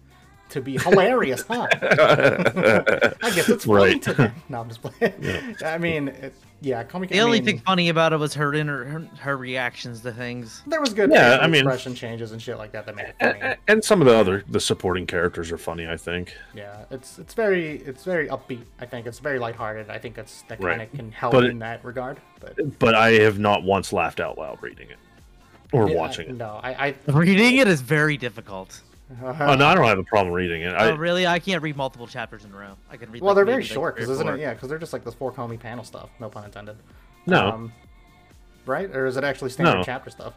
to 0.50 0.60
be 0.60 0.78
hilarious, 0.78 1.42
huh? 1.42 1.66
I 1.72 3.30
guess 3.34 3.48
it's 3.48 3.64
funny 3.64 3.74
Right. 3.94 4.02
to 4.02 4.14
them. 4.14 4.32
No, 4.48 4.60
I'm 4.60 4.68
just 4.68 4.82
playing. 4.82 5.56
I 5.64 5.76
mean, 5.78 6.12
yeah, 6.60 6.82
Comic. 6.84 7.10
The 7.10 7.20
I 7.20 7.22
only 7.22 7.38
mean, 7.38 7.44
thing 7.46 7.58
funny 7.60 7.88
about 7.88 8.12
it 8.12 8.16
was 8.18 8.34
her 8.34 8.52
inner 8.54 8.84
her, 8.84 9.00
her 9.20 9.36
reactions 9.36 10.00
to 10.00 10.12
things. 10.12 10.62
there 10.66 10.80
was 10.80 10.92
good 10.92 11.10
Yeah, 11.10 11.38
I 11.40 11.46
mean- 11.46 11.56
expression 11.62 11.94
changes 11.94 12.32
and 12.32 12.40
shit 12.42 12.58
like 12.58 12.72
that 12.72 12.86
that 12.86 12.96
made 12.96 13.06
it 13.06 13.16
and, 13.20 13.38
funny. 13.40 13.54
and 13.68 13.84
some 13.84 14.00
of 14.00 14.06
the 14.06 14.14
other 14.16 14.44
the 14.48 14.60
supporting 14.60 15.06
characters 15.06 15.52
are 15.52 15.58
funny. 15.58 15.86
I 15.86 15.96
think. 15.96 16.34
Yeah, 16.54 16.84
it's 16.90 17.18
it's 17.18 17.34
very 17.34 17.76
it's 17.78 18.04
very 18.04 18.28
upbeat. 18.28 18.64
I 18.80 18.86
think 18.86 19.06
it's 19.06 19.18
very 19.18 19.38
lighthearted. 19.38 19.88
I 19.90 19.98
think 19.98 20.18
it's 20.18 20.42
that 20.48 20.60
Right. 20.60 20.78
kind 20.78 20.82
of 20.82 20.92
can 20.98 21.12
help 21.12 21.32
But 21.32 21.44
it- 21.44 21.50
in 21.50 21.58
that 21.60 21.84
regard. 21.84 22.18
But 22.40 22.78
But 22.78 22.94
I 22.94 23.12
have 23.12 23.38
not 23.38 23.62
once 23.62 23.92
laughed 23.92 24.20
out 24.20 24.38
loud 24.38 24.58
reading 24.62 24.90
it 24.90 24.98
or 25.72 25.88
yeah, 25.88 25.96
watching 25.96 26.28
it. 26.30 26.36
No, 26.36 26.60
I. 26.62 26.94
I 27.06 27.12
Reading 27.12 27.56
it 27.58 27.68
is 27.68 27.80
very 27.82 28.16
difficult. 28.16 28.80
Oh 29.10 29.54
no, 29.54 29.66
I 29.66 29.74
don't 29.74 29.84
have 29.86 29.98
a 29.98 30.04
problem 30.04 30.34
reading 30.34 30.62
it. 30.62 30.74
I, 30.74 30.90
oh, 30.90 30.94
really? 30.96 31.26
I 31.26 31.38
can't 31.38 31.62
read 31.62 31.76
multiple 31.76 32.06
chapters 32.06 32.44
in 32.44 32.52
a 32.52 32.56
row. 32.56 32.76
I 32.90 32.96
can 32.96 33.10
read. 33.10 33.22
well, 33.22 33.30
like, 33.30 33.36
they're 33.36 33.44
very 33.46 33.62
like, 33.62 33.70
short, 33.70 33.96
because 33.96 34.10
isn't 34.10 34.28
it? 34.28 34.38
Yeah, 34.40 34.52
because 34.52 34.68
they're 34.68 34.78
just 34.78 34.92
like 34.92 35.04
the 35.04 35.12
four 35.12 35.32
comey 35.32 35.58
panel 35.58 35.84
stuff. 35.84 36.10
No 36.20 36.28
pun 36.28 36.44
intended. 36.44 36.76
no, 37.26 37.48
Um, 37.48 37.72
right? 38.66 38.90
Or 38.94 39.06
is 39.06 39.16
it 39.16 39.24
actually 39.24 39.50
standard 39.50 39.78
No. 39.78 39.82
chapter 39.82 40.10
stuff? 40.10 40.34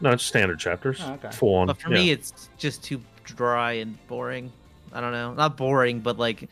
no, 0.00 0.10
it's 0.10 0.24
standard 0.24 0.58
chapters. 0.58 1.00
Oh, 1.02 1.12
okay. 1.14 1.30
Full 1.30 1.54
on. 1.56 1.66
But 1.66 1.80
for 1.80 1.90
yeah. 1.90 1.94
me, 1.94 2.10
it's 2.10 2.48
just 2.56 2.82
too 2.82 3.02
dry 3.24 3.72
and 3.72 3.98
boring. 4.08 4.50
I 4.92 5.00
don't 5.00 5.12
know. 5.12 5.34
Not 5.34 5.56
boring, 5.56 6.00
but 6.00 6.18
like 6.18 6.48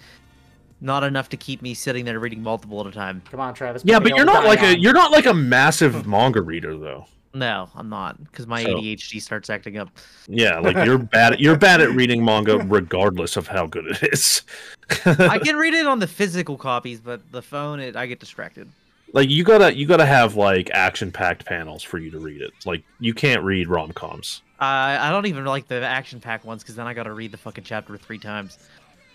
not 0.81 1.03
enough 1.03 1.31
to 1.31 1.37
keep 1.39 1.63
me 1.63 1.73
sitting 1.73 2.05
there 2.05 2.19
reading 2.21 2.43
multiple 2.43 2.81
at 2.81 2.87
a 2.87 2.91
time. 2.91 3.23
Come 3.31 3.41
on, 3.41 3.55
Travis. 3.55 3.83
yeah, 3.87 3.99
but 3.99 4.15
you're 4.15 4.27
not 4.27 4.45
like 4.45 4.61
a 4.63 4.79
you're 4.79 4.93
not 4.93 5.13
like 5.13 5.25
a 5.25 5.33
massive 5.35 6.07
manga 6.07 6.43
reader 6.43 6.77
though. 6.77 7.07
No, 7.35 7.69
I'm 7.75 7.89
not, 7.89 8.23
because 8.25 8.47
my 8.47 8.63
So- 8.63 8.77
ADHD 8.79 9.21
starts 9.21 9.51
acting 9.51 9.77
up. 9.77 9.91
Yeah, 10.29 10.61
like 10.61 10.77
you're 10.87 10.99
bad. 11.17 11.35
At, 11.35 11.41
you're 11.41 11.57
bad 11.59 11.81
at 11.81 11.91
reading 11.91 12.25
manga, 12.25 12.59
regardless 12.59 13.37
of 13.37 13.49
how 13.49 13.67
good 13.67 13.87
it 13.87 14.03
is. 14.13 14.43
I 15.05 15.39
can 15.41 15.57
read 15.57 15.75
it 15.75 15.87
on 15.87 15.99
the 15.99 16.07
physical 16.07 16.57
copies, 16.57 17.01
but 17.01 17.21
the 17.33 17.43
phone, 17.43 17.81
it 17.81 17.97
I 17.97 18.07
get 18.07 18.21
distracted. 18.21 18.69
like 19.13 19.29
you 19.31 19.43
gotta 19.45 19.75
you 19.77 19.87
gotta 19.87 20.07
have 20.07 20.37
like 20.37 20.71
action 20.73 21.11
packed 21.11 21.45
panels 21.45 21.83
for 21.83 21.99
you 21.99 22.11
to 22.13 22.19
read 22.21 22.41
it. 22.41 22.53
Like 22.65 22.85
you 23.01 23.15
can't 23.15 23.43
read 23.43 23.67
rom 23.69 23.93
coms. 23.93 24.43
I 24.61 25.09
I 25.09 25.11
don't 25.11 25.27
even 25.27 25.45
like 25.45 25.67
the 25.67 25.85
action 25.85 26.21
pack 26.21 26.45
ones, 26.45 26.63
because 26.63 26.77
then 26.77 26.87
I 26.87 26.95
got 26.95 27.03
to 27.05 27.13
read 27.13 27.33
the 27.33 27.39
fucking 27.39 27.65
chapter 27.65 27.97
three 27.97 28.19
times. 28.19 28.59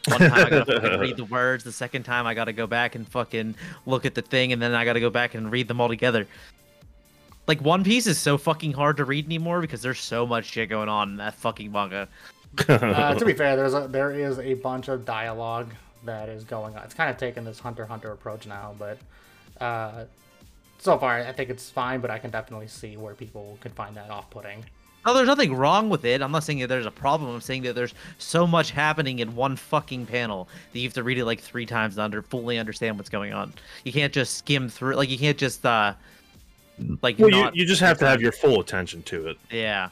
One 0.08 0.20
time 0.20 0.34
I 0.34 0.50
gotta 0.50 0.98
read 1.02 1.16
the 1.16 1.26
words. 1.26 1.64
The 1.64 1.72
second 1.72 2.04
time 2.04 2.28
I 2.28 2.34
gotta 2.34 2.52
go 2.54 2.68
back 2.68 2.96
and 2.96 3.08
fucking 3.08 3.56
look 3.86 4.06
at 4.06 4.16
the 4.16 4.22
thing, 4.22 4.52
and 4.52 4.62
then 4.62 4.74
I 4.76 4.84
gotta 4.84 5.00
go 5.00 5.10
back 5.10 5.36
and 5.36 5.50
read 5.52 5.70
them 5.70 5.80
all 5.80 5.88
together. 5.88 6.28
Like 7.50 7.62
One 7.62 7.84
Piece 7.84 8.06
is 8.06 8.20
so 8.20 8.38
fucking 8.38 8.74
hard 8.74 8.98
to 8.98 9.06
read 9.06 9.26
anymore 9.26 9.60
because 9.60 9.82
there's 9.82 10.00
so 10.00 10.24
much 10.28 10.46
shit 10.46 10.70
going 10.70 10.88
on 10.88 11.10
in 11.10 11.16
that 11.18 11.34
fucking 11.34 11.72
manga. 11.72 12.08
uh, 12.70 13.16
to 13.16 13.26
be 13.26 13.34
fair, 13.34 13.56
there's 13.56 13.74
a 13.74 13.88
there 13.88 14.12
is 14.12 14.38
a 14.38 14.54
bunch 14.54 14.88
of 14.88 15.04
dialogue 15.04 15.74
that 16.06 16.30
is 16.30 16.44
going 16.44 16.78
on. 16.78 16.84
It's 16.84 16.94
kind 16.94 17.10
of 17.10 17.18
taking 17.18 17.44
this 17.44 17.58
hunter 17.58 17.88
hunter 17.88 18.12
approach 18.12 18.46
now, 18.46 18.76
but 18.78 19.00
uh, 19.60 20.06
so 20.78 21.00
far 21.00 21.22
I 21.22 21.32
think 21.32 21.50
it's 21.50 21.72
fine. 21.72 22.02
But 22.02 22.12
I 22.12 22.20
can 22.20 22.30
definitely 22.30 22.68
see 22.68 22.98
where 22.98 23.16
people 23.16 23.58
could 23.62 23.74
find 23.74 23.98
that 23.98 24.12
off-putting. 24.12 24.64
No, 25.04 25.16
there's 25.16 25.26
nothing 25.26 25.56
wrong 25.56 25.90
with 25.90 26.06
it. 26.06 26.22
I'm 26.22 26.32
not 26.32 26.44
saying 26.44 26.60
that 26.60 26.68
there's 26.68 26.86
a 26.86 26.92
problem. 26.92 27.34
I'm 27.34 27.42
saying 27.42 27.64
that 27.64 27.74
there's 27.74 27.96
so 28.20 28.46
much 28.46 28.70
happening 28.70 29.20
in 29.20 29.36
one 29.36 29.56
fucking 29.56 30.06
panel 30.06 30.50
that 30.72 30.78
you 30.78 30.88
have 30.88 30.94
to 30.94 31.04
read 31.04 31.18
it 31.18 31.26
like 31.26 31.40
three 31.40 31.66
times 31.66 31.96
to 31.96 32.04
under 32.04 32.22
fully 32.22 32.60
understand 32.60 33.00
what's 33.00 33.10
going 33.10 33.34
on. 33.34 33.54
You 33.86 33.92
can't 33.92 34.14
just 34.14 34.38
skim 34.38 34.70
through. 34.70 34.94
Like 34.94 35.10
you 35.10 35.18
can't 35.18 35.38
just 35.38 35.66
uh, 35.66 35.96
like 37.02 37.20
well, 37.20 37.30
you, 37.30 37.36
not. 37.44 37.56
you 37.56 37.66
just 37.66 37.82
have 37.82 37.98
to 38.00 38.08
have 38.08 38.22
your 38.22 38.32
full 38.32 38.60
attention 38.60 39.04
to 39.04 39.28
it. 39.28 39.38
yeah. 39.52 39.90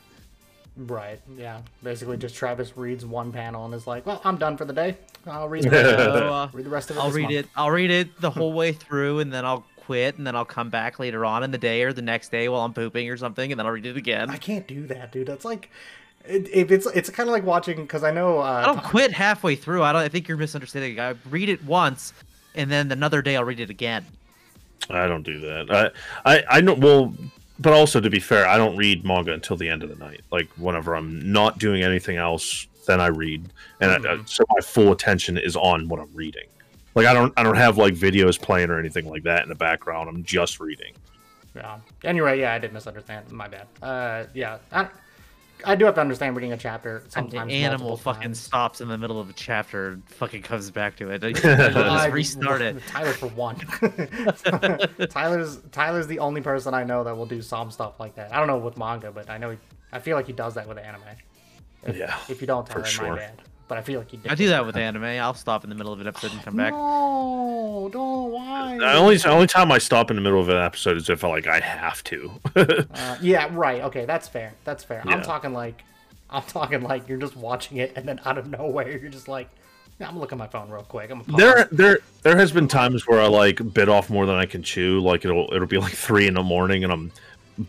Right. 0.77 1.19
Yeah. 1.35 1.61
Basically, 1.81 2.17
just 2.17 2.35
Travis 2.35 2.77
reads 2.77 3.03
one 3.03 3.31
panel 3.31 3.65
and 3.65 3.73
is 3.73 3.87
like, 3.87 4.05
"Well, 4.05 4.21
I'm 4.23 4.37
done 4.37 4.57
for 4.57 4.65
the 4.65 4.73
day. 4.73 4.95
I'll 5.25 5.49
read 5.49 5.63
the 5.63 5.71
rest 5.71 5.89
of 5.89 5.99
it, 5.99 6.03
So, 6.19 6.33
uh, 6.33 6.49
read 6.53 6.65
the 6.65 6.69
rest 6.69 6.91
of 6.91 6.97
it. 6.97 6.99
I'll 6.99 7.11
read 7.11 7.23
month." 7.23 7.35
it. 7.35 7.47
I'll 7.55 7.71
read 7.71 7.89
it 7.89 8.21
the 8.21 8.29
whole 8.29 8.53
way 8.53 8.73
through, 8.73 9.19
and 9.19 9.33
then 9.33 9.43
I'll 9.43 9.65
quit, 9.77 10.19
and 10.19 10.27
then 10.27 10.35
I'll 10.35 10.45
come 10.45 10.69
back 10.69 10.99
later 10.99 11.25
on 11.25 11.41
in 11.43 11.49
the 11.49 11.57
day 11.57 11.81
or 11.81 11.93
the 11.93 12.03
next 12.03 12.29
day 12.29 12.47
while 12.47 12.61
I'm 12.61 12.75
pooping 12.75 13.09
or 13.09 13.17
something, 13.17 13.51
and 13.51 13.57
then 13.57 13.65
I'll 13.65 13.71
read 13.71 13.87
it 13.87 13.97
again. 13.97 14.29
I 14.29 14.37
can't 14.37 14.67
do 14.67 14.85
that, 14.87 15.11
dude. 15.11 15.25
That's 15.25 15.45
like, 15.45 15.71
if 16.25 16.69
it's 16.71 16.85
it's 16.87 17.09
kind 17.09 17.27
of 17.27 17.33
like 17.33 17.43
watching 17.43 17.81
because 17.81 18.03
I 18.03 18.11
know. 18.11 18.39
Uh, 18.39 18.43
I 18.43 18.65
don't 18.65 18.83
quit 18.83 19.11
halfway 19.13 19.55
through. 19.55 19.81
I 19.81 19.93
don't. 19.93 20.03
I 20.03 20.09
think 20.09 20.27
you're 20.27 20.37
misunderstanding. 20.37 20.99
I 20.99 21.15
read 21.31 21.49
it 21.49 21.63
once, 21.63 22.13
and 22.53 22.69
then 22.69 22.91
another 22.91 23.23
day 23.23 23.35
I'll 23.35 23.45
read 23.45 23.59
it 23.59 23.71
again. 23.71 24.05
I 24.89 25.07
don't 25.07 25.23
do 25.23 25.39
that. 25.41 25.93
I 26.25 26.35
I 26.37 26.43
I 26.49 26.61
know. 26.61 26.73
Well, 26.73 27.13
but 27.59 27.73
also 27.73 27.99
to 27.99 28.09
be 28.09 28.19
fair, 28.19 28.47
I 28.47 28.57
don't 28.57 28.75
read 28.77 29.03
manga 29.03 29.33
until 29.33 29.57
the 29.57 29.67
end 29.67 29.83
of 29.83 29.89
the 29.89 29.95
night. 29.95 30.21
Like 30.31 30.47
whenever 30.57 30.95
I'm 30.95 31.31
not 31.31 31.57
doing 31.57 31.83
anything 31.83 32.17
else, 32.17 32.67
then 32.85 33.01
I 33.01 33.07
read, 33.07 33.49
and 33.81 34.03
Mm-hmm. 34.03 34.25
so 34.25 34.43
my 34.49 34.61
full 34.61 34.91
attention 34.91 35.37
is 35.37 35.55
on 35.55 35.87
what 35.89 35.99
I'm 35.99 36.13
reading. 36.13 36.45
Like 36.95 37.05
I 37.07 37.13
don't 37.13 37.33
I 37.37 37.43
don't 37.43 37.57
have 37.57 37.77
like 37.77 37.93
videos 37.95 38.39
playing 38.41 38.69
or 38.69 38.79
anything 38.79 39.07
like 39.09 39.23
that 39.23 39.43
in 39.43 39.49
the 39.49 39.55
background. 39.55 40.09
I'm 40.09 40.23
just 40.23 40.59
reading. 40.59 40.93
Yeah. 41.55 41.79
Anyway, 42.03 42.39
yeah, 42.39 42.53
I 42.53 42.59
did 42.59 42.71
misunderstand. 42.73 43.31
My 43.31 43.47
bad. 43.47 43.67
Uh, 43.81 44.25
yeah, 44.35 44.59
I, 44.71 44.87
I 45.65 45.75
do 45.75 45.85
have 45.85 45.95
to 45.95 46.01
understand 46.01 46.35
reading 46.35 46.53
a 46.53 46.57
chapter 46.57 46.97
And 46.97 47.11
sometimes. 47.11 47.49
the 47.51 47.63
animal 47.63 47.97
fucking 47.97 48.21
times. 48.21 48.39
stops 48.39 48.81
in 48.81 48.87
the 48.87 48.97
middle 48.97 49.19
of 49.19 49.29
a 49.29 49.33
chapter 49.33 49.89
and 49.89 50.09
fucking 50.09 50.41
comes 50.43 50.69
back 50.71 50.95
to 50.97 51.09
it. 51.09 51.23
I- 51.23 51.31
just 51.33 52.09
restart 52.11 52.61
it. 52.61 52.81
Tyler 52.87 53.13
for 53.13 53.27
one. 53.29 53.55
Tyler's 55.09 55.57
Tyler's 55.71 56.07
the 56.07 56.19
only 56.19 56.41
person 56.41 56.73
I 56.73 56.83
know 56.83 57.03
that 57.03 57.15
will 57.17 57.25
do 57.25 57.41
some 57.41 57.71
stuff 57.71 57.99
like 57.99 58.15
that. 58.15 58.33
I 58.33 58.37
don't 58.37 58.47
know 58.47 58.57
with 58.57 58.77
manga, 58.77 59.11
but 59.11 59.29
I 59.29 59.37
know 59.37 59.51
he, 59.51 59.57
I 59.91 59.99
feel 59.99 60.15
like 60.15 60.27
he 60.27 60.33
does 60.33 60.55
that 60.55 60.67
with 60.67 60.77
anime. 60.77 61.01
If, 61.83 61.95
Yeah, 61.95 62.17
If 62.29 62.41
you 62.41 62.47
don't, 62.47 62.67
for 62.67 62.81
Tyler, 62.81 62.83
my 62.83 62.89
sure. 62.89 63.15
bad. 63.15 63.41
But 63.67 63.77
I 63.77 63.81
feel 63.81 63.99
like 63.99 64.09
he 64.11 64.17
did. 64.17 64.31
I 64.31 64.35
do 64.35 64.47
that 64.47 64.65
with 64.65 64.77
anime. 64.77 65.03
I'll 65.03 65.33
stop 65.33 65.65
in 65.65 65.69
the 65.69 65.75
middle 65.75 65.91
of 65.91 65.99
an 65.99 66.07
episode 66.07 66.31
and 66.31 66.41
come 66.41 66.55
back. 66.55 66.71
No, 66.71 67.89
don't 67.91 68.31
why? 68.31 68.77
The 68.77 68.93
only 68.93 69.17
the 69.17 69.29
only 69.29 69.47
time 69.47 69.71
I 69.73 69.77
stop 69.77 70.09
in 70.09 70.15
the 70.15 70.21
middle 70.21 70.39
of 70.39 70.47
an 70.47 70.55
episode 70.57 70.95
is 70.95 71.09
if 71.09 71.23
I 71.23 71.27
like 71.27 71.47
I 71.47 71.59
have 71.59 72.03
to. 72.05 72.31
Uh, 72.97 73.17
yeah, 73.21 73.47
right. 73.51 73.81
Okay, 73.83 74.05
that's 74.05 74.27
fair. 74.27 74.53
That's 74.63 74.83
fair. 74.83 75.03
I'm 75.05 75.21
talking 75.21 75.53
like, 75.53 75.83
I'm 76.29 76.43
talking 76.43 76.81
like 76.81 77.07
you're 77.07 77.17
just 77.19 77.35
watching 77.35 77.77
it 77.77 77.93
and 77.95 78.07
then 78.07 78.19
out 78.25 78.37
of 78.37 78.47
nowhere 78.49 78.97
you're 78.97 79.09
just 79.09 79.27
like, 79.27 79.49
yeah, 79.99 80.07
I'm 80.07 80.13
gonna 80.13 80.21
look 80.21 80.31
at 80.31 80.37
my 80.37 80.47
phone 80.47 80.69
real 80.69 80.83
quick. 80.83 81.11
I'm 81.11 81.21
gonna 81.21 81.31
pause. 81.31 81.37
there 81.39 81.67
there 81.71 81.99
there 82.23 82.37
has 82.37 82.51
been 82.51 82.67
times 82.67 83.07
where 83.07 83.19
I 83.21 83.27
like 83.27 83.73
bit 83.73 83.89
off 83.89 84.09
more 84.09 84.25
than 84.25 84.35
I 84.35 84.45
can 84.45 84.63
chew. 84.63 84.99
Like 85.01 85.25
it'll 85.25 85.53
it'll 85.53 85.67
be 85.67 85.77
like 85.77 85.93
three 85.93 86.27
in 86.27 86.35
the 86.35 86.43
morning 86.43 86.83
and 86.83 86.91
I'm 86.93 87.11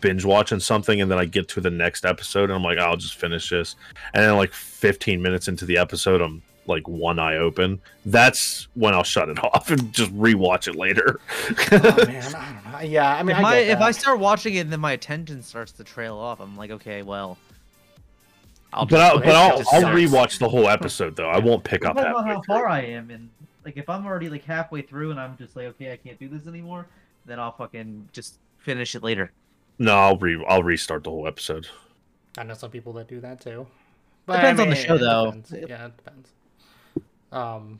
binge 0.01 0.23
watching 0.25 0.59
something 0.59 1.01
and 1.01 1.09
then 1.09 1.17
I 1.17 1.25
get 1.25 1.47
to 1.49 1.61
the 1.61 1.69
next 1.71 2.05
episode 2.05 2.45
and 2.45 2.53
I'm 2.53 2.63
like 2.63 2.77
I'll 2.77 2.97
just 2.97 3.15
finish 3.15 3.49
this 3.49 3.75
and 4.13 4.23
then 4.23 4.35
like 4.37 4.53
15 4.53 5.21
minutes 5.21 5.47
into 5.47 5.65
the 5.65 5.77
episode 5.77 6.21
I'm 6.21 6.41
like 6.67 6.87
one 6.87 7.17
eye 7.17 7.37
open. 7.37 7.81
That's 8.05 8.67
when 8.75 8.93
I'll 8.93 9.03
shut 9.03 9.27
it 9.29 9.43
off 9.43 9.71
and 9.71 9.91
just 9.91 10.15
rewatch 10.15 10.67
it 10.67 10.75
later. 10.75 11.19
oh 11.71 12.05
man, 12.05 12.35
I 12.35 12.61
don't 12.61 12.71
know. 12.71 12.79
Yeah, 12.81 13.15
I 13.15 13.23
mean, 13.23 13.35
If, 13.35 13.43
I 13.43 13.55
I, 13.55 13.57
if. 13.61 13.79
I 13.79 13.91
start 13.91 14.19
watching 14.19 14.53
it 14.53 14.59
and 14.59 14.71
then 14.71 14.79
my 14.79 14.91
attention 14.91 15.41
starts 15.41 15.71
to 15.73 15.83
trail 15.83 16.15
off, 16.15 16.39
I'm 16.39 16.55
like, 16.55 16.69
okay, 16.69 17.01
well, 17.01 17.37
I'll 18.71 18.85
but 18.85 19.01
I'll, 19.01 19.13
put 19.15 19.23
but 19.25 19.29
it 19.29 19.35
I'll. 19.35 19.57
I'll 19.57 19.63
sucks. 19.63 19.85
rewatch 19.85 20.37
the 20.39 20.47
whole 20.47 20.69
episode 20.69 21.15
though. 21.15 21.29
I 21.29 21.39
won't 21.39 21.63
pick 21.63 21.85
up 21.85 21.95
Depends 21.95 22.15
on 22.15 22.23
halfway 22.27 22.35
how 22.35 22.41
through. 22.43 22.55
far 22.55 22.67
I 22.69 22.81
am, 22.81 23.09
and 23.09 23.29
like 23.65 23.75
if 23.77 23.89
I'm 23.89 24.05
already 24.05 24.29
like 24.29 24.45
halfway 24.45 24.83
through 24.83 25.09
and 25.11 25.19
I'm 25.19 25.35
just 25.37 25.55
like, 25.55 25.65
okay, 25.69 25.91
I 25.91 25.97
can't 25.97 26.19
do 26.19 26.27
this 26.29 26.45
anymore, 26.47 26.85
then 27.25 27.39
I'll 27.39 27.51
fucking 27.53 28.09
just 28.13 28.35
finish 28.59 28.93
it 28.93 29.01
later. 29.01 29.31
No, 29.79 29.93
I'll 29.95 30.17
re 30.17 30.43
I'll 30.47 30.61
restart 30.63 31.03
the 31.05 31.09
whole 31.09 31.27
episode. 31.27 31.67
I 32.37 32.43
know 32.43 32.53
some 32.53 32.69
people 32.69 32.93
that 32.93 33.07
do 33.07 33.19
that 33.21 33.41
too. 33.41 33.65
But 34.25 34.35
Depends 34.35 34.61
on 34.61 34.69
the 34.69 34.75
show, 34.75 34.97
though. 34.97 35.25
depends. 35.31 35.51
Yeah, 35.51 35.85
it 35.87 35.97
depends. 35.97 36.29
Um, 37.31 37.79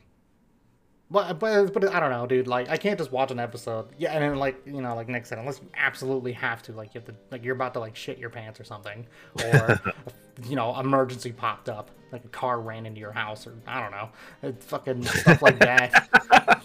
but 1.10 1.40
but 1.40 1.72
but 1.72 1.92
I 1.92 1.98
don't 1.98 2.10
know, 2.10 2.26
dude. 2.26 2.46
Like, 2.46 2.68
I 2.68 2.76
can't 2.76 2.96
just 2.96 3.10
watch 3.10 3.32
an 3.32 3.40
episode. 3.40 3.88
Yeah, 3.98 4.12
and 4.12 4.22
then 4.22 4.36
like 4.38 4.62
you 4.64 4.80
know, 4.80 4.94
like 4.94 5.08
Nick 5.08 5.26
said, 5.26 5.38
unless 5.38 5.60
you 5.60 5.68
absolutely 5.76 6.32
have 6.34 6.62
to, 6.62 6.72
like 6.72 6.94
you 6.94 7.00
have 7.00 7.08
to, 7.08 7.14
like 7.32 7.44
you're 7.44 7.56
about 7.56 7.74
to 7.74 7.80
like 7.80 7.96
shit 7.96 8.16
your 8.18 8.30
pants 8.30 8.60
or 8.60 8.64
something, 8.64 9.06
or 9.42 9.80
you 10.48 10.54
know, 10.54 10.78
emergency 10.78 11.32
popped 11.32 11.68
up, 11.68 11.90
like 12.12 12.24
a 12.24 12.28
car 12.28 12.60
ran 12.60 12.86
into 12.86 13.00
your 13.00 13.10
house, 13.10 13.44
or 13.44 13.54
I 13.66 13.80
don't 13.80 13.90
know, 13.90 14.10
it's 14.44 14.64
fucking 14.66 15.02
stuff 15.02 15.42
like 15.42 15.58
that. 15.58 16.08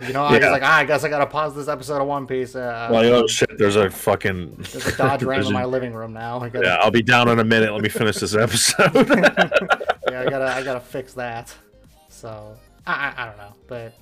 you 0.00 0.14
know, 0.14 0.24
I 0.24 0.38
was 0.38 0.46
like, 0.46 0.62
ah, 0.62 0.76
I 0.78 0.84
guess 0.86 1.04
I 1.04 1.10
gotta 1.10 1.26
pause 1.26 1.54
this 1.54 1.68
episode 1.68 2.00
of 2.00 2.08
One 2.08 2.26
Piece. 2.26 2.56
Uh, 2.56 2.88
Like 2.90 3.04
oh 3.04 3.26
shit, 3.26 3.58
there's 3.58 3.76
a 3.76 3.90
fucking 3.90 4.54
there's 4.56 4.86
a 4.86 4.96
Dodge 4.96 5.22
Ram 5.24 5.46
in 5.46 5.52
my 5.52 5.66
living 5.66 5.92
room 5.92 6.14
now. 6.14 6.38
Gotta, 6.38 6.64
Yeah, 6.64 6.76
I'll 6.76 6.90
be 6.90 7.02
down 7.02 7.28
in 7.28 7.38
a 7.38 7.44
minute. 7.44 7.70
Let 7.70 7.82
me 7.82 7.90
finish 7.90 8.16
this 8.16 8.34
episode. 8.34 8.94
yeah, 8.94 10.22
I 10.22 10.30
gotta 10.30 10.54
I 10.54 10.62
gotta 10.64 10.80
fix 10.80 11.12
that. 11.12 11.54
So 12.08 12.56
I 12.86 12.92
I, 13.16 13.22
I 13.22 13.26
don't 13.26 13.36
know, 13.36 13.52
but 13.66 13.94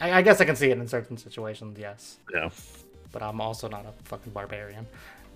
I, 0.00 0.12
I 0.14 0.22
guess 0.22 0.40
I 0.40 0.44
can 0.44 0.56
see 0.56 0.70
it 0.70 0.78
in 0.78 0.86
certain 0.88 1.16
situations, 1.16 1.78
yes. 1.78 2.18
yeah. 2.32 2.50
But 3.12 3.22
I'm 3.22 3.40
also 3.40 3.68
not 3.68 3.86
a 3.86 3.92
fucking 4.04 4.32
barbarian. 4.32 4.86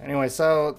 Anyway, 0.02 0.28
so 0.28 0.76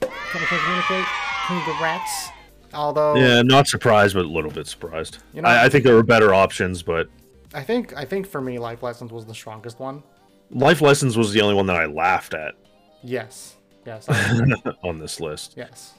can 0.00 0.08
we 0.40 0.46
communicate? 0.46 1.06
Congrats. 1.46 2.28
Although 2.74 3.16
Yeah, 3.16 3.42
not 3.42 3.66
surprised, 3.68 4.14
but 4.14 4.24
a 4.24 4.28
little 4.28 4.50
bit 4.50 4.66
surprised. 4.66 5.18
You 5.34 5.42
know- 5.42 5.48
I, 5.48 5.64
I 5.64 5.68
think 5.68 5.84
there 5.84 5.94
were 5.94 6.02
better 6.02 6.32
options, 6.32 6.82
but 6.82 7.08
I 7.54 7.62
think 7.62 7.94
I 7.96 8.04
think 8.04 8.26
for 8.26 8.40
me, 8.40 8.58
Life 8.58 8.82
Lessons 8.82 9.12
was 9.12 9.26
the 9.26 9.34
strongest 9.34 9.78
one. 9.80 10.02
Life 10.50 10.80
Lessons 10.80 11.16
was 11.16 11.32
the 11.32 11.40
only 11.40 11.54
one 11.54 11.66
that 11.66 11.76
I 11.76 11.86
laughed 11.86 12.34
at 12.34 12.54
Yes, 13.02 13.56
yes, 13.84 14.06
on 14.84 14.98
this 14.98 15.18
list. 15.20 15.54
yes. 15.56 15.94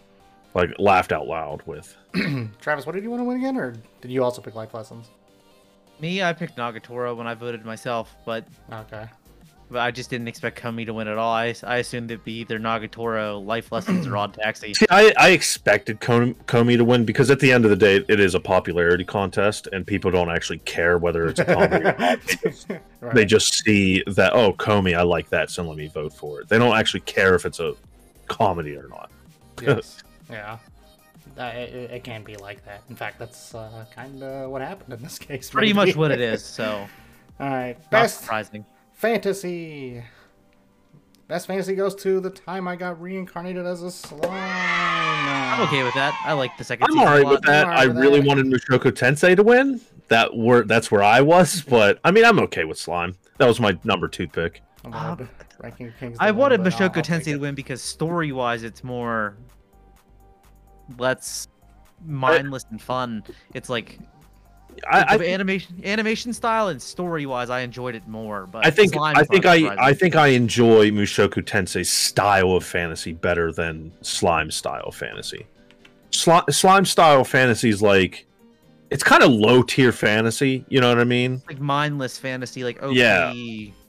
like 0.56 0.70
laughed 0.80 1.12
out 1.12 1.28
loud 1.28 1.62
with. 1.66 1.96
Travis, 2.62 2.86
what 2.86 2.94
did 2.94 3.04
you 3.04 3.10
want 3.10 3.20
to 3.20 3.26
win 3.26 3.38
again, 3.38 3.58
or 3.58 3.76
did 4.02 4.10
you 4.12 4.24
also 4.24 4.42
pick 4.42 4.56
life 4.56 4.74
lessons? 4.74 5.10
Me, 6.04 6.22
I 6.22 6.34
picked 6.34 6.58
Nagatoro 6.58 7.16
when 7.16 7.28
I 7.28 7.34
voted 7.34 7.64
myself, 7.64 8.14
but 8.26 8.46
Okay. 8.70 9.06
but 9.72 9.80
I 9.80 9.90
just 9.90 10.10
didn't 10.10 10.28
expect 10.28 10.62
Komi 10.62 10.86
to 10.86 10.94
win 10.94 11.08
at 11.08 11.18
all. 11.18 11.32
I, 11.32 11.56
I 11.64 11.78
assumed 11.78 12.12
it'd 12.12 12.26
be 12.26 12.40
either 12.40 12.60
Nagatoro, 12.60 13.44
Life 13.46 13.72
Lessons, 13.72 14.06
or 14.06 14.18
Odd 14.18 14.34
Taxi. 14.34 14.74
See, 14.74 14.86
I, 14.90 15.14
I 15.18 15.30
expected 15.30 16.02
Kom- 16.02 16.36
Komi 16.46 16.76
to 16.76 16.84
win 16.84 17.06
because 17.06 17.32
at 17.32 17.40
the 17.40 17.54
end 17.54 17.64
of 17.64 17.70
the 17.70 17.78
day, 17.78 18.04
it 18.10 18.20
is 18.20 18.36
a 18.36 18.40
popularity 18.42 19.06
contest, 19.06 19.70
and 19.72 19.88
people 19.88 20.12
don't 20.12 20.30
actually 20.30 20.60
care 20.60 20.98
whether 20.98 21.26
it's 21.30 21.40
a 21.40 21.46
comedy. 21.46 21.86
or 21.86 21.96
not. 21.98 22.20
Right. 23.00 23.16
They 23.16 23.24
just 23.26 23.54
see 23.64 24.04
that 24.08 24.34
oh, 24.34 24.52
Komi, 24.54 24.98
I 24.98 25.04
like 25.04 25.30
that, 25.30 25.50
so 25.52 25.64
let 25.64 25.78
me 25.78 25.88
vote 25.88 26.12
for 26.12 26.42
it. 26.42 26.50
They 26.50 26.58
don't 26.58 26.76
actually 26.76 27.02
care 27.02 27.34
if 27.36 27.46
it's 27.46 27.62
a 27.62 27.76
comedy 28.28 28.76
or 28.76 28.90
not. 28.90 29.10
yes. 29.62 30.04
Yeah. 30.30 30.58
Uh, 31.38 31.44
it, 31.56 31.70
it 31.92 32.04
can 32.04 32.24
be 32.24 32.36
like 32.36 32.64
that. 32.66 32.84
In 32.90 32.96
fact, 32.96 33.18
that's 33.20 33.56
uh, 33.56 33.86
kind 33.94 34.22
of 34.22 34.50
what 34.52 34.62
happened 34.62 34.94
in 34.94 35.02
this 35.02 35.18
case. 35.28 35.50
Pretty 35.50 35.74
maybe. 35.74 35.88
much 35.92 35.96
what 35.96 36.12
it 36.12 36.22
is. 36.22 36.44
So 36.54 36.88
All 37.40 37.50
right. 37.50 37.78
not 37.80 37.90
Best 37.92 38.22
surprising. 38.22 38.66
fantasy. 38.94 40.04
Best 41.28 41.48
fantasy 41.48 41.74
goes 41.76 41.96
to 41.96 42.20
the 42.20 42.30
time 42.30 42.68
I 42.68 42.76
got 42.76 43.02
reincarnated 43.02 43.66
as 43.66 43.82
a 43.82 43.90
slime. 43.90 44.30
I'm 44.30 45.62
okay 45.68 45.84
with 45.84 45.94
that. 45.96 46.20
I 46.26 46.34
like 46.34 46.56
the 46.58 46.64
second 46.64 46.88
I'm 46.92 47.00
alright 47.00 47.26
with 47.26 47.42
that. 47.44 47.66
I'm 47.68 47.78
I 47.78 47.86
with 47.88 47.98
really 47.98 48.20
that. 48.20 48.28
wanted 48.28 48.46
Mushoku 48.48 48.92
Tensei 48.92 49.36
to 49.36 49.44
win. 49.44 49.80
That 50.10 50.36
were 50.36 50.64
that's 50.64 50.92
where 50.92 51.02
I 51.02 51.22
was, 51.22 51.62
but 51.62 52.00
I 52.04 52.12
mean, 52.12 52.26
I'm 52.26 52.40
okay 52.42 52.66
with 52.66 52.78
Slime. 52.78 53.16
That 53.38 53.48
was 53.48 53.60
my 53.60 53.78
number 53.84 54.08
two 54.08 54.28
pick. 54.28 54.62
I'm 54.86 54.94
Um, 54.94 55.30
I 56.20 56.32
wanted 56.32 56.60
Mushoku 56.60 57.02
Tensei 57.02 57.32
to 57.34 57.38
win 57.38 57.56
because 57.56 57.82
story-wise, 57.82 58.64
it's 58.64 58.84
more 58.84 59.38
let's 60.98 61.48
mindless 62.06 62.66
and 62.70 62.82
fun. 62.82 63.24
It's 63.54 63.70
like 63.70 64.00
I, 64.92 65.16
I, 65.16 65.18
animation 65.18 65.82
animation 65.84 66.34
style 66.34 66.70
and 66.70 66.82
story-wise, 66.82 67.50
I 67.50 67.62
enjoyed 67.62 67.96
it 67.96 68.08
more. 68.08 68.48
But 68.48 68.66
I 68.66 68.70
think 68.70 68.96
I 68.98 69.24
think 69.24 69.46
I. 69.46 69.76
I 69.78 69.94
think 69.94 70.16
I 70.16 70.28
enjoy 70.28 70.92
Mushoku 70.92 71.44
Tensei's 71.44 71.90
style 71.92 72.52
of 72.54 72.66
fantasy 72.66 73.14
better 73.14 73.52
than 73.52 73.92
Slime 74.02 74.52
style 74.52 74.92
fantasy. 74.92 75.46
Sli- 76.12 76.54
Slime 76.54 76.86
style 76.86 77.24
fantasy 77.24 77.70
is 77.70 77.82
like 77.82 78.26
it's 78.90 79.04
kind 79.04 79.24
of 79.24 79.32
low 79.32 79.64
tier 79.64 79.92
fantasy. 79.92 80.66
You 80.70 80.82
know 80.82 80.90
what 80.90 81.00
I 81.00 81.04
mean? 81.04 81.42
like 81.48 81.60
mindless 81.60 82.18
fantasy, 82.18 82.64
like 82.64 82.82
OP, 82.84 82.94
Yeah. 82.94 83.34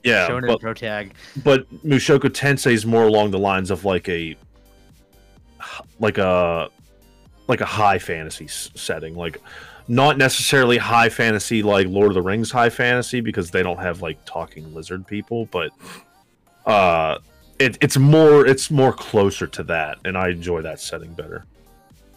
Yeah, 0.05 0.28
Shonen 0.28 0.49
but 0.49 0.61
Protag. 0.61 1.14
but 1.42 1.66
Mushoku 1.82 2.28
Tensei 2.28 2.72
is 2.72 2.84
more 2.84 3.05
along 3.05 3.30
the 3.30 3.38
lines 3.38 3.70
of 3.70 3.86
like 3.86 4.07
a 4.11 4.36
like 5.99 6.18
a 6.18 6.68
like 7.47 7.61
a 7.61 7.66
high 7.66 7.99
fantasy 7.99 8.47
s- 8.47 8.70
setting, 8.74 9.14
like 9.14 9.40
not 9.86 10.16
necessarily 10.16 10.78
high 10.78 11.09
fantasy 11.09 11.62
like 11.62 11.86
Lord 11.88 12.09
of 12.09 12.14
the 12.14 12.22
Rings 12.22 12.51
high 12.51 12.70
fantasy 12.70 13.20
because 13.20 13.51
they 13.51 13.62
don't 13.62 13.78
have 13.78 14.03
like 14.03 14.18
talking 14.24 14.72
lizard 14.74 15.07
people, 15.07 15.47
but 15.47 15.70
uh 16.66 17.18
it, 17.59 17.76
it's 17.80 17.97
more 17.97 18.47
it's 18.47 18.70
more 18.70 18.92
closer 18.92 19.47
to 19.47 19.62
that 19.64 19.99
and 20.05 20.16
I 20.16 20.30
enjoy 20.30 20.62
that 20.62 20.80
setting 20.80 21.12
better. 21.12 21.45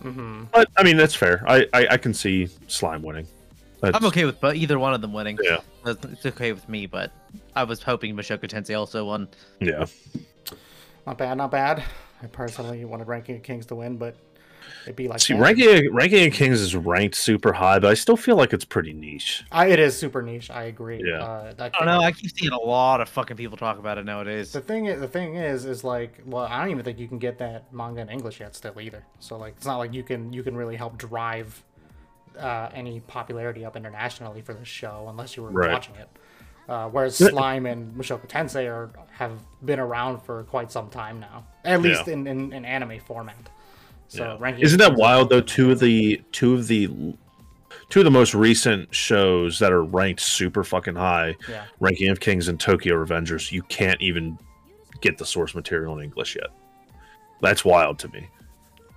Mm-hmm. 0.03 0.45
But 0.53 0.69
I 0.77 0.83
mean 0.83 0.97
that's 0.97 1.15
fair. 1.15 1.43
I 1.47 1.67
I, 1.73 1.87
I 1.91 1.97
can 1.97 2.13
see 2.13 2.47
slime 2.67 3.01
winning. 3.01 3.27
That's, 3.81 3.95
I'm 3.95 4.05
okay 4.05 4.25
with 4.25 4.39
but 4.39 4.55
either 4.55 4.79
one 4.79 4.93
of 4.93 5.01
them 5.01 5.13
winning. 5.13 5.37
Yeah. 5.43 5.59
It's 5.85 6.05
it's 6.05 6.25
okay 6.25 6.53
with 6.53 6.67
me, 6.69 6.85
but 6.85 7.11
I 7.55 7.63
was 7.63 7.83
hoping 7.83 8.15
Mushoku 8.15 8.47
Tensei 8.47 8.77
also 8.77 9.05
won. 9.05 9.27
Yeah. 9.59 9.85
Not 11.05 11.17
bad, 11.17 11.37
not 11.37 11.51
bad. 11.51 11.83
I 12.21 12.27
personally 12.27 12.83
wanted 12.85 13.07
Ranking 13.07 13.35
of 13.35 13.43
Kings 13.43 13.65
to 13.67 13.75
win, 13.75 13.97
but 13.97 14.15
it'd 14.83 14.95
be 14.95 15.07
like 15.07 15.19
See, 15.19 15.33
that. 15.33 15.39
ranking 15.41 15.93
ranking 15.93 16.27
of 16.27 16.33
Kings 16.33 16.59
is 16.61 16.75
ranked 16.75 17.15
super 17.15 17.53
high, 17.53 17.79
but 17.79 17.89
I 17.89 17.93
still 17.93 18.17
feel 18.17 18.35
like 18.35 18.53
it's 18.53 18.65
pretty 18.65 18.93
niche. 18.93 19.43
I, 19.51 19.67
it 19.67 19.79
is 19.79 19.97
super 19.97 20.21
niche. 20.21 20.49
I 20.49 20.63
agree. 20.63 21.01
Yeah. 21.05 21.23
Uh, 21.23 21.53
that 21.53 21.73
I 21.75 21.77
don't 21.79 21.85
know. 21.87 21.99
I 22.05 22.11
keep 22.11 22.31
seeing 22.37 22.51
a 22.53 22.59
lot 22.59 23.01
of 23.01 23.09
fucking 23.09 23.37
people 23.37 23.57
talk 23.57 23.79
about 23.79 23.97
it 23.97 24.05
nowadays. 24.05 24.51
The 24.51 24.61
thing 24.61 24.85
is, 24.85 24.99
the 24.99 25.07
thing 25.07 25.35
is, 25.35 25.65
is 25.65 25.83
like, 25.83 26.21
well, 26.25 26.45
I 26.45 26.61
don't 26.61 26.71
even 26.71 26.83
think 26.83 26.99
you 26.99 27.07
can 27.07 27.19
get 27.19 27.37
that 27.39 27.71
manga 27.73 28.01
in 28.01 28.09
English 28.09 28.39
yet, 28.39 28.55
still 28.55 28.79
either. 28.79 29.03
So 29.19 29.37
like, 29.37 29.53
it's 29.57 29.65
not 29.65 29.77
like 29.77 29.93
you 29.93 30.03
can 30.03 30.31
you 30.33 30.43
can 30.43 30.55
really 30.55 30.75
help 30.75 30.97
drive 30.97 31.63
uh, 32.39 32.69
any 32.73 32.99
popularity 32.99 33.65
up 33.65 33.75
internationally 33.75 34.41
for 34.41 34.53
this 34.53 34.67
show 34.67 35.07
unless 35.09 35.35
you 35.35 35.43
were 35.43 35.49
Right. 35.49 35.71
watching 35.71 35.95
it. 35.95 36.07
Uh, 36.69 36.89
whereas 36.89 37.15
Slime 37.15 37.65
and 37.65 37.95
Mushoku 37.95 38.27
Tensei 38.27 38.67
are 38.69 38.91
have 39.13 39.39
been 39.63 39.79
around 39.79 40.19
for 40.21 40.43
quite 40.43 40.69
some 40.69 40.89
time 40.89 41.17
now, 41.19 41.47
at 41.63 41.81
least 41.81 42.05
Yeah. 42.07 42.13
in, 42.13 42.27
in, 42.27 42.51
in 42.53 42.65
anime 42.65 42.99
format. 42.99 43.37
So 44.07 44.23
Yeah. 44.23 44.37
ranking 44.39 44.63
Isn't 44.63 44.79
that 44.79 44.95
wild 44.95 45.29
though? 45.29 45.41
Two 45.41 45.71
of 45.71 45.79
the 45.79 46.21
two 46.31 46.53
of 46.53 46.67
the 46.67 46.87
two 47.89 47.99
of 47.99 48.05
the 48.05 48.11
most 48.11 48.33
recent 48.33 48.93
shows 48.93 49.59
that 49.59 49.71
are 49.71 49.83
ranked 49.83 50.21
super 50.21 50.63
fucking 50.63 50.95
high, 50.95 51.35
Yeah. 51.49 51.65
Ranking 51.79 52.09
of 52.09 52.19
Kings 52.19 52.47
and 52.47 52.59
Tokyo 52.59 52.95
Revengers, 52.95 53.51
you 53.51 53.61
can't 53.63 54.01
even 54.01 54.37
get 55.01 55.17
the 55.17 55.25
source 55.25 55.53
material 55.55 55.97
in 55.97 56.03
English 56.03 56.35
yet. 56.35 56.47
That's 57.41 57.63
wild 57.63 57.99
to 57.99 58.07
me. 58.09 58.27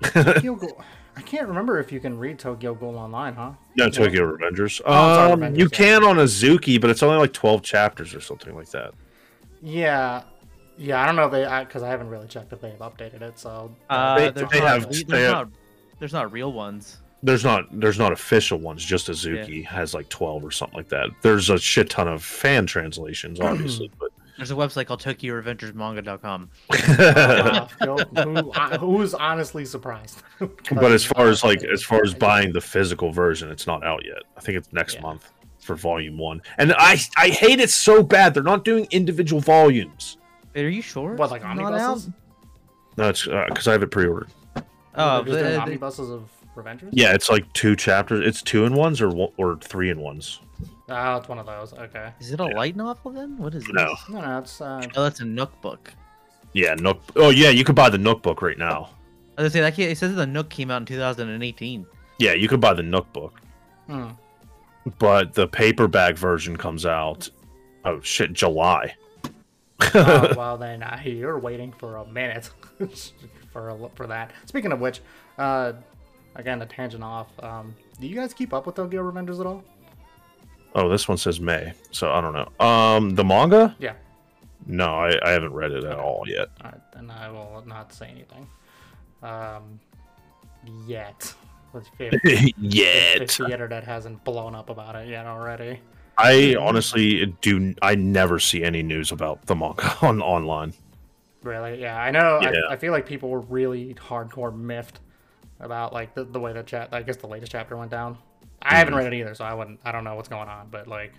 Tokyo 0.03 0.55
Ghoul- 0.57 0.81
I 1.17 1.23
can't 1.23 1.49
remember 1.49 1.79
if 1.79 1.93
you 1.93 2.01
can 2.01 2.17
read 2.19 2.39
Tokyo 2.39 2.73
Ghoul 2.75 2.97
online, 2.97 3.35
huh? 3.35 3.51
No, 3.77 3.91
Tokyo 3.91 4.37
Revengers. 4.37 4.81
Oh, 4.87 4.93
I'm 4.93 5.15
sorry, 5.17 5.33
um, 5.33 5.41
Revengers, 5.41 5.59
you 5.59 5.65
yeah. 5.65 5.77
can 5.77 6.05
on 6.05 6.17
Azuki, 6.17 6.81
but 6.81 6.89
it's 6.89 7.03
only 7.03 7.19
like 7.19 7.33
twelve 7.33 7.63
chapters 7.63 8.15
or 8.15 8.21
something 8.21 8.55
like 8.55 8.71
that. 8.71 8.95
Yeah, 9.61 10.23
yeah. 10.81 11.03
I 11.03 11.07
don't 11.07 11.17
know 11.17 11.27
if 11.27 11.33
they 11.33 11.45
because 11.65 11.83
I, 11.83 11.89
haven't 11.89 12.09
really 12.09 12.27
checked 12.27 12.53
if 12.53 12.61
they've 12.61 12.79
updated 12.79 13.23
it. 13.23 13.39
So 13.39 13.71
Uh, 13.89 14.17
They- 14.19 14.31
there's, 14.31 14.51
they 14.51 14.59
not, 14.61 14.69
have- 14.69 14.83
there's, 14.85 15.05
they 15.05 15.23
have- 15.23 15.33
not, 15.33 15.49
there's 15.99 16.13
not 16.13 16.33
real 16.33 16.53
ones. 16.53 17.01
There's 17.23 17.45
not 17.45 17.65
there's 17.79 17.99
not 17.99 18.13
official 18.13 18.59
ones. 18.59 18.83
Just 18.83 19.09
Azuki 19.09 19.63
has 19.67 19.93
like 19.93 20.09
twelve 20.09 20.43
or 20.43 20.51
something 20.51 20.79
like 20.79 20.89
that. 20.89 21.11
There's 21.21 21.51
a 21.51 21.59
shit 21.59 21.91
ton 21.91 22.09
of 22.09 22.25
fan 22.25 22.65
translations, 22.67 23.39
obviously, 23.51 23.91
but 24.01 24.09
There's 24.39 24.51
a 24.51 24.55
website 24.55 24.87
called 24.87 25.03
TokyoRevengersManga.com. 25.03 26.49
uh, 26.71 27.67
who, 28.25 28.53
I- 28.55 28.77
who's 28.79 29.13
honestly 29.15 29.65
surprised? 29.67 30.23
But 30.73 30.93
as 30.93 31.05
far 31.05 31.29
as 31.29 31.45
like 31.45 31.63
as 31.63 31.83
far 31.83 32.01
as 32.03 32.15
buying 32.15 32.53
the 32.55 32.61
physical 32.63 33.13
version, 33.13 33.51
it's 33.51 33.67
not 33.67 33.85
out 33.85 34.03
yet. 34.07 34.23
I 34.37 34.41
think 34.41 34.57
it's 34.57 34.73
next 34.73 34.95
Yeah. 34.95 35.03
month 35.03 35.31
for 35.59 35.75
volume 35.75 36.17
one. 36.17 36.41
And 36.57 36.73
I 36.79 36.99
I 37.19 37.29
hate 37.29 37.61
it 37.61 37.69
so 37.69 38.03
bad. 38.03 38.33
They're 38.33 38.43
not 38.43 38.65
doing 38.65 38.87
individual 38.91 39.43
volumes. 39.43 40.17
Wait, 40.55 40.65
are 40.65 40.69
you 40.69 40.83
sure? 40.83 41.15
what 41.15 41.31
like 41.31 41.43
it's 41.43 41.49
omnibuses? 41.49 42.11
No, 42.97 43.09
it's 43.09 43.25
because 43.25 43.69
I 43.69 43.73
have 43.73 43.83
it 43.83 43.91
pre-ordered. 43.91 44.29
Oh, 44.95 45.23
They're 45.23 45.35
just 45.35 45.39
doing 45.39 45.45
but- 45.57 45.63
omnibuses 45.63 46.11
of 46.11 46.31
Revengers. 46.57 46.89
Yeah, 46.91 47.15
it's 47.15 47.31
like 47.31 47.51
two 47.53 47.77
chapters. 47.77 48.27
It's 48.27 48.43
two 48.43 48.65
in 48.65 48.75
ones 48.75 49.01
or 49.01 49.31
or 49.37 49.57
three 49.59 49.91
in 49.91 50.01
ones. 50.01 50.41
Oh, 50.89 51.17
it's 51.17 51.29
one 51.29 51.39
of 51.39 51.47
those. 51.47 51.73
Okay. 51.73 52.13
Is 52.19 52.33
it 52.33 52.41
a 52.41 52.45
light 52.45 52.75
novel 52.75 53.13
then? 53.13 53.39
What 53.39 53.55
is 53.55 53.63
it? 53.65 53.73
No. 53.73 53.91
this? 53.91 54.09
No, 54.09 54.21
no, 54.21 54.39
it's 54.39 54.61
uh, 54.61 54.85
Oh, 54.97 55.05
that's 55.05 55.21
a 55.21 55.25
Nook 55.25 55.59
book. 55.61 55.93
Yeah, 56.53 56.75
Nook. 56.75 57.01
Oh 57.15 57.31
yeah, 57.31 57.51
you 57.51 57.63
could 57.65 57.77
buy 57.77 57.89
the 57.89 57.99
Nook 57.99 58.23
book 58.23 58.43
right 58.43 58.59
now. 58.59 58.91
I 59.39 59.43
was 59.43 59.53
gonna 59.55 59.61
say 59.61 59.61
that 59.61 59.77
ca- 59.77 59.91
it 59.91 59.99
says 59.99 60.15
the 60.17 60.27
Nook 60.27 60.51
came 60.51 60.71
out 60.71 60.83
in 60.83 60.87
2018. 60.87 61.87
Yeah, 62.19 62.33
you 62.35 62.49
could 62.49 62.61
buy 62.61 62.75
the 62.75 62.83
Nook 62.83 63.11
book, 63.13 63.41
hmm. 63.87 64.09
but 64.99 65.33
the 65.33 65.47
paperback 65.47 66.17
version 66.17 66.57
comes 66.57 66.85
out. 66.85 67.31
Oh 67.85 68.01
shit, 68.01 68.33
July. 68.33 68.95
Oh, 69.95 70.33
well 70.37 70.57
then 70.57 70.83
uh, 70.83 71.01
you're 71.05 71.39
waiting 71.39 71.73
for 71.73 71.97
a 71.97 72.07
minute 72.07 72.51
for 73.53 73.71
a, 73.71 73.89
for 73.95 74.07
that. 74.07 74.33
Speaking 74.47 74.73
of 74.73 74.81
which, 74.81 75.01
uh, 75.39 75.73
again 76.35 76.63
a 76.63 76.67
tangent 76.67 77.03
off. 77.03 77.29
Um, 77.43 77.75
do 78.01 78.07
you 78.07 78.15
guys 78.15 78.35
keep 78.35 78.53
up 78.53 78.67
with 78.67 78.77
Tokyo 78.77 79.11
Revengers 79.11 79.41
at 79.41 79.47
all? 79.47 79.65
Oh, 80.75 80.89
this 80.89 81.09
one 81.09 81.19
says 81.19 81.41
May, 81.41 81.73
so 81.91 82.13
I 82.13 82.21
don't 82.21 82.33
know. 82.33 82.65
Um, 82.65 83.11
the 83.17 83.25
manga? 83.25 83.75
Yeah. 83.81 83.95
No, 84.67 84.87
I, 84.87 85.19
I 85.25 85.31
haven't 85.31 85.53
read 85.53 85.73
it 85.73 85.85
at 85.85 85.99
all 85.99 86.23
yet. 86.27 86.49
All 86.63 86.71
right, 86.71 86.81
then 86.95 87.11
I 87.11 87.29
will 87.31 87.65
not 87.67 87.93
say 87.93 88.09
anything. 88.09 88.47
Um, 89.23 89.81
yet. 90.87 91.35
Let's 91.73 91.91
if, 91.99 92.21
if 92.25 92.53
yet. 92.59 93.29
the 93.29 93.49
internet 93.51 93.85
hasn't 93.85 94.23
blown 94.25 94.55
up 94.55 94.71
about 94.71 94.97
it 94.97 95.09
yet 95.09 95.27
already. 95.27 95.81
I 96.23 96.57
honestly 96.59 97.27
do. 97.41 97.75
I 97.83 97.95
never 97.95 98.39
see 98.39 98.63
any 98.63 98.83
news 98.83 99.13
about 99.13 99.47
the 99.47 99.55
manga 99.55 99.97
on 100.03 100.21
online. 100.21 100.75
Really? 101.43 101.81
Yeah, 101.81 102.01
I 102.01 102.11
know. 102.11 102.41
Yeah. 102.43 102.53
I, 102.69 102.75
I 102.75 102.77
feel 102.77 102.93
like 102.93 103.07
people 103.07 103.31
were 103.31 103.41
really 103.41 103.95
hardcore 103.95 104.55
miffed 104.57 105.01
about 105.59 105.93
like 105.93 106.15
the, 106.15 106.25
the 106.25 106.41
way 106.41 106.53
the 106.53 106.63
chat. 106.63 106.89
I 106.93 107.03
guess 107.03 107.17
the 107.17 107.27
latest 107.27 107.53
chapter 107.53 107.77
went 107.77 107.91
down. 107.91 108.19
I 108.63 108.77
haven't 108.77 108.95
read 108.95 109.07
it 109.07 109.17
either, 109.17 109.35
so 109.35 109.45
I 109.45 109.55
wouldn't. 109.55 109.81
I 109.85 109.93
don't 109.93 110.05
know 110.05 110.15
what's 110.15 110.29
going 110.29 110.49
on. 110.49 110.69
But 110.71 110.87
like, 110.87 111.15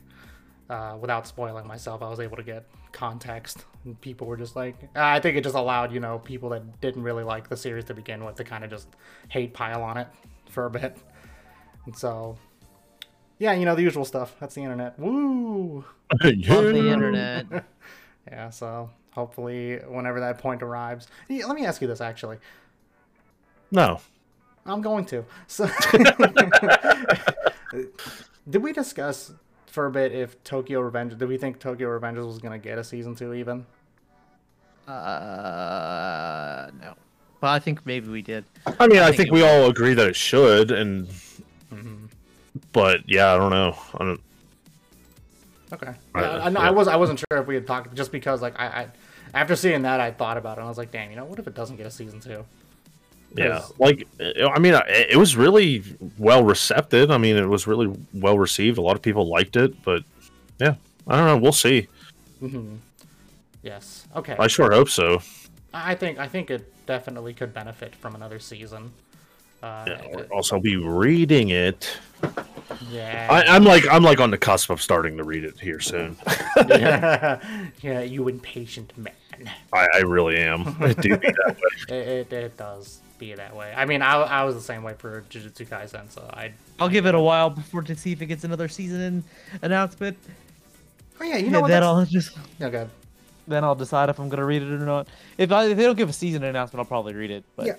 uh, 0.70 0.98
without 1.00 1.26
spoiling 1.26 1.66
myself, 1.66 2.04
I 2.04 2.10
was 2.10 2.20
able 2.20 2.38
to 2.38 2.44
get 2.44 2.66
context. 2.92 3.66
And 3.84 4.00
people 4.00 4.28
were 4.28 4.38
just 4.38 4.56
like, 4.56 4.76
I 4.96 5.20
think 5.20 5.38
it 5.38 5.44
just 5.44 5.56
allowed 5.56 5.92
you 5.92 6.00
know 6.00 6.20
people 6.20 6.50
that 6.50 6.82
didn't 6.82 7.04
really 7.04 7.24
like 7.24 7.50
the 7.50 7.58
series 7.58 7.86
to 7.86 7.94
begin 7.94 8.24
with 8.24 8.36
to 8.36 8.44
kind 8.44 8.64
of 8.64 8.70
just 8.70 8.88
hate 9.30 9.54
pile 9.54 9.82
on 9.82 9.98
it 9.98 10.08
for 10.50 10.66
a 10.66 10.70
bit. 10.70 10.98
And 11.86 11.96
so, 11.96 12.38
yeah, 13.42 13.54
you 13.54 13.66
know 13.66 13.74
the 13.74 13.82
usual 13.82 14.06
stuff. 14.06 14.36
That's 14.40 14.54
the 14.54 14.62
internet. 14.62 15.00
Woo. 15.00 15.84
Love 16.24 16.66
the 16.66 16.90
internet. 16.90 17.48
Yeah, 18.32 18.52
so 18.52 18.92
hopefully, 19.14 19.78
whenever 19.88 20.20
that 20.20 20.38
point 20.38 20.62
arrives, 20.62 21.08
Yeah, 21.28 21.48
let 21.48 21.56
me 21.56 21.66
ask 21.66 21.82
you 21.82 21.88
this 21.88 22.02
actually: 22.02 22.38
No. 23.72 24.00
I'm 24.64 24.82
going 24.82 25.06
to. 25.06 25.26
So, 25.48 25.68
did 28.50 28.62
we 28.62 28.74
discuss 28.74 29.34
for 29.66 29.88
a 29.88 29.92
bit 29.92 30.12
if 30.12 30.42
Tokyo 30.44 30.82
Revenge? 30.82 31.18
Did 31.18 31.28
we 31.28 31.38
think 31.40 31.60
Tokyo 31.60 32.00
Revengers 32.00 32.28
was 32.28 32.38
gonna 32.38 32.60
get 32.60 32.78
a 32.78 32.84
season 32.84 33.16
two 33.16 33.34
even? 33.34 33.66
Uh, 34.88 36.70
no. 36.80 36.94
Well, 37.42 37.52
I 37.52 37.58
think 37.58 37.88
maybe 37.88 38.08
we 38.10 38.22
did. 38.22 38.46
I 38.68 38.86
mean, 38.86 39.00
I, 39.00 39.08
think 39.08 39.18
think, 39.18 39.32
we 39.32 39.42
all 39.42 39.66
agree 39.66 39.96
that 39.96 40.08
it 40.08 40.16
should, 40.16 40.70
and 40.70 41.08
but 42.74 43.02
yeah, 43.08 43.34
I 43.34 43.38
don't 43.38 43.52
know. 43.52 43.78
I 43.96 43.98
don't. 44.06 44.22
Okay. 45.74 45.94
I, 46.16 46.22
yeah. 46.22 46.60
I 46.60 46.72
was 46.72 46.88
I 46.88 46.96
wasn't 46.98 47.20
sure 47.20 47.40
if 47.40 47.48
we 47.48 47.56
had 47.56 47.66
talked 47.66 47.94
just 47.96 48.12
because 48.12 48.42
like 48.42 48.60
I, 48.60 48.66
I 48.66 48.88
after 49.34 49.56
seeing 49.56 49.84
that 49.84 50.00
I 50.02 50.12
thought 50.12 50.38
about 50.38 50.58
it 50.58 50.62
and 50.62 50.66
I 50.66 50.70
was 50.70 50.78
like, 50.78 50.92
damn, 50.92 51.10
you 51.10 51.16
know, 51.16 51.26
what 51.26 51.40
if 51.40 51.48
it 51.48 51.56
doesn't 51.56 51.78
get 51.78 51.86
a 51.86 51.92
season 51.92 52.20
two? 52.20 52.44
Yeah, 53.34 53.64
like 53.80 54.06
I 54.20 54.60
mean, 54.60 54.74
it 54.90 55.18
was 55.18 55.38
really 55.38 55.84
well 56.18 56.44
received. 56.44 56.94
I 56.94 57.18
mean, 57.18 57.38
it 57.38 57.46
was 57.48 57.66
really 57.66 57.96
well 58.14 58.38
received. 58.38 58.78
A 58.78 58.82
lot 58.82 58.98
of 58.98 59.02
people 59.02 59.26
liked 59.30 59.56
it, 59.56 59.82
but 59.84 60.04
yeah, 60.60 60.76
I 61.08 61.16
don't 61.16 61.26
know. 61.28 61.38
We'll 61.38 61.54
see. 61.54 61.88
hmm 62.42 62.76
Yes. 63.64 64.08
Okay. 64.16 64.36
I 64.38 64.48
sure 64.48 64.72
hope 64.72 64.90
so. 64.90 65.22
I 65.74 65.96
think 65.96 66.20
I 66.20 66.28
think 66.28 66.52
it 66.52 66.74
definitely 66.86 67.34
could 67.34 67.54
benefit 67.54 67.96
from 67.96 68.16
another 68.16 68.40
season. 68.40 68.92
Uh, 69.64 69.86
Yeah, 69.88 69.94
if 69.94 70.14
I'll 70.16 70.20
it- 70.24 70.32
also 70.32 70.60
be 70.60 70.76
reading 70.76 71.50
it. 71.50 71.90
Yeah. 72.90 73.28
I, 73.30 73.44
I'm 73.56 73.64
like 73.64 73.86
I'm 73.90 74.04
like 74.04 74.20
on 74.20 74.32
the 74.32 74.38
cusp 74.38 74.70
of 74.70 74.82
starting 74.82 75.18
to 75.18 75.24
read 75.24 75.44
it 75.44 75.60
here 75.60 75.80
soon. 75.80 76.18
yeah. 76.68 77.40
yeah, 77.82 78.02
you 78.02 78.28
impatient 78.28 78.98
man. 78.98 79.14
I, 79.74 79.88
I 79.96 79.98
really 80.00 80.38
am. 80.38 80.76
I 80.80 80.94
do 80.94 81.18
be 81.18 81.28
that 81.28 81.56
way. 81.58 81.62
It, 81.98 82.08
it, 82.32 82.34
it 82.34 82.58
does 82.58 83.00
be 83.18 83.34
that 83.34 83.56
way. 83.56 83.74
I 83.76 83.86
mean, 83.86 84.02
I, 84.04 84.14
I 84.22 84.44
was 84.44 84.54
the 84.56 84.62
same 84.62 84.84
way 84.84 84.94
for 84.94 85.24
Jujutsu 85.30 85.66
Kaisen, 85.68 86.12
so 86.12 86.22
I. 86.34 86.54
I'll 86.80 86.90
give 86.90 87.06
it 87.08 87.16
a 87.16 87.20
while 87.20 87.50
before 87.50 87.82
to 87.84 87.96
see 87.96 88.12
if 88.12 88.22
it 88.22 88.28
gets 88.28 88.44
another 88.44 88.68
season 88.68 89.24
announcement. 89.62 90.18
Oh 91.20 91.24
yeah, 91.24 91.38
you 91.38 91.44
And 91.46 91.52
know 91.54 91.62
what? 91.62 91.68
then 91.70 91.82
that's- 91.82 91.98
I'll 91.98 92.06
just 92.06 92.38
Okay. 92.62 92.88
then 93.48 93.64
I'll 93.64 93.76
decide 93.76 94.10
if 94.10 94.20
I'm 94.20 94.30
gonna 94.30 94.46
read 94.46 94.62
it 94.62 94.72
or 94.72 94.78
not. 94.80 95.08
If 95.38 95.52
I 95.52 95.66
if 95.66 95.78
they 95.78 95.84
don't 95.84 95.98
give 95.98 96.10
a 96.10 96.14
season 96.14 96.44
announcement, 96.44 96.80
I'll 96.80 96.86
probably 96.86 97.14
read 97.14 97.32
it. 97.32 97.44
But 97.56 97.66
Yeah. 97.68 97.76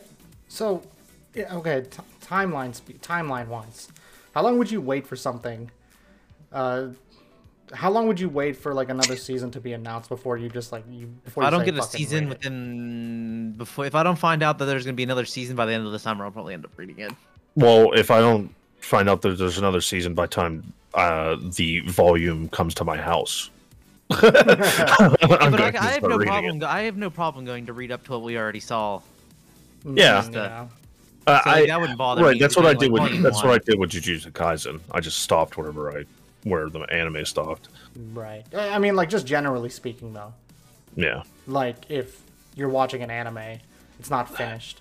So, 0.49 0.82
yeah, 1.34 1.55
okay. 1.57 1.82
T- 1.90 2.03
timeline 2.26 2.74
spe- 2.74 3.01
timeline 3.03 3.47
wise, 3.49 3.88
how 4.35 4.43
long 4.43 4.59
would 4.59 4.70
you 4.70 4.80
wait 4.80 5.07
for 5.07 5.16
something? 5.16 5.70
Uh, 6.53 6.89
how 7.72 7.91
long 7.91 8.07
would 8.07 8.20
you 8.20 8.28
wait 8.28 8.57
for 8.57 8.74
like 8.74 8.91
another 8.91 9.16
season 9.16 9.51
to 9.51 9.61
be 9.61 9.72
announced 9.72 10.09
before 10.09 10.37
you 10.37 10.49
just 10.49 10.72
like 10.72 10.85
you? 10.91 11.07
Before 11.24 11.43
if 11.43 11.47
I 11.47 11.51
don't 11.51 11.61
say, 11.61 11.66
get 11.66 11.78
a 11.78 11.83
season 11.83 12.28
within 12.28 13.55
before, 13.57 13.87
if 13.87 13.95
I 13.95 14.03
don't 14.03 14.18
find 14.18 14.43
out 14.43 14.59
that 14.59 14.66
there's 14.66 14.85
gonna 14.85 14.95
be 14.95 15.03
another 15.03 15.24
season 15.24 15.57
by 15.57 15.66
the 15.66 15.72
end 15.72 15.87
of 15.87 15.93
the 15.93 15.99
summer, 15.99 16.24
I'll 16.24 16.30
probably 16.30 16.55
end 16.55 16.64
up 16.64 16.76
reading 16.76 16.99
it. 16.99 17.12
Well, 17.55 17.93
if 17.93 18.11
I 18.11 18.20
don't 18.20 18.55
find 18.80 19.09
out 19.09 19.22
that 19.22 19.39
there's 19.39 19.59
another 19.59 19.80
season 19.80 20.14
by 20.14 20.26
time 20.26 20.72
uh, 20.95 21.37
the 21.41 21.80
volume 21.80 22.49
comes 22.49 22.74
to 22.74 22.85
my 22.85 22.97
house, 22.97 23.51
I'm 24.11 24.20
but 25.20 25.61
I, 25.61 25.72
I 25.78 25.91
have 25.93 26.03
no 26.03 26.18
problem. 26.18 26.57
it. 26.62 26.64
I 26.64 26.83
have 26.83 26.97
no 26.97 27.11
problem 27.11 27.45
going 27.45 27.66
to 27.66 27.72
read 27.72 27.91
up 27.91 28.05
to 28.05 28.12
what 28.12 28.22
we 28.22 28.37
already 28.37 28.61
saw. 28.61 29.01
Yeah. 29.85 30.22
Mm, 30.22 30.35
yeah. 30.35 30.66
Uh, 31.27 31.41
So 31.45 31.51
like, 31.51 31.62
I- 31.62 31.66
that 31.66 31.81
wouldn't 31.81 31.99
bother 31.99 32.25
right, 32.25 32.33
me. 32.35 32.39
that's 32.41 32.57
what 32.57 32.66
I 32.66 32.75
did 32.75 32.91
like, 32.93 33.11
with 33.12 33.23
that's 33.23 33.43
what. 33.45 33.53
I 33.55 33.59
did 33.59 33.79
with 33.79 33.91
Jujutsu 33.91 34.33
Kaisen. 34.33 34.81
I 34.91 35.01
just 35.01 35.20
stopped 35.20 35.57
wherever 35.57 35.97
I 35.97 36.05
where 36.45 36.68
the 36.68 36.81
anime 36.81 37.25
stopped. 37.25 37.68
Right. 38.12 38.45
I 38.55 38.70
I 38.70 38.79
mean, 38.79 38.97
like 38.97 39.09
just 39.09 39.27
generally 39.27 39.68
speaking, 39.70 40.12
though, 40.12 40.33
Yeah. 40.97 41.23
like 41.47 41.89
if 41.91 42.20
you're 42.57 42.68
watching 42.68 43.03
an 43.03 43.11
anime, 43.11 43.61
it's 44.01 44.11
not 44.11 44.35
finished. 44.37 44.81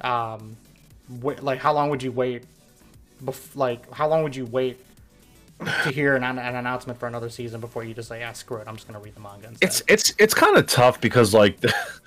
Um, 0.00 0.56
wh- 1.22 1.42
like 1.42 1.58
how 1.60 1.72
long 1.72 1.90
would 1.90 2.02
you 2.02 2.12
wait? 2.12 2.44
Bef- 3.24 3.54
like 3.56 3.90
how 3.92 4.08
long 4.08 4.22
would 4.22 4.34
you 4.36 4.46
wait 4.46 4.78
to 5.84 5.90
hear 5.90 6.16
an, 6.16 6.24
an 6.24 6.38
announcement 6.56 6.98
for 6.98 7.06
another 7.06 7.30
season 7.30 7.60
before 7.60 7.84
you 7.84 7.94
just 7.94 8.08
say, 8.08 8.22
"Ah, 8.24 8.32
screw 8.32 8.56
it, 8.58 8.66
I'm 8.66 8.74
just 8.76 8.86
gonna 8.88 8.98
read 9.00 9.14
the 9.14 9.20
manga 9.20 9.48
instead." 9.48 9.64
It's 9.68 9.82
it's 9.88 10.12
it's 10.18 10.34
kind 10.34 10.56
of 10.56 10.66
tough 10.66 11.00
because 11.00 11.32
like 11.34 11.58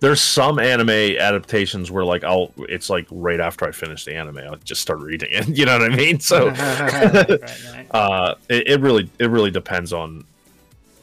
there's 0.00 0.20
some 0.20 0.58
anime 0.58 0.90
adaptations 0.90 1.90
where 1.90 2.04
like 2.04 2.22
I'll 2.22 2.52
it's 2.58 2.90
like 2.90 3.06
right 3.10 3.40
after 3.40 3.66
I 3.66 3.72
finish 3.72 4.04
the 4.04 4.14
anime 4.14 4.38
I'll 4.38 4.56
just 4.56 4.82
start 4.82 5.00
reading 5.00 5.28
it. 5.32 5.48
You 5.56 5.64
know 5.66 5.78
what 5.78 5.92
I 5.92 5.96
mean? 5.96 6.20
So 6.20 6.48
right, 6.50 7.28
right. 7.28 7.86
uh 7.92 8.34
it, 8.48 8.68
it 8.68 8.80
really 8.80 9.08
it 9.18 9.30
really 9.30 9.50
depends 9.50 9.92
on 9.92 10.24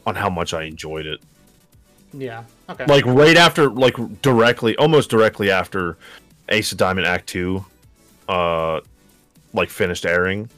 on 0.06 0.14
how 0.14 0.30
much 0.30 0.54
I 0.54 0.64
enjoyed 0.64 1.06
it. 1.06 1.20
Yeah. 2.12 2.44
Okay. 2.68 2.86
Like 2.86 3.04
right 3.06 3.36
after 3.36 3.68
like 3.68 3.96
directly 4.22 4.76
almost 4.76 5.10
directly 5.10 5.50
after 5.50 5.96
Ace 6.50 6.70
of 6.72 6.78
Diamond 6.78 7.06
Act 7.06 7.26
2 7.28 7.64
uh 8.28 8.80
like 9.52 9.70
finished 9.70 10.06
airing, 10.06 10.48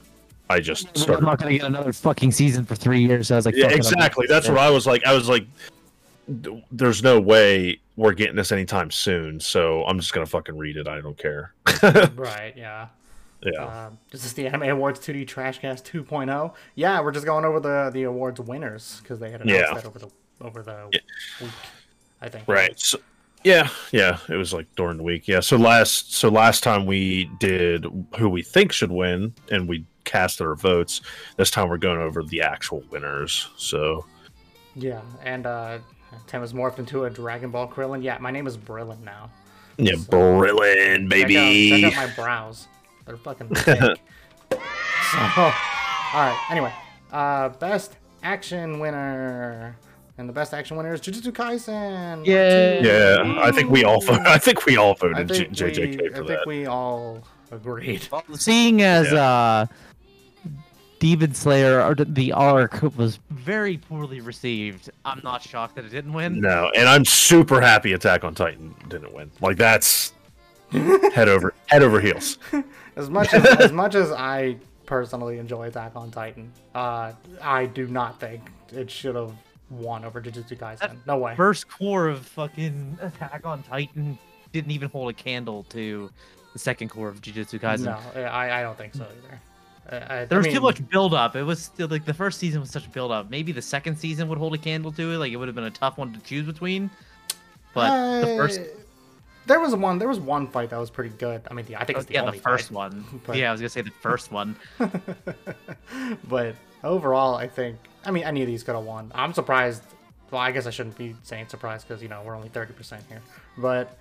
I 0.50 0.60
just 0.60 0.88
I'm 0.88 0.96
started 0.96 1.24
not 1.24 1.38
gonna 1.38 1.52
get 1.52 1.64
another 1.64 1.92
fucking 1.92 2.32
season 2.32 2.64
for 2.64 2.74
three 2.74 3.00
years. 3.00 3.28
So 3.28 3.34
I 3.34 3.38
was 3.38 3.46
like, 3.46 3.54
Yeah, 3.56 3.64
fuck 3.64 3.72
it, 3.72 3.74
I'm 3.74 3.78
exactly. 3.78 4.26
That's 4.28 4.48
what 4.48 4.58
I 4.58 4.70
was 4.70 4.86
like. 4.86 5.04
I 5.06 5.14
was 5.14 5.28
like, 5.28 5.44
"D- 5.44 5.48
"There's 6.70 7.02
no 7.02 7.20
way 7.20 7.80
we're 7.96 8.12
getting 8.12 8.36
this 8.36 8.52
anytime 8.52 8.90
soon." 8.90 9.40
So 9.40 9.84
I'm 9.84 9.98
just 9.98 10.12
gonna 10.12 10.26
fucking 10.26 10.56
read 10.56 10.76
it. 10.76 10.88
I 10.88 11.00
don't 11.00 11.16
care. 11.18 11.52
right. 12.14 12.52
Yeah. 12.56 12.88
Yeah, 13.42 13.86
Um, 13.86 13.98
this 14.10 14.24
is 14.24 14.32
the 14.32 14.46
Anime 14.46 14.62
Awards 14.70 14.98
2D 14.98 15.26
Trashcast 15.26 15.84
2.0. 15.84 16.54
Yeah, 16.74 17.00
we're 17.00 17.12
just 17.12 17.26
going 17.26 17.44
over 17.44 17.60
the 17.60 17.90
the 17.92 18.04
awards 18.04 18.40
winners 18.40 18.98
because 19.02 19.20
they 19.20 19.30
had 19.30 19.42
announced 19.42 19.62
Yeah. 19.68 19.74
that 19.74 19.84
over 19.86 19.98
the 19.98 20.08
over 20.40 20.62
the 20.62 20.88
week. 20.90 21.50
I 22.20 22.28
think. 22.30 22.48
right. 22.48 22.78
So, 22.80 22.98
yeah, 23.44 23.68
yeah. 23.92 24.18
It 24.28 24.36
was 24.36 24.52
like 24.54 24.66
during 24.74 24.96
the 24.96 25.02
week. 25.04 25.28
Yeah. 25.28 25.40
So 25.40 25.56
last, 25.58 26.14
so 26.14 26.28
last 26.30 26.62
time 26.64 26.86
we 26.86 27.30
did 27.38 27.86
who 28.18 28.28
we 28.28 28.42
think 28.42 28.72
should 28.72 28.90
win, 28.90 29.34
and 29.52 29.68
we 29.68 29.84
cast 30.04 30.40
our 30.40 30.54
votes. 30.56 31.02
This 31.36 31.50
time 31.50 31.68
we're 31.68 31.76
going 31.76 32.00
over 32.00 32.22
the 32.22 32.40
actual 32.40 32.82
winners. 32.90 33.48
So 33.56 34.06
Yeah, 34.74 35.02
and 35.22 35.46
uh, 35.46 35.78
Tim 36.26 36.42
is 36.42 36.52
morphed 36.52 36.78
into 36.78 37.04
a 37.04 37.10
Dragon 37.10 37.50
Ball 37.50 37.68
Krillin. 37.68 38.02
Yeah, 38.02 38.18
my 38.18 38.30
name 38.30 38.46
is 38.46 38.56
Brillin 38.56 39.00
now. 39.02 39.30
yeah, 39.78 39.92
Brillin, 39.94 41.10
Check 41.10 41.22
out- 41.22 41.28
baby. 41.28 41.80
Check 41.82 41.96
out, 41.98 42.08
my 42.08 42.14
brows. 42.14 42.68
They're 43.06 43.16
fucking 43.16 43.48
thick. 43.54 43.78
so, 44.50 44.58
all 44.58 45.52
right. 46.14 46.46
Anyway, 46.50 46.72
uh, 47.12 47.50
best 47.50 47.96
action 48.22 48.78
winner, 48.80 49.76
and 50.18 50.28
the 50.28 50.32
best 50.32 50.52
action 50.54 50.76
winner 50.76 50.92
is 50.94 51.00
Jujutsu 51.00 51.32
Kaisen. 51.32 52.26
Yeah, 52.26 52.80
yeah, 52.82 53.40
I 53.40 53.52
think 53.52 53.70
we 53.70 53.84
all. 53.84 54.02
I 54.10 54.38
think 54.38 54.66
we 54.66 54.76
all 54.76 54.94
voted 54.94 55.28
J- 55.28 55.46
JJK 55.46 56.02
we, 56.02 56.08
for 56.10 56.24
I 56.24 56.26
think 56.26 56.46
we 56.46 56.66
all 56.66 57.22
agreed. 57.52 58.08
Well, 58.10 58.24
seeing 58.34 58.82
as 58.82 59.12
Yeah. 59.12 59.22
uh, 59.22 59.66
Demon 60.98 61.34
Slayer 61.34 61.82
or 61.82 61.94
the 61.94 62.32
arc 62.32 62.82
was 62.96 63.18
very 63.30 63.76
poorly 63.76 64.20
received, 64.20 64.90
I'm 65.04 65.20
not 65.22 65.42
shocked 65.42 65.76
that 65.76 65.84
it 65.84 65.90
didn't 65.90 66.12
win. 66.12 66.40
No, 66.40 66.70
and 66.74 66.88
I'm 66.88 67.04
super 67.04 67.60
happy 67.60 67.92
Attack 67.92 68.24
on 68.24 68.34
Titan 68.34 68.74
didn't 68.88 69.12
win. 69.12 69.30
Like 69.40 69.56
that's 69.56 70.14
head 70.70 71.28
over 71.28 71.54
head 71.66 71.82
over 71.82 72.00
heels. 72.00 72.38
As 72.96 73.10
much 73.10 73.32
as, 73.34 73.44
as 73.60 73.72
much 73.72 73.94
as 73.94 74.10
I 74.10 74.56
personally 74.86 75.38
enjoy 75.38 75.68
Attack 75.68 75.92
on 75.96 76.10
Titan, 76.10 76.50
uh, 76.74 77.12
I 77.42 77.66
do 77.66 77.86
not 77.88 78.18
think 78.18 78.50
it 78.72 78.90
should 78.90 79.14
have 79.14 79.34
won 79.68 80.02
over 80.02 80.22
Jujutsu 80.22 80.56
Kaisen. 80.56 80.96
No 81.06 81.18
way. 81.18 81.36
First 81.36 81.68
cour 81.68 82.08
of 82.08 82.24
fucking 82.24 82.98
Attack 83.02 83.42
on 83.44 83.62
Titan 83.64 84.18
didn't 84.52 84.70
even 84.70 84.88
hold 84.88 85.10
a 85.10 85.12
candle 85.12 85.64
to 85.64 86.10
the 86.54 86.58
second 86.58 86.88
cour 86.88 87.08
of 87.08 87.20
Jujutsu 87.20 87.60
Kaisen. 87.60 87.84
No, 87.84 88.22
I, 88.22 88.60
I 88.60 88.62
don't 88.62 88.78
think 88.78 88.94
so 88.94 89.02
either. 89.04 89.40
I, 89.90 90.20
I, 90.20 90.24
There 90.24 90.38
was 90.38 90.46
I 90.46 90.50
too 90.50 90.60
much 90.60 90.86
build 90.88 91.14
up. 91.14 91.36
It 91.36 91.42
was 91.42 91.62
still 91.62 91.88
like 91.88 92.04
the 92.04 92.14
first 92.14 92.38
season 92.38 92.60
was 92.60 92.70
such 92.70 92.86
a 92.86 92.90
build 92.90 93.12
up. 93.12 93.30
Maybe 93.30 93.52
the 93.52 93.62
second 93.62 93.96
season 93.96 94.28
would 94.28 94.38
hold 94.38 94.54
a 94.54 94.58
candle 94.58 94.92
to 94.92 95.12
it. 95.12 95.18
Like 95.18 95.32
it 95.32 95.36
would 95.36 95.48
have 95.48 95.54
been 95.54 95.64
a 95.64 95.70
tough 95.70 95.98
one 95.98 96.12
to 96.12 96.20
choose 96.20 96.46
between. 96.46 96.90
But 97.74 98.20
the 98.22 98.26
first, 98.36 98.60
uh, 98.60 98.64
there 99.46 99.60
was 99.60 99.74
one. 99.74 99.98
There 99.98 100.08
was 100.08 100.18
one 100.18 100.48
fight 100.48 100.70
that 100.70 100.78
was 100.78 100.90
pretty 100.90 101.10
good. 101.10 101.42
I 101.50 101.54
mean, 101.54 101.66
the, 101.66 101.76
I 101.76 101.84
think 101.84 101.98
it's 101.98 102.06
the 102.06 102.14
yeah, 102.14 102.30
the 102.30 102.32
first 102.32 102.68
fight. 102.68 102.74
one. 102.74 103.04
but- 103.26 103.36
Yeah, 103.36 103.50
I 103.50 103.52
was 103.52 103.60
gonna 103.60 103.68
say 103.68 103.82
the 103.82 103.90
first 104.00 104.32
one. 104.32 104.56
but 106.28 106.56
overall, 106.82 107.34
I 107.34 107.46
think. 107.48 107.78
I 108.04 108.10
mean, 108.10 108.24
any 108.24 108.40
of 108.40 108.46
these 108.46 108.62
could 108.62 108.74
have 108.74 108.84
won. 108.84 109.12
I'm 109.14 109.32
surprised. 109.32 109.82
Well, 110.30 110.40
I 110.40 110.50
guess 110.52 110.66
I 110.66 110.70
shouldn't 110.70 110.96
be 110.96 111.14
saying 111.22 111.48
surprised 111.48 111.86
because 111.86 112.02
you 112.02 112.08
know 112.08 112.22
we're 112.24 112.34
only 112.34 112.48
thirty 112.48 112.72
percent 112.72 113.04
here. 113.08 113.22
But 113.58 113.98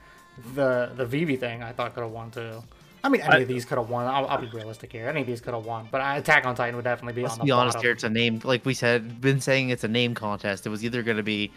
the 0.54 0.92
the 0.96 1.06
Vivi 1.06 1.38
thing, 1.38 1.64
I 1.64 1.72
thought 1.72 1.94
could 1.94 2.04
have 2.04 2.12
won 2.12 2.32
too. 2.32 2.64
I 3.06 3.10
mean, 3.10 3.22
any 3.22 3.36
I- 3.36 3.38
of 3.40 3.48
these 3.48 3.66
could 3.66 3.78
have 3.78 3.90
won. 3.90 4.08
I'll, 4.08 4.26
I'll 4.26 4.42
be 4.42 4.48
realistic 4.48 4.92
here. 4.92 5.08
Any 5.08 5.22
of 5.22 5.28
these 5.28 5.40
could 5.40 5.54
have 5.54 5.64
won. 5.66 5.88
But 5.92 6.02
Attack 6.18 6.46
on 6.48 6.56
Titan 6.56 6.76
would 6.76 6.86
definitely 6.86 7.14
be 7.14 7.22
Let's 7.22 7.34
on 7.36 7.40
the 7.40 7.46
be 7.46 7.52
honest 7.52 7.76
bottom. 7.76 7.86
here. 7.86 7.92
It's 7.92 8.04
a 8.04 8.10
name, 8.10 8.42
like 8.44 8.66
we 8.66 8.74
said, 8.74 9.22
been 9.22 9.40
saying 9.40 9.70
it's 9.70 9.84
a 9.84 9.88
name 9.88 10.16
contest. 10.16 10.66
It 10.66 10.70
was 10.70 10.84
either 10.84 11.04
gonna 11.04 11.22
be 11.22 11.52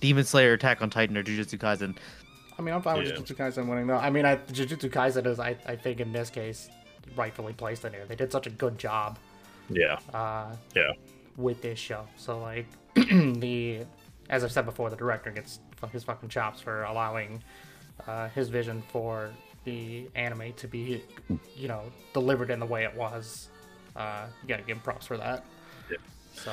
Demon 0.00 0.24
Slayer, 0.24 0.54
Attack 0.54 0.80
on 0.80 0.88
Titan, 0.88 1.14
or 1.16 1.22
Jujutsu 1.22 1.58
Kaisen. 1.58 1.94
I 2.58 2.62
mean, 2.62 2.74
I'm 2.74 2.80
fine 2.80 2.96
Yeah. 3.04 3.12
with 3.12 3.26
Jujutsu 3.26 3.36
Kaisen 3.36 3.68
winning 3.68 3.86
though. 3.86 3.96
I 3.96 4.08
mean, 4.08 4.24
I, 4.24 4.36
Jujutsu 4.36 4.90
Kaisen 4.90 5.26
is, 5.26 5.38
I, 5.38 5.56
I 5.66 5.76
think, 5.76 6.00
in 6.00 6.10
this 6.10 6.30
case, 6.30 6.70
rightfully 7.16 7.52
placed 7.52 7.84
in 7.84 7.92
here. 7.92 8.06
They 8.06 8.16
did 8.16 8.32
such 8.32 8.46
a 8.46 8.50
good 8.50 8.78
job. 8.78 9.18
Yeah, 9.68 9.98
uh, 10.14 10.54
yeah, 10.74 10.92
with 11.36 11.60
this 11.60 11.78
show. 11.78 12.06
So 12.16 12.38
like 12.38 12.66
the, 12.94 13.80
as 14.30 14.42
I've 14.42 14.52
said 14.52 14.64
before, 14.64 14.88
the 14.88 14.96
director 14.96 15.30
gets 15.30 15.58
his 15.92 16.02
fucking 16.04 16.30
chops 16.30 16.60
for 16.62 16.84
allowing 16.84 17.42
uh, 18.06 18.28
his 18.30 18.48
vision 18.48 18.82
for 18.88 19.30
the 19.64 20.08
anime 20.14 20.52
to 20.54 20.68
be, 20.68 21.02
you 21.56 21.68
know, 21.68 21.82
delivered 22.12 22.50
in 22.50 22.60
the 22.60 22.66
way 22.66 22.84
it 22.84 22.94
was. 22.94 23.48
Uh, 23.96 24.26
you 24.42 24.48
gotta 24.48 24.62
give 24.62 24.82
props 24.82 25.06
for 25.06 25.16
that. 25.16 25.44
Yeah. 25.90 25.96
So, 26.34 26.52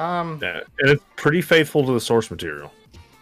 um, 0.00 0.38
Yeah, 0.42 0.60
and 0.80 0.90
it's 0.90 1.04
pretty 1.16 1.40
faithful 1.40 1.84
to 1.86 1.92
the 1.92 2.00
source 2.00 2.30
material. 2.30 2.72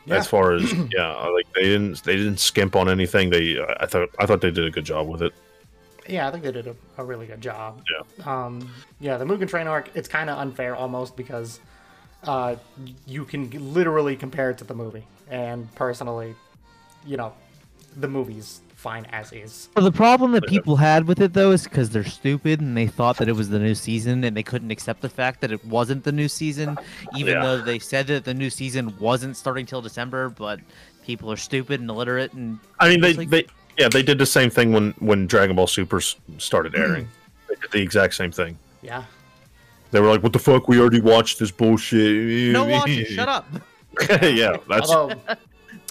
Yeah. 0.06 0.16
As 0.16 0.26
far 0.26 0.52
as 0.52 0.72
yeah, 0.92 1.14
like 1.28 1.46
they 1.54 1.62
didn't 1.64 2.02
they 2.04 2.16
didn't 2.16 2.38
skimp 2.38 2.74
on 2.76 2.88
anything. 2.88 3.30
They 3.30 3.58
I 3.80 3.86
thought 3.86 4.08
I 4.18 4.26
thought 4.26 4.40
they 4.40 4.50
did 4.50 4.64
a 4.64 4.70
good 4.70 4.84
job 4.86 5.06
with 5.08 5.22
it. 5.22 5.32
yeah, 6.08 6.26
I 6.26 6.30
think 6.30 6.44
they 6.44 6.52
did 6.52 6.66
a, 6.66 6.74
a 6.96 7.04
really 7.04 7.26
good 7.26 7.42
job. 7.42 7.82
Yeah. 7.92 8.24
Um, 8.46 8.70
yeah, 9.00 9.18
the 9.18 9.26
Mugen 9.26 9.48
Train 9.48 9.66
arc, 9.66 9.90
it's 9.94 10.08
kind 10.08 10.30
of 10.30 10.38
unfair 10.38 10.74
almost 10.74 11.14
because 11.16 11.60
uh, 12.24 12.56
you 13.06 13.24
can 13.26 13.50
literally 13.74 14.16
compare 14.16 14.50
it 14.50 14.58
to 14.58 14.64
the 14.64 14.74
movie. 14.74 15.06
And 15.30 15.72
personally, 15.74 16.34
you 17.06 17.18
know, 17.18 17.34
the 17.96 18.08
movie's 18.08 18.62
fine 18.88 19.04
as 19.12 19.32
is. 19.32 19.68
Well, 19.76 19.84
the 19.84 19.92
problem 19.92 20.32
that 20.32 20.46
people 20.46 20.76
had 20.76 21.06
with 21.06 21.20
it 21.20 21.34
though 21.34 21.50
is 21.50 21.64
because 21.64 21.90
they're 21.90 22.04
stupid 22.04 22.60
and 22.62 22.74
they 22.74 22.86
thought 22.86 23.18
that 23.18 23.28
it 23.28 23.36
was 23.36 23.50
the 23.50 23.58
new 23.58 23.74
season 23.74 24.24
and 24.24 24.34
they 24.34 24.42
couldn't 24.42 24.70
accept 24.70 25.02
the 25.02 25.10
fact 25.10 25.42
that 25.42 25.52
it 25.52 25.62
wasn't 25.66 26.04
the 26.04 26.12
new 26.12 26.26
season, 26.28 26.78
even 27.14 27.34
Yeah. 27.34 27.42
though 27.44 27.60
they 27.60 27.78
said 27.78 28.06
that 28.06 28.24
the 28.24 28.32
new 28.32 28.48
season 28.48 28.94
wasn't 28.98 29.36
starting 29.36 29.66
till 29.66 29.82
December. 29.82 30.30
But 30.30 30.60
people 31.04 31.30
are 31.30 31.36
stupid 31.36 31.80
and 31.82 31.90
illiterate 31.90 32.32
and 32.32 32.58
I 32.80 32.88
mean 32.88 33.00
they, 33.02 33.12
like- 33.12 33.28
they 33.28 33.46
yeah 33.78 33.88
they 33.90 34.02
did 34.02 34.16
the 34.18 34.26
same 34.26 34.48
thing 34.48 34.72
when 34.72 34.94
when 35.00 35.26
Dragon 35.26 35.54
Ball 35.54 35.66
Super 35.66 36.00
started 36.00 36.72
Hmm. 36.74 36.80
airing. 36.80 37.08
they 37.48 37.56
did 37.60 37.70
the 37.70 37.82
exact 37.82 38.14
same 38.14 38.32
thing. 38.32 38.56
Yeah. 38.80 39.04
They 39.90 40.00
were 40.00 40.08
like, 40.08 40.22
"What 40.22 40.32
the 40.32 40.38
fuck? 40.38 40.66
We 40.68 40.78
already 40.80 41.00
watched 41.02 41.38
this 41.38 41.50
bullshit." 41.50 42.52
no 42.52 42.64
watch. 42.74 42.90
Shut 43.08 43.28
up. 43.28 43.46
yeah, 44.22 44.56
that's 44.68 44.90
Although, 44.90 45.14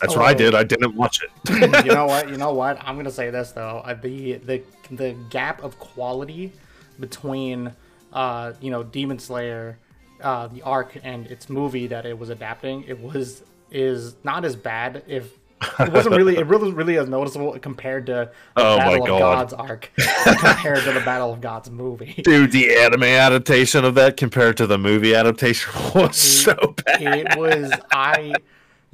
that's 0.01 0.15
what 0.15 0.25
I 0.25 0.33
did. 0.33 0.53
I 0.55 0.63
didn't 0.63 0.95
watch 0.95 1.21
it. 1.23 1.85
you 1.85 1.91
know 1.93 2.05
what? 2.11 2.29
You 2.29 2.37
know 2.37 2.53
what? 2.53 2.77
I'm 2.81 2.95
gonna 2.95 3.11
say 3.11 3.29
this 3.29 3.51
though. 3.51 3.83
The 4.01 4.33
the 4.35 4.61
the 4.91 5.15
gap 5.29 5.63
of 5.63 5.77
quality 5.79 6.51
between 6.99 7.73
uh 8.13 8.53
you 8.61 8.71
know 8.71 8.83
Demon 8.83 9.19
Slayer, 9.19 9.77
uh 10.21 10.47
the 10.47 10.61
arc 10.61 10.97
and 11.03 11.27
its 11.27 11.49
movie 11.49 11.87
that 11.87 12.05
it 12.05 12.17
was 12.17 12.29
adapting, 12.29 12.83
it 12.87 12.99
was 12.99 13.43
is 13.71 14.15
not 14.23 14.45
as 14.45 14.55
bad 14.55 15.03
if 15.07 15.31
it 15.79 15.91
wasn't 15.91 16.15
really 16.15 16.37
it 16.37 16.45
really 16.45 16.71
really 16.71 16.97
as 16.97 17.09
noticeable 17.09 17.57
compared 17.59 18.05
to 18.05 18.11
the 18.11 18.31
Oh 18.55 18.77
Battle 18.77 19.01
of 19.01 19.07
God. 19.07 19.19
Gods 19.19 19.53
arc 19.53 19.91
compared 19.97 20.83
to 20.83 20.91
the 20.91 21.01
Battle 21.01 21.33
of 21.33 21.41
Gods 21.41 21.69
movie. 21.71 22.21
Dude, 22.23 22.51
the 22.51 22.75
anime 22.77 23.03
adaptation 23.03 23.83
of 23.83 23.95
that 23.95 24.15
compared 24.17 24.55
to 24.57 24.67
the 24.67 24.77
movie 24.77 25.15
adaptation 25.15 25.73
was 25.95 26.15
so 26.15 26.75
bad. 26.85 27.01
it 27.01 27.35
was 27.37 27.71
I 27.91 28.35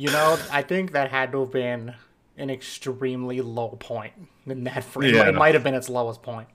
you 0.04 0.12
know, 0.12 0.38
I 0.52 0.62
think 0.62 0.92
that 0.92 1.10
had 1.10 1.32
to 1.32 1.40
have 1.40 1.52
been 1.52 1.96
an 2.38 2.50
extremely 2.50 3.40
low 3.40 3.70
point 3.70 4.12
in 4.46 4.66
that 4.66 4.84
frame. 4.84 5.16
Yeah. 5.16 5.30
It 5.30 5.36
might 5.36 5.54
have 5.54 5.64
been 5.64 5.76
its 5.76 5.88
lowest 5.88 6.22
point. 6.22 6.50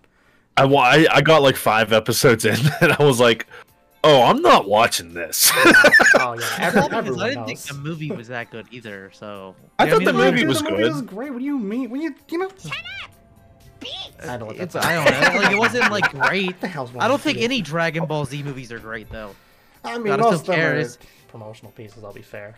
I, 0.58 0.66
wa- 0.66 0.82
I 0.82 1.06
I 1.10 1.20
got 1.22 1.40
like 1.40 1.56
five 1.56 1.92
episodes 1.94 2.44
in, 2.44 2.56
and 2.82 2.92
I 2.92 3.02
was 3.02 3.18
like, 3.20 3.46
"Oh, 4.04 4.22
I'm 4.24 4.42
not 4.42 4.68
watching 4.68 5.14
this." 5.14 5.50
Oh 6.20 6.32
yeah, 6.34 6.46
every, 6.58 6.80
everyone 6.82 7.20
I 7.22 7.28
didn't 7.28 7.46
think 7.46 7.58
knows. 7.60 7.64
the 7.66 7.74
movie 7.74 8.10
was 8.10 8.28
that 8.28 8.50
good 8.50 8.66
either. 8.72 9.10
So 9.14 9.54
I 9.78 9.84
Yeah, 9.84 9.90
thought 9.92 9.98
mean, 10.00 10.06
the 10.06 10.12
like, 10.12 10.24
movie 10.32 10.38
Dude, 10.40 10.48
was 10.48 10.58
the 10.62 10.70
movie 10.70 10.82
good. 10.82 10.92
was 10.92 11.02
great. 11.02 11.30
What 11.32 11.38
do 11.38 11.44
you 11.44 11.58
mean? 11.58 11.88
When 11.90 12.00
you 12.02 12.14
you 12.28 12.38
know? 12.38 12.50
I 14.20 14.26
don't 14.26 14.40
know 14.40 14.46
what 14.46 14.56
It's, 14.56 14.74
that's. 14.74 14.84
I 14.84 14.94
don't 14.96 15.04
know. 15.34 15.40
Like 15.40 15.52
it 15.52 15.58
wasn't 15.58 15.90
like 15.96 16.10
great. 16.10 16.48
What 16.48 16.60
the 16.60 16.68
hell's 16.68 16.92
wrong 16.92 17.02
I 17.02 17.08
don't 17.08 17.20
think 17.20 17.38
any 17.38 17.62
Dragon 17.62 18.04
Ball 18.06 18.24
Z 18.24 18.42
movies 18.42 18.72
are 18.72 18.80
great 18.80 19.08
though. 19.10 19.34
I 19.84 19.96
mean, 19.96 20.06
God, 20.08 20.20
most 20.20 20.40
of 20.40 20.46
them 20.46 20.58
are 20.58 20.84
promotional 21.28 21.70
pieces. 21.72 22.02
I'll 22.02 22.12
be 22.12 22.22
fair. 22.22 22.56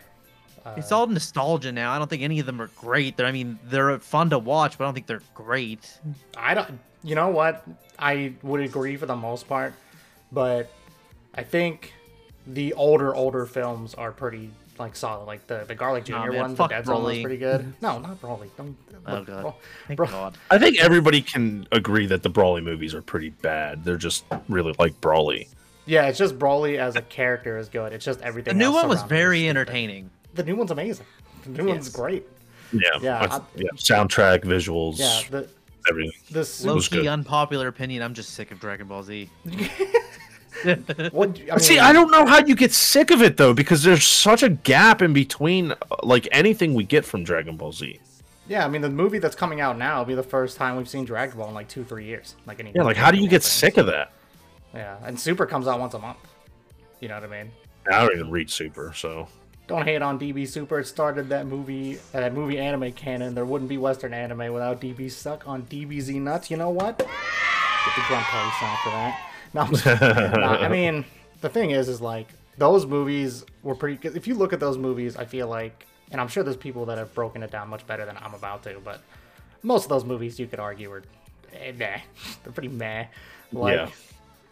Uh, 0.65 0.73
It's 0.77 0.91
all 0.91 1.07
nostalgia 1.07 1.71
now. 1.71 1.91
I 1.91 1.97
don't 1.97 2.09
think 2.09 2.21
any 2.23 2.39
of 2.39 2.45
them 2.45 2.61
are 2.61 2.67
great. 2.77 3.17
They're, 3.17 3.25
I 3.25 3.31
mean, 3.31 3.57
they're 3.65 3.97
fun 3.99 4.29
to 4.31 4.39
watch, 4.39 4.77
but 4.77 4.83
I 4.83 4.87
don't 4.87 4.93
think 4.93 5.07
they're 5.07 5.21
great. 5.33 5.99
I 6.37 6.53
don't. 6.53 6.79
You 7.03 7.15
know 7.15 7.29
what? 7.29 7.63
I 7.97 8.33
would 8.43 8.61
agree 8.61 8.95
for 8.97 9.05
the 9.07 9.15
most 9.15 9.47
part, 9.47 9.73
but 10.31 10.71
I 11.33 11.43
think 11.43 11.93
the 12.47 12.73
older 12.73 13.13
older 13.15 13.45
films 13.45 13.93
are 13.95 14.11
pretty 14.11 14.51
like 14.77 14.95
solid. 14.95 15.25
Like 15.25 15.47
the 15.47 15.63
the 15.67 15.73
Garlic 15.75 16.05
Jr. 16.05 16.15
Aw, 16.15 16.25
man, 16.27 16.35
one, 16.41 16.49
the 16.51 16.55
fuck 16.57 16.69
Dead 16.69 16.85
Zone 16.85 17.03
was 17.03 17.19
pretty 17.19 17.37
good. 17.37 17.73
No, 17.81 17.97
not 17.99 18.21
Broly. 18.21 18.49
Don't. 18.57 18.77
Oh 19.07 19.23
god. 19.23 19.41
bro- 19.41 19.55
Thank 19.87 19.97
bro- 19.97 20.07
God. 20.07 20.37
I 20.51 20.59
think 20.59 20.79
everybody 20.79 21.21
can 21.23 21.67
agree 21.71 22.05
that 22.05 22.21
the 22.23 22.29
Broly 22.29 22.63
movies 22.63 22.93
are 22.93 23.01
pretty 23.01 23.29
bad. 23.29 23.83
They're 23.83 23.97
just 23.97 24.25
really 24.47 24.75
like 24.77 24.99
Broly. 25.01 25.47
Yeah, 25.87 26.05
it's 26.07 26.19
just 26.19 26.37
Broly 26.37 26.77
as 26.77 26.95
a 26.95 27.01
character 27.01 27.57
is 27.57 27.67
good. 27.69 27.93
It's 27.93 28.05
just 28.05 28.21
everything. 28.21 28.53
The 28.53 28.59
new 28.59 28.65
else 28.65 28.75
one 28.75 28.89
was 28.89 28.99
surrounding 28.99 29.15
it 29.15 29.19
very 29.19 29.37
stupid. 29.39 29.49
entertaining. 29.49 30.09
The 30.33 30.43
new 30.43 30.55
one's 30.55 30.71
amazing. 30.71 31.05
The 31.43 31.49
new 31.63 31.69
one's 31.69 31.89
great. 31.89 32.25
Yeah, 32.73 32.79
Yeah, 33.01 33.19
I- 33.29 33.35
I- 33.37 33.41
yeah. 33.55 33.69
Soundtrack, 33.75 34.43
visuals, 34.43 34.97
Yeah, 34.99 35.21
the 35.29 35.49
everything. 35.89 36.13
the 36.31 36.61
low 36.63 36.79
key 36.79 36.97
good. 36.97 37.07
unpopular 37.07 37.67
opinion. 37.67 38.01
I'm 38.01 38.13
just 38.13 38.29
sick 38.33 38.51
of 38.51 38.59
Dragon 38.59 38.87
Ball 38.87 39.03
Z. 39.03 39.29
what 41.11 41.29
I 41.39 41.55
mean, 41.55 41.59
See, 41.59 41.79
I 41.79 41.91
don't 41.91 42.11
know 42.11 42.25
how 42.25 42.45
you 42.45 42.55
get 42.55 42.71
sick 42.71 43.11
of 43.11 43.21
it 43.21 43.37
though, 43.37 43.53
because 43.53 43.83
there's 43.83 44.05
such 44.05 44.43
a 44.43 44.49
gap 44.49 45.01
in 45.01 45.11
between, 45.13 45.71
uh, 45.71 45.75
like 46.03 46.27
anything 46.31 46.73
we 46.73 46.83
get 46.83 47.03
from 47.05 47.23
Dragon 47.23 47.57
Ball 47.57 47.71
Z. 47.71 47.99
Yeah, 48.47 48.65
I 48.65 48.67
mean 48.69 48.81
the 48.81 48.89
movie 48.89 49.19
that's 49.19 49.35
coming 49.35 49.61
out 49.61 49.77
now 49.77 49.99
will 49.99 50.05
be 50.05 50.15
the 50.15 50.23
first 50.23 50.57
time 50.57 50.75
we've 50.75 50.89
seen 50.89 51.05
Dragon 51.05 51.37
Ball 51.37 51.47
in 51.49 51.53
like 51.53 51.67
two, 51.67 51.83
three 51.83 52.05
years. 52.05 52.35
Like 52.45 52.59
any. 52.59 52.71
Yeah, 52.75 52.83
like 52.83 52.97
how 52.97 53.11
do 53.11 53.17
you 53.17 53.27
get 53.27 53.43
sick 53.43 53.77
of 53.77 53.85
that? 53.87 54.11
Yeah, 54.73 54.97
and 55.03 55.19
Super 55.19 55.45
comes 55.45 55.67
out 55.67 55.79
once 55.79 55.93
a 55.93 55.99
month. 55.99 56.17
You 56.99 57.07
know 57.07 57.15
what 57.15 57.23
I 57.23 57.27
mean? 57.43 57.51
I 57.91 58.01
don't 58.05 58.13
even 58.15 58.29
read 58.29 58.49
Super, 58.49 58.93
so 58.95 59.27
Don't 59.67 59.85
hate 59.85 60.01
on 60.01 60.19
DB 60.19 60.47
Super. 60.47 60.79
It 60.79 60.87
started 60.87 61.29
that 61.29 61.45
movie, 61.45 61.97
uh, 62.13 62.19
that 62.19 62.33
movie 62.33 62.57
anime 62.57 62.91
canon. 62.91 63.33
There 63.35 63.45
wouldn't 63.45 63.69
be 63.69 63.77
Western 63.77 64.13
anime 64.13 64.51
without 64.53 64.81
DB 64.81 65.09
suck 65.09 65.47
on 65.47 65.63
DBZ 65.63 66.15
nuts. 66.21 66.51
You 66.51 66.57
know 66.57 66.69
what? 66.69 66.97
Get 66.97 67.07
the 67.95 68.01
grunt 68.07 68.25
party 68.25 68.51
sound 68.59 68.77
for 68.83 68.89
that. 68.89 69.27
No, 69.53 70.47
I 70.47 70.67
mean 70.67 71.05
the 71.41 71.49
thing 71.49 71.71
is, 71.71 71.89
is 71.89 71.99
like 72.01 72.27
those 72.57 72.85
movies 72.85 73.43
were 73.63 73.75
pretty. 73.75 74.07
If 74.07 74.27
you 74.27 74.35
look 74.35 74.53
at 74.53 74.59
those 74.59 74.77
movies, 74.77 75.15
I 75.17 75.25
feel 75.25 75.47
like, 75.47 75.85
and 76.11 76.21
I'm 76.21 76.27
sure 76.27 76.43
there's 76.43 76.55
people 76.57 76.85
that 76.85 76.97
have 76.97 77.13
broken 77.13 77.43
it 77.43 77.51
down 77.51 77.69
much 77.69 77.85
better 77.87 78.05
than 78.05 78.17
I'm 78.17 78.33
about 78.33 78.63
to, 78.63 78.79
but 78.83 79.01
most 79.63 79.83
of 79.83 79.89
those 79.89 80.05
movies 80.05 80.39
you 80.39 80.47
could 80.47 80.59
argue 80.59 80.91
are 80.91 81.03
eh, 81.53 81.71
meh. 81.77 81.99
They're 82.43 82.53
pretty 82.53 82.69
meh. 82.69 83.07
Like, 83.51 83.75
Yeah. 83.75 83.89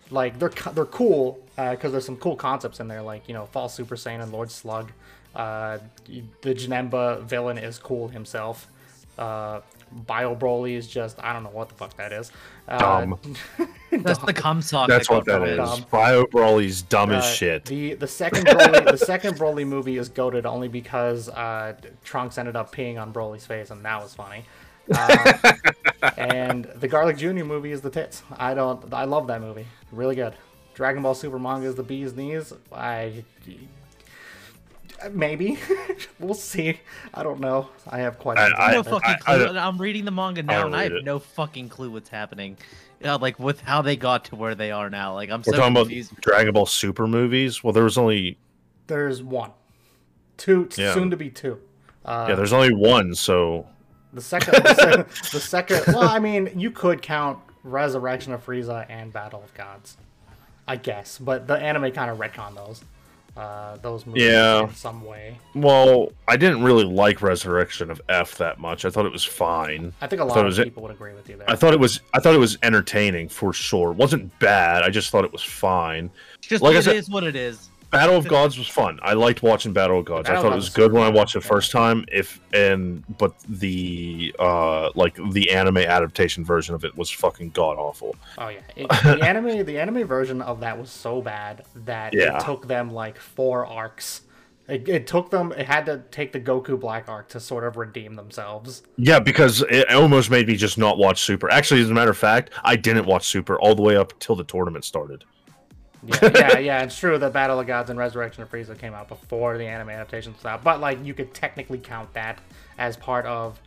Like 0.10 0.39
they're 0.39 0.53
they're 0.74 0.86
cool 0.86 1.39
because 1.55 1.91
there's 1.91 2.05
some 2.05 2.18
cool 2.18 2.36
concepts 2.36 2.80
in 2.80 2.88
there, 2.88 3.01
like 3.01 3.28
you 3.28 3.34
know, 3.34 3.45
Fall 3.47 3.70
Super 3.70 3.95
Saiyan, 3.95 4.22
and 4.22 4.32
Lord 4.32 4.51
Slug. 4.51 4.91
Uh, 5.36 5.78
the 6.41 6.55
Janemba 6.55 7.24
villain 7.24 7.57
is 7.57 7.78
cool 7.78 8.07
himself. 8.07 8.68
Uh, 9.18 9.62
Bio 9.91 10.36
Broly 10.36 10.74
is 10.74 10.88
just 10.88 11.22
I 11.22 11.34
don't 11.34 11.43
know 11.43 11.49
what 11.49 11.70
the 11.70 11.76
fuck 11.76 11.95
that 11.97 12.14
is. 12.14 12.32
Uh, 12.68 12.78
Dumb. 12.80 13.20
That's 13.91 14.20
the 14.20 14.34
cum 14.34 14.62
sock. 14.62 14.88
that's 14.88 15.10
what 15.10 15.26
that 15.26 15.39
comes 15.39 15.49
is. 15.49 15.57
Dumb. 15.57 15.86
Bio 15.89 16.26
Broly's 16.26 16.84
dumb 16.84 17.10
as 17.10 17.24
uh, 17.24 17.28
shit. 17.28 17.66
The 17.66 17.95
the 17.95 18.07
second 18.07 18.45
Broly 18.45 18.86
the 18.91 18.97
second 18.97 19.38
Broly 19.38 19.68
movie 19.68 19.97
is 19.97 20.10
goaded 20.10 20.45
only 20.45 20.68
because 20.68 21.28
uh, 21.30 21.74
Trunks 22.03 22.38
ended 22.38 22.55
up 22.55 22.74
peeing 22.74 23.01
on 23.01 23.12
Broly's 23.12 23.45
face 23.47 23.72
and 23.72 23.84
that 23.84 24.01
was 24.01 24.14
funny. 24.14 24.45
Uh, 24.93 25.53
and 26.17 26.65
the 26.75 26.87
Garlic 26.87 27.17
Jr. 27.17 27.43
movie 27.43 27.71
is 27.71 27.81
the 27.81 27.89
tits. 27.89 28.23
I 28.37 28.53
don't. 28.53 28.93
I 28.93 29.03
love 29.05 29.27
that 29.27 29.41
movie. 29.41 29.67
Really 29.91 30.15
good. 30.15 30.33
Dragon 30.73 31.03
Ball 31.03 31.13
Super 31.15 31.39
manga 31.39 31.67
is 31.67 31.75
the 31.75 31.83
bee's 31.83 32.15
knees. 32.15 32.53
I 32.71 33.23
maybe 35.11 35.57
we'll 36.19 36.33
see. 36.33 36.79
I 37.13 37.23
don't 37.23 37.39
know. 37.39 37.69
I 37.87 37.99
have 37.99 38.17
questions. 38.19 38.53
I- 38.57 38.73
no 38.73 38.79
about 38.81 38.87
it. 38.87 38.89
fucking 38.91 39.09
I- 39.27 39.33
I- 39.33 39.37
clue. 39.47 39.57
I, 39.57 39.67
am 39.67 39.77
reading 39.77 40.05
the 40.05 40.11
manga 40.11 40.43
now, 40.43 40.57
don't 40.63 40.65
and 40.67 40.75
I 40.75 40.83
have 40.83 40.91
it. 40.93 41.05
no 41.05 41.19
fucking 41.19 41.69
clue 41.69 41.91
what's 41.91 42.09
happening. 42.09 42.57
Yeah, 43.01 43.15
like 43.15 43.39
with 43.39 43.61
how 43.61 43.81
they 43.81 43.95
got 43.95 44.25
to 44.25 44.35
where 44.35 44.55
they 44.55 44.71
are 44.71 44.89
now. 44.89 45.13
Like 45.13 45.29
I'm 45.29 45.39
We're 45.39 45.53
so 45.53 45.59
talking 45.59 45.71
about 45.73 45.83
confused. 45.87 46.15
Dragon 46.21 46.53
Ball 46.53 46.65
Super 46.65 47.07
movies. 47.07 47.63
Well, 47.63 47.71
there 47.73 47.83
was 47.85 47.97
only 47.97 48.37
There's 48.87 49.23
one, 49.23 49.51
two, 50.37 50.67
Yeah. 50.77 50.93
soon 50.93 51.09
to 51.11 51.17
be 51.17 51.29
two. 51.29 51.59
Uh, 52.03 52.25
yeah, 52.29 52.35
there's 52.35 52.53
only 52.53 52.73
one. 52.73 53.15
So 53.15 53.67
The 54.14 54.22
second, 54.22 54.64
the 54.64 54.74
second, 54.76 55.05
the 55.32 55.39
second. 55.39 55.84
Well, 55.93 56.07
I 56.10 56.20
mean, 56.20 56.51
you 56.55 56.72
could 56.72 57.01
count 57.01 57.39
Resurrection 57.64 58.34
of 58.34 58.45
Frieza 58.45 58.86
and 58.89 59.14
Battle 59.14 59.43
of 59.43 59.53
Gods, 59.53 59.97
I 60.68 60.78
guess. 60.78 61.18
But 61.20 61.47
the 61.47 61.55
anime 61.57 61.91
kind 61.91 62.10
of 62.10 62.18
retcon 62.18 62.55
those, 62.55 62.82
uh, 63.38 63.78
those 63.78 64.07
movies 64.07 64.24
Yeah. 64.24 64.64
in 64.64 64.74
some 64.74 65.05
way. 65.05 65.38
Well, 65.53 66.12
I 66.28 66.38
didn't 66.38 66.64
really 66.64 66.86
like 66.86 67.22
Resurrection 67.22 67.91
of 67.91 68.01
F 68.10 68.36
that 68.39 68.60
much. 68.60 68.84
I 68.84 68.89
thought 68.89 69.05
it 69.05 69.12
was 69.12 69.24
fine. 69.24 69.93
I 70.01 70.07
think 70.07 70.22
a 70.22 70.26
lot 70.26 70.38
it 70.38 70.41
of 70.41 70.45
was- 70.47 70.57
people 70.60 70.82
would 70.84 70.91
agree 70.91 71.14
with 71.14 71.30
you 71.30 71.38
there. 71.38 71.49
I 71.49 71.55
thought 71.55 71.74
it 71.74 71.80
was 71.80 72.01
I 72.14 72.20
thought 72.20 72.34
it 72.34 72.39
was 72.39 72.57
entertaining 72.64 73.30
for 73.30 73.53
sure. 73.53 73.91
It 73.91 73.97
wasn't 73.97 74.38
bad. 74.39 74.82
I 74.82 74.89
just 74.89 75.12
thought 75.12 75.24
it 75.24 75.32
was 75.32 75.43
fine. 75.43 76.10
Just 76.41 76.64
like 76.64 76.76
I 76.76 76.80
it 76.80 76.84
said- 76.84 76.95
is 76.95 77.10
what 77.10 77.24
it 77.24 77.36
is. 77.36 77.70
Battle 77.91 78.15
of 78.17 78.27
Gods 78.27 78.57
was 78.57 78.67
fun. 78.67 78.99
I 79.01 79.13
liked 79.13 79.41
watching 79.41 79.73
Battle 79.73 79.99
of 79.99 80.05
Gods. 80.05 80.29
I 80.29 80.35
thought 80.35 80.51
it 80.51 80.55
was 80.55 80.69
good 80.69 80.93
when 80.93 81.01
I 81.03 81.09
watched 81.09 81.35
it 81.35 81.41
first 81.41 81.71
time. 81.71 82.05
If 82.11 82.39
and 82.53 83.03
but 83.17 83.33
the 83.47 84.33
uh 84.39 84.91
like 84.95 85.17
the 85.31 85.51
anime 85.51 85.77
adaptation 85.77 86.45
version 86.45 86.75
of 86.75 86.85
it 86.85 86.95
was 86.95 87.09
fucking 87.09 87.49
god 87.51 87.77
awful. 87.77 88.15
oh 88.37 88.49
yeah, 88.49 88.59
it, 88.75 88.87
the 88.89 89.19
anime, 89.27 89.65
the 89.65 89.79
anime 89.79 90.05
version 90.05 90.41
of 90.41 90.59
that 90.59 90.77
was 90.79 90.89
so 90.91 91.21
bad 91.21 91.63
that 91.75 92.13
Yeah. 92.13 92.37
it 92.37 92.45
took 92.45 92.67
them 92.67 92.91
like 92.91 93.17
four 93.17 93.65
arcs 93.65 94.21
It, 94.67 94.87
it 94.87 95.07
took 95.07 95.31
them. 95.31 95.51
It 95.53 95.65
had 95.65 95.87
to 95.87 96.03
take 96.11 96.31
the 96.31 96.39
Goku 96.39 96.79
Black 96.79 97.09
arc 97.09 97.29
to 97.29 97.39
sort 97.39 97.63
of 97.63 97.75
redeem 97.75 98.13
themselves. 98.15 98.83
Yeah, 98.97 99.19
because 99.19 99.63
it 99.63 99.89
almost 99.91 100.29
made 100.29 100.45
me 100.47 100.55
just 100.55 100.77
not 100.77 100.99
watch 100.99 101.21
Super. 101.23 101.49
Actually, 101.51 101.81
as 101.81 101.89
a 101.89 101.93
matter 101.95 102.11
of 102.11 102.17
fact, 102.19 102.51
I 102.63 102.75
didn't 102.75 103.07
watch 103.07 103.25
Super 103.27 103.59
all 103.59 103.73
the 103.73 103.81
way 103.81 103.95
up 103.97 104.13
till 104.19 104.35
the 104.35 104.43
tournament 104.43 104.85
started. 104.85 105.23
Yeah, 106.03 106.19
yeah, 106.33 106.59
yeah. 106.59 106.83
It's 106.83 106.97
true 106.97 107.17
that 107.17 107.33
Battle 107.33 107.59
of 107.59 107.67
Gods 107.67 107.89
and 107.89 107.99
Resurrection 107.99 108.43
of 108.43 108.51
Frieza 108.51 108.77
came 108.77 108.93
out 108.93 109.07
before 109.07 109.57
the 109.57 109.65
anime 109.65 109.89
adaptation 109.89 110.33
out, 110.45 110.63
but 110.63 110.79
like 110.79 111.03
you 111.03 111.13
could 111.13 111.33
technically 111.33 111.77
count 111.77 112.13
that 112.13 112.39
as 112.77 112.95
part 112.95 113.25
of 113.25 113.59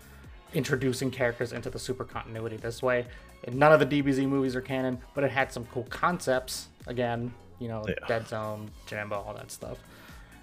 introducing 0.54 1.10
characters 1.10 1.52
into 1.52 1.70
the 1.70 1.78
super 1.78 2.04
continuity 2.04 2.56
this 2.56 2.82
way. 2.82 3.06
And 3.44 3.56
none 3.56 3.72
of 3.72 3.80
the 3.80 4.02
DBZ 4.02 4.26
movies 4.28 4.54
are 4.54 4.60
canon, 4.60 4.98
but 5.14 5.24
it 5.24 5.30
had 5.30 5.52
some 5.52 5.64
cool 5.66 5.84
concepts. 5.84 6.68
Again, 6.86 7.32
you 7.58 7.68
know, 7.68 7.84
Yeah. 7.86 7.94
Dead 8.06 8.28
Zone, 8.28 8.70
Jambo, 8.86 9.16
all 9.16 9.34
that 9.34 9.50
stuff. 9.50 9.78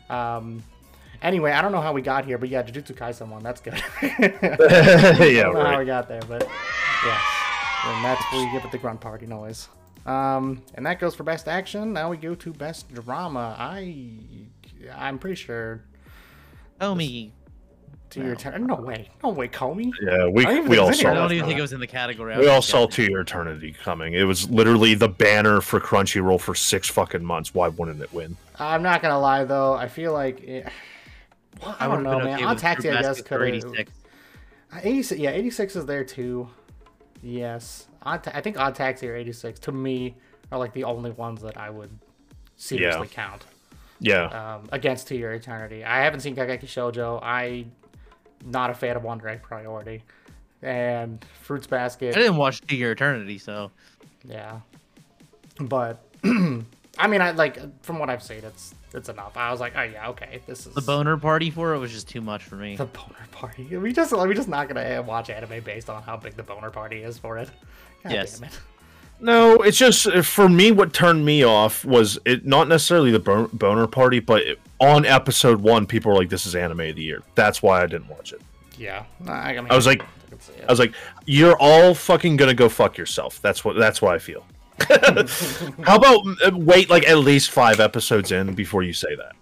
Um, 0.09 0.63
anyway, 1.21 1.51
I 1.51 1.61
don't 1.61 1.71
know 1.71 1.81
how 1.81 1.93
we 1.93 2.01
got 2.01 2.25
here, 2.25 2.37
but 2.37 2.49
yeah, 2.49 2.63
Jujutsu 2.63 2.95
Kaisen 2.95 3.29
one, 3.29 3.43
that's 3.43 3.61
good. 3.61 3.73
I 4.01 5.29
yeah, 5.31 5.43
don't 5.43 5.53
know 5.53 5.65
how 5.65 5.79
we 5.79 5.85
got 5.85 6.07
there, 6.07 6.21
but 6.27 6.41
yes. 7.05 7.21
And 7.85 8.03
that's 8.03 8.21
where 8.31 8.45
you 8.45 8.51
give 8.51 8.65
it 8.65 8.71
the 8.71 8.77
grunt 8.77 8.99
party 8.99 9.25
noise. 9.25 9.69
Um, 10.09 10.63
and 10.75 10.85
that 10.85 10.99
goes 10.99 11.13
for 11.15 11.23
best 11.23 11.47
action. 11.47 11.93
Now 11.93 12.09
we 12.09 12.17
go 12.17 12.33
to 12.35 12.51
best 12.53 12.91
drama. 12.93 13.55
I, 13.59 13.95
I'm 14.95 15.19
pretty 15.19 15.35
sure 15.35 15.83
Oh 16.81 16.95
me. 16.95 17.33
to 18.11 18.23
your 18.23 18.35
turn. 18.35 18.65
No 18.65 18.75
way, 18.75 19.09
no 19.23 19.29
way, 19.29 19.47
Komi. 19.49 19.91
Yeah, 20.01 20.27
we 20.27 20.45
I 20.45 20.49
don't 20.49 20.57
even 20.59 20.69
we 20.71 20.77
all 20.79 20.91
saw 20.93 20.99
here. 20.99 21.09
I 21.11 21.13
don't 21.13 21.31
even 21.33 21.45
think 21.45 21.59
it 21.59 21.61
was 21.61 21.73
in 21.73 21.79
the 21.79 21.85
category. 21.87 22.33
I 22.33 22.39
We 22.39 22.47
all 22.47 22.61
saw 22.61 22.87
checking. 22.87 23.05
To 23.07 23.11
Your 23.11 23.21
Eternity 23.21 23.73
coming. 23.83 24.13
It 24.13 24.23
was 24.23 24.49
literally 24.49 24.95
the 24.95 25.09
banner 25.09 25.61
for 25.61 25.79
Crunchyroll 25.79 26.39
for 26.39 26.55
six 26.55 26.89
fucking 26.89 27.23
months. 27.23 27.53
Why 27.53 27.67
wouldn't 27.67 28.01
it 28.01 28.11
win? 28.11 28.35
I'm 28.57 28.81
not 28.81 29.01
gonna 29.03 29.19
lie 29.19 29.43
though. 29.43 29.73
I 29.73 29.87
feel 29.89 30.13
like 30.13 30.41
it, 30.41 30.67
I 31.63 31.85
I 31.85 31.87
don't 31.87 32.01
know, 32.03 32.17
man. 32.19 32.35
okay 32.35 32.43
On 32.45 32.49
with 32.55 32.61
Taxi, 32.61 32.89
I 32.89 32.93
guess 32.93 33.05
Basket 33.05 33.25
could 33.27 33.41
86. 33.43 33.91
86. 34.81 35.19
Yeah, 35.21 35.31
86 35.31 35.75
is 35.75 35.85
there 35.85 36.03
too. 36.03 36.49
Yes, 37.21 37.88
Odd 38.03 38.23
Ta- 38.23 38.31
I 38.33 38.41
think 38.41 38.57
Odd 38.59 38.75
Taxi 38.75 39.07
or 39.07 39.15
86 39.15 39.59
to 39.61 39.71
me 39.71 40.15
are 40.51 40.59
like 40.59 40.73
the 40.73 40.83
only 40.83 41.11
ones 41.11 41.41
that 41.41 41.57
I 41.57 41.69
would 41.69 41.91
seriously 42.55 43.07
count. 43.07 43.45
Yeah, 43.99 44.25
um, 44.27 44.69
against 44.71 45.07
To 45.09 45.17
Your 45.17 45.33
Eternity. 45.33 45.83
I 45.83 46.03
haven't 46.03 46.21
seen 46.21 46.35
Kageki 46.35 46.63
Shoujo. 46.63 47.19
I 47.21 47.65
not 48.45 48.69
a 48.69 48.73
fan 48.73 48.95
of 48.95 49.03
Wonder 49.03 49.27
Egg 49.27 49.41
Priority. 49.41 50.03
And 50.61 51.23
Fruits 51.41 51.67
Basket, 51.67 52.15
I 52.15 52.19
didn't 52.19 52.37
watch 52.37 52.61
To 52.61 52.75
Your 52.75 52.91
Eternity, 52.91 53.37
so 53.37 53.71
yeah. 54.25 54.59
But 55.59 56.03
I 56.23 57.07
mean, 57.07 57.21
I 57.21 57.31
like 57.31 57.59
from 57.83 57.99
what 57.99 58.09
I've 58.09 58.23
seen, 58.23 58.43
it's 58.43 58.75
it's 58.93 59.09
enough. 59.09 59.37
I 59.37 59.51
was 59.51 59.59
like, 59.59 59.73
oh 59.75 59.83
yeah, 59.83 60.09
okay, 60.09 60.41
this 60.47 60.65
is 60.67 60.73
the 60.73 60.81
boner 60.81 61.17
party 61.17 61.49
for 61.51 61.73
it 61.73 61.79
was 61.79 61.91
just 61.91 62.07
too 62.09 62.21
much 62.21 62.43
for 62.43 62.55
me. 62.55 62.75
the 62.75 62.85
boner 62.85 63.27
party. 63.31 63.63
We 63.77 63.91
just 63.93 64.11
we 64.11 64.33
just 64.33 64.47
not 64.49 64.67
gonna 64.67 64.99
uh, 64.99 65.03
watch 65.03 65.29
anime 65.29 65.63
based 65.63 65.89
on 65.89 66.01
how 66.03 66.17
big 66.17 66.35
the 66.35 66.43
boner 66.43 66.69
party 66.71 67.03
is 67.03 67.17
for 67.17 67.37
it. 67.37 67.49
God 68.03 68.13
Yes. 68.13 68.39
damn 68.39 68.49
it. 68.49 68.59
no, 69.19 69.55
it's 69.57 69.77
just 69.77 70.07
uh, 70.07 70.21
for 70.21 70.47
me. 70.49 70.71
What 70.71 70.93
turned 70.93 71.25
me 71.25 71.43
off 71.43 71.83
was 71.85 72.17
it 72.25 72.45
not 72.45 72.67
necessarily 72.67 73.11
the 73.11 73.19
boner 73.53 73.87
party, 73.87 74.19
but 74.19 74.41
it, 74.43 74.59
on 74.79 75.05
episode 75.05 75.61
one, 75.61 75.85
people 75.85 76.11
were 76.11 76.17
like, 76.17 76.29
"This 76.29 76.45
is 76.45 76.55
anime 76.55 76.79
of 76.81 76.95
the 76.95 77.03
year." 77.03 77.21
That's 77.35 77.61
why 77.61 77.81
I 77.83 77.85
didn't 77.87 78.07
watch 78.07 78.31
it. 78.33 78.41
Yeah, 78.77 79.03
I, 79.27 79.31
I 79.57 79.61
mean, 79.61 79.67
I 79.69 79.75
was 79.75 79.85
like- 79.85 80.01
I 80.03 80.05
could 80.29 80.41
see 80.41 80.53
it. 80.53 80.63
I 80.67 80.71
was 80.71 80.79
like, 80.79 80.93
"You're 81.25 81.57
all 81.59 81.93
fucking 81.93 82.37
gonna 82.37 82.53
go 82.53 82.69
fuck 82.69 82.97
yourself." 82.97 83.41
That's 83.41 83.65
what. 83.65 83.75
That's 83.75 84.01
what 84.01 84.15
I 84.15 84.19
feel. 84.19 84.45
How 85.83 85.95
about 85.95 86.21
uh, 86.45 86.51
wait 86.53 86.89
like 86.89 87.07
at 87.07 87.17
least 87.19 87.51
five 87.51 87.79
episodes 87.79 88.31
in 88.31 88.53
before 88.53 88.83
you 88.83 88.93
say 88.93 89.15
that? 89.15 89.35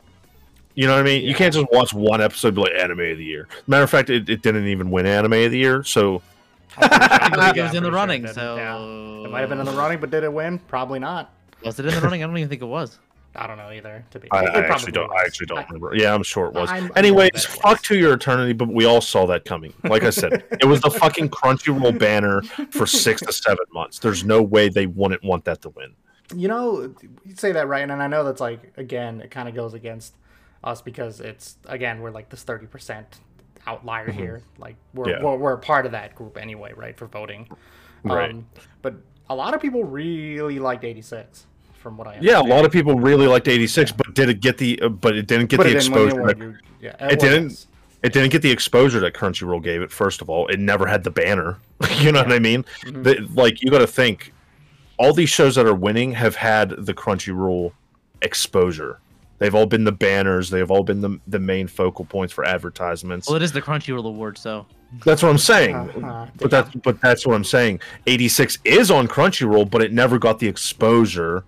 You 0.75 0.85
know 0.85 0.93
what 0.93 0.99
I 0.99 1.03
mean? 1.03 1.23
You 1.23 1.33
can't 1.33 1.53
just 1.53 1.67
watch 1.71 1.93
one 1.93 2.21
episode 2.21 2.49
and 2.49 2.55
be 2.57 2.61
like 2.61 2.73
anime 2.73 2.99
of 2.99 3.17
the 3.17 3.23
year. 3.23 3.47
Matter 3.65 3.83
of 3.83 3.89
fact, 3.89 4.11
it, 4.11 4.29
it 4.29 4.43
didn't 4.43 4.67
even 4.67 4.91
win 4.91 5.07
anime 5.07 5.33
of 5.33 5.51
the 5.51 5.57
year. 5.57 5.83
So 5.83 6.21
I 6.77 7.29
think 7.29 7.57
it 7.57 7.61
was 7.63 7.73
in 7.73 7.79
pretty 7.79 7.79
the 7.79 7.81
sure 7.81 7.91
running, 7.91 8.25
it 8.25 8.35
so 8.35 8.55
yeah. 8.55 9.25
It 9.25 9.31
might 9.31 9.39
have 9.39 9.49
been 9.49 9.59
in 9.59 9.65
the 9.65 9.71
running, 9.71 9.99
but 9.99 10.11
did 10.11 10.23
it 10.23 10.31
win? 10.31 10.59
Probably 10.59 10.99
not. 10.99 11.33
Was 11.65 11.79
it 11.79 11.88
in 11.88 11.95
the 11.95 12.01
running? 12.01 12.23
I 12.23 12.27
don't 12.27 12.38
even 12.38 12.49
think 12.49 12.61
it 12.61 12.65
was. 12.65 12.99
I 13.38 13.47
don't 13.47 13.57
know 13.57 13.71
either. 13.71 14.03
To 14.11 14.19
be, 14.19 14.31
I, 14.31 14.45
I 14.45 14.59
actually 14.65 14.91
don't. 14.93 15.09
was. 15.09 15.19
I 15.21 15.25
actually 15.25 15.45
don't 15.47 15.59
I- 15.59 15.63
remember. 15.65 15.95
Yeah, 15.95 16.13
I'm 16.13 16.23
sure 16.23 16.47
it 16.47 16.53
was. 16.53 16.69
I'm- 16.69 16.85
I'm 16.85 16.91
Anyways, 16.95 17.11
aware 17.13 17.29
that 17.33 17.61
fuck 17.61 17.71
was. 17.79 17.81
to 17.83 17.97
your 17.97 18.13
eternity, 18.13 18.53
but 18.53 18.67
we 18.69 18.85
all 18.85 19.01
saw 19.01 19.25
that 19.27 19.45
coming. 19.45 19.73
Like 19.83 20.03
I 20.03 20.09
said, 20.09 20.43
it 20.59 20.65
was 20.65 20.81
the 20.81 20.89
fucking 20.91 21.29
Crunchyroll 21.29 21.97
banner 21.99 22.41
for 22.71 22.85
six 22.88 23.21
to 23.21 23.31
seven 23.31 23.65
months. 23.73 23.99
There's 23.99 24.23
no 24.25 24.41
way 24.41 24.69
they 24.69 24.88
wouldn't 24.88 25.23
want 25.23 25.45
that 25.45 25.61
to 25.61 25.69
win. 25.69 25.93
You 26.35 26.47
know, 26.49 26.93
you 27.25 27.35
say 27.35 27.51
that 27.53 27.67
right, 27.67 27.89
and 27.89 28.03
I 28.03 28.07
know 28.07 28.23
that's 28.23 28.41
like 28.41 28.73
again, 28.77 29.21
it 29.21 29.31
kind 29.31 29.47
of 29.47 29.55
goes 29.55 29.73
against 29.73 30.15
us 30.63 30.81
because 30.81 31.21
it's 31.21 31.57
again 31.65 32.01
we're 32.01 32.11
like 32.11 32.29
this 32.29 32.43
thirty 32.43 32.65
percent 32.65 33.19
outlier 33.65 34.11
here. 34.11 34.41
Like 34.57 34.75
we're, 34.93 35.05
Mm-hmm. 35.05 35.23
Yeah. 35.23 35.29
we're 35.31 35.38
we're 35.38 35.53
a 35.53 35.57
part 35.59 35.85
of 35.85 35.91
that 35.93 36.15
group 36.15 36.38
anyway, 36.38 36.73
right? 36.75 36.97
For 36.97 37.05
voting, 37.07 37.47
Right. 38.03 38.31
Um, 38.31 38.47
but 38.81 38.95
a 39.29 39.35
lot 39.35 39.53
of 39.53 39.61
people 39.61 39.83
really 39.83 40.59
liked 40.59 40.83
eighty 40.83 41.01
six, 41.01 41.45
from 41.78 41.97
what 41.97 42.07
I 42.07 42.17
Yeah, 42.21 42.41
a 42.41 42.43
lot 42.43 42.65
of 42.65 42.71
people 42.71 42.95
really 42.95 43.28
liked 43.28 43.47
86, 43.47 43.91
but 43.91 44.13
did 44.13 44.30
it 44.30 44.41
get 44.41 44.57
the? 44.57 44.80
Uh, 44.82 44.89
but 44.89 45.15
it 45.15 45.28
didn't 45.28 45.47
get 45.47 45.57
But 45.57 45.63
the 45.67 45.78
it 45.78 45.80
didn't 45.82 45.93
win 45.93 46.01
the 46.01 46.07
exposure. 46.07 46.28
that- 46.28 46.38
you- 46.38 46.55
yeah, 46.82 46.89
It 47.07 47.21
well, 47.21 47.32
didn't- 47.32 47.49
yes. 47.51 47.67
it 48.03 48.13
didn't 48.13 48.30
get 48.32 48.41
the 48.41 48.51
exposure 48.51 48.99
that 48.99 49.13
Crunchyroll 49.13 49.63
gave 49.63 49.82
it. 49.82 49.91
First 49.91 50.21
of 50.21 50.30
all, 50.30 50.47
it 50.47 50.59
never 50.59 50.86
had 50.88 51.03
the 51.03 51.11
banner. 51.11 51.57
you 51.99 52.11
know 52.11 52.21
what 52.23 52.32
I 52.34 52.39
mean? 52.39 52.65
Mm-hmm. 52.86 53.03
The- 53.03 53.28
like 53.34 53.61
you 53.63 53.71
got 53.71 53.80
to 53.80 53.88
think, 53.88 54.34
all 54.97 55.13
these 55.13 55.30
shows 55.30 55.55
that 55.55 55.65
are 55.65 55.75
winning 55.75 56.11
have 56.13 56.36
had 56.36 56.71
the 56.86 56.93
Crunchyroll 56.93 57.71
exposure. 58.21 58.99
They've 59.39 59.53
all 59.53 59.67
been 59.67 59.84
the 59.84 59.91
banners. 59.91 60.49
They've 60.49 60.69
all 60.71 60.84
been 60.84 61.01
the 61.01 61.19
the 61.28 61.38
main 61.39 61.67
focal 61.67 62.05
points 62.05 62.34
for 62.34 62.43
advertisements. 62.43 63.28
Well, 63.28 63.36
it 63.36 63.43
is 63.43 63.51
the 63.51 63.61
Crunchyroll 63.61 64.05
Award, 64.05 64.38
so 64.39 64.65
That's 65.05 65.21
what 65.21 65.30
I'm 65.30 65.38
saying. 65.38 65.75
Uh-huh, 65.75 66.25
But 66.38 66.49
that's 66.49 66.73
but 66.78 66.99
that's 67.01 67.28
what 67.28 67.36
I'm 67.36 67.43
saying. 67.43 67.80
86 68.07 68.57
is 68.63 68.89
on 68.89 69.07
Crunchyroll, 69.07 69.69
but 69.69 69.84
it 69.84 69.93
never 69.93 70.17
got 70.17 70.39
the 70.39 70.47
exposure 70.47 71.43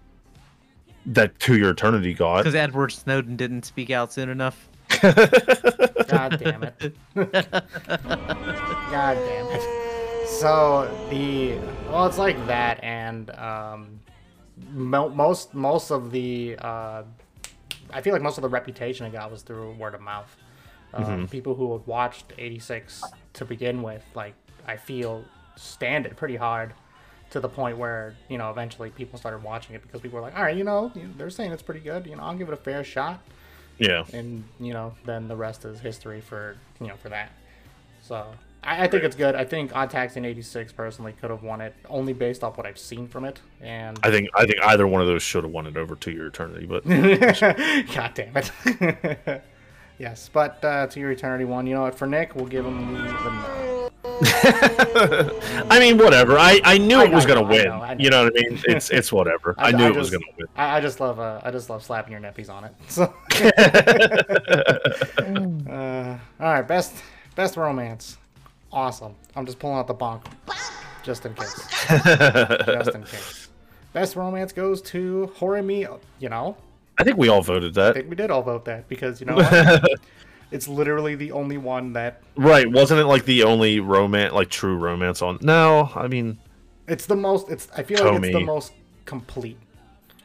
that 1.14 1.40
To 1.40 1.58
Your 1.58 1.72
Eternity 1.72 2.14
got. 2.14 2.38
because 2.38 2.56
Edward 2.56 2.92
Snowden 2.92 3.36
didn't 3.36 3.66
speak 3.66 3.90
out 3.90 4.14
soon 4.14 4.30
enough. 4.30 4.70
God 5.02 6.40
damn 6.40 6.64
it. 6.64 6.96
God 7.16 9.16
damn 9.16 9.48
it. 9.48 10.28
So 10.28 11.08
the 11.10 11.56
well, 11.90 12.06
it's 12.06 12.18
like 12.18 12.38
that, 12.48 12.84
and 12.84 13.30
um, 13.32 14.00
mo- 14.72 15.10
most 15.10 15.54
most 15.54 15.92
of 15.92 16.12
the 16.12 16.56
uh, 16.60 17.04
I 17.92 18.02
feel 18.02 18.14
like 18.14 18.22
most 18.22 18.38
of 18.38 18.44
the 18.44 18.50
reputation 18.50 19.06
it 19.06 19.12
got 19.12 19.32
was 19.32 19.42
through 19.42 19.72
word 19.74 19.96
of 19.96 20.02
mouth. 20.02 20.36
Um, 20.94 21.28
People 21.28 21.54
who 21.56 21.72
had 21.74 21.86
watched 21.86 22.34
'86 22.38 23.04
to 23.34 23.46
begin 23.46 23.82
with, 23.84 24.04
like 24.16 24.34
I 24.68 24.78
feel, 24.78 25.24
stand 25.56 26.06
it 26.08 26.16
pretty 26.16 26.36
hard 26.36 26.74
to 27.32 27.40
the 27.40 27.50
point 27.50 27.78
where 27.78 28.16
you 28.28 28.38
know 28.38 28.50
eventually 28.50 28.90
people 28.90 29.18
started 29.20 29.44
watching 29.44 29.76
it 29.76 29.82
because 29.82 30.02
people 30.02 30.18
were 30.18 30.22
like, 30.24 30.36
all 30.38 30.44
right, 30.44 30.58
you 30.58 30.64
know, 30.64 30.92
they're 31.18 31.30
saying 31.30 31.52
it's 31.52 31.64
pretty 31.64 31.80
good. 31.82 32.08
You 32.08 32.16
know, 32.16 32.24
I'll 32.24 32.36
give 32.36 32.48
it 32.50 32.54
a 32.54 32.58
fair 32.58 32.84
shot 32.84 33.22
Yeah. 33.78 34.04
and 34.14 34.44
you 34.60 34.74
know 34.74 34.94
then 35.06 35.28
the 35.28 35.36
rest 35.36 35.64
is 35.66 35.80
history 35.80 36.22
for 36.22 36.56
you 36.82 36.88
know 36.88 36.96
for 36.98 37.10
that 37.10 37.32
so 38.02 38.26
i, 38.64 38.84
I 38.84 38.88
think 38.88 39.04
it's 39.06 39.16
good 39.16 39.36
i 39.36 39.46
think 39.46 39.74
odd 39.76 39.90
tax 39.90 40.18
in 40.18 40.26
86 40.26 40.74
personally 40.74 41.14
could 41.14 41.30
have 41.30 41.44
won 41.44 41.62
it 41.62 41.74
only 41.90 42.12
based 42.14 42.44
off 42.44 42.58
what 42.58 42.66
i've 42.66 42.78
seen 42.78 43.08
from 43.08 43.24
it 43.26 43.40
and 43.62 43.98
I 44.04 44.10
think 44.12 44.28
I 44.36 44.46
think 44.46 44.58
either 44.64 44.86
one 44.88 45.00
of 45.02 45.08
those 45.08 45.22
should 45.24 45.44
have 45.46 45.54
won 45.54 45.66
it 45.68 45.78
over 45.78 45.96
To 45.96 46.12
Your 46.12 46.28
Eternity, 46.28 46.66
but 46.66 46.86
god 47.94 48.12
damn 48.16 48.36
it 48.38 48.52
yes 50.00 50.30
but 50.32 50.64
uh, 50.66 50.88
to 50.88 51.00
your 51.00 51.12
eternity 51.12 51.46
one 51.46 51.68
you 51.68 51.76
know 51.76 51.82
what 51.84 51.94
for 51.96 52.08
nick 52.08 52.34
we'll 52.36 52.46
give 52.48 52.66
him 52.66 52.94
the, 52.94 53.02
the 53.02 53.90
no. 54.24 55.68
I 55.70 55.80
mean, 55.80 55.98
whatever. 55.98 56.38
I, 56.38 56.60
I 56.64 56.78
knew 56.78 57.00
I 57.00 57.06
it 57.06 57.12
was 57.12 57.26
gonna 57.26 57.44
I 57.44 57.50
win. 57.50 57.66
know, 57.66 57.82
I 57.82 57.94
know. 57.94 58.04
You 58.04 58.10
know 58.10 58.24
what 58.26 58.34
I 58.38 58.42
mean? 58.50 58.60
It's 58.66 58.90
it's 58.98 59.12
whatever. 59.12 59.56
I, 59.58 59.70
I- 59.70 59.72
knew 59.72 59.86
I 59.86 59.90
it 59.90 59.96
was 59.96 60.10
gonna 60.10 60.24
win. 60.38 60.48
I, 60.56 60.78
I 60.78 60.82
just 60.82 61.00
love 61.00 61.20
uh, 61.20 61.40
I 61.44 61.52
just 61.52 61.70
love 61.70 61.84
slapping 61.84 62.12
your 62.12 62.20
nephews 62.22 62.50
on 62.50 62.64
it. 62.66 62.74
So, 62.88 63.04
uh, 65.70 66.18
all 66.40 66.54
right, 66.54 66.68
best 66.68 66.94
best 67.36 67.58
romance, 67.58 68.18
awesome. 68.72 69.16
I'm 69.36 69.46
just 69.46 69.60
pulling 69.60 69.78
out 69.78 69.88
the 69.88 69.96
bonk, 69.96 70.26
just 71.04 71.26
in 71.26 71.34
case, 71.34 71.68
just 72.66 72.96
in 72.96 73.04
case. 73.04 73.50
Best 73.94 74.16
romance 74.16 74.52
goes 74.54 74.82
to 74.84 75.32
Horimiya. 75.38 76.00
You 76.20 76.30
know, 76.30 76.58
I 77.00 77.04
think 77.04 77.18
we 77.18 77.30
all 77.30 77.42
voted 77.42 77.74
that. 77.76 77.92
I 77.92 77.94
think 77.94 78.10
we 78.10 78.16
did 78.16 78.30
all 78.30 78.42
vote 78.42 78.66
that 78.66 78.88
because 78.90 79.20
you 79.22 79.26
know 79.26 79.40
it's 80.52 80.68
literally 80.68 81.16
the 81.16 81.32
only 81.32 81.58
one 81.58 81.94
that 81.94 82.22
Right? 82.36 82.70
Wasn't 82.70 83.00
it 83.00 83.06
like 83.06 83.26
the 83.26 83.44
only 83.44 83.80
romance, 83.80 84.34
like 84.34 84.50
true 84.50 84.78
romance 84.78 85.22
on? 85.22 85.40
No, 85.42 85.92
I 85.96 86.08
mean, 86.08 86.38
it's 86.88 87.06
the 87.06 87.16
most. 87.16 87.50
It's 87.50 87.70
I 87.76 87.84
feel 87.84 88.04
like 88.04 88.24
it's 88.24 88.34
the 88.34 88.42
most 88.42 88.74
complete. 89.06 89.58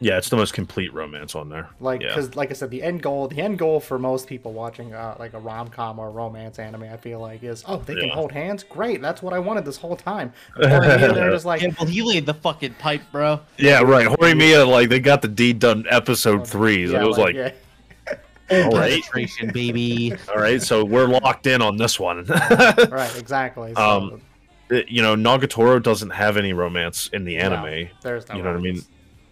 Yeah, 0.00 0.18
it's 0.18 0.28
the 0.28 0.36
most 0.36 0.52
complete 0.54 0.92
romance 0.92 1.34
on 1.34 1.48
there. 1.48 1.68
Like, 1.80 2.02
yeah. 2.02 2.08
because, 2.08 2.34
like 2.36 2.50
I 2.50 2.54
said, 2.54 2.70
the 2.70 2.82
end 2.82 3.02
goal, 3.02 3.28
the 3.28 3.40
end 3.40 3.58
goal 3.58 3.80
for 3.80 3.98
most 3.98 4.26
people 4.26 4.52
watching 4.52 4.92
uh, 4.92 5.16
like 5.18 5.34
a 5.34 5.38
rom 5.38 5.68
com 5.68 5.98
or 5.98 6.08
a 6.08 6.10
romance 6.10 6.58
anime, 6.58 6.82
I 6.84 6.96
feel 6.96 7.20
like 7.20 7.42
is, 7.42 7.64
oh, 7.66 7.78
they 7.78 7.94
can 7.94 8.10
hold 8.10 8.32
hands, 8.32 8.62
great, 8.64 9.00
that's 9.00 9.22
what 9.22 9.32
I 9.32 9.38
wanted 9.38 9.64
this 9.64 9.76
whole 9.76 9.96
time. 9.96 10.32
And 10.56 10.70
Horimiya, 10.72 11.14
they're 11.14 11.30
just 11.30 11.44
like, 11.46 11.62
Yeah, 11.62 11.70
well, 11.78 11.88
he 11.88 12.02
laid 12.02 12.26
the 12.26 12.34
fucking 12.34 12.74
pipe, 12.74 13.02
bro. 13.12 13.40
yeah, 13.58 13.80
right. 13.82 14.06
Horimiya, 14.06 14.68
like 14.68 14.88
they 14.88 15.00
got 15.00 15.22
the 15.22 15.28
deed 15.28 15.58
done 15.58 15.84
episode 15.88 16.46
three. 16.46 16.86
So 16.86 16.92
yeah, 16.94 17.02
it 17.02 17.06
was 17.06 17.18
like, 17.18 17.34
yeah. 17.34 17.52
All 18.50 18.70
right. 18.72 19.02
Baby. 19.52 20.12
All 20.28 20.36
right, 20.36 20.60
so 20.60 20.84
we're 20.84 21.06
locked 21.06 21.46
in 21.46 21.62
on 21.62 21.76
this 21.76 21.98
one. 21.98 22.24
right, 22.50 23.16
exactly. 23.18 23.72
So, 23.74 23.80
Um, 23.82 24.20
It- 24.70 24.88
you 24.88 25.02
know, 25.02 25.14
Nagatoro 25.14 25.82
doesn't 25.82 26.10
have 26.10 26.36
any 26.36 26.52
romance 26.52 27.08
in 27.12 27.24
the 27.24 27.36
no, 27.36 27.42
anime. 27.42 27.88
there's 28.02 28.28
no 28.28 28.36
you 28.36 28.42
know 28.42 28.50
what 28.50 28.58
I 28.58 28.62
mean? 28.62 28.82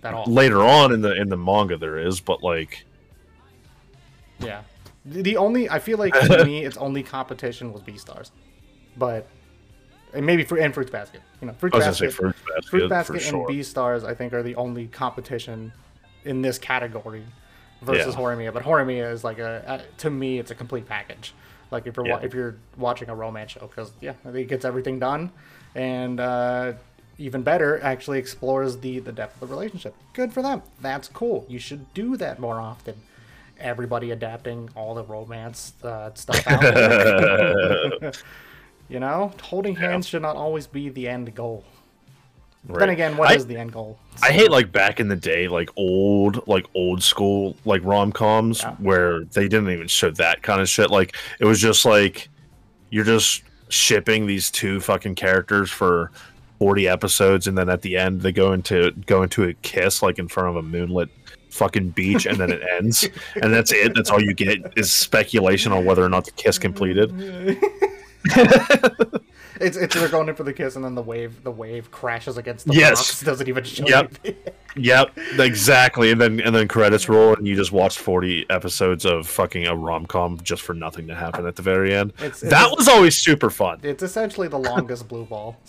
Romance 0.03 0.27
At 0.27 0.29
all. 0.29 0.35
Later 0.35 0.63
on 0.63 0.93
in 0.93 1.01
the 1.01 1.15
in 1.21 1.29
the 1.29 1.37
manga, 1.37 1.77
there 1.77 1.99
is, 1.99 2.21
but 2.21 2.43
like, 2.43 2.85
Yeah. 4.41 4.63
The, 5.05 5.23
the 5.23 5.37
only 5.37 5.69
I 5.69 5.79
feel 5.79 5.99
like 5.99 6.13
to 6.21 6.45
me 6.45 6.65
its 6.65 6.77
only 6.77 7.03
competition 7.03 7.73
was 7.73 7.83
Beastars, 7.83 8.31
but 8.97 9.27
and 10.15 10.25
maybe 10.27 10.45
for 10.45 10.59
and 10.59 10.73
Fruits 10.73 10.91
Basket. 10.91 11.21
You 11.41 11.49
know, 11.49 11.55
Fruits 11.55 11.75
I 11.75 11.79
was 11.79 11.85
gonna 11.87 11.95
say 11.97 12.07
Basket, 12.07 12.21
Fruit 12.21 12.35
Basket, 12.47 12.71
Fruit 12.71 12.89
Basket 12.89 13.15
and 13.15 13.23
sure. 13.23 13.49
Beastars 13.49 14.05
I 14.05 14.15
think 14.15 14.33
are 14.33 14.43
the 14.43 14.55
only 14.57 14.87
competition 14.87 15.73
in 16.25 16.43
this 16.43 16.59
category 16.59 17.25
versus 17.83 18.15
Yeah. 18.15 18.21
Horimiya. 18.21 18.53
But 18.53 18.63
Horimiya 18.63 19.11
is 19.13 19.25
like 19.25 19.39
a, 19.39 19.83
a 19.91 19.99
to 19.99 20.11
me 20.11 20.39
it's 20.39 20.51
a 20.51 20.55
complete 20.55 20.87
package. 20.87 21.35
Like 21.73 21.87
if 21.87 21.97
you're 21.97 22.07
Yeah. 22.07 22.21
if 22.23 22.33
you're 22.35 22.57
watching 22.77 23.09
a 23.09 23.15
romance 23.15 23.53
show 23.53 23.67
because 23.67 23.93
yeah 24.01 24.13
I 24.25 24.31
think 24.31 24.37
it 24.39 24.49
gets 24.49 24.65
everything 24.65 24.99
done 24.99 25.33
and. 25.75 26.21
uh 26.21 26.73
even 27.23 27.43
better, 27.43 27.81
actually 27.83 28.19
explores 28.19 28.79
the 28.79 28.99
the 28.99 29.13
depth 29.13 29.41
of 29.41 29.49
the 29.49 29.55
relationship. 29.55 29.95
Good 30.13 30.33
for 30.33 30.43
them. 30.43 30.63
That's 30.81 31.09
cool. 31.09 31.47
You 31.49 31.59
should 31.59 31.93
do 31.95 32.17
that 32.17 32.41
more 32.41 32.61
often 32.61 32.97
everybody 33.61 34.11
adapting 34.11 34.69
all 34.75 34.93
the 34.93 35.05
romance 35.05 35.73
uh, 35.85 36.13
stuff 36.15 36.45
out 36.49 36.65
you 38.89 38.99
know, 38.99 39.33
holding 39.41 39.77
hands 39.77 40.09
should 40.09 40.23
not 40.23 40.35
always 40.35 40.67
be 40.67 40.89
the 40.89 41.07
end 41.09 41.33
goal. 41.33 41.63
Then 42.65 42.89
again, 42.91 43.17
what 43.17 43.31
I- 43.31 43.35
is 43.37 43.47
the 43.47 43.57
end 43.57 43.73
goal? 43.73 43.99
I 44.21 44.33
hate 44.33 44.51
like 44.51 44.73
back 44.73 44.99
in 44.99 45.07
the 45.09 45.15
day, 45.17 45.47
like 45.49 45.71
old, 45.77 46.47
like 46.49 46.67
old 46.75 47.03
school, 47.05 47.57
like 47.65 47.83
rom 47.85 48.11
coms 48.13 48.63
Yeah. 48.63 48.75
where 48.77 49.25
they 49.27 49.47
didn't 49.49 49.71
even 49.71 49.87
show 49.87 50.11
that 50.13 50.43
kind 50.43 50.61
of 50.61 50.69
shit. 50.69 50.91
Like 50.91 51.15
it 51.39 51.45
was 51.45 51.61
just 51.61 51.85
like 51.85 52.29
you're 52.91 53.05
just 53.05 53.43
shipping 53.69 54.27
these 54.27 54.51
two 54.51 54.81
fucking 54.81 55.15
characters 55.15 55.71
for 55.71 56.11
forty 56.63 56.87
episodes, 56.87 57.49
and 57.49 57.59
then 57.59 57.69
at 57.69 57.83
the 57.83 57.97
end 57.97 58.21
they 58.21 58.31
go 58.31 58.53
into 58.53 58.93
go 59.07 59.25
into 59.25 59.43
a 59.43 59.53
kiss 59.63 60.01
like 60.01 60.21
in 60.21 60.29
front 60.29 60.49
of 60.49 60.55
a 60.55 60.63
moonlit 60.63 61.09
fucking 61.51 61.91
beach, 61.91 62.25
and 62.25 62.39
then 62.39 62.53
it 62.53 62.63
ends, 62.79 63.09
and 63.35 63.53
that's 63.53 63.73
it. 63.73 63.97
That's 63.97 64.11
all 64.11 64.23
you 64.23 64.33
get 64.33 64.59
is 64.77 64.93
speculation 64.93 65.73
on 65.73 65.85
whether 65.85 66.05
or 66.05 66.09
not 66.09 66.25
the 66.25 66.31
kiss 66.31 66.59
completed. 66.59 67.11
It's 69.63 69.77
it's 69.77 69.95
they're 69.95 70.09
going 70.09 70.29
in 70.29 70.35
for 70.35 70.43
the 70.43 70.53
kiss, 70.53 70.77
and 70.77 70.85
then 70.85 70.95
the 70.95 71.03
wave 71.03 71.43
the 71.45 71.51
wave 71.51 71.91
crashes 71.91 72.37
against 72.37 72.67
the 72.67 72.75
Yes. 72.75 72.99
rocks. 72.99 73.23
Doesn't 73.23 73.49
even 73.49 73.65
show. 73.65 73.87
Yep. 73.87 74.17
Yep, 74.75 75.19
exactly. 75.39 76.11
And 76.13 76.19
then 76.19 76.41
and 76.41 76.55
then 76.55 76.67
credits 76.67 77.07
roll, 77.07 77.35
and 77.35 77.47
you 77.47 77.55
just 77.55 77.73
watched 77.73 77.99
forty 77.99 78.47
episodes 78.49 79.05
of 79.05 79.29
fucking 79.29 79.67
a 79.67 79.77
rom 79.77 80.07
com 80.07 80.39
just 80.43 80.63
for 80.63 80.73
nothing 80.73 81.07
to 81.09 81.15
happen 81.15 81.47
at 81.47 81.57
the 81.57 81.63
very 81.63 81.95
end. 81.95 82.15
It's- 82.21 82.41
that 82.41 82.75
was 82.75 82.89
always 82.89 83.19
super 83.19 83.51
fun. 83.51 83.81
It's 83.83 84.03
essentially 84.03 84.49
the 84.49 84.59
longest 84.59 85.09
blue 85.09 85.27
ball 85.27 85.59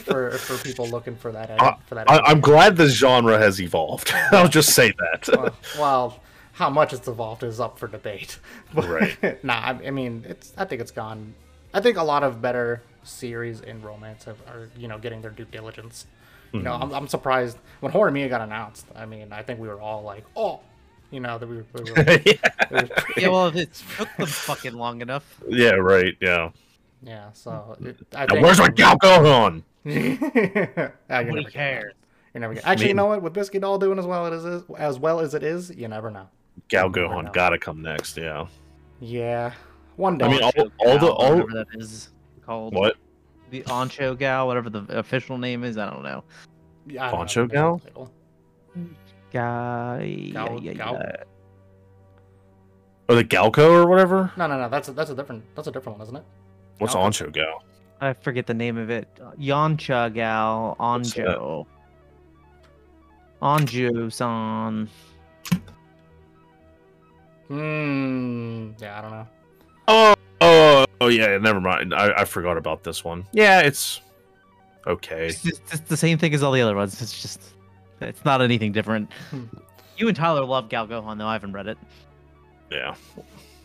for 0.00 0.30
for 0.38 0.56
people 0.62 0.86
looking 0.88 1.16
for 1.16 1.32
that. 1.32 1.50
End, 1.50 1.60
I, 1.60 1.76
for 1.86 1.94
that 1.96 2.08
I, 2.10 2.18
i'm 2.20 2.40
glad 2.40 2.76
the 2.76 2.88
genre 2.88 3.38
has 3.38 3.60
evolved. 3.60 4.12
I'll 4.32 4.46
just 4.48 4.70
say 4.70 4.92
that. 4.98 5.28
well, 5.36 5.54
well, 5.78 6.20
how 6.52 6.70
much 6.70 6.92
it's 6.92 7.08
evolved 7.08 7.42
is 7.42 7.58
up 7.58 7.78
for 7.78 7.88
debate. 7.88 8.38
But, 8.72 8.88
Right. 8.88 9.44
nah, 9.44 9.54
I, 9.54 9.70
I 9.86 9.90
mean, 9.90 10.24
it's. 10.28 10.52
I 10.56 10.64
think 10.64 10.80
it's 10.80 10.92
gone. 10.92 11.34
I 11.74 11.80
think 11.80 11.96
a 11.98 12.02
lot 12.02 12.22
of 12.22 12.40
better 12.40 12.80
series 13.02 13.60
in 13.60 13.82
romance 13.82 14.24
have, 14.24 14.38
are, 14.48 14.70
you 14.76 14.88
know, 14.88 14.98
getting 14.98 15.20
their 15.20 15.30
due 15.32 15.44
diligence. 15.44 16.06
You 16.52 16.62
know, 16.62 16.72
I'm, 16.74 16.92
I'm 16.94 17.08
surprised 17.08 17.58
when 17.80 17.90
Horimiya 17.92 18.28
got 18.28 18.40
announced. 18.40 18.86
I 18.94 19.06
mean, 19.06 19.32
I 19.32 19.42
think 19.42 19.58
we 19.58 19.66
were 19.66 19.80
all 19.80 20.02
like, 20.04 20.24
oh, 20.36 20.60
you 21.10 21.18
know, 21.18 21.36
that 21.36 21.48
we 21.48 21.56
were. 21.56 21.64
We 21.74 21.90
were 21.90 21.96
it 21.98 22.40
was 22.70 22.88
pretty- 22.96 23.20
Yeah, 23.22 23.28
well, 23.28 23.48
if 23.48 23.56
it 23.56 23.82
took 23.98 24.08
them 24.16 24.26
fucking 24.26 24.72
long 24.74 25.00
enough. 25.02 25.40
yeah, 25.48 25.70
right. 25.72 26.14
Yeah. 26.20 26.50
yeah. 27.02 27.32
So 27.32 27.76
it, 27.80 27.96
I 28.14 28.20
Now, 28.26 28.34
think. 28.34 28.44
where's 28.44 28.58
my 28.60 28.68
gal 28.68 28.96
going? 28.96 29.64
Ah, 29.84 29.90
you're 29.90 30.14
Nobody 30.30 30.94
never 31.10 31.24
getting 31.32 31.44
that. 31.44 31.52
cares. 31.52 31.94
You're 32.34 32.40
never 32.40 32.54
getting. 32.54 32.68
Actually, 32.70 32.88
you 32.88 32.94
know 32.94 33.06
what? 33.06 33.20
With 33.22 33.32
Bisque 33.32 33.60
Doll 33.60 33.78
doing 33.78 33.98
as 33.98 34.06
well 34.06 34.26
as 34.26 34.44
it 34.44 34.48
is, 34.48 34.62
as 34.78 34.98
well 34.98 35.18
as 35.20 35.34
it 35.34 35.42
is, 35.42 35.70
you 35.74 35.88
never 35.88 36.10
know. 36.10 36.28
Gal 36.68 36.88
Never 36.88 37.08
Gohan 37.08 37.24
know. 37.24 37.30
gotta 37.32 37.58
come 37.58 37.82
next. 37.82 38.16
Yeah. 38.16 38.46
Yeah, 39.00 39.52
one 39.96 40.18
day. 40.18 40.24
I 40.24 40.28
mean, 40.28 40.42
all, 40.42 40.52
Ancho 40.52 40.70
all 40.78 40.98
the 40.98 41.12
all 41.12 41.30
whatever 41.32 41.52
that 41.52 41.66
is 41.74 42.10
called. 42.44 42.74
what? 42.74 42.96
The 43.50 43.62
Ancho 43.62 44.18
Gal, 44.18 44.46
whatever 44.46 44.70
the 44.70 44.84
official 44.98 45.38
name 45.38 45.64
is, 45.64 45.78
I 45.78 45.88
don't 45.88 46.02
know. 46.02 46.24
Yeah, 46.86 47.06
I 47.06 47.10
don't 47.10 47.36
know 47.36 47.46
Gal? 47.46 47.78
title. 47.78 48.10
Guy. 49.32 50.30
Gal- 50.32 50.60
yeah, 50.60 50.60
yeah, 50.60 50.72
Gal- 50.72 50.94
yeah. 50.94 51.22
Or 53.08 53.16
the 53.16 53.24
Galco 53.24 53.70
or 53.70 53.86
whatever? 53.86 54.32
No, 54.36 54.46
no, 54.46 54.58
no. 54.58 54.68
That's 54.68 54.88
a, 54.88 54.92
that's 54.92 55.10
a 55.10 55.14
different 55.14 55.44
that's 55.54 55.68
a 55.68 55.70
different 55.70 55.98
one, 55.98 56.06
isn't 56.06 56.16
it? 56.16 56.24
What's 56.78 56.94
Galco. 56.94 57.26
Ancho 57.26 57.32
Gal? 57.32 57.64
I 58.00 58.12
forget 58.12 58.46
the 58.46 58.54
name 58.54 58.76
of 58.76 58.90
it. 58.90 59.08
Yancha 59.38 60.12
Gal. 60.12 60.74
What's 60.78 61.14
that? 61.14 61.26
Anjo. 61.26 61.66
Anjo 63.42 64.12
san. 64.12 64.88
Hmm. 67.48 68.70
Yeah, 68.80 68.98
I 68.98 69.02
don't 69.02 69.10
know. 69.10 69.26
Oh, 69.88 70.14
oh, 70.40 70.84
oh 71.00 71.08
yeah. 71.08 71.36
Never 71.38 71.60
mind. 71.60 71.94
I, 71.94 72.20
I 72.20 72.24
forgot 72.24 72.56
about 72.56 72.82
this 72.84 73.04
one. 73.04 73.24
Yeah, 73.32 73.60
it's 73.60 74.00
okay. 74.86 75.28
It's 75.28 75.42
just 75.42 75.62
it's 75.70 75.80
the 75.88 75.96
same 75.96 76.18
thing 76.18 76.34
as 76.34 76.42
all 76.42 76.52
the 76.52 76.60
other 76.62 76.74
ones. 76.74 77.00
It's 77.00 77.20
just 77.20 77.40
it's 78.00 78.24
not 78.24 78.42
anything 78.42 78.72
different. 78.72 79.12
Hmm. 79.30 79.44
you 79.96 80.08
and 80.08 80.16
Tyler 80.16 80.44
love 80.44 80.68
Gal 80.68 80.86
Gohan 80.86 81.18
though. 81.18 81.26
I 81.26 81.32
haven't 81.34 81.52
read 81.52 81.66
it. 81.66 81.78
Yeah. 82.70 82.94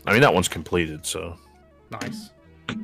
I 0.06 0.12
mean 0.12 0.20
that 0.22 0.32
one's 0.32 0.48
completed, 0.48 1.04
so 1.06 1.36
Nice. 1.90 2.30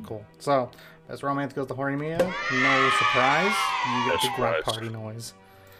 Cool. 0.03 0.25
So, 0.39 0.69
as 1.07 1.23
romance 1.23 1.53
goes 1.53 1.67
to 1.67 1.73
Horimiya. 1.73 2.19
No 2.19 2.89
surprise. 2.97 3.55
You 3.87 4.11
get 4.11 4.21
No 4.21 4.21
the 4.21 4.31
grunt 4.35 4.57
surprise. 4.57 4.63
party 4.63 4.89
noise. 4.89 5.33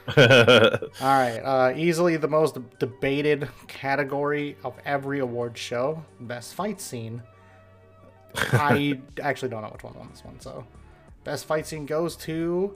All 1.01 1.07
right. 1.19 1.39
Uh, 1.39 1.73
easily 1.75 2.15
the 2.15 2.27
most 2.29 2.57
debated 2.79 3.49
category 3.67 4.55
of 4.63 4.75
every 4.85 5.19
award 5.19 5.57
show. 5.57 6.03
Best 6.21 6.53
fight 6.53 6.79
scene. 6.79 7.21
I 8.35 8.99
actually 9.21 9.49
don't 9.49 9.61
know 9.61 9.69
which 9.69 9.83
one 9.83 9.93
won 9.95 10.09
this 10.11 10.23
one. 10.23 10.39
So, 10.39 10.65
best 11.23 11.45
fight 11.45 11.65
scene 11.67 11.85
goes 11.85 12.15
to. 12.17 12.75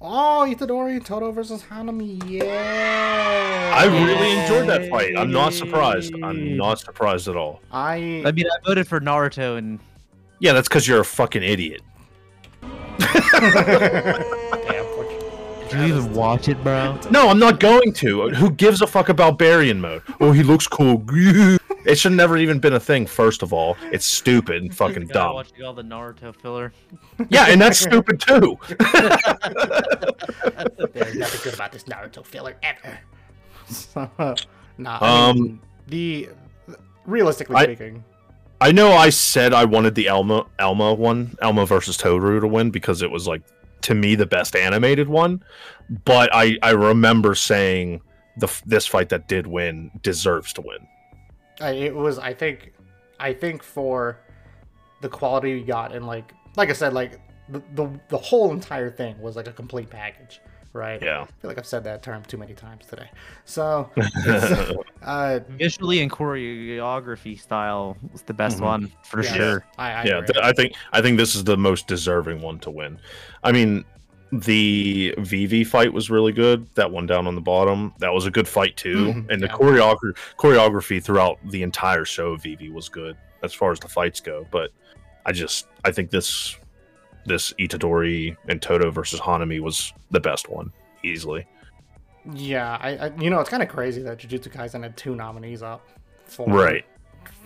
Oh, 0.00 0.46
Itadori 0.48 1.04
Todo 1.04 1.32
versus 1.32 1.64
Hanami. 1.64 2.22
Yeah. 2.28 3.74
I 3.74 3.86
really 3.86 4.38
enjoyed 4.40 4.68
that 4.68 4.88
fight. 4.88 5.16
I'm 5.16 5.32
not 5.32 5.52
surprised. 5.52 6.14
I'm 6.22 6.56
not 6.56 6.78
surprised 6.78 7.26
at 7.26 7.36
all. 7.36 7.60
I. 7.72 8.22
I 8.24 8.32
mean, 8.32 8.46
I 8.46 8.66
voted 8.66 8.86
for 8.86 9.00
Naruto 9.00 9.58
and 9.58 9.80
Yeah, 10.38 10.52
that's 10.52 10.68
because 10.68 10.86
you're 10.86 11.00
a 11.00 11.04
fucking 11.04 11.42
idiot. 11.42 11.82
Damn, 13.00 14.22
did 15.68 15.80
you 15.80 15.96
even 15.96 16.14
watch 16.14 16.48
it, 16.48 16.62
bro? 16.62 16.98
No, 17.10 17.28
I'm 17.28 17.38
not 17.38 17.60
going 17.60 17.92
to. 17.94 18.30
Who 18.30 18.50
gives 18.50 18.80
a 18.80 18.86
fuck 18.86 19.08
about 19.08 19.38
Baryon 19.38 19.80
mode? 19.80 20.02
Oh, 20.20 20.32
he 20.32 20.42
looks 20.42 20.66
cool. 20.66 21.04
It 21.84 21.96
should 21.98 22.12
never 22.12 22.36
even 22.36 22.58
been 22.58 22.72
a 22.74 22.80
thing. 22.80 23.06
First 23.06 23.42
of 23.42 23.52
all, 23.52 23.76
it's 23.92 24.04
stupid 24.04 24.62
and 24.62 24.74
fucking 24.76 25.06
Gotta 25.06 25.12
dumb. 25.14 25.34
Watching 25.34 25.64
all 25.64 25.72
the 25.74 25.82
Naruto 25.82 26.34
filler. 26.34 26.72
Yeah, 27.28 27.46
and 27.48 27.60
that's 27.60 27.78
stupid 27.78 28.20
too. 28.20 28.58
There's 30.92 31.16
nothing 31.16 31.40
good 31.44 31.54
about 31.54 31.72
this 31.72 31.84
Naruto 31.84 32.24
filler 32.24 32.56
ever. 32.62 32.98
So, 33.68 34.08
nah, 34.78 34.98
I 35.00 35.28
Um, 35.30 35.36
mean, 35.36 35.60
the 35.88 36.28
realistically 37.06 37.56
I- 37.56 37.64
speaking, 37.64 38.04
I 38.60 38.72
know 38.72 38.92
I 38.92 39.10
said 39.10 39.52
I 39.54 39.64
wanted 39.64 39.94
the 39.94 40.08
Elma 40.08 40.46
Elma 40.58 40.92
one, 40.94 41.36
Elma 41.40 41.64
versus 41.64 41.96
Tohru 41.96 42.40
to 42.40 42.48
win 42.48 42.70
because 42.70 43.02
it 43.02 43.10
was 43.10 43.28
like 43.28 43.42
to 43.82 43.94
me 43.94 44.16
the 44.16 44.26
best 44.26 44.56
animated 44.56 45.08
one, 45.08 45.44
but 46.04 46.28
I 46.32 46.58
I 46.62 46.70
remember 46.70 47.36
saying 47.36 48.00
the 48.36 48.48
this 48.66 48.84
fight 48.86 49.10
that 49.10 49.28
did 49.28 49.46
win 49.46 49.92
deserves 50.02 50.52
to 50.54 50.62
win. 50.62 50.88
I, 51.60 51.70
it 51.70 51.94
was. 51.94 52.18
I 52.18 52.34
think, 52.34 52.72
I 53.18 53.32
think 53.32 53.62
for 53.62 54.20
the 55.00 55.08
quality 55.08 55.54
we 55.54 55.62
got, 55.62 55.94
and 55.94 56.06
like, 56.06 56.32
like 56.56 56.70
I 56.70 56.72
said, 56.72 56.92
like 56.92 57.20
the 57.48 57.62
the, 57.74 57.88
the 58.08 58.18
whole 58.18 58.52
entire 58.52 58.90
thing 58.90 59.20
was 59.20 59.36
like 59.36 59.48
a 59.48 59.52
complete 59.52 59.90
package, 59.90 60.40
right? 60.72 61.02
Yeah. 61.02 61.22
I 61.22 61.26
feel 61.40 61.48
like 61.48 61.58
I've 61.58 61.66
said 61.66 61.84
that 61.84 62.02
term 62.02 62.22
too 62.24 62.36
many 62.36 62.54
times 62.54 62.86
today. 62.86 63.10
So, 63.44 63.90
uh, 65.02 65.40
Visually 65.48 66.00
and 66.00 66.10
choreography 66.10 67.40
style 67.40 67.96
was 68.12 68.22
the 68.22 68.34
best 68.34 68.58
Mhm. 68.58 68.64
one 68.64 68.92
for 69.04 69.22
yeah, 69.22 69.32
sure. 69.32 69.66
I, 69.78 69.92
I 69.92 70.04
yeah, 70.04 70.18
agree. 70.18 70.40
I 70.42 70.52
think 70.52 70.72
I 70.92 71.02
think 71.02 71.16
this 71.18 71.34
is 71.34 71.44
the 71.44 71.56
most 71.56 71.86
deserving 71.86 72.40
one 72.40 72.58
to 72.60 72.70
win. 72.70 72.98
I 73.42 73.52
mean, 73.52 73.84
the 74.32 75.14
VV 75.18 75.66
fight 75.66 75.92
was 75.92 76.10
really 76.10 76.32
good. 76.32 76.68
That 76.74 76.90
one 76.90 77.06
down 77.06 77.26
on 77.26 77.34
the 77.34 77.40
bottom, 77.40 77.94
that 77.98 78.12
was 78.12 78.26
a 78.26 78.30
good 78.30 78.46
fight 78.46 78.76
too. 78.76 79.12
Mhm, 79.12 79.30
and 79.30 79.42
the 79.42 79.46
yeah. 79.46 79.52
choreography 79.52 80.16
choreography 80.36 81.02
throughout 81.02 81.38
the 81.44 81.62
entire 81.62 82.04
show 82.04 82.32
of 82.32 82.42
VV 82.42 82.72
was 82.72 82.88
good 82.88 83.16
as 83.42 83.54
far 83.54 83.72
as 83.72 83.80
the 83.80 83.88
fights 83.88 84.20
go. 84.20 84.46
But 84.50 84.70
I 85.24 85.32
just 85.32 85.66
I 85.84 85.92
think 85.92 86.10
this 86.10 86.56
this 87.26 87.52
Itadori 87.54 88.36
and 88.48 88.60
Todo 88.60 88.90
versus 88.90 89.20
Hanami 89.20 89.60
was 89.60 89.92
the 90.10 90.20
best 90.20 90.48
one 90.48 90.72
easily. 91.02 91.46
Yeah, 92.32 92.78
I, 92.80 92.96
I 92.96 93.12
you 93.18 93.30
know 93.30 93.40
it's 93.40 93.50
kind 93.50 93.62
of 93.62 93.68
crazy 93.68 94.02
that 94.02 94.18
Jujutsu 94.18 94.52
Kaisen 94.52 94.82
had 94.82 94.96
two 94.96 95.14
nominees 95.14 95.62
up. 95.62 95.88
For 96.26 96.46
Right. 96.46 96.84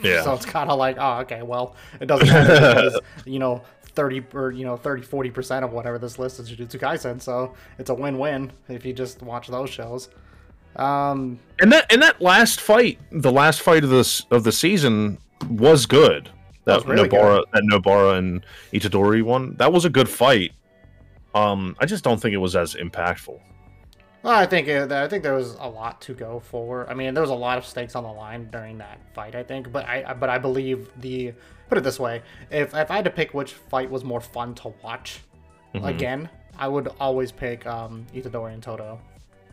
Yeah. 0.03 0.23
So 0.23 0.35
it's 0.35 0.47
kind 0.47 0.71
of 0.71 0.79
like, 0.79 0.97
oh, 0.99 1.19
okay, 1.21 1.43
well, 1.43 1.77
it 2.01 2.07
doesn't 2.07 2.27
matter 2.27 2.55
because 2.55 3.01
you 3.25 3.39
know. 3.39 3.63
30 3.95 4.25
or 4.35 4.51
you 4.51 4.65
know 4.65 4.77
30 4.77 5.03
40% 5.03 5.65
of 5.65 5.73
whatever 5.73 5.99
this 5.99 6.19
list 6.19 6.41
is 6.41 6.51
Jujutsu 6.51 6.81
Kaisen 6.81 7.21
so 7.21 7.55
it's 7.79 7.91
a 7.91 7.95
win-win 7.95 8.53
if 8.69 8.85
you 8.85 8.93
just 8.93 9.23
watch 9.23 9.49
those 9.49 9.71
shows 9.71 10.09
um 10.77 11.39
And 11.61 11.71
that 11.73 11.93
and 11.93 12.03
that 12.03 12.21
last 12.21 12.61
fight, 12.61 12.99
the 13.11 13.33
last 13.33 13.61
fight 13.61 13.85
of 13.85 13.91
this 13.91 14.25
of 14.31 14.45
the 14.45 14.53
season 14.53 15.19
was 15.49 15.87
good. 15.87 16.31
That 16.65 16.77
was 16.77 16.87
really 16.87 17.09
Nobara 17.09 17.43
that 17.53 17.63
Nobara 17.65 18.19
and 18.19 18.47
Itadori 18.73 19.23
one. 19.23 19.57
That 19.57 19.73
was 19.73 19.85
a 19.85 19.91
good 19.91 20.09
fight. 20.09 20.53
Um, 21.35 21.77
I 21.81 21.87
just 21.87 22.05
don't 22.05 22.21
think 22.21 22.35
it 22.35 22.39
was 22.39 22.57
as 22.57 22.75
impactful. 22.75 23.41
Well, 24.23 24.35
I 24.35 24.47
think 24.47 24.69
it, 24.69 24.93
I 24.93 25.09
think 25.09 25.25
there 25.25 25.35
was 25.35 25.55
a 25.59 25.69
lot 25.69 26.01
to 26.03 26.15
go 26.15 26.41
for. 26.41 26.89
I 26.89 26.95
mean, 26.95 27.13
there 27.13 27.23
was 27.23 27.31
a 27.31 27.35
lot 27.35 27.59
of 27.59 27.67
stakes 27.67 27.97
on 27.97 28.05
the 28.05 28.13
line 28.13 28.49
during 28.51 28.79
that 28.79 29.01
fight. 29.15 29.35
I 29.35 29.43
think, 29.43 29.73
but 29.73 29.85
I 29.87 30.15
but 30.15 30.31
I 30.31 30.39
believe 30.39 30.91
the 31.01 31.33
put 31.73 31.79
it 31.79 31.85
this 31.85 31.99
way: 31.99 32.21
if 32.51 32.75
if 32.75 32.91
I 32.91 32.97
had 32.97 33.05
to 33.07 33.11
pick 33.11 33.33
which 33.33 33.55
fight 33.55 33.91
was 33.91 34.05
more 34.05 34.21
fun 34.21 34.55
to 34.57 34.75
watch, 34.83 35.21
Mm-hmm. 35.75 35.87
again, 35.87 36.29
I 36.59 36.69
would 36.69 36.89
always 37.01 37.33
pick 37.33 37.67
um, 37.67 38.05
Itadori 38.15 38.53
and 38.53 38.63
Todo 38.63 39.01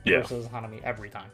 Yeah. 0.04 0.20
versus 0.20 0.48
Hanami 0.50 0.84
every 0.84 1.10
time. 1.10 1.30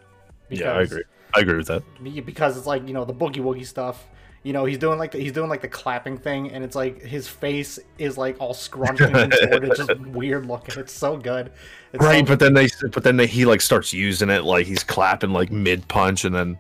Yeah, 0.51 0.73
I 0.73 0.83
agree. 0.83 1.01
I 1.33 1.39
agree 1.39 1.57
with 1.57 1.65
that. 1.65 1.81
Because 2.23 2.55
it's 2.55 2.67
like 2.67 2.88
you 2.88 2.93
know 2.93 3.03
the 3.03 3.13
boogie 3.13 3.38
woogie 3.38 3.65
stuff. 3.65 4.05
You 4.43 4.53
know 4.53 4.65
he's 4.65 4.77
doing 4.77 4.99
like 4.99 5.09
the, 5.11 5.17
he's 5.17 5.31
doing 5.31 5.49
like 5.49 5.61
the 5.61 5.67
clapping 5.67 6.19
thing, 6.19 6.51
and 6.51 6.63
it's 6.63 6.75
like 6.75 7.01
his 7.01 7.27
face 7.27 7.79
is 7.97 8.15
like 8.15 8.36
all 8.39 8.53
scrunched 8.53 9.01
and 9.01 9.31
contorted, 9.31 9.73
just 9.75 9.99
weird 10.01 10.45
looking. 10.45 10.79
It's 10.79 10.93
so 10.93 11.17
good. 11.17 11.51
It's 11.93 12.03
so 12.03 12.07
Right, 12.11 12.23
but 12.27 12.38
then 12.38 12.53
they 12.53 12.67
but 12.93 13.03
then 13.03 13.17
they, 13.17 13.25
he 13.25 13.45
like 13.45 13.61
starts 13.61 13.91
using 13.91 14.29
it 14.29 14.43
like 14.43 14.67
he's 14.67 14.83
clapping 14.83 15.31
like 15.31 15.51
mid 15.51 15.88
punch 15.88 16.25
and 16.25 16.36
then 16.36 16.59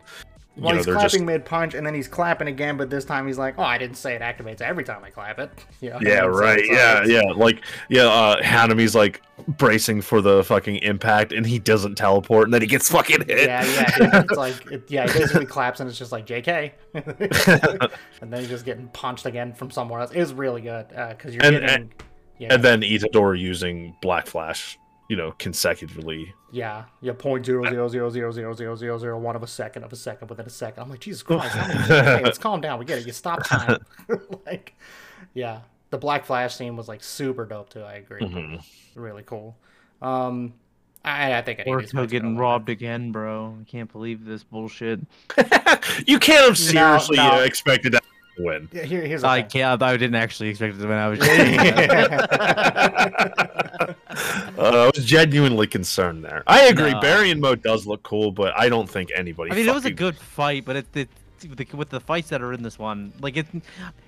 Well, 0.57 0.71
know 0.71 0.77
he's 0.77 0.85
clapping 0.85 1.09
just 1.09 1.23
mid 1.23 1.43
punch, 1.45 1.73
and 1.73 1.85
then 1.85 1.93
he's 1.93 2.07
clapping 2.07 2.47
again, 2.47 2.77
but 2.77 2.89
this 2.89 3.03
time 3.03 3.27
he's 3.27 3.37
like, 3.37 3.55
"Oh, 3.57 3.63
I 3.63 3.77
didn't 3.77 3.97
say 3.97 4.15
it 4.15 4.21
activates 4.21 4.61
every 4.61 4.83
time 4.85 5.03
I 5.03 5.09
clap 5.09 5.39
it." 5.39 5.51
You 5.81 5.89
know 5.89 5.95
what 5.97 6.07
I 6.07 6.09
yeah 6.09 6.19
right. 6.25 6.61
yeah 6.65 7.03
yeah. 7.05 7.21
Like 7.35 7.61
yeah 7.89 8.05
uh 8.05 8.41
Hanami's 8.41 8.95
like 8.95 9.21
bracing 9.49 10.01
for 10.01 10.21
the 10.21 10.43
fucking 10.45 10.77
impact 10.77 11.33
and 11.33 11.45
he 11.45 11.59
doesn't 11.59 11.95
teleport 11.95 12.45
and 12.45 12.53
then 12.53 12.61
he 12.61 12.67
gets 12.67 12.89
fucking 12.89 13.25
hit. 13.27 13.47
Yeah, 13.47 13.65
yeah, 13.65 14.21
it's 14.21 14.31
like, 14.37 14.71
it, 14.71 14.83
yeah, 14.89 15.05
he 15.11 15.19
basically 15.19 15.45
claps, 15.45 15.81
and 15.81 15.89
it's 15.89 15.99
just 15.99 16.13
like 16.13 16.25
JK, 16.25 16.71
and 18.21 18.31
then 18.33 18.39
he's 18.39 18.49
just 18.49 18.65
getting 18.65 18.87
punched 18.89 19.25
again 19.25 19.53
from 19.53 19.69
somewhere 19.71 19.99
else. 20.01 20.11
It 20.11 20.19
was 20.19 20.33
really 20.33 20.61
good 20.61 20.87
because 20.87 21.33
you're 21.35 21.43
And- 21.43 21.59
getting, 21.59 21.69
and- 21.69 21.93
yeah, 22.37 22.53
and 22.53 22.61
then 22.63 22.81
Itadori 22.81 23.39
using 23.39 23.95
Black 24.01 24.27
Flash 24.27 24.77
you 25.07 25.15
know 25.15 25.33
consecutively 25.37 26.33
yeah, 26.55 26.85
yeah, 27.01 27.11
point 27.11 27.45
zero 27.45 27.69
zero 27.69 27.87
zero 27.89 28.09
zero 28.09 28.31
zero 28.31 28.53
zero 28.53 28.75
zero 28.75 28.97
zero 28.97 29.19
one 29.19 29.35
of 29.35 29.43
a 29.43 29.47
second 29.47 29.83
of 29.83 29.91
a 29.91 29.95
second 29.97 30.29
within 30.29 30.45
a 30.45 30.49
second. 30.49 30.83
I'm 30.83 30.89
like, 30.89 31.01
Jesus 31.01 31.21
Christ, 31.23 31.53
hey, 31.53 32.21
let's 32.23 32.37
calm 32.37 32.61
down. 32.61 32.79
We 32.79 32.85
get 32.85 32.99
it. 32.99 33.05
You 33.05 33.11
stop 33.11 33.45
time. 33.45 33.85
like, 34.45 34.73
yeah, 35.33 35.59
the 35.89 35.97
Black 35.97 36.25
Flash 36.25 36.55
scene 36.55 36.77
was 36.77 36.87
like 36.87 37.03
super 37.03 37.45
dope 37.45 37.69
too. 37.69 37.81
I 37.81 37.95
agree. 37.95 38.21
Mm-hmm. 38.21 38.99
Really 38.99 39.23
cool. 39.23 39.57
Um, 40.01 40.53
I, 41.03 41.37
I 41.37 41.41
think 41.41 41.59
any 41.59 41.73
of 41.73 41.81
these 41.81 41.91
Orko 41.91 42.09
getting 42.09 42.19
gonna 42.21 42.27
win. 42.29 42.37
robbed 42.37 42.69
again, 42.69 43.11
bro. 43.11 43.57
I 43.59 43.63
can't 43.69 43.91
believe 43.91 44.23
this 44.23 44.43
bullshit. 44.43 45.01
you 46.07 46.19
can't 46.19 46.47
have 46.47 46.57
seriously 46.57 47.17
no. 47.17 47.33
uh, 47.33 47.39
expected 47.41 47.91
that 47.93 48.03
to 48.37 48.43
win 48.43 48.69
Yeah, 48.71 48.83
here, 48.83 49.05
here's 49.05 49.25
I 49.25 49.41
can't. 49.41 49.81
I 49.83 49.97
didn't 49.97 50.15
actually 50.15 50.49
expect 50.49 50.75
it 50.75 50.81
to 50.81 50.87
win. 50.87 50.97
I 50.97 51.07
was. 51.09 51.19
Uh, 54.57 54.87
I 54.87 54.91
was 54.95 55.05
genuinely 55.05 55.67
concerned 55.67 56.23
there. 56.23 56.43
I 56.47 56.63
agree. 56.67 56.93
No. 56.93 57.01
Barry 57.01 57.31
and 57.31 57.41
Mo 57.41 57.55
does 57.55 57.85
look 57.85 58.03
cool, 58.03 58.31
but 58.31 58.53
I 58.57 58.69
don't 58.69 58.89
think 58.89 59.09
anybody. 59.15 59.51
I 59.51 59.55
mean, 59.55 59.67
it 59.67 59.73
was 59.73 59.85
a 59.85 59.91
good 59.91 60.17
fight, 60.17 60.65
but 60.65 60.75
it, 60.75 60.85
it 60.95 61.09
with 61.49 61.57
the, 61.57 61.77
with 61.77 61.89
the 61.89 61.99
fights 61.99 62.29
that 62.29 62.41
are 62.41 62.53
in 62.53 62.63
this 62.63 62.79
one, 62.79 63.13
like 63.19 63.37
it, 63.37 63.47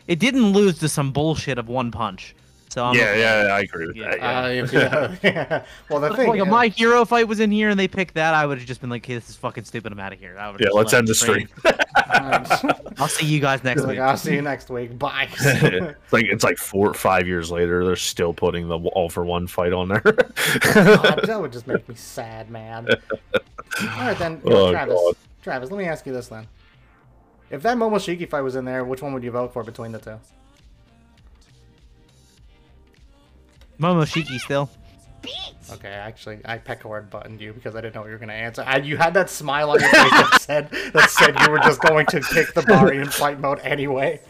it 0.07 0.19
didn't 0.19 0.51
lose 0.51 0.79
to 0.79 0.89
some 0.89 1.11
bullshit 1.11 1.57
of 1.57 1.67
one 1.67 1.91
punch. 1.91 2.35
So 2.69 2.83
I'm 2.83 2.95
Yeah, 2.95 3.01
okay. 3.11 3.19
yeah, 3.21 3.53
I 3.55 3.59
agree 3.61 3.87
with 3.87 3.95
Yeah. 3.95 4.09
that. 4.09 4.19
Yeah. 4.19 4.39
Uh, 4.41 4.47
if 5.13 5.23
yeah. 5.23 5.65
Well, 5.89 5.99
the 6.01 6.07
If, 6.07 6.15
thing, 6.17 6.27
like 6.29 6.41
if 6.41 6.47
my 6.47 6.67
hero 6.67 7.05
fight 7.05 7.27
was 7.27 7.39
in 7.39 7.49
here 7.51 7.69
and 7.69 7.79
they 7.79 7.87
picked 7.87 8.15
that, 8.15 8.33
I 8.33 8.45
would 8.45 8.57
have 8.57 8.67
just 8.67 8.81
been 8.81 8.89
like, 8.89 9.03
"Okay, 9.05 9.15
this 9.15 9.29
is 9.29 9.35
fucking 9.37 9.63
stupid. 9.63 9.91
I'm 9.91 9.99
out 9.99 10.11
of 10.13 10.19
here." 10.19 10.37
I 10.37 10.53
yeah, 10.59 10.69
let's 10.73 10.93
end 10.93 11.07
the 11.07 11.15
straight. 11.15 11.47
stream. 11.59 11.73
I'll 12.97 13.07
see 13.07 13.25
you 13.25 13.39
guys 13.39 13.63
next 13.63 13.81
like, 13.81 13.89
week. 13.91 13.99
I'll 13.99 14.17
see 14.17 14.33
you 14.33 14.41
next 14.41 14.69
week. 14.69 14.97
Bye. 14.99 15.29
it's 15.39 16.13
like 16.13 16.25
it's 16.25 16.43
like 16.43 16.57
four, 16.57 16.93
five 16.93 17.27
years 17.27 17.51
later, 17.51 17.85
they're 17.85 17.95
still 17.95 18.33
putting 18.33 18.67
the 18.67 18.77
all 18.77 19.09
for 19.09 19.23
one 19.25 19.47
fight 19.47 19.73
on 19.73 19.87
there. 19.89 20.01
God, 20.01 21.21
that 21.23 21.37
would 21.39 21.51
just 21.53 21.67
make 21.67 21.87
me 21.87 21.95
sad, 21.95 22.49
man. 22.49 22.87
All 22.89 23.87
right, 23.99 24.17
then, 24.17 24.41
Oh, 24.45 24.71
Travis. 24.71 24.95
God. 24.95 25.15
Travis, 25.41 25.71
let 25.71 25.77
me 25.77 25.85
ask 25.85 26.05
you 26.05 26.13
this 26.13 26.27
then: 26.27 26.47
If 27.49 27.61
that 27.63 27.77
Momoshiki 27.77 28.29
fight 28.29 28.41
was 28.41 28.55
in 28.55 28.65
there, 28.65 28.83
which 28.83 29.01
one 29.01 29.13
would 29.13 29.23
you 29.23 29.31
vote 29.31 29.53
for 29.53 29.63
between 29.63 29.91
the 29.91 29.99
two? 29.99 30.19
Momoshiki 33.79 34.39
still. 34.39 34.69
Okay, 35.71 35.89
actually, 35.89 36.39
I 36.45 36.57
peckhard 36.57 37.09
buttoned 37.09 37.41
you 37.41 37.51
because 37.51 37.75
I 37.75 37.81
didn't 37.81 37.95
know 37.95 38.01
what 38.01 38.07
you 38.07 38.13
were 38.13 38.19
going 38.19 38.29
to 38.29 38.35
answer. 38.35 38.63
I, 38.65 38.77
you 38.77 38.95
had 38.95 39.13
that 39.15 39.29
smile 39.29 39.71
on 39.71 39.79
your 39.79 39.89
face 39.89 40.11
that 40.11 40.37
said 40.41 40.69
that 40.93 41.09
said 41.09 41.37
you 41.41 41.51
were 41.51 41.59
just 41.59 41.81
going 41.81 42.05
to 42.07 42.21
pick 42.21 42.53
the 42.53 42.61
Bari 42.61 42.99
in 42.99 43.07
fight 43.09 43.39
mode 43.39 43.59
anyway. 43.59 44.21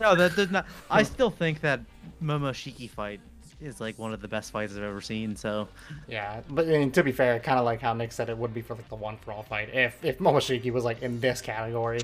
No, 0.00 0.14
that 0.14 0.36
does 0.36 0.50
not. 0.50 0.66
I 0.90 1.02
still 1.02 1.30
think 1.30 1.60
that 1.62 1.80
Momoshiki 2.22 2.88
fight 2.88 3.20
is 3.60 3.80
like 3.80 3.98
one 3.98 4.12
of 4.12 4.20
the 4.22 4.28
best 4.28 4.52
fights 4.52 4.76
I've 4.76 4.82
ever 4.84 5.00
seen. 5.00 5.34
So 5.34 5.66
Yeah, 6.06 6.42
but 6.48 6.66
I 6.66 6.70
mean, 6.78 6.92
to 6.92 7.02
be 7.02 7.10
fair, 7.10 7.40
kind 7.40 7.58
of 7.58 7.64
like 7.64 7.80
how 7.80 7.92
Nick 7.92 8.12
said, 8.12 8.28
it 8.28 8.38
would 8.38 8.54
be 8.54 8.62
for 8.62 8.74
like 8.74 8.88
the 8.88 8.94
one 8.94 9.16
for 9.16 9.32
all 9.32 9.42
fight. 9.42 9.70
If 9.74 10.04
if 10.04 10.18
Momoshiki 10.18 10.72
was 10.72 10.84
like 10.84 11.02
in 11.02 11.18
this 11.18 11.40
category, 11.40 12.00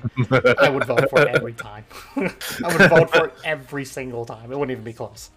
I 0.59 0.69
would 0.69 0.85
vote 0.85 1.09
for 1.09 1.21
it 1.21 1.27
every 1.35 1.53
time. 1.53 1.85
I 2.17 2.21
would 2.63 2.89
vote 2.89 3.11
for 3.11 3.27
it 3.27 3.33
every 3.45 3.85
single 3.85 4.25
time. 4.25 4.51
It 4.51 4.59
wouldn't 4.59 4.71
even 4.71 4.83
be 4.83 4.93
close. 4.93 5.29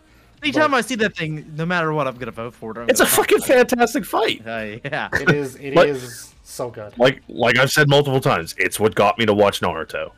Anytime 0.42 0.74
I 0.74 0.80
see 0.80 0.94
that 0.96 1.16
thing, 1.16 1.52
no 1.56 1.66
matter 1.66 1.92
what, 1.92 2.06
I'm 2.06 2.16
gonna 2.16 2.30
vote 2.32 2.54
for 2.54 2.72
it. 2.72 2.78
I'm 2.78 2.88
it's 2.88 3.00
a 3.00 3.04
gonna- 3.04 3.16
fucking 3.16 3.40
fantastic 3.40 4.04
fight. 4.04 4.42
Uh, 4.46 4.78
yeah. 4.84 5.08
It 5.14 5.30
is. 5.30 5.56
It 5.56 5.76
is 5.78 6.02
But- 6.34 6.34
so 6.48 6.70
good. 6.70 6.96
Like 6.98 7.22
like 7.28 7.58
I've 7.58 7.70
said 7.70 7.88
multiple 7.88 8.20
times, 8.20 8.54
it's 8.58 8.78
what 8.80 8.94
got 8.94 9.18
me 9.18 9.26
to 9.26 9.34
watch 9.34 9.60
Naruto. 9.60 10.12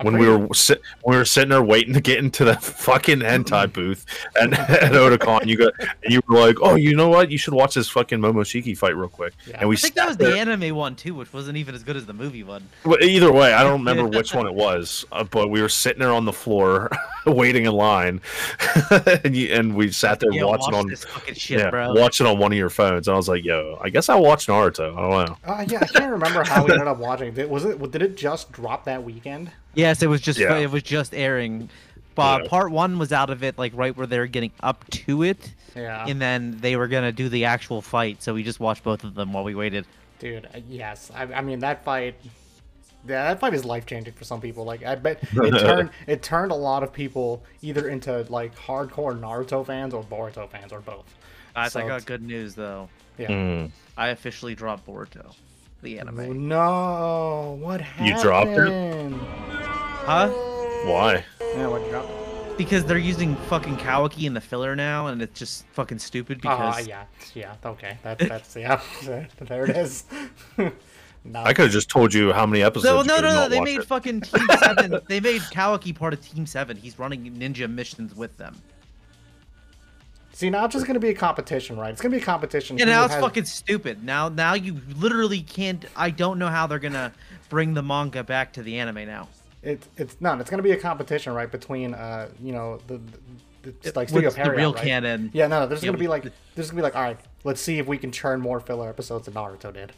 When 0.00 0.18
we 0.18 0.26
were 0.28 0.48
sit, 0.52 0.80
when 1.02 1.14
we 1.14 1.18
were 1.18 1.24
sitting 1.24 1.50
there 1.50 1.62
waiting 1.62 1.94
to 1.94 2.00
get 2.00 2.18
into 2.18 2.44
the 2.44 2.54
fucking 2.60 3.20
hentai 3.20 3.72
booth 3.72 4.04
and 4.34 4.54
at 4.58 4.92
Otakon, 4.92 5.46
you 5.46 5.56
got 5.56 5.72
and 6.02 6.12
you 6.12 6.20
were 6.26 6.40
like, 6.40 6.56
"Oh, 6.60 6.74
you 6.74 6.96
know 6.96 7.08
what? 7.08 7.30
You 7.30 7.38
should 7.38 7.54
watch 7.54 7.74
this 7.74 7.88
fucking 7.88 8.18
Momoshiki 8.18 8.76
fight 8.76 8.96
real 8.96 9.08
quick." 9.08 9.34
Yeah. 9.46 9.58
And 9.60 9.68
we 9.68 9.76
I 9.76 9.78
think 9.78 9.94
that 9.94 10.08
was 10.08 10.16
there- 10.16 10.32
the 10.32 10.38
anime 10.40 10.74
one 10.74 10.96
too, 10.96 11.14
which 11.14 11.32
wasn't 11.32 11.56
even 11.58 11.74
as 11.74 11.84
good 11.84 11.96
as 11.96 12.06
the 12.06 12.14
movie 12.14 12.42
one. 12.42 12.66
Well, 12.84 12.98
either 13.02 13.30
way, 13.30 13.52
I 13.52 13.62
don't 13.62 13.78
remember 13.84 14.06
which 14.18 14.34
one 14.34 14.46
it 14.46 14.54
was, 14.54 15.04
uh, 15.12 15.22
but 15.24 15.50
we 15.50 15.60
were 15.62 15.68
sitting 15.68 16.00
there 16.00 16.12
on 16.12 16.24
the 16.24 16.32
floor 16.32 16.90
waiting 17.26 17.66
in 17.66 17.72
line, 17.72 18.20
and, 19.24 19.36
you, 19.36 19.52
and 19.54 19.74
we 19.76 19.92
sat 19.92 20.18
there 20.20 20.32
Yeah, 20.32 20.44
watching 20.44 20.72
watch 20.72 20.84
on 20.84 20.88
this 20.88 21.04
fucking 21.04 21.34
shit, 21.34 21.60
yeah, 21.60 21.70
bro. 21.70 21.92
watching 21.94 22.26
on 22.26 22.38
one 22.38 22.50
of 22.50 22.58
your 22.58 22.70
phones. 22.70 23.06
And 23.06 23.14
I 23.14 23.16
was 23.16 23.28
like, 23.28 23.44
"Yo, 23.44 23.78
I 23.80 23.88
guess 23.90 24.08
I 24.08 24.14
watched 24.16 24.48
Naruto." 24.48 24.96
I 24.96 25.00
don't 25.00 25.26
know. 25.28 25.36
Uh, 25.44 25.64
yeah, 25.68 25.78
I 25.82 25.86
can't 25.86 26.10
remember 26.10 26.42
how 26.44 26.64
we 26.64 26.72
ended 26.72 26.88
up 26.88 26.98
watching. 26.98 27.34
Did, 27.34 27.48
was 27.48 27.64
it? 27.64 27.78
Did 27.92 28.02
it 28.02 28.16
just 28.16 28.50
drop 28.50 28.84
that 28.86 29.04
weekend? 29.04 29.50
Yes, 29.74 30.02
it 30.02 30.06
was 30.08 30.20
just 30.20 30.38
Yeah. 30.38 30.56
it 30.58 30.70
was 30.70 30.82
just 30.82 31.14
airing. 31.14 31.68
But 32.14 32.42
Yeah. 32.42 32.48
part 32.48 32.70
one 32.70 32.98
was 32.98 33.12
out 33.12 33.30
of 33.30 33.42
it, 33.42 33.56
like 33.58 33.72
right 33.74 33.96
where 33.96 34.06
they're 34.06 34.26
getting 34.26 34.52
up 34.60 34.84
to 34.90 35.22
it, 35.22 35.52
Yeah. 35.74 36.04
and 36.06 36.20
then 36.20 36.58
they 36.60 36.76
were 36.76 36.88
gonna 36.88 37.12
do 37.12 37.28
the 37.30 37.46
actual 37.46 37.80
fight. 37.80 38.22
So 38.22 38.34
we 38.34 38.42
just 38.42 38.60
watched 38.60 38.84
both 38.84 39.02
of 39.04 39.14
them 39.14 39.32
while 39.32 39.44
we 39.44 39.54
waited. 39.54 39.86
Dude, 40.18 40.44
uh, 40.46 40.58
yes. 40.68 41.10
I, 41.14 41.22
I 41.22 41.40
mean 41.40 41.60
that 41.60 41.84
fight. 41.84 42.14
Yeah, 43.08 43.24
that 43.24 43.40
fight 43.40 43.54
is 43.54 43.64
life 43.64 43.86
changing 43.86 44.12
for 44.14 44.24
some 44.24 44.40
people. 44.40 44.64
Like 44.64 44.84
I 44.84 44.94
bet 44.94 45.18
it 45.32 45.58
turned 45.58 45.90
it 46.06 46.22
turned 46.22 46.52
a 46.52 46.56
lot 46.56 46.82
of 46.82 46.92
people 46.92 47.42
either 47.62 47.88
into 47.88 48.24
like 48.28 48.54
hardcore 48.56 49.18
Naruto 49.18 49.66
fans 49.66 49.94
or 49.94 50.04
Boruto 50.04 50.48
fans 50.50 50.72
or 50.72 50.80
both. 50.80 51.06
Guys, 51.54 51.74
I 51.76 51.80
So 51.82 51.88
got 51.88 52.04
good 52.06 52.22
news 52.22 52.54
though. 52.54 52.88
Yeah. 53.18 53.28
Mm. 53.28 53.70
I 53.96 54.08
officially 54.08 54.54
dropped 54.54 54.86
Boruto, 54.86 55.34
the 55.82 55.98
Oh, 55.98 56.00
anime. 56.00 56.48
no! 56.48 57.58
What 57.60 57.80
happened? 57.80 58.08
You 58.08 58.22
dropped 58.22 58.50
it? 58.50 59.12
Huh? 60.04 60.28
Why? 60.86 61.24
Yeah, 61.40 61.66
what 61.68 61.88
dropped? 61.90 62.08
Because 62.58 62.84
they're 62.84 62.98
using 62.98 63.34
fucking 63.48 63.76
Kawaki 63.78 64.24
in 64.24 64.34
the 64.34 64.40
filler 64.40 64.76
now, 64.76 65.06
and 65.08 65.22
it's 65.22 65.38
just 65.38 65.64
fucking 65.72 65.98
stupid. 65.98 66.40
Ah, 66.44 66.70
Because 66.72 66.86
yeah, 66.88 67.04
yeah. 67.34 67.54
Okay, 67.64 67.96
that's 68.02 68.28
that's 68.28 68.56
yeah. 68.56 68.80
there 69.40 69.64
it 69.64 69.76
is. 69.76 70.04
no. 70.58 70.72
I 71.42 71.52
could 71.54 71.64
have 71.64 71.72
just 71.72 71.88
told 71.88 72.12
you 72.12 72.32
how 72.32 72.46
many 72.46 72.62
episodes. 72.62 73.06
no, 73.06 73.16
you 73.16 73.22
no, 73.22 73.28
no, 73.28 73.34
no. 73.42 73.48
They 73.48 73.60
made 73.60 73.80
it. 73.80 73.86
fucking 73.86 74.20
Team 74.22 74.46
Seven. 74.58 75.00
they 75.08 75.18
made 75.20 75.40
Kawaki 75.42 75.94
part 75.96 76.12
of 76.12 76.20
Team 76.20 76.46
Seven. 76.46 76.76
He's 76.76 76.98
running 76.98 77.24
ninja 77.36 77.68
missions 77.70 78.14
with 78.14 78.36
them. 78.36 78.56
See, 80.34 80.48
now 80.50 80.64
it's 80.64 80.72
just 80.72 80.86
gonna 80.86 80.98
be 80.98 81.10
a 81.10 81.14
competition, 81.14 81.76
right? 81.76 81.90
It's 81.90 82.00
gonna 82.00 82.14
be 82.16 82.22
a 82.22 82.24
competition. 82.24 82.78
Yeah, 82.78 82.86
who 82.86 82.90
now 82.90 83.04
it's 83.04 83.14
has- 83.14 83.22
fucking 83.22 83.44
stupid. 83.44 84.02
Now, 84.04 84.28
now 84.28 84.54
you 84.54 84.80
literally 84.98 85.42
can't. 85.42 85.84
I 85.96 86.10
don't 86.10 86.38
know 86.38 86.48
how 86.48 86.66
they're 86.66 86.78
gonna 86.78 87.12
bring 87.48 87.74
the 87.74 87.82
manga 87.82 88.24
back 88.24 88.52
to 88.54 88.62
the 88.62 88.78
anime 88.78 89.06
now. 89.06 89.28
It's 89.62 89.86
it's 89.96 90.16
none. 90.20 90.40
It's 90.40 90.50
gonna 90.50 90.62
be 90.62 90.72
a 90.72 90.76
competition, 90.76 91.34
right, 91.34 91.50
between 91.50 91.94
uh, 91.94 92.28
you 92.42 92.52
know, 92.52 92.80
the, 92.86 93.00
the 93.62 93.74
it's 93.84 93.94
like 93.94 94.10
With 94.10 94.24
Studio 94.32 94.44
the 94.44 94.50
real 94.56 94.72
right? 94.72 94.82
canon. 94.82 95.30
Yeah, 95.34 95.46
no, 95.46 95.60
no. 95.60 95.66
There's 95.66 95.82
Yeah, 95.82 95.88
gonna 95.88 95.98
be 95.98 96.08
with 96.08 96.24
like, 96.24 96.32
there's 96.54 96.70
gonna 96.70 96.78
be 96.78 96.82
like, 96.82 96.96
all 96.96 97.02
right, 97.02 97.20
let's 97.44 97.60
see 97.60 97.78
if 97.78 97.86
we 97.86 97.98
can 97.98 98.10
churn 98.10 98.40
more 98.40 98.58
filler 98.58 98.88
episodes 98.88 99.26
than 99.26 99.34
Naruto 99.34 99.72
did. 99.72 99.92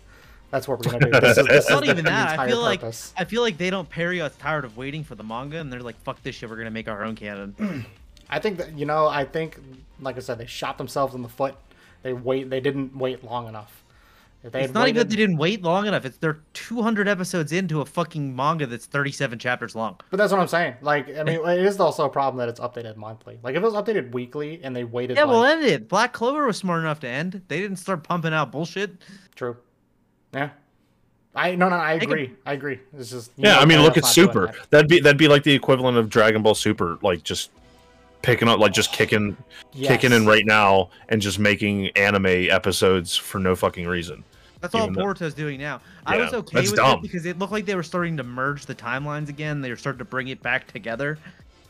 That's 0.50 0.68
what 0.68 0.84
we're 0.84 0.92
gonna 0.98 1.10
do. 1.10 1.20
This 1.20 1.38
is, 1.38 1.46
this 1.46 1.56
It's 1.64 1.70
not 1.70 1.84
the 1.84 1.90
even 1.90 2.04
that. 2.04 2.28
I 2.28 2.32
entire 2.32 2.48
feel 2.48 2.60
like 2.60 2.80
purpose. 2.80 3.14
I 3.16 3.24
feel 3.24 3.40
like 3.42 3.56
they 3.56 3.70
don't. 3.70 3.88
Pierrot 3.88 4.18
got 4.18 4.38
tired 4.38 4.64
of 4.64 4.76
waiting 4.76 5.02
for 5.04 5.14
the 5.14 5.24
manga, 5.24 5.58
and 5.58 5.72
they're 5.72 5.80
like, 5.80 5.98
"Fuck 6.02 6.22
this 6.22 6.34
shit. 6.34 6.50
We're 6.50 6.56
gonna 6.56 6.70
make 6.70 6.88
our 6.88 7.04
own 7.04 7.14
canon." 7.14 7.86
I 8.30 8.38
think 8.38 8.58
that 8.58 8.76
you 8.78 8.86
know. 8.86 9.06
I 9.06 9.24
think, 9.24 9.58
like 10.00 10.16
I 10.16 10.20
said, 10.20 10.38
they 10.38 10.46
shot 10.46 10.78
themselves 10.78 11.14
in 11.14 11.22
the 11.22 11.28
foot. 11.28 11.54
They 12.02 12.12
wait. 12.12 12.50
They 12.50 12.60
didn't 12.60 12.96
wait 12.96 13.24
long 13.24 13.48
enough. 13.48 13.82
They 14.42 14.60
It's 14.60 14.66
had 14.66 14.74
not 14.74 14.88
even 14.88 14.98
that 14.98 15.08
they 15.08 15.16
didn't 15.16 15.38
wait 15.38 15.62
long 15.62 15.86
enough. 15.86 16.04
It's 16.04 16.18
they're 16.18 16.40
200 16.52 17.08
episodes 17.08 17.50
into 17.50 17.80
a 17.80 17.86
fucking 17.86 18.36
manga 18.36 18.66
that's 18.66 18.84
37 18.84 19.38
chapters 19.38 19.74
long. 19.74 19.98
But 20.10 20.18
that's 20.18 20.32
what 20.32 20.40
I'm 20.40 20.48
saying. 20.48 20.74
Like, 20.82 21.08
I 21.16 21.22
mean, 21.22 21.40
it 21.48 21.64
is 21.64 21.80
also 21.80 22.04
a 22.04 22.10
problem 22.10 22.36
that 22.40 22.50
it's 22.50 22.60
updated 22.60 22.96
monthly. 22.96 23.38
Like, 23.42 23.54
if 23.54 23.62
it 23.62 23.64
was 23.64 23.72
updated 23.72 24.12
weekly 24.12 24.60
and 24.62 24.76
they 24.76 24.84
waited, 24.84 25.16
Yeah, 25.16 25.24
like, 25.24 25.32
well, 25.32 25.44
end 25.44 25.64
it. 25.64 25.88
Black 25.88 26.12
Clover 26.12 26.46
was 26.46 26.58
smart 26.58 26.80
enough 26.80 27.00
to 27.00 27.08
end. 27.08 27.40
They 27.48 27.58
didn't 27.58 27.78
start 27.78 28.02
pumping 28.02 28.34
out 28.34 28.52
bullshit. 28.52 28.92
true. 29.34 29.56
Yeah. 30.34 30.50
I 31.36 31.54
no 31.56 31.68
no 31.68 31.76
I 31.76 31.94
agree. 31.94 32.32
I 32.46 32.52
agree. 32.52 32.80
It's 32.96 33.10
just 33.10 33.32
Yeah, 33.36 33.54
know, 33.54 33.60
I 33.60 33.64
mean, 33.64 33.80
look 33.80 33.96
at 33.96 34.04
Paramount's 34.04 34.16
not 34.18 34.32
doing 34.32 34.46
Super. 34.46 34.46
that. 34.58 34.70
That'd 34.70 34.88
be 34.88 35.00
that'd 35.00 35.18
be 35.18 35.26
like 35.26 35.42
the 35.42 35.52
equivalent 35.54 35.96
of 35.96 36.08
Dragon 36.08 36.42
Ball 36.42 36.54
Super, 36.54 36.98
like 37.02 37.22
just 37.24 37.50
picking 38.24 38.48
up, 38.48 38.58
like 38.58 38.72
just 38.72 38.92
kicking, 38.92 39.36
kicking 39.72 40.12
in 40.12 40.26
right 40.26 40.46
now 40.46 40.90
and 41.08 41.20
just 41.20 41.38
making 41.38 41.88
anime 41.90 42.26
episodes 42.26 43.16
for 43.16 43.38
no 43.38 43.54
fucking 43.54 43.86
reason. 43.86 44.24
That's 44.60 44.74
all 44.74 44.82
Even 44.84 44.94
though- 44.94 45.04
Boruto's 45.04 45.34
doing 45.34 45.60
now. 45.60 45.80
I 46.06 46.16
was 46.16 46.32
okay 46.32 46.62
with 46.62 46.74
dumb. 46.76 46.98
it 46.98 47.02
because 47.02 47.26
it 47.26 47.38
looked 47.38 47.52
like 47.52 47.66
they 47.66 47.74
were 47.74 47.82
starting 47.82 48.16
to 48.16 48.22
merge 48.22 48.64
the 48.66 48.74
timelines 48.74 49.28
again. 49.28 49.60
They 49.60 49.70
were 49.70 49.76
starting 49.76 49.98
to 49.98 50.04
bring 50.06 50.28
it 50.28 50.42
back 50.42 50.66
together, 50.66 51.18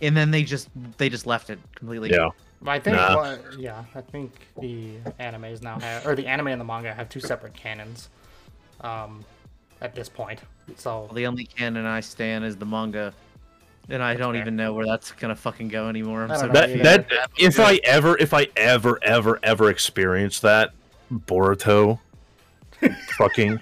and 0.00 0.16
then 0.16 0.30
they 0.30 0.44
just 0.44 0.68
they 0.96 1.08
just 1.08 1.26
left 1.26 1.50
it 1.50 1.58
completely. 1.74 2.10
Yeah, 2.10 2.28
I 2.64 2.78
think 2.78 2.96
Nah. 2.96 3.16
what, 3.16 3.58
yeah, 3.58 3.84
I 3.96 4.00
think 4.00 4.32
the 4.60 4.94
animes 5.18 5.60
now 5.60 5.80
have 5.80 6.06
or 6.06 6.14
the 6.14 6.26
anime 6.28 6.46
and 6.48 6.60
the 6.60 6.64
manga 6.64 6.94
have 6.94 7.08
two 7.08 7.20
separate 7.20 7.54
canons. 7.54 8.10
Um 8.80 9.24
at 9.80 9.94
this 9.94 10.08
point. 10.08 10.40
So 10.76 11.10
The 11.12 11.26
only 11.26 11.44
canon 11.46 11.84
I 11.84 11.98
stand 12.00 12.44
is 12.44 12.56
the 12.56 12.64
manga, 12.64 13.12
and 13.88 14.02
I 14.02 14.14
don't 14.14 14.36
even 14.36 14.56
know 14.56 14.72
where 14.72 14.86
that's 14.86 15.12
gonna 15.12 15.36
fucking 15.36 15.68
go 15.68 15.88
anymore. 15.88 16.24
I'm 16.24 16.38
so 16.38 16.48
that 16.48 16.82
that 16.82 17.06
if 17.38 17.60
I 17.60 17.80
ever 17.84 18.16
if 18.18 18.32
I 18.32 18.48
ever 18.56 18.98
ever 19.02 19.38
ever 19.42 19.70
experience 19.70 20.40
that 20.40 20.72
Boruto 21.12 21.98
fucking 23.16 23.60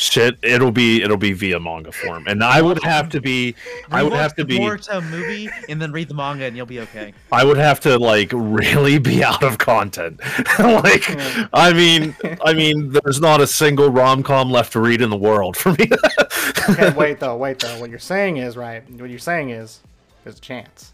shit, 0.00 0.38
it'll 0.42 0.72
be 0.72 1.02
it'll 1.02 1.16
be 1.16 1.32
via 1.32 1.60
manga 1.60 1.92
form, 1.92 2.26
and 2.26 2.42
I 2.42 2.62
would 2.62 2.82
have 2.82 3.08
to 3.10 3.20
be 3.20 3.54
I 3.90 4.02
would 4.02 4.12
have 4.12 4.34
to 4.36 4.42
the 4.42 4.48
be 4.48 4.58
Boruto 4.58 5.08
movie 5.10 5.48
and 5.68 5.80
then 5.80 5.92
read 5.92 6.08
the 6.08 6.14
manga, 6.14 6.44
and 6.44 6.56
you'll 6.56 6.66
be 6.66 6.80
okay. 6.80 7.12
I 7.30 7.44
would 7.44 7.58
have 7.58 7.80
to 7.80 7.98
like 7.98 8.30
really 8.32 8.98
be 8.98 9.22
out 9.30 9.42
of 9.42 9.58
content. 9.58 10.20
like, 10.58 11.04
I 11.52 11.72
mean, 11.72 12.16
I 12.44 12.54
mean, 12.54 12.92
there's 12.92 13.20
not 13.20 13.40
a 13.40 13.46
single 13.46 13.90
rom 13.90 14.22
com 14.22 14.50
left 14.50 14.72
to 14.72 14.80
read 14.80 15.02
in 15.02 15.10
the 15.10 15.16
world 15.16 15.56
for 15.56 15.72
me. 15.72 15.90
okay, 16.70 16.90
wait 16.92 17.20
though, 17.20 17.36
wait 17.36 17.58
though. 17.58 17.78
What 17.78 17.90
you're 17.90 17.98
saying 17.98 18.38
is 18.38 18.56
right. 18.56 18.88
What 18.90 19.10
you're 19.10 19.18
saying 19.18 19.50
is 19.50 19.80
there's 20.24 20.38
a 20.38 20.40
chance. 20.40 20.92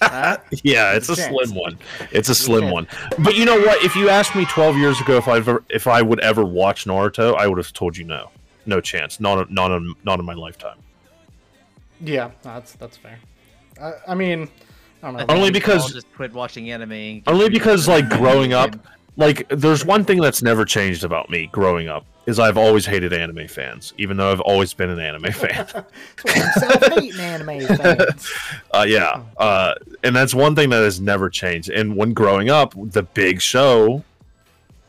Huh? 0.00 0.38
yeah, 0.62 0.92
it's 0.94 1.08
a 1.08 1.16
chance. 1.16 1.28
slim 1.28 1.54
one. 1.56 1.78
It's 2.12 2.28
a 2.28 2.34
slim 2.34 2.62
chance. 2.62 2.72
one. 2.72 2.86
But 3.18 3.36
you 3.36 3.44
know 3.44 3.58
what? 3.58 3.82
If 3.84 3.94
you 3.96 4.08
asked 4.08 4.34
me 4.34 4.44
12 4.46 4.76
years 4.76 5.00
ago 5.00 5.16
if 5.16 5.28
I 5.28 5.36
ever 5.38 5.62
if 5.68 5.86
I 5.86 6.02
would 6.02 6.20
ever 6.20 6.44
watch 6.44 6.84
Naruto, 6.84 7.36
I 7.36 7.46
would 7.46 7.58
have 7.58 7.72
told 7.72 7.96
you 7.96 8.04
no, 8.04 8.30
no 8.66 8.80
chance, 8.80 9.20
not 9.20 9.50
not 9.50 9.70
in, 9.70 9.94
not 10.04 10.18
in 10.18 10.24
my 10.24 10.34
lifetime. 10.34 10.78
Yeah, 12.00 12.30
that's 12.42 12.72
that's 12.74 12.96
fair. 12.96 13.18
I, 13.80 13.92
I 14.08 14.14
mean, 14.14 14.48
I 15.02 15.10
don't 15.12 15.16
know. 15.16 15.24
I 15.28 15.36
Only 15.36 15.50
because- 15.50 15.92
just 15.92 16.12
quit 16.14 16.32
watching 16.32 16.70
anime. 16.70 17.22
Only 17.26 17.48
because 17.48 17.88
like 17.88 18.08
growing 18.08 18.52
up, 18.52 18.76
like 19.16 19.48
there's 19.48 19.84
one 19.84 20.04
thing 20.04 20.20
that's 20.20 20.42
never 20.42 20.64
changed 20.64 21.04
about 21.04 21.30
me 21.30 21.48
growing 21.52 21.88
up 21.88 22.04
is 22.28 22.38
I've 22.38 22.58
always 22.58 22.84
hated 22.84 23.14
anime 23.14 23.48
fans, 23.48 23.94
even 23.96 24.18
though 24.18 24.30
I've 24.30 24.42
always 24.42 24.74
been 24.74 24.90
an 24.90 25.00
anime 25.00 25.32
fan. 25.32 25.66
self-hating 26.26 27.18
anime 27.18 27.60
fans. 27.78 28.30
Uh, 28.70 28.84
yeah, 28.86 29.22
uh, 29.38 29.72
and 30.04 30.14
that's 30.14 30.34
one 30.34 30.54
thing 30.54 30.68
that 30.68 30.82
has 30.82 31.00
never 31.00 31.30
changed. 31.30 31.70
And 31.70 31.96
when 31.96 32.12
growing 32.12 32.50
up, 32.50 32.74
the 32.76 33.02
big 33.02 33.40
show 33.40 34.04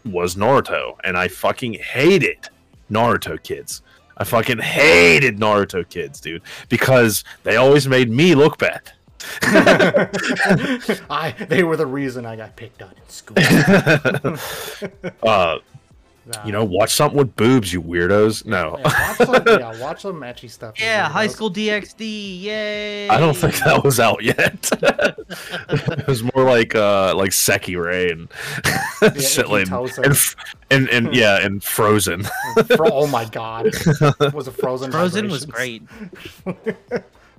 was 0.03 0.35
Naruto, 0.35 0.97
and 1.05 1.15
I 1.17 1.29
fucking 1.29 1.75
hated 1.75 2.49
Naruto 2.91 3.41
kids. 3.41 3.83
I 4.17 4.25
fucking 4.25 4.59
hated 4.59 5.37
Naruto 5.37 5.87
kids, 5.87 6.19
dude, 6.19 6.41
because 6.67 7.23
they 7.43 7.55
always 7.55 7.87
made 7.87 8.09
me 8.09 8.35
look 8.35 8.57
bad. 8.57 8.91
I 11.09 11.35
they 11.47 11.63
were 11.63 11.77
the 11.77 11.85
reason 11.85 12.25
I 12.25 12.35
got 12.35 12.55
picked 12.55 12.81
on 12.81 12.91
in 12.91 13.09
school. 13.09 13.37
Uh, 15.21 15.59
Nah. 16.29 16.45
you 16.45 16.51
know, 16.51 16.63
watch 16.63 16.93
something 16.93 17.17
with 17.17 17.35
boobs, 17.35 17.73
you 17.73 17.81
weirdos. 17.81 18.45
No, 18.45 18.77
Yeah, 18.77 18.83
watch 18.83 19.17
some, 19.17 19.43
yeah, 19.47 19.81
watch 19.81 20.01
some 20.01 20.21
ecchi 20.21 20.47
stuff. 20.49 20.79
you 20.79 20.85
Yeah, 20.85 21.09
High. 21.09 21.25
School 21.25 21.51
DxD, 21.51 22.41
yay! 22.41 23.09
I 23.09 23.19
don't 23.19 23.35
think 23.35 23.55
that 23.59 23.83
was 23.83 23.99
out 23.99 24.23
yet. 24.23 24.69
it 24.81 26.07
was 26.07 26.21
more 26.21 26.43
like 26.43 26.75
uh 26.75 27.15
like 27.15 27.31
Sekirei 27.31 28.11
and 28.11 28.29
shit 29.19 29.49
like 29.49 29.71
and, 29.71 30.15
and 30.69 30.89
and 30.89 31.15
yeah 31.15 31.43
and 31.43 31.63
Frozen. 31.63 32.23
Fro- 32.75 32.91
oh 32.91 33.07
my 33.07 33.25
god, 33.25 33.67
it 33.67 34.33
was 34.33 34.47
a 34.47 34.51
Frozen? 34.51 34.91
Frozen 34.91 35.29
was 35.29 35.45
great. 35.45 35.81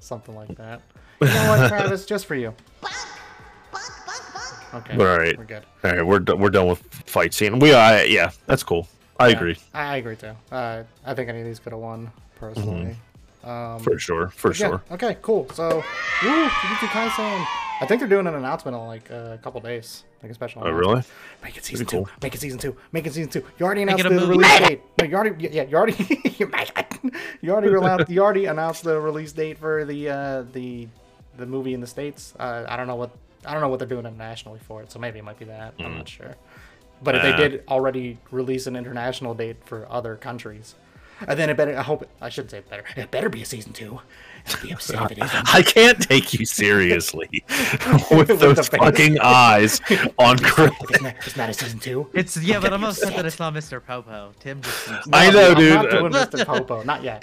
Something 0.00 0.34
like 0.34 0.56
that. 0.56 0.82
You 1.20 1.28
know 1.28 1.48
what, 1.50 1.68
Travis? 1.68 2.06
Just 2.06 2.26
for 2.26 2.34
you. 2.34 2.54
Okay. 4.72 4.92
All 4.94 5.04
right. 5.18 5.36
We're 5.36 5.44
good. 5.44 5.64
All 5.84 5.90
right, 5.92 6.06
we're 6.06 6.18
do- 6.20 6.36
we're 6.36 6.50
done 6.50 6.68
with 6.68 6.80
fight 7.06 7.34
scene. 7.34 7.58
We 7.58 7.72
uh, 7.72 8.02
yeah, 8.02 8.30
that's 8.46 8.62
cool. 8.62 8.86
I 9.18 9.28
Yeah, 9.28 9.36
agree 9.36 9.56
I, 9.74 9.82
I 9.82 9.96
agree 9.96 10.16
too. 10.16 10.32
Uh, 10.50 10.84
I 11.04 11.14
think 11.14 11.28
any 11.28 11.40
of 11.40 11.44
these 11.46 11.58
could 11.58 11.72
have 11.72 11.80
won 11.82 12.10
personally. 12.36 12.96
Um, 13.44 13.78
for 13.80 13.98
sure, 13.98 14.28
for 14.28 14.48
yeah, 14.50 14.54
sure. 14.54 14.82
Okay. 14.92 15.16
Cool. 15.22 15.48
So, 15.54 15.68
woo, 15.76 15.82
Jujutsu 16.48 16.86
Kaisen. 16.88 17.46
I 17.82 17.86
think 17.86 17.98
they're 18.00 18.08
doing 18.08 18.26
an 18.26 18.34
announcement 18.34 18.76
in 18.76 18.82
like 18.86 19.10
uh, 19.10 19.32
a 19.32 19.38
couple 19.38 19.58
days, 19.62 20.04
like 20.22 20.30
a 20.30 20.34
special. 20.34 20.62
Oh 20.64 20.70
really? 20.70 21.02
Make 21.42 21.56
it 21.56 21.64
season 21.64 21.86
Pretty 21.86 21.98
two. 22.02 22.04
cool. 22.04 22.18
Make 22.22 22.34
it 22.34 22.40
season 22.40 22.58
two. 22.58 22.76
Make 22.92 23.06
it 23.06 23.14
season 23.14 23.30
two. 23.30 23.42
You 23.58 23.64
already 23.66 23.82
announced 23.82 24.04
the 24.04 24.10
release 24.10 24.46
Make 24.60 24.68
date. 24.68 24.82
No, 25.00 25.06
you 25.06 25.14
already. 25.16 25.48
Yeah, 25.48 25.62
you 25.62 25.76
already. 25.76 25.94
you 26.38 26.46
make 26.48 26.70
it. 26.78 27.14
You 27.40 27.52
already 27.52 27.68
announced. 27.74 28.10
You 28.10 28.22
already 28.22 28.44
announced 28.44 28.84
the 28.84 29.00
release 29.00 29.32
date 29.32 29.56
for 29.58 29.86
the 29.86 30.10
uh, 30.10 30.42
the 30.52 30.88
the 31.38 31.46
movie 31.46 31.72
in 31.72 31.80
the 31.80 31.86
states. 31.86 32.34
Uh, 32.38 32.66
I 32.68 32.76
don't 32.76 32.86
know 32.86 32.96
what 32.96 33.10
I 33.44 33.52
don't 33.52 33.60
know 33.60 33.68
what 33.68 33.78
they're 33.78 33.88
doing 33.88 34.06
internationally 34.06 34.60
for 34.66 34.82
it. 34.82 34.92
So 34.92 34.98
maybe 34.98 35.18
it 35.18 35.24
might 35.24 35.38
be 35.38 35.46
that. 35.46 35.74
I'm 35.78 35.96
not 35.96 36.08
hmm. 36.08 36.22
sure. 36.22 36.36
But 37.02 37.14
if 37.14 37.22
they 37.22 37.34
did 37.34 37.64
already 37.66 38.18
release 38.30 38.66
an 38.66 38.76
international 38.76 39.32
date 39.32 39.56
for 39.64 39.90
other 39.90 40.16
countries, 40.16 40.74
and 41.26 41.38
then 41.38 41.48
it 41.50 41.56
better. 41.56 41.76
I 41.76 41.82
hope. 41.82 42.06
I 42.20 42.28
shouldn't 42.28 42.50
say 42.50 42.60
better. 42.68 42.84
It 42.96 43.10
better 43.10 43.28
be 43.28 43.42
a 43.42 43.46
season 43.46 43.72
two. 43.72 44.00
I'd 44.46 44.62
be 44.62 44.70
upset 44.72 45.02
if 45.10 45.18
it 45.18 45.24
isn't. 45.24 45.54
I 45.54 45.62
can't 45.62 46.00
take 46.00 46.32
you 46.34 46.44
seriously 46.46 47.28
with 48.10 48.28
With 48.28 48.40
those 48.40 48.68
face. 48.68 48.80
fucking 48.80 49.18
eyes 49.20 49.80
on 50.18 50.38
Chris. 50.38 50.70
If 50.80 50.90
it's 50.90 51.02
not, 51.02 51.14
if 51.18 51.26
it's 51.26 51.36
not 51.36 51.50
a 51.50 51.54
season 51.54 51.78
two. 51.78 52.08
It's 52.12 52.36
yeah, 52.36 52.60
but 52.60 52.72
I'm 52.72 52.84
upset 52.84 53.14
that 53.16 53.26
it's 53.26 53.38
not 53.38 53.54
Mr. 53.54 53.84
Popo. 53.84 54.32
Tim 54.40 54.60
just 54.62 54.78
seems 54.86 54.98
I 55.12 55.30
No, 55.30 55.32
know, 55.40 55.48
I'm 55.50 55.56
dude. 55.56 55.74
Not 55.74 55.90
doing 55.90 56.12
Mr. 56.12 56.46
Popo. 56.46 56.82
Not 56.90 57.02
yet. 57.02 57.22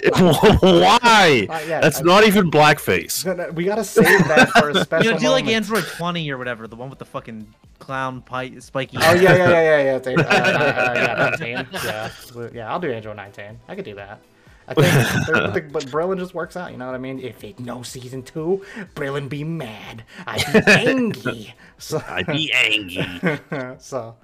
Why? 0.62 1.46
Not 1.48 1.66
yet. 1.66 1.82
That's 1.82 2.00
I- 2.00 2.02
not 2.02 2.24
even 2.24 2.50
blackface. 2.50 3.24
No, 3.24 3.34
no, 3.34 3.50
We 3.52 3.64
gotta 3.64 3.84
save 3.84 4.04
that 4.28 4.50
for 4.50 4.70
a 4.70 4.84
special. 4.84 5.04
You 5.06 5.12
know, 5.12 5.18
do 5.18 5.30
like. 5.30 5.46
Android 5.48 5.84
20 5.84 6.30
or 6.30 6.36
whatever, 6.38 6.66
the 6.68 6.76
one 6.76 6.90
with 6.90 6.98
the 6.98 7.04
fucking 7.04 7.46
clown 7.78 8.20
pipe 8.22 8.60
spiky. 8.60 8.98
Oh 9.00 9.14
yeah, 9.14 9.34
yeah, 9.34 9.48
yeah, 9.48 9.60
yeah, 9.60 9.82
yeah. 9.82 10.20
Uh, 10.20 10.22
uh, 10.22 10.24
uh, 10.24 10.92
yeah, 10.94 11.36
19. 11.38 11.66
Yeah, 11.72 12.10
yeah. 12.52 12.70
I'll 12.70 12.80
do 12.80 12.90
Android 12.92 13.16
19. 13.16 13.58
I 13.68 13.74
could 13.74 13.84
do 13.84 13.94
that. 13.94 14.20
I 14.68 14.74
think, 14.74 15.72
but, 15.72 15.82
the, 15.82 15.90
Brillin 15.90 16.18
just 16.18 16.34
works 16.34 16.56
out. 16.56 16.70
You 16.70 16.76
know 16.76 16.86
what 16.86 16.94
I 16.94 16.98
mean? 16.98 17.18
If 17.20 17.42
it 17.42 17.58
no 17.58 17.82
season 17.82 18.22
two, 18.22 18.64
Brillin 18.94 19.28
be 19.28 19.42
mad. 19.42 20.04
I'd 20.26 20.44
be 20.52 20.60
angry. 20.70 21.54
So, 21.78 22.02
I'd 22.06 22.26
be 22.26 22.52
angry. 22.52 23.40
so, 23.78 24.16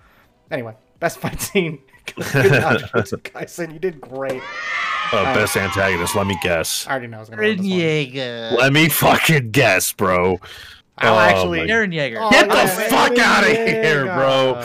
anyway, 0.51 0.75
best 1.01 1.19
fight 1.19 1.41
scene. 1.41 1.79
Good 2.15 2.25
job, 2.53 2.81
Jujutsu 2.81 3.23
Kaisen. 3.23 3.73
You 3.73 3.79
did 3.79 4.01
great. 4.01 4.43
Uh, 5.12 5.35
best 5.35 5.57
antagonist. 5.57 6.15
Let 6.15 6.27
me 6.27 6.37
guess. 6.43 6.87
I 6.87 6.93
already 6.93 7.07
know 7.07 7.19
I 7.19 7.21
was 7.21 7.31
gonna 7.31 7.43
this 7.43 7.59
one. 7.59 7.66
Yeager. 7.66 8.53
Let 8.53 8.73
me 8.73 8.89
fucking 8.89 9.51
guess, 9.51 9.93
bro. 9.93 10.39
I'll 10.99 11.15
Oh, 11.15 11.19
actually. 11.19 11.59
my- 11.61 11.66
Eren 11.66 11.93
Yeager. 11.93 12.19
Oh, 12.21 12.31
Get 12.31 12.49
the 12.49 12.55
yeah, 12.55 12.66
fuck 12.89 13.19
out 13.19 13.43
of 13.43 13.51
Yeager. 13.51 13.66
here, 13.66 14.05
bro. 14.05 14.62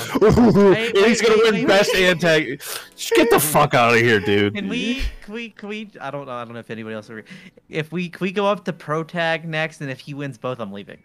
Wait, 0.72 0.96
And 0.96 1.06
he's 1.08 1.22
gonna 1.22 1.36
wait, 1.38 1.44
win 1.44 1.54
wait, 1.56 1.68
best 1.68 1.92
wait. 1.94 2.10
antagonist. 2.10 2.82
Get 3.16 3.30
the 3.32 3.40
fuck 3.40 3.74
out 3.74 3.96
of 3.96 4.00
here, 4.02 4.20
dude. 4.20 4.54
Can 4.54 4.70
we, 4.70 5.02
can 5.24 5.34
we, 5.34 5.50
can 5.50 5.70
we? 5.70 5.90
I 6.00 6.12
don't 6.12 6.28
know. 6.28 6.32
I 6.34 6.46
don't 6.46 6.54
know 6.54 6.60
if 6.60 6.70
anybody 6.70 6.96
else 6.96 7.10
will 7.10 7.18
agree. 7.20 7.32
If 7.68 7.92
we, 7.92 8.10
can 8.10 8.24
we 8.24 8.32
go 8.32 8.46
up 8.46 8.64
to 8.66 8.74
pro 8.74 9.04
tag 9.04 9.48
next, 9.48 9.82
and 9.82 9.90
if 9.90 10.00
he 10.00 10.14
wins 10.14 10.38
both, 10.38 10.60
I'm 10.60 10.72
leaving. 10.72 11.00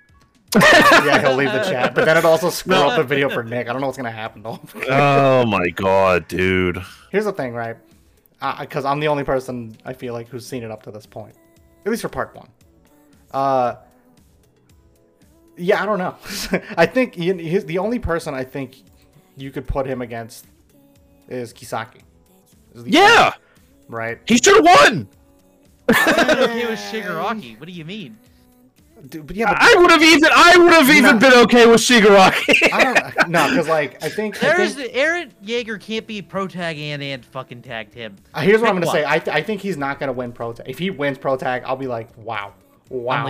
yeah, 0.55 1.21
he'll 1.21 1.35
leave 1.37 1.51
the 1.53 1.63
chat. 1.65 1.95
But 1.95 2.05
then 2.05 2.17
it 2.19 2.25
also 2.25 2.49
screw 2.51 2.75
up 2.77 2.97
the 2.97 3.03
video 3.03 3.29
for 3.31 3.43
Nick. 3.43 3.67
I 3.69 3.73
don't 3.73 3.81
know 3.81 3.89
what's 3.89 3.97
gonna 3.97 4.11
happen 4.11 4.43
though. 4.43 4.61
Oh 4.91 5.47
my 5.47 5.71
god, 5.71 6.29
dude. 6.29 6.79
Here's 7.11 7.25
the 7.25 7.33
thing, 7.33 7.55
right? 7.55 7.77
Because 8.61 8.85
I'm 8.85 9.01
the 9.01 9.09
only 9.09 9.25
person 9.25 9.75
I 9.87 9.95
feel 9.95 10.13
like 10.13 10.29
who's 10.29 10.47
seen 10.47 10.63
it 10.63 10.71
up 10.71 10.83
to 10.83 10.91
this 10.91 11.07
point, 11.07 11.35
at 11.87 11.91
least 11.91 12.03
for 12.03 12.09
part 12.11 12.37
one. 12.37 12.49
Uh, 13.33 13.77
yeah, 15.57 15.83
I 15.83 15.87
don't 15.87 15.99
know. 15.99 16.17
I 16.77 16.87
think 16.87 17.15
he, 17.15 17.33
he's 17.35 17.65
the 17.65 17.79
only 17.79 17.99
person 17.99 18.35
I 18.35 18.45
think 18.45 18.77
you 19.37 19.51
could 19.51 19.67
put 19.67 19.87
him 19.87 20.03
against 20.03 20.47
is 21.29 21.53
Kisaki. 21.53 22.01
is 22.75 22.85
the 22.85 22.91
Yeah, 22.91 23.33
right. 23.89 24.19
he 24.27 24.37
should 24.37 24.57
have 24.57 24.65
won. 24.65 25.09
I'm 25.89 26.39
okay 26.51 26.67
with 26.67 26.79
Shigaraki. 26.79 27.59
What 27.61 27.67
do 27.67 27.73
you 27.73 27.85
mean? 27.85 28.17
Dude, 29.09 29.27
but 29.27 29.37
yeah, 29.37 29.49
but 29.53 29.59
I 29.61 29.75
would 29.79 29.91
have 29.91 30.03
even 30.03 30.31
I 30.35 30.57
would 30.57 30.73
have 30.73 30.89
even 30.89 31.19
No. 31.19 31.19
been 31.29 31.39
okay 31.45 31.67
with 31.67 31.81
Shigaraki. 31.81 32.73
I 32.73 32.85
don't 32.95 33.29
no, 33.29 33.51
because 33.51 33.69
like 33.69 34.03
I 34.03 34.09
think, 34.09 34.43
I 34.43 34.47
There's 34.57 34.75
think 34.77 34.95
Eren 34.95 35.31
Yeager 35.45 35.79
can't 35.79 36.07
be 36.07 36.23
pro 36.23 36.47
tag 36.49 36.79
and 36.79 37.03
and 37.03 37.23
fucking 37.27 37.61
tagged 37.63 37.93
him. 37.93 38.17
uh, 38.33 38.41
here's 38.41 38.63
what 38.63 38.71
I'm 38.71 38.77
gonna 38.77 38.87
say. 38.91 39.05
I, 39.07 39.19
th- 39.19 39.35
I 39.37 39.43
think 39.43 39.61
he's 39.61 39.77
not 39.77 40.01
gonna 40.01 40.13
win 40.13 40.33
pro 40.33 40.55
tag. 40.55 40.67
If 40.71 40.79
he 40.79 40.89
wins 40.89 41.19
pro 41.19 41.37
tag, 41.37 41.65
I'll 41.67 41.77
be 41.77 41.87
like, 41.87 42.17
wow, 42.17 42.55
wow. 42.89 43.27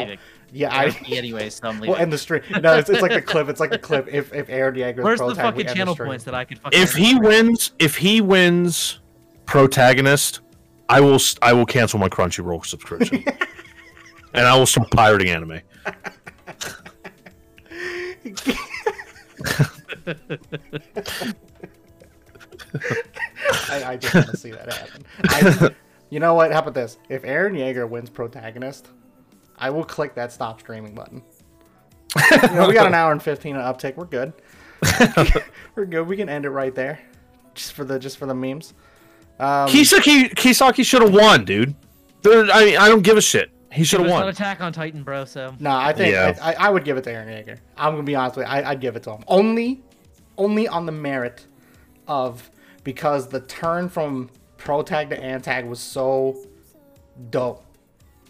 I'm 0.55 0.60
leaving. 0.60 0.60
Yeah, 0.60 0.74
I, 0.74 0.85
I. 0.85 1.16
anyway, 1.16 1.51
so 1.51 1.68
I'm 1.68 1.74
leaving. 1.81 1.90
Well, 1.90 2.01
end 2.01 2.12
the 2.12 2.18
stream. 2.18 2.43
No, 2.62 2.76
it's, 2.76 2.89
it's 2.89 3.02
like 3.02 3.12
the 3.12 3.22
clip. 3.22 3.48
It's 3.48 3.60
like 3.60 3.70
the 3.70 3.78
clip. 3.78 4.09
If 4.09 4.32
if 4.32 4.47
Eren 4.48 4.76
Yeager 4.76 5.02
Where's 5.02 5.20
the 5.20 5.35
fucking 5.35 5.66
channel 5.66 5.94
stream. 5.94 6.09
points 6.09 6.24
that 6.24 6.35
I 6.35 6.44
could 6.44 6.59
fucking? 6.59 6.81
if 6.81 6.94
he 6.94 7.18
wins, 7.18 7.72
if 7.78 7.97
he 7.97 8.20
wins, 8.20 9.01
protagonist, 9.47 10.40
I 10.89 11.01
will 11.01 11.14
s- 11.14 11.36
I 11.43 11.52
will 11.52 11.66
cancel 11.66 11.98
my 11.98 12.09
Crunchyroll 12.09 12.64
subscription, 12.64 13.24
and 14.35 14.47
I 14.47 14.56
will 14.56 14.66
start 14.66 14.90
pirating 14.90 15.31
anime. 15.31 15.60
I, 23.70 23.85
I 23.85 23.97
just 23.97 24.14
want 24.14 24.28
to 24.28 24.36
see 24.36 24.51
that 24.51 24.72
happen. 24.72 25.05
I, 25.28 25.70
you 26.10 26.20
know 26.20 26.35
what? 26.35 26.52
How 26.52 26.60
about 26.60 26.74
this? 26.74 26.98
If 27.09 27.22
Eren 27.22 27.52
Yeager 27.56 27.89
wins 27.89 28.10
protagonist, 28.10 28.89
I 29.59 29.70
will 29.70 29.85
click 29.85 30.14
that 30.14 30.32
stop 30.32 30.60
streaming 30.60 30.94
button. 30.94 31.22
You 32.31 32.55
know, 32.55 32.68
we 32.68 32.74
got 32.74 32.86
an 32.86 32.94
hour 32.94 33.10
and 33.10 33.20
fifteen 33.22 33.56
of 33.56 33.76
uptick. 33.76 33.97
We're 33.97 34.05
good. 34.05 34.32
We're 35.74 35.86
good. 35.86 36.06
We 36.06 36.16
can 36.16 36.28
end 36.28 36.44
it 36.44 36.51
right 36.51 36.74
there, 36.74 37.01
just 37.55 37.72
for 37.72 37.85
the 37.85 37.98
just 37.98 38.18
for 38.18 38.26
the 38.26 38.35
memes. 38.35 38.74
Um, 39.40 39.68
Kisaki 39.68 40.32
Kisaki 40.35 40.85
should 40.85 41.02
have 41.02 41.12
won, 41.12 41.44
dude. 41.44 41.74
There, 42.22 42.44
I 42.52 42.64
mean, 42.64 42.76
I 42.76 42.89
don't 42.89 43.02
give 43.02 43.16
a 43.16 43.20
shit. 43.20 43.51
He 43.72 43.82
should 43.82 43.98
have 43.98 44.06
It's 44.06 44.12
not 44.12 44.20
won. 44.20 44.28
Attack 44.28 44.60
on 44.60 44.72
Titan, 44.72 45.02
bro. 45.02 45.24
So 45.24 45.52
No, 45.59 45.70
I 45.74 45.93
think 45.93 46.12
Yeah. 46.12 46.39
I, 46.40 46.55
I 46.55 46.68
would 46.70 46.85
give 46.85 46.97
it 46.97 47.02
to 47.05 47.10
Eren 47.10 47.26
Yeager. 47.26 47.59
I'm 47.76 47.94
gonna 47.94 48.05
be 48.05 48.14
honest 48.14 48.36
with 48.36 48.47
you. 48.47 48.52
I, 48.52 48.70
I'd 48.70 48.81
give 48.81 48.94
it 48.94 49.02
to 49.05 49.10
him 49.10 49.24
only, 49.26 49.82
only 50.39 50.68
on 50.68 50.86
the 50.86 50.93
merit 50.93 51.44
of 52.06 52.48
because 52.85 53.26
the 53.26 53.40
turn 53.40 53.89
from 53.89 54.31
pro 54.56 54.82
tag 54.82 55.10
to 55.10 55.18
antag 55.20 55.66
was 55.66 55.81
so 55.81 56.47
dope. 57.31 57.64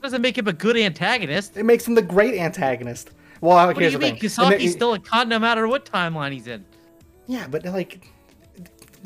Doesn't 0.04 0.22
make 0.22 0.38
him 0.38 0.46
a 0.46 0.52
good 0.52 0.76
antagonist. 0.76 1.56
It 1.56 1.64
makes 1.64 1.86
him 1.88 1.94
the 1.94 2.02
great 2.02 2.34
antagonist. 2.38 3.10
Well, 3.40 3.66
What 3.66 3.76
do 3.76 3.84
you 3.84 3.90
the 3.90 3.98
mean? 3.98 4.16
thing. 4.18 4.30
Kisaki's 4.30 4.70
it- 4.70 4.72
still 4.72 4.94
a 4.94 4.98
con 5.00 5.28
no 5.28 5.38
matter 5.38 5.66
what 5.66 5.84
timeline 5.84 6.32
he's 6.32 6.46
in. 6.46 6.64
Yeah, 7.26 7.46
but 7.50 7.64
like, 7.64 8.06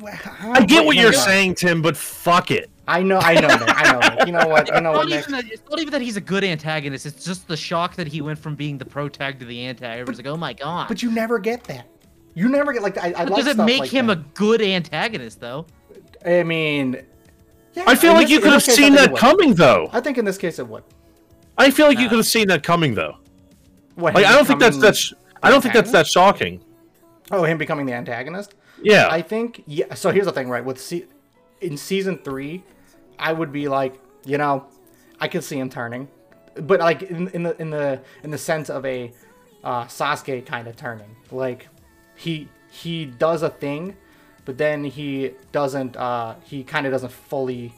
I 0.04 0.64
get 0.64 0.84
what 0.84 0.96
you're 0.96 1.12
saying, 1.12 1.54
Tim, 1.56 1.82
but 1.82 1.96
fuck 1.96 2.50
it. 2.50 2.70
I 2.86 3.02
know, 3.02 3.18
I 3.18 3.34
know, 3.34 3.48
Nick. 3.48 3.62
I 3.66 3.92
know. 3.92 3.98
Nick. 4.16 4.26
You 4.26 4.32
know 4.32 4.46
what? 4.48 4.66
You 4.74 4.80
know 4.80 4.90
It's 4.92 4.98
what, 4.98 5.08
not, 5.08 5.08
Nick? 5.08 5.18
even 5.20 5.32
that, 5.32 5.52
it's 5.52 5.62
not 5.70 5.78
even 5.80 5.92
that 5.92 6.00
he's 6.02 6.16
a 6.16 6.20
good 6.20 6.42
antagonist. 6.42 7.04
It's 7.04 7.24
just 7.24 7.46
the 7.48 7.56
shock 7.56 7.96
that 7.96 8.06
he 8.06 8.20
went 8.22 8.38
from 8.38 8.54
being 8.54 8.78
the 8.78 8.84
pro 8.86 9.08
tag 9.08 9.38
to 9.40 9.44
the 9.44 9.60
anti. 9.60 9.86
Everyone's 9.86 10.18
like, 10.18 10.26
oh 10.26 10.36
my 10.36 10.52
god. 10.54 10.88
But 10.88 11.02
you 11.02 11.10
never 11.10 11.38
get 11.38 11.64
that. 11.64 11.86
You 12.34 12.48
never 12.48 12.72
get 12.72 12.82
like 12.82 12.96
I. 12.96 13.08
I 13.08 13.10
That 13.10 13.30
like 13.30 13.36
doesn't 13.40 13.54
stuff 13.54 13.66
make 13.66 13.80
like 13.80 13.90
him 13.90 14.06
that. 14.06 14.18
a 14.18 14.24
good 14.34 14.62
antagonist, 14.62 15.40
though. 15.40 15.66
I 16.24 16.42
mean, 16.44 17.02
yeah, 17.78 17.84
I 17.86 17.94
feel 17.94 18.12
like 18.12 18.26
this- 18.26 18.30
you 18.30 18.40
could 18.40 18.52
have 18.52 18.64
case, 18.64 18.76
seen 18.76 18.94
that 18.94 19.16
coming, 19.16 19.54
though. 19.54 19.88
I 19.92 20.00
think 20.00 20.18
in 20.18 20.24
this 20.24 20.38
case 20.38 20.58
it 20.58 20.66
would. 20.66 20.84
I 21.56 21.70
feel 21.70 21.86
like 21.86 21.98
you 21.98 22.08
could 22.08 22.18
have 22.18 22.26
seen 22.26 22.48
that 22.48 22.62
coming, 22.62 22.94
though. 22.94 23.16
What, 23.94 24.14
Like, 24.14 24.26
I 24.26 24.32
don't 24.32 24.46
think 24.46 24.60
that's 24.60 24.78
that's. 24.78 25.12
I 25.42 25.50
don't 25.50 25.60
think 25.60 25.74
that's 25.74 25.92
that 25.92 26.06
shocking. 26.06 26.60
Oh, 27.30 27.44
him 27.44 27.58
becoming 27.58 27.86
the 27.86 27.92
antagonist. 27.92 28.54
Yeah. 28.82 29.08
I 29.10 29.22
think 29.22 29.62
yeah. 29.66 29.94
So 29.94 30.10
here's 30.10 30.26
the 30.26 30.32
thing, 30.32 30.48
right? 30.48 30.64
With 30.64 30.92
in 31.60 31.76
season 31.76 32.18
three, 32.18 32.62
I 33.18 33.32
would 33.32 33.52
be 33.52 33.68
like, 33.68 34.00
you 34.24 34.38
know, 34.38 34.66
I 35.20 35.28
could 35.28 35.42
see 35.44 35.58
him 35.58 35.68
turning, 35.68 36.08
but 36.54 36.80
like 36.80 37.02
in, 37.02 37.28
in 37.28 37.42
the 37.42 37.60
in 37.60 37.70
the 37.70 38.00
in 38.22 38.30
the 38.30 38.38
sense 38.38 38.70
of 38.70 38.86
a 38.86 39.12
uh, 39.64 39.84
Sasuke 39.84 40.46
kind 40.46 40.68
of 40.68 40.76
turning. 40.76 41.16
Like 41.30 41.68
he 42.14 42.48
he 42.70 43.06
does 43.06 43.42
a 43.42 43.50
thing, 43.50 43.96
but 44.48 44.56
then 44.56 44.82
he 44.82 45.32
doesn't. 45.52 45.94
Uh, 45.94 46.34
he 46.42 46.64
kind 46.64 46.86
of 46.86 46.92
doesn't 46.92 47.12
fully 47.12 47.70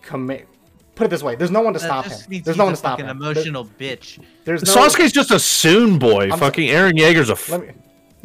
commit. 0.00 0.48
Put 0.94 1.04
it 1.04 1.10
this 1.10 1.22
way: 1.22 1.34
there's 1.34 1.50
no 1.50 1.60
one 1.60 1.74
to 1.74 1.78
stop 1.78 2.06
That 2.06 2.22
him. 2.22 2.40
There's 2.42 2.56
no 2.56 2.64
one 2.64 2.72
to 2.72 2.76
stop 2.78 2.92
fucking 2.92 3.04
him. 3.04 3.18
emotional 3.18 3.66
bitch. 3.66 4.18
There's 4.46 4.64
no. 4.64 4.74
Sasuke's 4.74 5.12
just 5.12 5.30
a 5.30 5.38
soon 5.38 5.98
boy. 5.98 6.30
so- 6.30 6.38
Fucking 6.38 6.70
Eren 6.70 6.92
Yeager's 6.94 7.28
a. 7.28 7.32
F- 7.32 7.50
Let 7.50 7.60
me. 7.60 7.72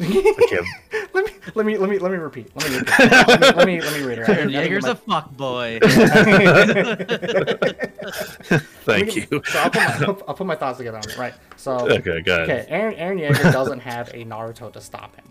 Let 1.12 1.26
me 1.26 1.32
let 1.54 1.66
me 1.66 1.76
let 1.76 1.90
me 1.90 1.98
let 1.98 2.10
me 2.12 2.16
repeat. 2.16 2.50
Let 2.56 2.70
me 2.70 2.78
repeat. 2.78 2.98
let, 3.28 3.28
me, 3.28 3.46
let 3.52 3.66
me 3.66 3.80
let 3.82 3.92
me 4.00 4.06
read 4.06 4.18
it. 4.20 4.26
Eren 4.26 4.26
think- 4.26 4.38
I 4.38 4.42
think 4.44 4.52
it 4.54 4.70
Yeager's 4.70 4.84
a 4.86 4.94
fuck 4.94 5.30
boy. 5.36 5.78
Thank 8.86 9.06
Let 9.08 9.16
you. 9.16 9.42
So 9.44 9.58
I'll 9.58 9.70
put, 9.70 9.74
my, 9.82 10.06
I'll 10.06 10.22
I'll 10.28 10.34
put 10.34 10.46
my 10.46 10.56
thoughts 10.56 10.78
together 10.78 10.96
on 10.96 11.04
it. 11.10 11.18
Right. 11.18 11.34
So 11.56 11.72
Okay, 11.90 12.22
go 12.22 12.42
ahead. 12.42 12.48
okay, 12.66 12.66
Eren 12.74 12.94
Aaron 12.96 13.18
Yeager 13.18 13.52
doesn't 13.52 13.80
have 13.80 14.08
a 14.08 14.24
Naruto 14.24 14.72
to 14.72 14.80
stop 14.80 15.14
him. 15.14 15.24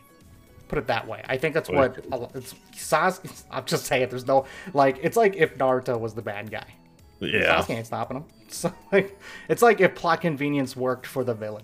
Put 0.74 0.80
it 0.80 0.88
that 0.88 1.08
way. 1.08 1.22
I 1.30 1.38
think 1.38 1.54
that's 1.54 1.70
what 1.70 2.00
it's. 2.34 2.56
Sasuke. 2.74 3.44
I'm 3.52 3.64
just 3.66 3.86
saying, 3.86 4.02
it. 4.02 4.10
There's 4.10 4.26
no 4.26 4.46
like. 4.74 4.98
It's 5.04 5.16
like 5.16 5.36
if 5.36 5.56
Naruto 5.56 6.00
was 6.00 6.16
the 6.16 6.24
bad 6.24 6.50
guy. 6.50 6.66
Yeah. 7.20 7.60
Sasuke 7.62 7.70
ain't 7.76 7.86
stopping 7.86 8.18
him. 8.18 8.26
So 8.50 8.72
like, 8.92 9.20
it's 9.50 9.62
like 9.64 9.82
if 9.82 9.94
plot 9.96 10.22
convenience 10.22 10.76
worked 10.76 11.06
for 11.08 11.24
the 11.24 11.34
villain, 11.36 11.64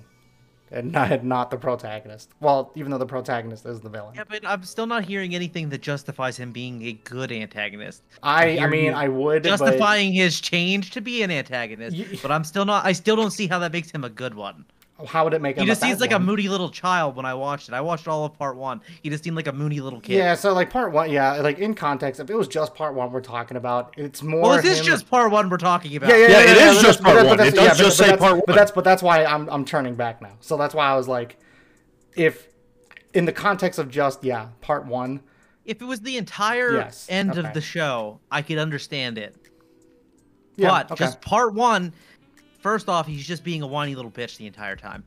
and 0.71 0.91
not 0.91 1.23
not 1.23 1.49
the 1.49 1.57
protagonist. 1.57 2.29
Well, 2.39 2.71
even 2.75 2.91
though 2.91 2.97
the 2.99 3.05
protagonist 3.07 3.65
is 3.65 3.79
the 3.79 3.89
villain. 3.89 4.13
yeah, 4.15 4.23
but 4.29 4.45
I'm 4.45 4.63
still 4.63 4.85
not 4.85 5.03
hearing 5.05 5.33
anything 5.33 5.69
that 5.69 5.81
justifies 5.81 6.37
him 6.37 6.51
being 6.51 6.83
a 6.85 6.93
good 6.93 7.31
antagonist. 7.31 8.03
I 8.21 8.59
I 8.59 8.67
mean. 8.67 8.93
I 8.93 9.07
would 9.07 9.41
but- 9.43 9.49
Justifying 9.49 10.13
his 10.13 10.39
change 10.39 10.91
to 10.91 11.01
be 11.01 11.23
an 11.23 11.31
antagonist, 11.31 11.95
Ye- 11.95 12.19
but 12.21 12.31
I'm 12.31 12.43
still 12.43 12.65
not. 12.65 12.85
I 12.85 12.91
still 12.91 13.15
don't 13.15 13.31
see 13.31 13.47
how 13.47 13.57
that 13.59 13.71
makes 13.71 13.89
him 13.89 14.03
a 14.03 14.09
good 14.09 14.35
one. 14.35 14.65
How 15.07 15.23
would 15.23 15.33
it 15.33 15.41
make 15.41 15.55
him? 15.57 15.61
He 15.63 15.67
just 15.67 15.81
a 15.81 15.85
bad 15.85 15.87
seems 15.89 16.01
like 16.01 16.11
a 16.11 16.19
moody 16.19 16.49
little 16.49 16.69
child 16.69 17.15
when 17.15 17.25
I 17.25 17.33
watched 17.33 17.69
it. 17.69 17.73
I 17.73 17.81
watched 17.81 18.07
all 18.07 18.25
of 18.25 18.37
part 18.37 18.57
one. 18.57 18.81
He 19.01 19.09
just 19.09 19.23
seemed 19.23 19.35
like 19.35 19.47
a 19.47 19.53
moody 19.53 19.79
little 19.81 19.99
kid. 20.01 20.15
Yeah, 20.17 20.35
so 20.35 20.53
like 20.53 20.69
part 20.69 20.91
one, 20.91 21.09
yeah, 21.09 21.33
like 21.41 21.59
in 21.59 21.73
context, 21.73 22.19
if 22.19 22.29
it 22.29 22.35
was 22.35 22.47
just 22.47 22.75
part 22.75 22.93
one 22.95 23.11
we're 23.11 23.21
talking 23.21 23.55
about, 23.57 23.93
it's 23.97 24.21
more. 24.21 24.41
Well, 24.41 24.61
this 24.61 24.79
is 24.79 24.85
just 24.85 25.09
part 25.09 25.31
one 25.31 25.49
we're 25.49 25.57
talking 25.57 25.95
about. 25.95 26.09
Yeah, 26.09 26.17
yeah, 26.17 26.27
Yeah, 26.27 26.29
yeah, 26.29 26.51
it 26.51 26.57
yeah, 26.57 26.69
is 26.71 26.75
but 26.77 26.81
just 26.83 27.01
part 27.03 27.15
that's- 27.15 27.27
one. 27.29 27.37
but 27.37 27.47
It 27.47 27.55
that's- 27.55 27.69
does 27.69 27.79
yeah, 27.79 27.85
just 27.85 27.97
but 27.97 28.03
say 28.05 28.09
that's- 28.11 28.29
part 28.31 28.45
But 28.45 28.55
that's 28.55 28.71
but 28.71 28.83
that's 28.83 29.01
why 29.03 29.23
I'm 29.25 29.49
I'm 29.49 29.65
turning 29.65 29.95
back 29.95 30.21
now. 30.21 30.33
So 30.41 30.57
that's 30.57 30.73
why 30.75 30.87
I 30.87 30.95
was 30.95 31.07
like, 31.07 31.37
if 32.15 32.47
in 33.13 33.25
the 33.25 33.31
context 33.33 33.79
of 33.79 33.89
just 33.89 34.23
yeah, 34.23 34.49
part 34.61 34.85
one, 34.85 35.21
If 35.65 35.81
it 35.81 35.85
was 35.85 36.01
the 36.01 36.17
entire 36.17 36.73
Yes, 36.73 37.05
end 37.09 37.31
okay. 37.31 37.47
of 37.47 37.53
the 37.53 37.61
show, 37.61 38.19
I 38.31 38.41
could 38.41 38.57
understand 38.57 39.17
it. 39.17 39.35
yeah, 40.55 40.69
but 40.69 40.91
okay. 40.91 41.05
just 41.05 41.21
part 41.21 41.53
one, 41.53 41.93
first 42.59 42.89
off, 42.89 43.07
he's 43.07 43.25
just 43.27 43.43
being 43.43 43.61
a 43.61 43.67
whiny 43.67 43.95
little 43.95 44.11
bitch 44.11 44.37
the 44.37 44.47
entire 44.47 44.75
time. 44.75 45.03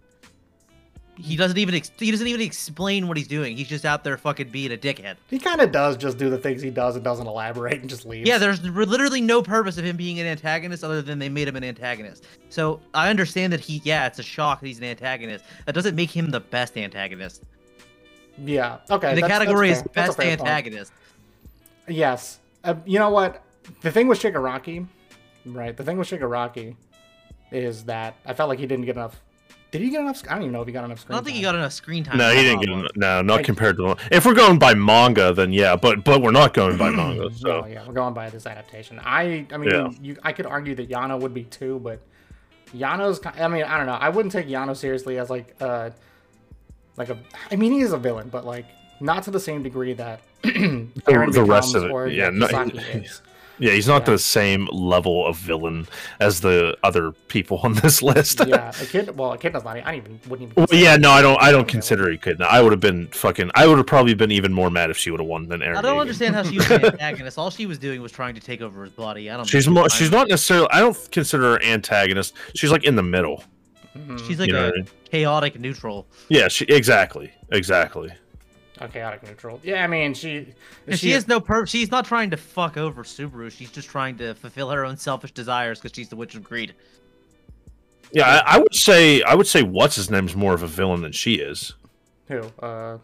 He 1.15 1.37
doesn't 1.37 1.59
even 1.59 1.74
ex- 1.74 1.93
he 1.99 2.11
doesn't 2.11 2.27
even 2.27 2.41
explain 2.41 3.07
what 3.07 3.19
he's 3.19 3.29
doing. 3.29 3.55
He's 3.55 3.69
just 3.69 3.85
out 3.85 4.03
there 4.03 4.16
fucking 4.16 4.49
being 4.49 4.73
a 4.73 4.79
dickhead. 4.79 5.16
he 5.29 5.39
kind 5.39 5.61
of 5.61 5.70
does 5.70 5.99
just 5.99 6.16
do 6.16 6.31
the 6.31 6.39
things 6.39 6.62
he 6.62 6.70
does 6.70 6.97
and 6.97 7.05
doesn't 7.05 7.27
elaborate 7.27 7.81
and 7.83 7.89
just 7.91 8.07
leaves. 8.07 8.27
Yeah, 8.27 8.39
there's 8.39 8.62
literally 8.65 9.20
no 9.20 9.43
purpose 9.43 9.77
of 9.77 9.85
him 9.85 9.99
being 9.99 10.19
an 10.20 10.27
antagonist 10.27 10.83
other 10.83 11.03
than 11.03 11.19
they 11.19 11.29
made 11.29 11.49
him 11.49 11.57
an 11.57 11.65
antagonist. 11.65 12.24
So 12.49 12.81
I 12.95 13.11
understand 13.11 13.53
that 13.53 13.61
he, 13.61 13.83
yeah, 13.85 14.07
it's 14.07 14.19
a 14.20 14.23
shock 14.23 14.61
that 14.61 14.66
he's 14.66 14.79
an 14.79 14.85
antagonist. 14.85 15.45
That 15.66 15.74
doesn't 15.74 15.95
make 15.95 16.11
him 16.11 16.31
the 16.31 16.41
best 16.41 16.79
antagonist. 16.79 17.43
yeah, 18.39 18.79
okay. 18.91 19.15
the 19.15 19.20
that's- 19.20 19.39
category 19.39 19.70
is. 19.70 19.83
That's 19.83 19.87
a 19.87 19.91
best 19.91 20.16
fair 20.16 20.37
point. 20.39 20.41
antagonist. 20.49 20.93
Yes. 21.89 22.39
Uh, 22.65 22.74
you 22.87 22.99
know 22.99 23.11
what? 23.11 23.43
The 23.83 23.93
thing 23.93 24.09
with 24.09 24.19
Shigaraki, 24.20 24.87
right? 25.45 25.77
The 25.77 25.85
thing 25.85 25.99
with 25.99 26.09
Shigaraki 26.09 26.74
is 27.53 27.85
that 27.85 28.16
I 28.27 28.35
felt 28.35 28.49
like 28.49 28.59
he 28.59 28.66
didn't 28.66 28.85
get 28.87 28.97
enough. 28.97 29.20
Did 29.70 29.81
he 29.81 29.89
get 29.91 30.01
enough? 30.01 30.23
I 30.29 30.35
don't 30.35 30.43
even 30.43 30.53
know 30.53 30.61
if 30.61 30.66
he 30.66 30.73
got 30.73 30.85
enough 30.85 31.01
screen. 31.01 31.15
I 31.15 31.16
don't 31.19 31.24
think 31.24 31.37
he 31.37 31.43
time. 31.43 31.53
got 31.55 31.59
enough 31.59 31.73
screen 31.73 32.05
time. 32.05 32.19
No, 32.19 32.31
he 32.31 32.43
didn't 32.43 32.61
get. 32.61 32.70
one. 32.70 32.81
en- 32.81 32.89
No, 32.97 33.23
not 33.23 33.37
Like- 33.37 33.47
compared 33.47 33.79
to. 33.79 33.97
If 34.11 34.27
we're 34.27 34.35
going 34.35 34.59
by 34.59 34.74
manga, 34.74 35.33
then 35.33 35.51
yeah, 35.53 35.77
but 35.77 36.05
but 36.05 36.20
we're 36.20 36.31
not 36.31 36.53
going 36.53 36.77
by 36.77 36.91
manga. 36.97 37.24
Oh 37.24 37.29
So 37.31 37.66
yeah, 37.66 37.83
we're 37.87 37.95
going 37.95 38.12
by 38.12 38.29
this 38.29 38.47
adaptation. 38.47 39.01
I 39.03 39.47
I 39.53 39.57
mean, 39.57 39.70
Yeah. 39.70 39.89
you 40.03 40.16
I 40.23 40.33
could 40.33 40.45
argue 40.47 40.74
that 40.74 40.91
Yano 40.91 41.19
would 41.20 41.33
be 41.33 41.45
too, 41.45 41.81
but 41.83 42.01
Yano's. 42.77 43.19
I 43.24 43.49
mean, 43.49 43.65
I 43.65 43.77
don't 43.79 43.87
know. 43.87 43.95
I 43.95 44.11
wouldn't 44.11 44.33
take 44.33 44.47
Yano 44.47 44.77
seriously 44.77 45.19
as 45.19 45.31
like 45.31 45.55
uh 45.61 45.91
like 46.99 47.09
a. 47.09 47.16
I 47.51 47.57
mean, 47.57 47.73
he 47.73 47.81
is 47.81 47.93
a 47.93 47.99
villain, 47.99 48.29
but 48.29 48.45
like 48.45 48.66
not 49.01 49.23
to 49.24 49.31
the 49.31 49.41
same 49.41 49.62
degree 49.62 49.95
that 49.95 50.20
Eren 50.43 50.93
the 51.33 51.45
rest 51.45 51.74
of 51.74 51.85
it, 51.85 51.91
or 51.91 52.09
yeah, 52.09 52.29
no, 52.29 52.47
Kisaki 52.47 53.03
is. 53.05 53.23
Yeah, 53.62 53.72
he's 53.74 53.86
not 53.86 54.02
Yeah. 54.02 54.14
the 54.14 54.18
same 54.18 54.66
level 54.72 55.24
of 55.24 55.36
villain 55.36 55.86
as 56.18 56.40
the 56.40 56.76
other 56.82 57.12
people 57.28 57.60
on 57.62 57.74
this 57.74 58.02
list. 58.10 58.40
yeah, 58.47 58.72
a 58.80 58.84
kid. 58.86 59.16
Well, 59.16 59.32
a 59.32 59.39
kid 59.39 59.52
does 59.52 59.62
not. 59.62 59.76
I 59.76 59.80
don't 59.82 59.94
even 59.94 60.20
wouldn't 60.28 60.51
even. 60.51 60.55
Well, 60.68 60.80
yeah, 60.80 60.97
no, 60.97 61.12
I 61.12 61.22
don't. 61.22 61.40
I 61.40 61.52
don't 61.52 61.68
consider 61.68 62.10
he 62.10 62.18
could. 62.18 62.43
I 62.43 62.60
would 62.60 62.72
have 62.72 62.80
been 62.80 63.06
fucking. 63.09 63.52
I 63.55 63.68
would 63.68 63.78
have 63.78 63.86
probably 63.86 64.14
been 64.14 64.32
even 64.32 64.52
more 64.52 64.68
mad 64.68 64.90
if 64.90 64.97
she 64.98 65.12
would 65.12 65.20
have 65.20 65.28
won 65.28 65.48
than 65.48 65.60
Eren. 65.60 65.76
I 65.76 65.80
don't 65.82 65.97
Yeager. 65.97 66.01
understand 66.01 66.34
how 66.34 66.43
she 66.43 66.56
was 66.56 66.70
an 66.70 66.84
antagonist. 66.86 67.39
All 67.39 67.51
she 67.51 67.66
was 67.66 67.78
doing 67.78 68.02
was 68.02 68.10
trying 68.10 68.34
to 68.34 68.40
take 68.40 68.60
over 68.62 68.82
his 68.82 68.93
body. 68.93 69.30
I 69.30 69.36
don't. 69.36 69.47
She's 69.47 69.66
think 69.66 69.74
more. 69.74 69.89
She's 69.89 70.10
not 70.10 70.28
necessarily. 70.28 70.66
I 70.72 70.80
don't 70.80 71.10
consider 71.12 71.43
her 71.52 71.62
antagonist. 71.62 72.34
She's 72.56 72.72
like 72.72 72.82
in 72.84 72.97
the 72.97 73.02
middle. 73.05 73.44
Mhm. 73.97 74.26
She's 74.26 74.40
like 74.40 74.48
you 74.48 74.55
know 74.55 74.70
a 74.70 74.72
mean? 74.72 74.89
chaotic 75.10 75.60
neutral. 75.60 76.06
Yeah. 76.28 76.48
She 76.48 76.64
exactly. 76.64 77.30
Exactly. 77.52 78.10
A 78.82 78.88
chaotic 78.88 79.22
neutral. 79.22 79.60
Yeah, 79.62 79.84
I 79.84 79.86
mean 79.86 80.12
she. 80.12 80.52
And 80.88 80.98
she, 80.98 81.12
has 81.12 81.28
no 81.28 81.38
pur- 81.38 81.66
She's 81.66 81.92
not 81.92 82.04
trying 82.04 82.30
to 82.30 82.36
fuck 82.36 82.76
over 82.76 83.04
Subaru. 83.04 83.48
She's 83.48 83.70
just 83.70 83.88
trying 83.88 84.18
to 84.18 84.34
fulfill 84.34 84.70
her 84.70 84.84
own 84.84 84.96
selfish 84.96 85.30
desires 85.30 85.78
because 85.78 85.94
she's 85.94 86.09
the 86.09 86.16
Witch 86.16 86.34
of 86.34 86.42
Greed. 86.42 86.74
Yeah, 88.10 88.42
I, 88.44 88.56
I 88.56 88.59
would 88.59 88.74
say 88.74 89.22
I 89.22 89.36
would 89.36 89.46
say 89.46 89.62
what's 89.62 89.94
his 89.94 90.10
name's 90.10 90.34
more 90.34 90.52
of 90.52 90.64
a 90.64 90.66
villain 90.66 91.00
than 91.00 91.12
she 91.12 91.34
is. 91.34 91.74
Who? 92.26 92.40
Uh. 92.59 92.98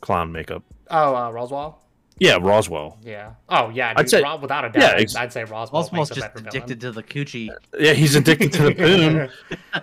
Clown 0.00 0.30
makeup. 0.30 0.62
Oh, 0.88 1.16
uh, 1.16 1.32
Roswaal. 1.32 1.74
Yeah, 2.18 2.38
Roswaal. 2.38 2.96
Yeah. 3.02 3.32
Oh 3.48 3.70
yeah. 3.70 3.92
I'd 3.96 4.08
say- 4.08 4.22
Ro- 4.22 4.36
without 4.36 4.64
a 4.64 4.68
doubt, 4.70 4.82
yeah, 4.82 4.88
I'd, 4.90 5.00
ex- 5.00 5.16
I'd 5.16 5.32
say 5.32 5.42
Roswaal 5.42 5.70
Oswald's 5.84 5.92
makes 5.92 6.10
a 6.10 6.14
just 6.14 6.34
better 6.34 6.46
addicted 6.48 6.80
to 6.82 6.92
the 6.92 7.02
coochie. 7.02 7.50
Yeah, 7.78 7.92
he's 7.92 8.14
addicted 8.14 8.52
to 8.52 8.62
the 8.62 8.74
boon. 8.74 9.28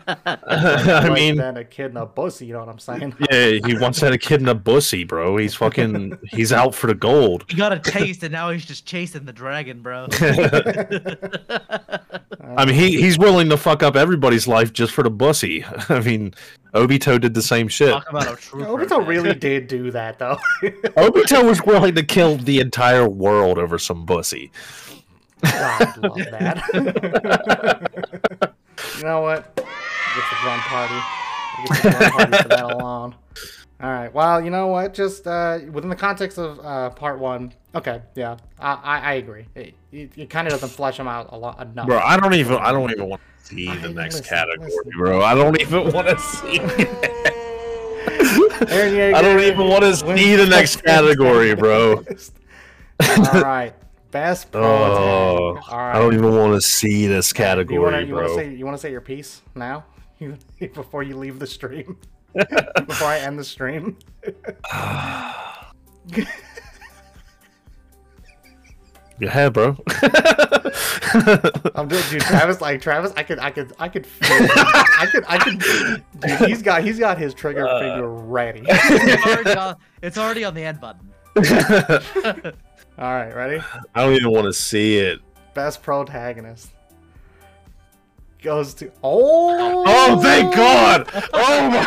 I 1.06 1.10
mean, 1.10 1.36
than 1.36 1.58
a 1.58 1.66
kid 1.66 1.92
in 1.92 1.98
a 1.98 2.06
bussy. 2.06 2.46
You 2.46 2.54
know 2.54 2.60
what 2.60 2.70
I'm 2.70 2.80
saying? 2.80 3.16
yeah, 3.32 3.60
he 3.68 3.78
once 3.80 4.00
had 4.00 4.14
a 4.14 4.18
kid 4.18 4.40
in 4.42 4.48
a 4.48 4.56
bussy, 4.56 5.04
bro. 5.04 5.36
He's 5.38 5.56
fucking, 5.56 6.18
he's 6.30 6.54
out 6.54 6.74
for 6.74 6.88
the 6.88 6.96
gold. 6.96 7.44
He 7.50 7.56
got 7.58 7.74
a 7.74 7.80
taste, 7.80 8.24
and 8.24 8.32
now 8.32 8.50
he's 8.52 8.66
just 8.66 8.86
chasing 8.86 9.26
the 9.26 9.34
dragon, 9.34 9.82
bro. 9.82 10.08
I 12.56 12.66
mean, 12.66 12.76
he 12.76 13.00
he's 13.02 13.18
willing 13.18 13.50
to 13.50 13.58
fuck 13.58 13.84
up 13.84 13.96
everybody's 13.96 14.48
life 14.48 14.74
just 14.74 14.94
for 14.94 15.04
the 15.04 15.10
bussy. 15.10 15.64
I 15.90 16.00
mean, 16.00 16.34
Obito 16.74 17.20
did 17.20 17.34
the 17.34 17.42
same 17.42 17.68
shit. 17.68 17.92
Talk 17.92 18.10
about 18.10 18.34
a 18.34 18.36
true. 18.38 18.64
Obito 18.64 19.06
really 19.06 19.36
did 19.36 19.68
do 19.68 19.92
that 19.92 20.20
though. 20.20 20.38
Obito 20.64 21.46
was 21.46 21.62
willing 21.64 21.96
to 21.96 22.04
kill 22.04 22.38
the 22.38 22.60
entire 22.60 23.08
world 23.08 23.58
over 23.58 23.78
some 23.78 24.06
pussy. 24.06 24.52
God, 25.44 25.98
love 25.98 26.18
that. 26.32 26.64
you 28.98 29.04
know 29.04 29.22
what? 29.22 29.56
Get 29.56 29.66
the 29.66 30.46
run 30.46 30.60
party. 30.60 31.02
Get 31.68 31.84
the 31.84 31.90
run 31.90 32.12
party 32.12 32.38
for 32.38 32.48
that 32.50 32.64
alone. 32.64 33.16
All 33.82 33.90
right. 33.90 34.14
Well, 34.14 34.44
you 34.44 34.52
know 34.52 34.68
what? 34.68 34.94
Just 34.94 35.26
uh, 35.26 35.60
within 35.72 35.90
the 35.90 35.96
context 35.96 36.38
of 36.38 36.60
uh, 36.60 36.92
part 36.92 37.20
one. 37.20 37.54
Okay. 37.74 38.02
Yeah, 38.16 38.38
I 38.60 38.74
I, 38.74 39.00
I 39.00 39.14
agree. 39.14 39.46
It, 39.56 39.74
it, 39.92 40.12
it 40.18 40.30
kind 40.30 40.48
of 40.48 40.52
doesn't 40.54 40.70
flesh 40.70 40.98
them 40.98 41.08
out 41.08 41.30
a 41.32 41.38
lot 41.38 41.62
enough. 41.62 41.88
Bro, 41.88 42.00
I 42.00 42.18
don't 42.20 42.34
even 42.34 42.58
I 42.58 42.72
don't 42.72 42.92
even 42.92 43.08
want 43.08 43.22
to 43.22 43.46
see 43.46 43.66
the 43.66 43.72
Alright, 43.72 43.96
next 43.96 44.16
listen, 44.16 44.36
category, 44.36 44.70
listen. 44.70 44.92
bro. 44.98 45.22
I 45.22 45.34
don't 45.36 45.60
even 45.62 45.92
want 45.92 46.08
to 46.10 46.20
see. 46.20 46.60
Eren 48.62 48.92
Yeager 48.94 49.14
I 49.16 49.22
don't 49.22 49.40
even 49.40 49.68
want 49.68 49.84
to 49.84 49.96
see 49.96 50.36
the 50.36 50.46
next 50.48 50.82
category, 50.86 51.56
bro. 51.56 52.04
All 53.00 53.42
right. 53.42 53.74
Best 54.12 54.52
pro 54.52 54.62
Oh, 54.62 55.56
tag. 55.56 55.64
All 55.72 55.78
right. 55.80 55.96
I 55.96 56.00
don't 56.00 56.14
even 56.14 56.36
want 56.36 56.54
to 56.54 56.62
see 56.62 57.08
this 57.08 57.30
You 57.32 57.36
category, 57.36 57.80
wanna, 57.80 58.02
you 58.02 58.14
wanna 58.14 58.36
say 58.36 58.54
you 58.54 58.66
wanna 58.66 58.78
say 58.78 58.92
your 58.92 59.02
piece 59.02 59.42
now? 59.56 59.86
You, 60.20 60.38
before 60.76 61.02
you 61.02 61.18
leave 61.18 61.40
the 61.40 61.48
stream. 61.48 61.98
before 62.36 63.08
I 63.08 63.18
end 63.22 63.40
the 63.40 63.44
stream. 63.44 63.98
Go 69.22 69.28
hair, 69.28 69.52
bro. 69.52 69.78
I'm 71.76 71.88
doing, 71.88 72.02
dude. 72.10 72.22
Travis, 72.22 72.60
like 72.60 72.82
Travis, 72.82 73.14
I 73.16 73.22
could, 73.24 73.38
I 73.40 73.52
could, 73.52 73.72
I 73.78 73.88
could 73.88 74.06
feel. 74.08 74.48
I 74.58 75.08
could, 75.12 75.24
I 75.28 75.38
could. 75.38 75.60
Dude, 75.60 76.50
he's 76.50 76.64
got, 76.64 76.84
he's 76.84 76.98
got 76.98 77.20
his 77.20 77.34
trigger 77.36 77.68
Uh. 77.68 77.80
finger 77.80 78.10
ready. 78.10 78.64
it's, 78.68 79.26
already 79.28 79.56
on, 79.60 79.76
it's 80.02 80.18
already 80.18 80.44
on 80.44 80.56
the 80.56 80.64
end 80.64 80.80
button. 80.82 81.08
All 82.98 83.14
right, 83.14 83.34
ready? 83.36 83.64
I 83.96 84.04
don't 84.04 84.14
even 84.14 84.32
want 84.32 84.46
to 84.46 84.54
see 84.54 84.98
it. 84.98 85.20
Best 85.54 85.84
protagonist 85.84 86.72
goes 88.42 88.74
to. 88.76 88.92
Oh. 89.04 89.84
Oh, 89.86 90.20
thank 90.22 90.56
God! 90.56 91.08
Oh 91.34 91.70
my, 91.70 91.84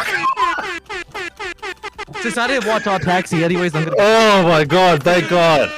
god 2.07 2.23
Since 2.23 2.39
I 2.39 2.47
didn't 2.47 2.67
watch 2.67 2.87
Odd 2.87 3.03
Taxi, 3.03 3.43
anyways, 3.43 3.75
I'm 3.75 3.85
gonna. 3.85 3.97
oh 3.99 4.43
my 4.45 4.65
God! 4.65 5.03
Thank 5.03 5.29
God! 5.29 5.69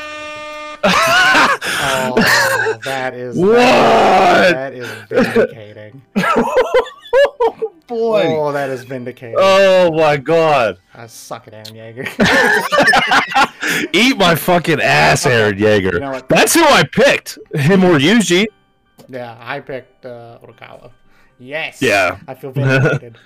Oh, 1.69 2.79
that 2.85 3.15
is. 3.25 3.37
What? 3.37 3.55
That 3.57 4.73
is 4.75 4.89
vindicating. 5.09 6.03
oh, 6.17 7.73
Boy! 7.87 8.25
Oh, 8.37 8.51
that 8.53 8.69
is 8.71 8.83
vindicating. 8.85 9.37
Oh 9.39 9.93
my 9.93 10.17
God! 10.17 10.79
I 10.95 11.07
suck 11.07 11.47
it, 11.47 11.55
Eren 11.55 11.73
Yeager. 11.73 12.07
Eat 13.95 14.17
my 14.19 14.35
fucking 14.35 14.81
ass, 14.81 15.25
Eren 15.25 15.57
Yeager. 15.59 15.93
You 15.95 16.01
know? 16.01 16.21
That's 16.29 16.53
who 16.55 16.65
I 16.65 16.83
picked. 16.83 17.39
Him 17.55 17.85
or 17.85 17.99
Yuji. 17.99 18.47
yeah, 19.09 19.37
I 19.41 19.61
picked 19.61 20.05
uh, 20.05 20.39
Odokawa. 20.43 20.91
Yes. 21.39 21.81
Yeah. 21.81 22.19
I 22.27 22.35
feel 22.35 22.51
vindicated. 22.51 23.19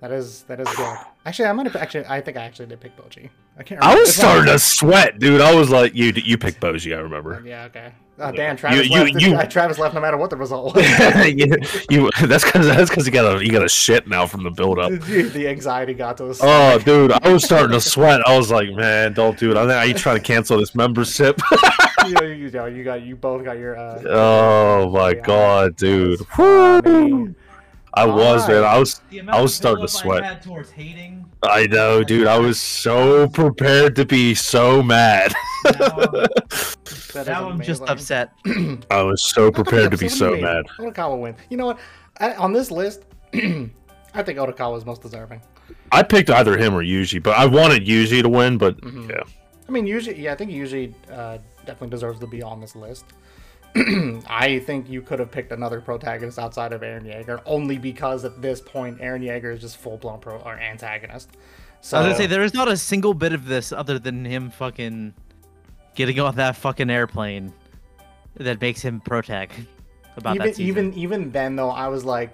that 0.00 0.12
is 0.12 0.42
that 0.44 0.60
is 0.60 0.68
good. 0.76 0.98
Actually, 1.26 1.48
I 1.48 1.52
might 1.52 1.66
have 1.66 1.76
actually. 1.76 2.04
I 2.06 2.20
think 2.20 2.36
I 2.36 2.42
actually 2.44 2.66
did 2.66 2.80
pick 2.80 2.96
Bojji. 2.96 3.30
I 3.58 3.62
can't. 3.62 3.80
Remember. 3.80 3.96
I 3.96 4.00
was 4.00 4.08
It's 4.10 4.18
starting 4.18 4.46
to 4.52 4.58
sweat, 4.58 5.18
dude. 5.18 5.40
I 5.40 5.54
was 5.54 5.70
like, 5.70 5.94
you 5.94 6.12
you 6.14 6.36
picked 6.36 6.60
Bojji, 6.60 6.94
I 6.94 7.00
remember. 7.00 7.42
Yeah. 7.46 7.64
Okay. 7.64 7.92
Oh, 8.18 8.30
damn. 8.30 8.56
Travis 8.56 8.88
you- 8.88 9.04
left. 9.04 9.20
you- 9.20 9.42
Travis 9.50 9.78
left 9.78 9.94
no 9.94 10.00
matter 10.02 10.16
what 10.18 10.28
the 10.30 10.36
result 10.36 10.74
was. 10.76 10.84
you, 11.26 11.58
you 11.90 12.10
that's 12.26 12.44
because 12.44 12.66
that's 12.66 12.90
because 12.90 13.06
you 13.06 13.12
got 13.12 13.36
a 13.40 13.44
you 13.44 13.50
got 13.50 13.64
a 13.64 13.68
shit 13.68 14.06
now 14.06 14.26
from 14.26 14.44
the 14.44 14.50
build 14.50 14.78
up. 14.78 14.90
Dude, 15.06 15.32
the 15.32 15.48
anxiety 15.48 15.94
got 15.94 16.18
to 16.18 16.26
us. 16.28 16.40
Oh, 16.42 16.78
dude, 16.78 17.10
I 17.12 17.32
was 17.32 17.42
starting 17.42 17.70
to 17.72 17.80
sweat. 17.80 18.20
I 18.28 18.36
was 18.36 18.50
like, 18.50 18.70
man, 18.70 19.14
don't 19.14 19.38
do 19.38 19.50
it. 19.50 19.56
I 19.56 19.62
think 19.62 19.72
are 19.72 19.86
you 19.86 19.94
trying 19.94 20.16
to 20.16 20.22
cancel 20.22 20.58
this 20.58 20.74
membership? 20.74 21.40
you, 22.06 22.12
know, 22.12 22.22
you, 22.22 22.50
know, 22.50 22.66
you 22.66 22.84
got 22.84 23.02
you 23.02 23.16
both 23.16 23.42
got 23.44 23.56
your. 23.56 23.78
Uh, 23.78 24.02
oh 24.06 24.90
my 24.90 25.14
god, 25.14 25.74
dude. 25.76 26.20
Funny. 27.96 28.10
I 28.12 28.14
was, 28.14 28.48
man. 28.48 28.64
I 28.64 28.78
was. 28.78 29.00
I 29.28 29.40
was 29.42 29.54
starting 29.54 29.84
to 29.86 29.88
sweat. 29.92 30.24
had 30.24 30.42
towards 30.42 30.70
hating. 30.70 31.24
I 31.42 31.66
know, 31.66 32.02
dude. 32.02 32.26
I 32.26 32.38
was 32.38 32.60
so 32.60 33.28
prepared 33.28 33.94
to 33.96 34.04
be 34.04 34.34
so 34.34 34.82
mad. 34.82 35.32
That 35.64 36.28
is 37.22 37.26
now 37.26 37.48
I'm 37.48 37.60
just 37.62 37.82
upset. 37.88 38.32
I 38.90 39.02
was 39.02 39.22
so 39.22 39.50
prepared 39.50 39.90
to 39.92 39.96
be 39.96 40.08
So 40.08 40.16
so 40.16 40.30
what 40.30 40.34
do 40.36 40.40
you 40.40 40.46
mean? 40.46 40.54
mad. 40.54 40.94
Odokawa 40.94 41.18
win. 41.20 41.36
You 41.50 41.56
know 41.56 41.66
what? 41.66 41.78
I, 42.18 42.34
on 42.34 42.52
this 42.52 42.70
list, 42.70 43.04
I 43.34 44.22
think 44.22 44.38
Odokawa 44.38 44.76
is 44.78 44.84
most 44.84 45.02
deserving. 45.02 45.40
I 45.92 46.02
picked 46.02 46.30
either 46.30 46.56
him 46.56 46.74
or 46.74 46.82
Yuji, 46.82 47.22
but 47.22 47.36
I 47.36 47.46
wanted 47.46 47.86
Yuji 47.86 48.22
to 48.22 48.28
win. 48.28 48.58
But 48.58 48.80
Mhm. 48.80 49.08
yeah, 49.10 49.22
I 49.68 49.72
mean, 49.72 49.86
usually, 49.86 50.20
yeah, 50.20 50.32
I 50.32 50.36
think 50.36 50.50
usually 50.50 50.94
uh, 51.10 51.38
definitely 51.64 51.90
deserves 51.90 52.18
to 52.20 52.26
be 52.26 52.42
on 52.42 52.60
this 52.60 52.74
list. 52.76 53.04
I 54.28 54.62
think 54.64 54.88
you 54.88 55.02
could 55.02 55.18
have 55.18 55.32
picked 55.32 55.50
another 55.50 55.80
protagonist 55.80 56.38
outside 56.38 56.72
of 56.72 56.82
Eren 56.82 57.04
Yeager, 57.04 57.42
only 57.44 57.76
because 57.76 58.24
at 58.24 58.40
this 58.40 58.60
point, 58.60 58.98
Eren 59.00 59.22
Yeager 59.22 59.52
is 59.52 59.60
just 59.60 59.78
full 59.78 59.96
blown 59.96 60.20
pro 60.20 60.38
or 60.38 60.58
antagonist. 60.58 61.30
So 61.80 61.98
I 61.98 62.00
was 62.00 62.06
gonna 62.06 62.16
say 62.16 62.26
there 62.26 62.42
is 62.42 62.54
not 62.54 62.68
a 62.68 62.76
single 62.76 63.14
bit 63.14 63.32
of 63.32 63.46
this 63.46 63.72
other 63.72 63.98
than 63.98 64.24
him 64.24 64.50
fucking 64.50 65.12
getting 65.94 66.20
off 66.20 66.36
that 66.36 66.56
fucking 66.56 66.88
airplane 66.88 67.52
that 68.36 68.60
makes 68.60 68.80
him 68.80 69.00
protag 69.00 69.50
about 70.16 70.36
even 70.36 70.46
that 70.46 70.56
season. 70.56 70.68
even 70.68 70.94
even 70.94 71.30
then 71.32 71.56
though, 71.56 71.70
I 71.70 71.88
was 71.88 72.04
like, 72.04 72.32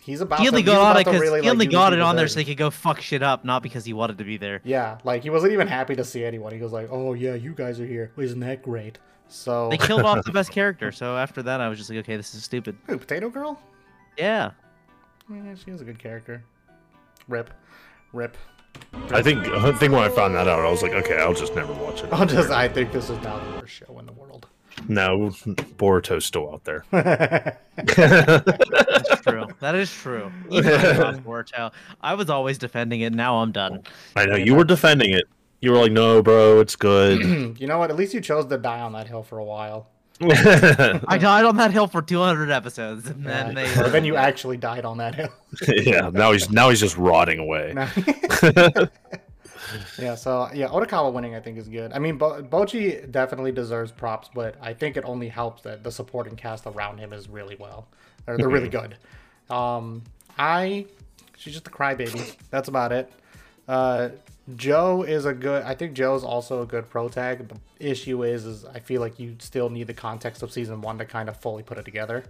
he's 0.00 0.20
about. 0.20 0.40
he 0.40 0.48
only 0.48 0.62
to, 0.62 0.66
got 0.66 0.96
on 0.96 1.00
it 1.00 1.04
because 1.04 1.20
really, 1.20 1.42
he 1.42 1.50
only 1.50 1.66
do 1.66 1.72
got 1.72 1.92
it 1.92 2.00
on 2.00 2.16
there 2.16 2.26
so 2.26 2.38
he 2.38 2.44
could 2.44 2.56
go 2.56 2.70
fuck 2.70 3.00
shit 3.00 3.22
up, 3.22 3.44
not 3.44 3.62
because 3.62 3.84
he 3.84 3.92
wanted 3.92 4.18
to 4.18 4.24
be 4.24 4.38
there. 4.38 4.60
Yeah, 4.64 4.98
like 5.04 5.22
he 5.22 5.30
wasn't 5.30 5.52
even 5.52 5.68
happy 5.68 5.94
to 5.96 6.04
see 6.04 6.24
anyone. 6.24 6.52
He 6.52 6.58
goes 6.58 6.72
like, 6.72 6.88
"Oh 6.90 7.12
yeah, 7.12 7.34
you 7.34 7.52
guys 7.52 7.78
are 7.80 7.86
here. 7.86 8.12
Isn't 8.16 8.40
that 8.40 8.62
great?" 8.62 8.98
So 9.34 9.68
They 9.70 9.76
killed 9.78 10.02
off 10.02 10.24
the 10.24 10.32
best 10.32 10.52
character, 10.52 10.92
so 10.92 11.16
after 11.16 11.42
that 11.42 11.60
I 11.60 11.68
was 11.68 11.76
just 11.76 11.90
like, 11.90 11.98
okay, 12.00 12.16
this 12.16 12.34
is 12.34 12.44
stupid. 12.44 12.76
Who, 12.86 12.96
Potato 12.98 13.28
Girl? 13.28 13.60
Yeah. 14.16 14.52
Yeah, 15.28 15.54
she 15.62 15.72
was 15.72 15.80
a 15.80 15.84
good 15.84 15.98
character. 15.98 16.44
Rip, 17.26 17.50
rip. 18.12 18.36
I 19.10 19.22
think 19.22 19.46
I 19.46 19.72
think 19.72 19.92
when 19.92 20.02
I 20.02 20.08
found 20.08 20.34
that 20.34 20.48
out, 20.48 20.60
I 20.60 20.70
was 20.70 20.82
like, 20.82 20.92
okay, 20.92 21.18
I'll 21.18 21.34
just 21.34 21.54
never 21.54 21.72
watch 21.72 22.02
it. 22.02 22.12
I'll 22.12 22.26
just. 22.26 22.50
I 22.50 22.68
think 22.68 22.92
this 22.92 23.08
is 23.08 23.20
now 23.22 23.38
the 23.38 23.60
worst 23.60 23.72
show 23.72 23.98
in 23.98 24.06
the 24.06 24.12
world. 24.12 24.46
No, 24.88 25.30
Boruto's 25.78 26.24
still 26.24 26.52
out 26.52 26.64
there. 26.64 26.84
That's 26.90 27.60
true. 29.22 29.46
That 29.60 29.74
is 29.76 29.92
true. 29.92 30.30
Even 30.50 30.74
I 30.74 31.12
Boruto. 31.24 31.72
I 32.00 32.14
was 32.14 32.28
always 32.28 32.58
defending 32.58 33.00
it. 33.02 33.12
Now 33.12 33.36
I'm 33.36 33.52
done. 33.52 33.82
I 34.16 34.26
know 34.26 34.36
you 34.36 34.54
were 34.54 34.64
defending 34.64 35.12
it. 35.12 35.24
You 35.64 35.70
were 35.72 35.78
like, 35.78 35.92
no, 35.92 36.22
bro, 36.22 36.60
it's 36.60 36.76
good. 36.76 37.20
you 37.58 37.66
know 37.66 37.78
what? 37.78 37.90
At 37.90 37.96
least 37.96 38.12
you 38.12 38.20
chose 38.20 38.46
to 38.46 38.58
die 38.58 38.80
on 38.80 38.92
that 38.92 39.08
hill 39.08 39.22
for 39.22 39.38
a 39.38 39.44
while. 39.44 39.88
I 40.20 41.18
died 41.20 41.44
on 41.44 41.56
that 41.56 41.72
hill 41.72 41.86
for 41.88 42.00
200 42.02 42.50
episodes, 42.50 43.08
and 43.08 43.24
then 43.26 43.56
Yeah. 43.56 43.64
they. 43.74 43.80
Or 43.82 43.88
then 43.88 44.04
you 44.04 44.14
actually 44.28 44.58
died 44.58 44.84
on 44.84 44.98
that 44.98 45.14
hill. 45.14 45.30
yeah, 45.68 46.10
now 46.12 46.32
he's 46.32 46.50
now 46.50 46.68
he's 46.70 46.80
just 46.80 46.96
rotting 46.96 47.38
away. 47.40 47.74
Yeah. 49.98 50.14
So 50.14 50.48
yeah, 50.54 50.68
Odokawa 50.68 51.12
winning 51.12 51.34
I 51.34 51.40
think 51.40 51.58
is 51.58 51.68
good. 51.68 51.92
I 51.92 51.98
mean, 51.98 52.16
Bo- 52.18 52.42
Bojji 52.42 53.10
definitely 53.10 53.50
deserves 53.52 53.90
props, 53.90 54.28
but 54.32 54.54
I 54.60 54.72
think 54.74 54.96
it 54.96 55.04
only 55.04 55.28
helps 55.28 55.62
that 55.62 55.82
the 55.82 55.90
supporting 55.90 56.36
cast 56.36 56.66
around 56.66 56.98
him 56.98 57.12
is 57.12 57.28
really 57.28 57.56
well. 57.58 57.88
They're, 58.26 58.36
they're 58.36 58.48
really 58.48 58.68
good. 58.68 58.96
Um, 59.50 60.02
I 60.38 60.86
she's 61.36 61.54
just 61.54 61.66
a 61.66 61.70
crybaby. 61.70 62.36
That's 62.50 62.68
about 62.68 62.92
it. 62.92 63.10
Uh, 63.66 64.10
Joe 64.56 65.02
is 65.02 65.24
a 65.24 65.32
good. 65.32 65.62
I 65.62 65.74
think 65.74 65.94
Joe's 65.94 66.22
also 66.22 66.62
a 66.62 66.66
good 66.66 66.90
pro 66.90 67.08
tag. 67.08 67.48
The 67.48 67.56
issue 67.78 68.22
is, 68.24 68.44
is 68.44 68.64
I 68.64 68.78
feel 68.78 69.00
like 69.00 69.18
you 69.18 69.36
still 69.38 69.70
need 69.70 69.86
the 69.86 69.94
context 69.94 70.42
of 70.42 70.52
season 70.52 70.80
one 70.82 70.98
to 70.98 71.04
kind 71.04 71.28
of 71.28 71.36
fully 71.38 71.62
put 71.62 71.78
it 71.78 71.84
together. 71.84 72.24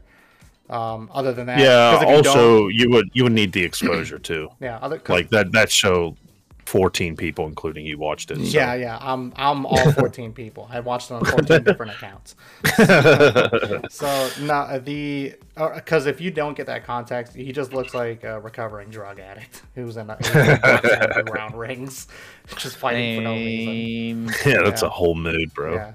Um, 0.71 1.11
other 1.13 1.33
than 1.33 1.47
that, 1.47 1.59
yeah. 1.59 1.97
if 1.97 2.03
you 2.03 2.09
Also, 2.09 2.69
you 2.69 2.89
would 2.91 3.11
you 3.13 3.25
would 3.25 3.33
need 3.33 3.53
the 3.53 3.65
exposure 3.65 4.19
too. 4.19 4.49
yeah, 4.61 4.79
other 4.81 5.01
Like 5.09 5.29
that 5.31 5.53
that 5.53 5.71
show 5.71 6.17
14 6.67 7.17
people, 7.17 7.47
including 7.47 7.85
you, 7.87 7.99
watched 7.99 8.31
it. 8.31 8.37
so- 8.37 8.43
Yeah, 8.43 8.75
yeah. 8.75 8.99
I'm 9.01 9.33
I'm 9.37 9.67
all 9.67 9.93
14 10.01 10.33
people. 10.33 10.69
I 10.71 10.81
watched 10.81 11.11
it 11.11 11.15
on 11.15 11.25
14 11.25 11.63
different 11.65 11.93
accounts. 11.93 12.35
So 13.91 14.31
no, 14.41 14.79
the 14.79 15.35
uh, 15.57 15.75
because 15.75 16.07
if 16.07 16.21
you 16.21 16.31
don't 16.31 16.57
get 16.57 16.67
that 16.67 16.85
context, 16.85 17.35
he 17.35 17.53
just 17.53 17.73
looks 17.73 17.95
like 17.95 18.25
a 18.25 18.41
recovering 18.41 18.91
drug 18.91 19.21
addict 19.21 19.63
who's 19.75 19.97
in, 19.97 20.11
a, 20.11 20.17
who's 20.17 20.35
in 20.49 20.61
boxing 20.61 21.29
around 21.29 21.55
rings, 21.55 22.09
just 22.57 22.77
fighting 22.77 23.19
for 23.19 23.23
no 23.25 23.33
reason. 23.35 24.29
Same. 24.31 24.53
yeah, 24.53 24.63
that's 24.63 24.83
Yeah. 24.83 24.89
a 24.89 24.91
whole 24.91 25.15
mood, 25.15 25.53
bro. 25.55 25.75
Yeah, 25.75 25.95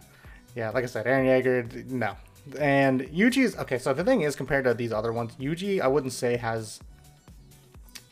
yeah. 0.56 0.70
Like 0.70 0.84
I 0.84 0.88
said, 0.88 1.06
Eren 1.06 1.26
Yeager, 1.26 1.86
no. 1.90 2.16
And 2.60 3.02
Yuji's 3.02 3.56
okay. 3.58 3.78
So 3.78 3.94
the 3.94 4.04
thing 4.04 4.22
is, 4.22 4.36
compared 4.36 4.64
to 4.66 4.74
these 4.74 4.94
other 4.94 5.12
ones, 5.14 5.34
Yuji, 5.40 5.82
I 5.82 5.88
wouldn't 5.88 6.14
say 6.14 6.38
has. 6.38 6.80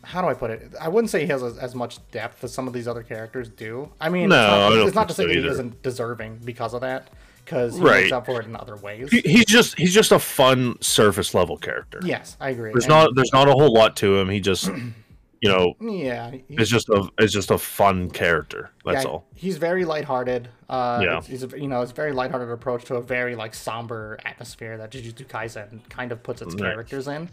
How 0.03 0.21
do 0.21 0.27
I 0.27 0.33
put 0.33 0.51
it? 0.51 0.73
I 0.79 0.87
wouldn't 0.87 1.09
say 1.09 1.21
he 1.21 1.27
has 1.27 1.43
as, 1.43 1.57
as 1.57 1.75
much 1.75 1.99
depth 2.11 2.43
as 2.43 2.53
some 2.53 2.67
of 2.67 2.73
these 2.73 2.87
other 2.87 3.03
characters 3.03 3.49
do. 3.49 3.91
I 3.99 4.09
mean, 4.09 4.29
No, 4.29 4.67
it's 4.69 4.75
not, 4.77 4.87
it's 4.87 4.95
not 4.95 5.07
to 5.09 5.13
say 5.13 5.23
so 5.23 5.27
that 5.27 5.35
he 5.35 5.47
isn't 5.47 5.81
deserving 5.83 6.39
because 6.45 6.73
of 6.73 6.81
that, 6.81 7.09
because 7.43 7.75
he 7.77 7.81
Right. 7.83 8.01
makes 8.03 8.11
up 8.13 8.25
for 8.25 8.39
it 8.39 8.45
in 8.45 8.55
other 8.55 8.75
ways. 8.77 9.11
He, 9.11 9.21
he's 9.21 9.45
just 9.45 9.77
he's 9.77 9.93
just 9.93 10.11
a 10.11 10.19
fun 10.19 10.81
surface 10.81 11.33
level 11.33 11.57
character. 11.57 11.99
yes, 12.03 12.37
I 12.39 12.51
agree. 12.51 12.71
There's 12.71 12.85
And- 12.85 12.91
not 12.93 13.15
there's 13.15 13.33
not 13.33 13.47
a 13.49 13.51
whole 13.51 13.73
lot 13.73 13.95
to 13.97 14.17
him. 14.17 14.29
He 14.29 14.39
just 14.39 14.67
you 15.41 15.49
know 15.49 15.73
Yeah, 15.81 16.31
he- 16.31 16.43
it's 16.49 16.69
just 16.69 16.87
a 16.89 17.09
it's 17.17 17.33
just 17.33 17.51
a 17.51 17.57
fun 17.57 18.09
character. 18.09 18.69
That's 18.85 19.03
yeah, 19.03 19.09
all. 19.09 19.25
He's 19.35 19.57
very 19.57 19.83
lighthearted. 19.83 20.47
Uh, 20.69 20.99
Yeah. 21.03 21.21
it's 21.27 21.43
a, 21.43 21.59
you 21.59 21.67
know, 21.67 21.81
it's 21.81 21.91
a 21.91 21.95
very 21.95 22.11
lighthearted 22.13 22.49
approach 22.49 22.85
to 22.85 22.95
a 22.95 23.01
very 23.01 23.35
like 23.35 23.53
somber 23.53 24.19
atmosphere 24.25 24.77
that 24.77 24.91
Jujutsu 24.91 25.25
Kaisen 25.27 25.87
kind 25.89 26.11
of 26.13 26.23
puts 26.23 26.41
its 26.41 26.53
Right. 26.55 26.61
characters 26.71 27.07
in. 27.09 27.29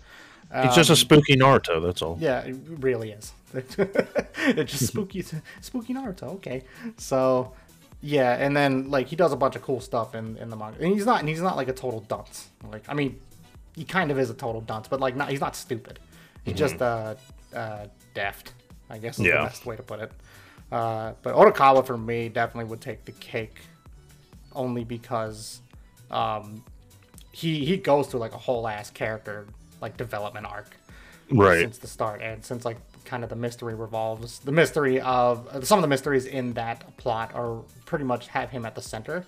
He's 0.62 0.74
just 0.74 0.90
a 0.90 0.97
spooky 0.97 1.36
Naruto. 1.36 1.82
That's 1.82 2.02
all. 2.02 2.14
Um, 2.14 2.20
Yeah, 2.20 2.40
it 2.40 2.56
really 2.81 3.10
is. 3.10 3.32
it's 3.55 4.72
just 4.72 4.86
spooky, 4.89 5.22
spooky 5.60 5.94
Naruto. 5.94 6.35
Okay, 6.35 6.64
so 6.97 7.52
yeah, 8.01 8.35
and 8.35 8.56
then 8.56 8.90
like 8.90 9.06
he 9.09 9.16
does 9.16 9.32
a 9.32 9.36
bunch 9.36 9.56
of 9.56 9.62
cool 9.62 9.81
stuff 9.81 10.14
in 10.14 10.36
in 10.39 10.51
the 10.51 10.56
manga, 10.56 10.78
and 10.82 10.93
he's 10.93 11.06
not 11.06 11.20
and 11.20 11.28
he's 11.28 11.40
not 11.40 11.56
like 11.56 11.68
a 11.68 11.72
total 11.72 12.01
dunce. 12.01 12.48
Like 12.70 12.85
I 12.89 12.94
mean, 12.94 13.20
he 13.74 13.85
kind 13.85 14.10
of 14.10 14.18
is 14.18 14.31
a 14.31 14.35
total 14.35 14.60
dunce, 14.60 14.89
but 14.89 15.01
like 15.01 15.16
not 15.16 15.31
he's 15.31 15.40
not 15.40 15.56
stupid. 15.56 15.98
He's 16.44 16.56
just 16.56 16.81
uh, 16.82 17.14
uh 17.55 17.86
deft. 18.12 18.52
I 18.90 18.98
guess 18.98 19.18
is 19.18 19.24
Yeah. 19.24 19.39
the 19.39 19.44
best 19.44 19.66
way 19.66 19.76
to 19.76 19.82
put 19.82 20.01
it. 20.01 20.12
Uh, 20.70 21.12
but 21.22 21.35
Odokawa 21.35 21.86
for 21.86 21.97
me 21.97 22.28
definitely 22.28 22.68
would 22.70 22.81
take 22.81 23.05
the 23.05 23.12
cake, 23.12 23.60
only 24.55 24.85
because 24.85 25.60
um, 26.10 26.64
he 27.32 27.64
he 27.64 27.76
goes 27.76 28.09
through 28.09 28.20
like 28.20 28.35
a 28.35 28.39
whole 28.39 28.66
ass 28.68 28.90
character 28.90 29.47
like 29.85 29.97
development 29.97 30.47
arc 30.47 30.70
Right. 31.31 31.61
since 31.61 31.78
the 31.78 31.86
start 31.86 32.20
and 32.20 32.44
since 32.44 32.65
like 32.65 32.78
kind 33.05 33.23
of 33.23 33.31
the 33.31 33.36
mystery 33.36 33.74
revolves 33.74 34.39
the 34.40 34.52
mystery 34.52 35.01
of 35.01 35.47
uh, 35.48 35.61
some 35.62 35.78
of 35.78 35.82
the 35.82 35.89
mysteries 35.89 36.27
in 36.27 36.55
that 36.55 36.97
plot 36.97 37.32
are 37.35 37.62
pretty 37.86 38.05
much 38.05 38.28
have 38.28 38.51
him 38.51 38.65
at 38.66 38.74
the 38.74 38.82
center 38.82 39.24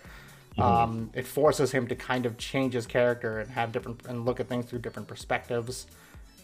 um, 0.58 1.10
it 1.14 1.26
forces 1.26 1.70
him 1.72 1.86
to 1.86 1.94
kind 1.94 2.24
of 2.24 2.38
change 2.38 2.72
his 2.72 2.86
character 2.86 3.40
and 3.40 3.50
have 3.50 3.72
different 3.72 4.00
and 4.08 4.24
look 4.24 4.40
at 4.40 4.48
things 4.48 4.64
through 4.66 4.78
different 4.78 5.06
perspectives 5.08 5.86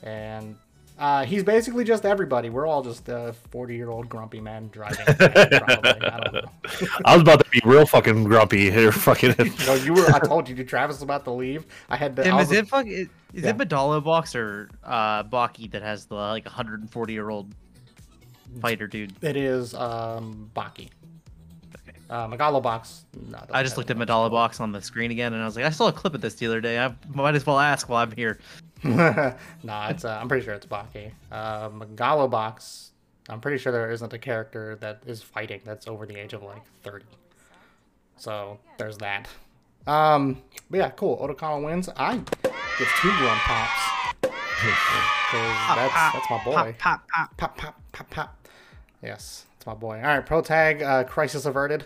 and 0.03 0.57
uh, 1.03 1.25
he's 1.25 1.43
basically 1.43 1.83
just 1.83 2.07
everybody. 2.07 2.49
We're 2.49 2.67
all 2.69 2.81
just 2.81 3.09
uh, 3.09 3.33
40 3.51 3.75
year 3.75 3.91
old 3.91 4.09
grumpy 4.09 4.41
men 4.41 4.69
driving. 4.73 5.05
probably. 5.05 5.27
I 5.27 6.21
don't 6.21 6.33
know. 6.35 6.43
I 7.05 7.15
was 7.15 7.23
about 7.23 7.45
to 7.45 7.51
be 7.51 7.61
real 7.65 7.85
fucking 7.87 8.23
grumpy 8.23 8.71
here. 8.71 8.93
Fucking. 8.93 9.35
No, 9.67 9.75
you 9.75 9.95
were. 9.95 10.07
I 10.15 10.21
told 10.21 10.49
you, 10.49 10.63
Travis 10.63 10.97
was 10.99 11.03
about 11.03 11.25
to 11.25 11.33
leave. 11.33 11.67
I 11.91 11.97
had 11.97 12.15
to. 12.17 12.23
Tim, 12.23 12.35
I 12.37 12.43
is 12.43 12.49
was- 12.51 12.59
it 12.59 12.69
fuck? 12.69 12.87
Is, 12.87 13.09
is 13.35 13.43
Yeah. 13.43 13.51
it 13.51 13.59
Megalobox 13.59 14.37
or 14.37 14.71
uh, 14.85 15.25
Baki 15.25 15.73
that 15.73 15.83
has 15.83 16.07
the 16.07 16.15
like 16.15 16.45
140 16.45 17.13
year 17.13 17.31
old 17.31 17.53
fighter 18.61 18.87
dude? 18.87 19.13
It 19.23 19.37
is 19.37 19.75
um, 19.75 20.51
Baki. 20.55 20.91
Uh, 22.09 22.29
Megalobox. 22.29 23.05
No, 23.31 23.43
I 23.51 23.63
just 23.65 23.77
looked 23.77 23.91
at 23.91 23.97
any. 23.97 24.07
Megalobox 24.07 24.61
on 24.61 24.71
the 24.71 24.83
screen 24.83 25.11
again, 25.11 25.33
and 25.33 25.43
I 25.43 25.47
was 25.47 25.57
like, 25.57 25.65
I 25.65 25.71
saw 25.71 25.89
a 25.89 25.93
clip 25.93 26.15
of 26.15 26.21
this 26.21 26.35
the 26.35 26.47
other 26.47 26.61
day. 26.61 26.79
I 26.79 26.95
might 27.09 27.35
as 27.35 27.45
well 27.47 27.59
ask 27.59 27.89
while 27.89 28.03
I'm 28.03 28.13
here. 28.13 28.39
nah, 29.63 29.89
it's. 29.89 30.05
Uh, 30.05 30.19
I'm 30.21 30.29
pretty 30.29 30.45
sure 30.45 30.55
it's 30.55 30.67
Baki. 30.67 31.13
Uh, 31.31 31.69
Megalobox. 31.71 32.91
I'm 33.29 33.41
pretty 33.41 33.59
sure 33.59 33.71
there 33.71 33.91
isn't 33.91 34.13
a 34.13 34.19
character 34.19 34.77
that 34.81 35.03
is 35.07 35.23
fighting 35.23 35.61
that's 35.65 35.87
over 35.87 36.07
the 36.07 36.17
age 36.17 36.33
of 36.33 36.43
like 36.43 36.63
30. 36.83 37.05
So 38.17 38.59
there's 38.79 38.99
that. 38.99 39.29
Um, 39.87 40.43
but 40.71 40.79
yeah, 40.79 40.91
cool. 40.91 41.17
Odokawa 41.19 41.65
wins. 41.65 41.89
I 41.97 42.17
get 42.17 42.89
two 43.01 43.13
grunt 43.19 43.41
pops. 43.41 43.93
that's 45.33 46.13
that's 46.13 46.31
my 46.31 46.45
boy. 46.45 46.75
Pop, 46.79 47.09
pop. 47.09 47.37
Pop, 47.37 47.57
pop, 47.57 47.81
pop, 47.93 48.11
pop. 48.11 48.49
Yes, 49.03 49.47
it's 49.57 49.67
my 49.67 49.75
boy. 49.75 49.97
All 49.97 50.03
right, 50.03 50.25
pro 50.25 50.41
tag, 50.41 50.83
uh, 50.83 51.05
crisis 51.05 51.47
averted. 51.47 51.85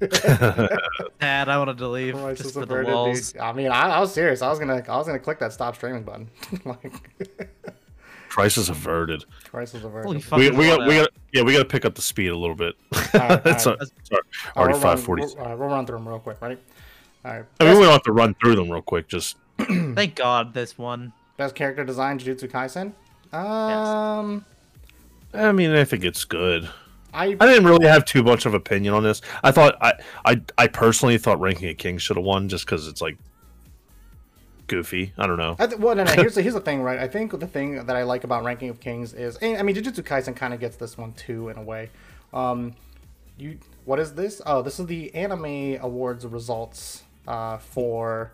Dad, 1.20 1.48
I 1.48 1.58
wanted 1.58 1.78
to 1.78 1.88
leave 1.88 2.14
Crisis 2.14 2.46
just 2.46 2.54
for 2.54 2.60
the 2.66 2.74
averted, 2.74 2.92
walls. 2.92 3.34
I 3.40 3.52
mean, 3.52 3.68
I, 3.68 3.88
I 3.96 4.00
was 4.00 4.12
serious. 4.12 4.42
I 4.42 4.48
was 4.50 4.58
gonna, 4.58 4.82
I 4.88 4.96
was 4.96 5.06
gonna 5.06 5.18
click 5.18 5.38
that 5.38 5.52
stop 5.52 5.74
streaming 5.76 6.02
button. 6.02 6.28
like, 6.64 6.92
Crisis 8.28 8.68
averted. 8.68 9.24
crisis 9.44 9.82
averted. 9.82 10.22
Holy 10.24 10.50
We, 10.50 10.56
we 10.56 10.66
got, 10.66 10.86
we 10.86 10.94
got, 10.96 11.08
yeah, 11.32 11.42
we 11.42 11.52
got 11.54 11.60
to 11.60 11.64
pick 11.64 11.86
up 11.86 11.94
the 11.94 12.02
speed 12.02 12.28
a 12.28 12.36
little 12.36 12.54
bit. 12.54 12.74
right, 13.14 13.42
That's 13.42 13.66
all 13.66 13.76
sorry, 14.02 14.20
uh, 14.54 14.58
already 14.58 14.74
uh, 14.74 14.76
we'll 14.76 14.80
five 14.82 14.98
run- 14.98 15.04
forty. 15.06 15.22
We'll, 15.22 15.38
all 15.38 15.46
right, 15.46 15.58
we'll 15.58 15.68
run 15.68 15.86
through 15.86 15.96
them 15.96 16.08
real 16.08 16.18
quick. 16.18 16.42
Ready? 16.42 16.58
All 17.24 17.32
right. 17.32 17.44
I 17.60 17.64
mean, 17.64 17.76
we 17.78 17.84
don't 17.84 17.92
have 17.92 18.02
to 18.02 18.12
run 18.12 18.34
through 18.34 18.56
them 18.56 18.70
real 18.70 18.82
quick. 18.82 19.08
Just 19.08 19.36
Thank 19.58 20.16
God 20.16 20.52
this 20.52 20.76
one. 20.76 21.14
best 21.38 21.54
character 21.54 21.82
design, 21.82 22.18
Jujutsu 22.18 22.50
Kaisen. 22.50 22.92
Um, 23.34 24.44
I 25.32 25.52
mean, 25.52 25.70
I 25.70 25.84
think 25.84 26.04
it's 26.04 26.26
good. 26.26 26.68
I 27.16 27.36
I 27.40 27.46
didn't 27.46 27.66
really 27.66 27.86
have 27.86 28.04
too 28.04 28.22
much 28.22 28.46
of 28.46 28.54
opinion 28.54 28.94
on 28.94 29.02
this. 29.02 29.22
I 29.42 29.50
thought 29.50 29.76
I 29.80 29.94
I, 30.24 30.40
I 30.58 30.66
personally 30.68 31.18
thought 31.18 31.40
Ranking 31.40 31.68
of 31.70 31.78
Kings 31.78 32.02
should 32.02 32.16
have 32.16 32.24
won 32.24 32.48
just 32.48 32.66
because 32.66 32.86
it's 32.86 33.00
like 33.00 33.16
goofy. 34.66 35.12
I 35.16 35.26
don't 35.26 35.38
know. 35.38 35.56
I 35.58 35.66
th- 35.66 35.80
well, 35.80 35.94
no, 35.94 36.04
no. 36.04 36.12
Here's 36.12 36.34
the, 36.34 36.42
here's 36.42 36.54
the 36.54 36.60
thing, 36.60 36.82
right? 36.82 36.98
I 36.98 37.08
think 37.08 37.38
the 37.38 37.46
thing 37.46 37.86
that 37.86 37.96
I 37.96 38.02
like 38.02 38.24
about 38.24 38.44
Ranking 38.44 38.68
of 38.68 38.80
Kings 38.80 39.12
is, 39.12 39.36
and, 39.38 39.58
I 39.58 39.62
mean, 39.62 39.76
Jujutsu 39.76 40.02
Kaisen 40.02 40.34
kind 40.34 40.52
of 40.52 40.60
gets 40.60 40.76
this 40.76 40.98
one 40.98 41.12
too 41.12 41.48
in 41.48 41.56
a 41.56 41.62
way. 41.62 41.90
Um, 42.32 42.74
you, 43.38 43.58
what 43.84 43.98
is 43.98 44.14
this? 44.14 44.40
Oh, 44.44 44.62
this 44.62 44.80
is 44.80 44.86
the 44.86 45.14
Anime 45.14 45.78
Awards 45.80 46.26
results 46.26 47.04
uh, 47.28 47.58
for 47.58 48.32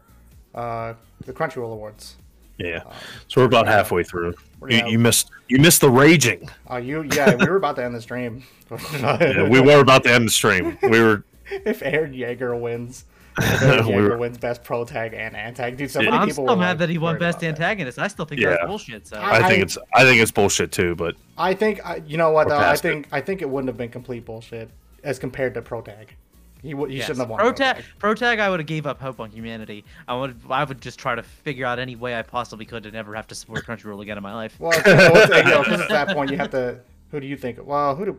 uh, 0.54 0.94
the 1.24 1.32
Crunchyroll 1.32 1.72
Awards. 1.72 2.16
Yeah. 2.62 2.82
So 3.28 3.40
we're 3.40 3.46
about 3.46 3.66
halfway 3.66 4.02
through. 4.04 4.34
You, 4.68 4.78
gonna- 4.80 4.90
you 4.90 4.98
missed 4.98 5.30
you 5.48 5.58
missed 5.58 5.80
the 5.80 5.90
raging. 5.90 6.48
Oh, 6.68 6.76
you, 6.78 7.02
yeah, 7.14 7.34
we 7.34 7.46
were 7.46 7.56
about 7.56 7.76
to 7.76 7.84
end 7.84 7.94
the 7.94 8.00
stream. 8.00 8.44
Yeah, 9.00 9.48
we 9.48 9.60
were 9.60 9.80
about 9.80 10.02
to 10.04 10.12
end 10.12 10.26
the 10.28 10.32
stream. 10.32 10.78
We 10.82 11.00
were. 11.00 11.24
if 11.50 11.80
Eren 11.80 12.16
Yeager 12.16 12.58
wins, 12.58 13.04
if 13.38 13.44
Eren 13.60 13.86
We 13.86 13.92
Yeager 13.92 14.10
were- 14.10 14.16
wins 14.18 14.38
best 14.38 14.64
pro 14.64 14.84
tag 14.84 15.12
and 15.14 15.34
antag, 15.34 15.76
dude. 15.76 15.90
So 15.90 15.98
many 16.00 16.10
I'm 16.12 16.28
people 16.28 16.44
still 16.44 16.56
were, 16.56 16.60
mad 16.60 16.68
like, 16.70 16.78
that 16.78 16.88
he 16.88 16.96
won 16.98 17.18
best 17.18 17.36
about 17.38 17.40
that. 17.40 17.46
antagonist. 17.62 17.98
I 17.98 18.08
still 18.08 18.24
think 18.24 18.40
Yeah. 18.40 18.50
that's 18.50 18.64
bullshit. 18.66 19.06
So 19.06 19.16
I- 19.18 19.40
I 19.44 19.48
think 19.48 19.62
it's 19.62 19.76
I 19.94 20.04
think 20.04 20.22
it's 20.22 20.30
bullshit 20.30 20.72
too. 20.72 20.94
But 20.94 21.16
I 21.36 21.52
think 21.54 21.80
uh, 21.84 22.00
you 22.06 22.16
know 22.16 22.30
what 22.30 22.48
though. 22.48 22.56
I 22.56 22.62
past 22.62 22.84
it. 22.84 22.88
think 22.88 23.08
I 23.12 23.20
think 23.20 23.42
it 23.42 23.50
wouldn't 23.50 23.68
have 23.68 23.76
been 23.76 23.90
complete 23.90 24.24
bullshit 24.24 24.70
as 25.04 25.18
compared 25.18 25.52
to 25.54 25.60
pro 25.62 25.82
tag. 25.82 26.14
He. 26.62 26.68
He 26.70 26.74
Yes. 26.96 27.06
shouldn't 27.06 27.18
have 27.18 27.28
won. 27.28 27.40
Pro 27.40 27.52
tag, 27.52 27.84
pro 27.98 28.14
tag, 28.14 28.38
I 28.38 28.48
would 28.48 28.60
have 28.60 28.66
gave 28.66 28.86
up 28.86 29.00
hope 29.00 29.18
on 29.20 29.30
humanity. 29.30 29.84
I 30.06 30.14
would, 30.16 30.38
I 30.48 30.62
would 30.64 30.80
just 30.80 30.98
try 30.98 31.14
to 31.14 31.22
figure 31.22 31.66
out 31.66 31.78
any 31.78 31.96
way 31.96 32.16
I 32.16 32.22
possibly 32.22 32.64
could 32.64 32.84
to 32.84 32.90
never 32.92 33.14
have 33.14 33.26
to 33.28 33.34
support 33.34 33.66
Crunchyroll 33.66 34.00
again 34.00 34.16
in 34.16 34.22
my 34.22 34.34
life. 34.34 34.56
Well, 34.60 34.70
it's, 34.74 34.84
well, 34.86 35.38
you 35.44 35.50
know, 35.50 35.64
'cause 35.64 35.80
at 35.80 35.88
that 35.88 36.08
point 36.14 36.30
you 36.30 36.36
have 36.38 36.50
to. 36.50 36.78
Who 37.10 37.20
do 37.20 37.26
you 37.26 37.36
think? 37.36 37.58
Well, 37.62 37.94
who 37.96 38.04
do? 38.06 38.18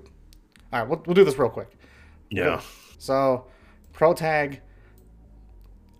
All 0.72 0.80
right, 0.82 0.88
we'll, 0.90 1.02
we'll 1.06 1.14
do 1.15 1.24
this 1.24 1.38
real 1.38 1.49
quick. 1.49 1.70
yeah, 2.30 2.61
So, 2.98 3.45
pro 3.94 4.14
tag. 4.14 4.61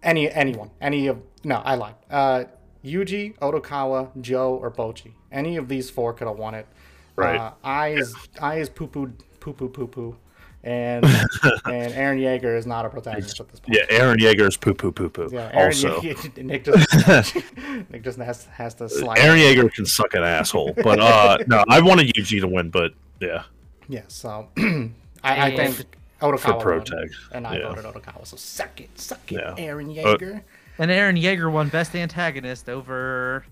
Any 0.02 0.30
anyone, 0.30 0.70
any 0.82 1.07
of 1.07 1.22
no, 1.45 1.61
I 1.64 1.76
lied. 1.76 1.95
Uh, 2.11 2.44
Yuji, 2.84 3.38
Odokawa, 3.40 4.10
Joe, 4.20 4.56
or 4.56 4.70
Bojji. 4.70 5.14
Any 5.32 5.56
of 5.56 5.70
these 5.70 5.90
four 5.90 6.14
could 6.14 6.28
have 6.28 6.38
won 6.38 6.56
it. 6.56 6.68
Right. 7.15 7.40
Uh, 7.40 7.53
I 7.64 7.90
is 7.90 8.14
I 8.41 8.56
is 8.57 8.68
poo 8.70 8.88
poo 8.88 9.14
poo 9.40 9.53
poo 9.53 9.70
poo 9.70 9.88
poo, 9.88 10.18
and 10.64 11.03
and 11.65 11.94
Eren 11.94 12.19
Yeager 12.19 12.57
is 12.57 12.65
not 12.65 12.85
a 12.85 12.90
protagonist 12.90 13.40
at 13.40 13.49
this 13.49 13.60
point. 13.60 13.77
yeah. 13.77 13.98
Eren 13.99 14.18
Yeager's 14.18 14.56
poo 14.57 14.73
poo 14.73 14.91
poo 14.91 15.10
poo. 15.10 15.30
Yeah, 15.31 15.52
Eren 15.52 15.65
also, 15.65 16.02
Ye- 16.02 16.15
Nick 16.44 16.64
just 16.65 17.35
Nick 17.91 18.03
just 18.03 18.18
has 18.19 18.45
has 18.45 18.73
to 18.76 18.88
slide. 18.90 19.18
Eren 19.18 19.38
Yeager 19.38 19.72
can 19.73 19.85
suck 19.85 20.14
an 20.14 20.23
asshole. 20.23 20.73
But 20.84 20.99
uh, 20.99 21.38
no, 21.48 21.64
I 21.69 21.81
wanted 21.81 22.07
Yuji 22.14 22.40
to 22.41 22.48
win. 22.48 22.69
But 22.69 22.94
yeah, 23.19 23.44
Yeah, 23.90 24.03
so 24.07 24.48
I, 24.57 24.91
I 25.23 25.35
And 25.49 25.73
think 25.76 25.98
Odokawa 26.22 26.61
pro 26.61 26.77
won, 26.77 26.85
tag, 26.85 27.11
and 27.34 27.45
I 27.45 27.57
yeah. 27.57 27.68
voted 27.69 27.85
Odokawa. 27.85 28.26
So 28.26 28.38
suck 28.38 28.80
it, 28.80 28.98
suck 28.99 29.31
it, 29.31 29.35
Yeah. 29.35 29.56
Eren 29.57 29.94
Yeager. 29.94 30.41
And 30.80 30.90
Eren 30.90 31.22
Yeager 31.22 31.52
won 31.52 31.69
best 31.69 31.95
antagonist 31.95 32.69
over. 32.69 33.45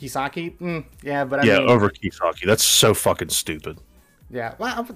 Kisaki, 0.00 0.56
mm, 0.58 0.84
yeah, 1.02 1.24
but 1.24 1.40
I 1.40 1.42
yeah, 1.44 1.58
mean, 1.58 1.70
over 1.70 1.90
Kisaki. 1.90 2.46
That's 2.46 2.62
so 2.62 2.94
fucking 2.94 3.30
stupid. 3.30 3.78
Yeah. 4.30 4.54
Well, 4.58 4.86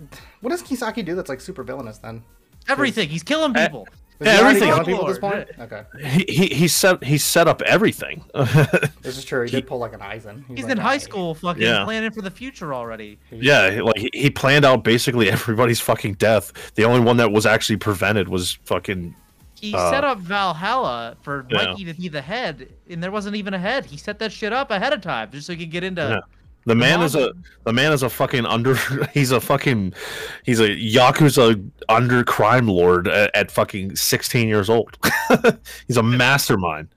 what 0.41 0.51
does 0.51 0.63
Kisaki 0.63 1.05
do 1.05 1.15
that's 1.15 1.29
like 1.29 1.41
super 1.41 1.63
villainous 1.63 1.99
then? 1.99 2.23
Everything. 2.69 3.09
He's 3.09 3.23
killing 3.23 3.55
people. 3.55 3.89
Is 4.21 4.27
Yeah, 4.27 4.33
he 4.35 4.39
everything. 4.41 4.69
killing 4.69 4.85
people 4.85 5.01
at 5.03 5.09
this 5.09 5.19
point? 5.19 5.49
Lord. 5.59 5.73
Okay, 5.73 6.25
he, 6.29 6.33
he 6.33 6.47
he 6.55 6.69
set 6.69 7.03
he 7.03 7.19
set 7.19 7.49
up 7.49 7.61
everything. 7.63 8.25
this 9.03 9.17
is 9.19 9.25
true. 9.25 9.45
He 9.47 9.51
did 9.51 9.67
pull 9.67 9.79
like 9.79 9.95
an 9.95 10.01
Aizen. 10.01 10.45
He's 10.47 10.65
like, 10.65 10.73
in 10.73 10.79
high 10.79 10.93
"Hey." 10.95 10.99
school, 11.01 11.35
fucking 11.35 11.63
Yeah. 11.63 11.85
planning 11.85 12.13
for 12.13 12.23
the 12.23 12.31
future 12.31 12.73
already. 12.73 13.19
yeah, 13.31 13.71
he- 13.71 13.81
like 13.81 13.97
he, 13.99 14.11
he 14.13 14.31
planned 14.31 14.65
out 14.65 14.85
basically 14.85 15.31
everybody's 15.39 15.81
fucking 15.81 16.15
death. 16.15 16.53
The 16.75 16.85
only 16.85 17.01
one 17.01 17.17
that 17.17 17.33
was 17.33 17.47
actually 17.47 17.79
prevented 17.79 18.29
was 18.29 18.53
fucking 18.65 19.15
He 19.59 19.75
Uh, 19.75 19.91
set 19.91 20.05
up 20.05 20.19
Valhalla 20.19 21.17
for 21.23 21.45
yeah. 21.51 21.65
Mikey 21.71 21.85
to 21.87 21.95
be 21.95 22.09
the 22.09 22.23
head, 22.23 22.69
and 22.89 23.03
there 23.03 23.11
wasn't 23.11 23.35
even 23.37 23.55
a 23.55 23.59
head. 23.59 23.87
He 23.87 23.97
set 23.97 24.19
that 24.21 24.31
shit 24.31 24.53
up 24.53 24.71
ahead 24.71 24.93
of 24.93 25.01
time 25.01 25.31
just 25.33 25.47
so 25.49 25.53
he 25.55 25.59
could 25.61 25.71
get 25.73 25.83
into. 25.83 26.03
Yeah. 26.03 26.21
The 26.65 26.75
man 26.75 27.03
is 27.03 27.15
a 27.15 27.33
the 27.65 27.73
man 27.73 27.93
is 27.93 28.03
a 28.03 28.09
fucking 28.11 28.47
under 28.47 28.75
he's 29.15 29.31
a 29.33 29.41
fucking 29.41 29.93
he's 30.45 30.61
a 30.61 30.69
yakuza 30.69 31.69
under 31.89 32.23
crime 32.25 32.69
lord 32.69 33.09
at, 33.09 33.35
at 33.35 33.51
fucking 33.51 33.97
16 33.97 34.49
years 34.49 34.71
old. 34.71 34.97
he's 35.87 35.97
a 35.97 36.03
mastermind. 36.03 36.89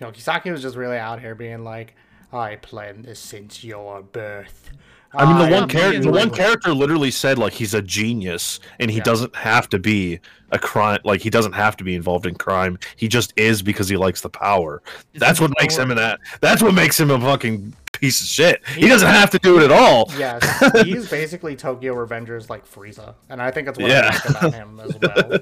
You 0.00 0.06
know, 0.06 0.12
Kisaki 0.12 0.52
was 0.52 0.62
just 0.62 0.76
really 0.76 0.96
out 0.98 1.20
here 1.20 1.34
being 1.34 1.64
like, 1.64 1.96
"I 2.32 2.56
planned 2.56 3.04
this 3.04 3.18
since 3.18 3.64
your 3.64 4.02
birth." 4.02 4.70
I 5.14 5.24
mean, 5.24 5.50
the 5.50 5.56
one 5.56 5.68
character, 5.68 6.00
the 6.00 6.10
one 6.10 6.30
character 6.30 6.74
literally 6.74 7.10
said 7.10 7.38
like 7.38 7.54
he's 7.54 7.74
a 7.74 7.82
genius, 7.82 8.60
and 8.78 8.90
he 8.90 8.98
Yeah. 8.98 9.04
doesn't 9.04 9.34
have 9.34 9.68
to 9.70 9.78
be 9.78 10.20
a 10.52 10.58
crime. 10.58 11.00
Like 11.04 11.20
he 11.22 11.30
doesn't 11.30 11.54
have 11.54 11.76
to 11.78 11.84
be 11.84 11.94
involved 11.94 12.26
in 12.26 12.34
crime. 12.34 12.78
He 12.96 13.08
just 13.08 13.32
is 13.36 13.62
because 13.62 13.88
he 13.88 13.96
likes 13.96 14.20
the 14.20 14.28
power. 14.28 14.82
It's 15.14 15.20
That's 15.20 15.40
what 15.40 15.50
makes 15.58 15.76
him 15.76 15.90
an 15.90 15.96
that. 15.96 16.20
That's 16.40 16.62
what 16.62 16.74
makes 16.74 17.00
him 17.00 17.10
a 17.10 17.18
fucking 17.18 17.74
piece 18.00 18.20
of 18.20 18.26
shit. 18.26 18.66
He 18.68 18.88
doesn't 18.88 19.08
have 19.08 19.30
to 19.30 19.38
do 19.38 19.58
it 19.60 19.64
at 19.64 19.72
all. 19.72 20.10
Yes, 20.18 20.42
he's 20.84 21.08
basically 21.10 21.56
Tokyo 21.56 21.94
Revengers 21.94 22.48
like 22.48 22.66
Frieza, 22.70 23.14
and 23.28 23.40
I 23.42 23.50
think 23.50 23.66
that's 23.66 23.78
what 23.78 23.90
I 23.90 23.94
Yeah. 23.94 24.06
like 24.06 24.30
about 24.30 24.54
him 24.54 24.80
as 24.80 24.96
well. 25.02 25.38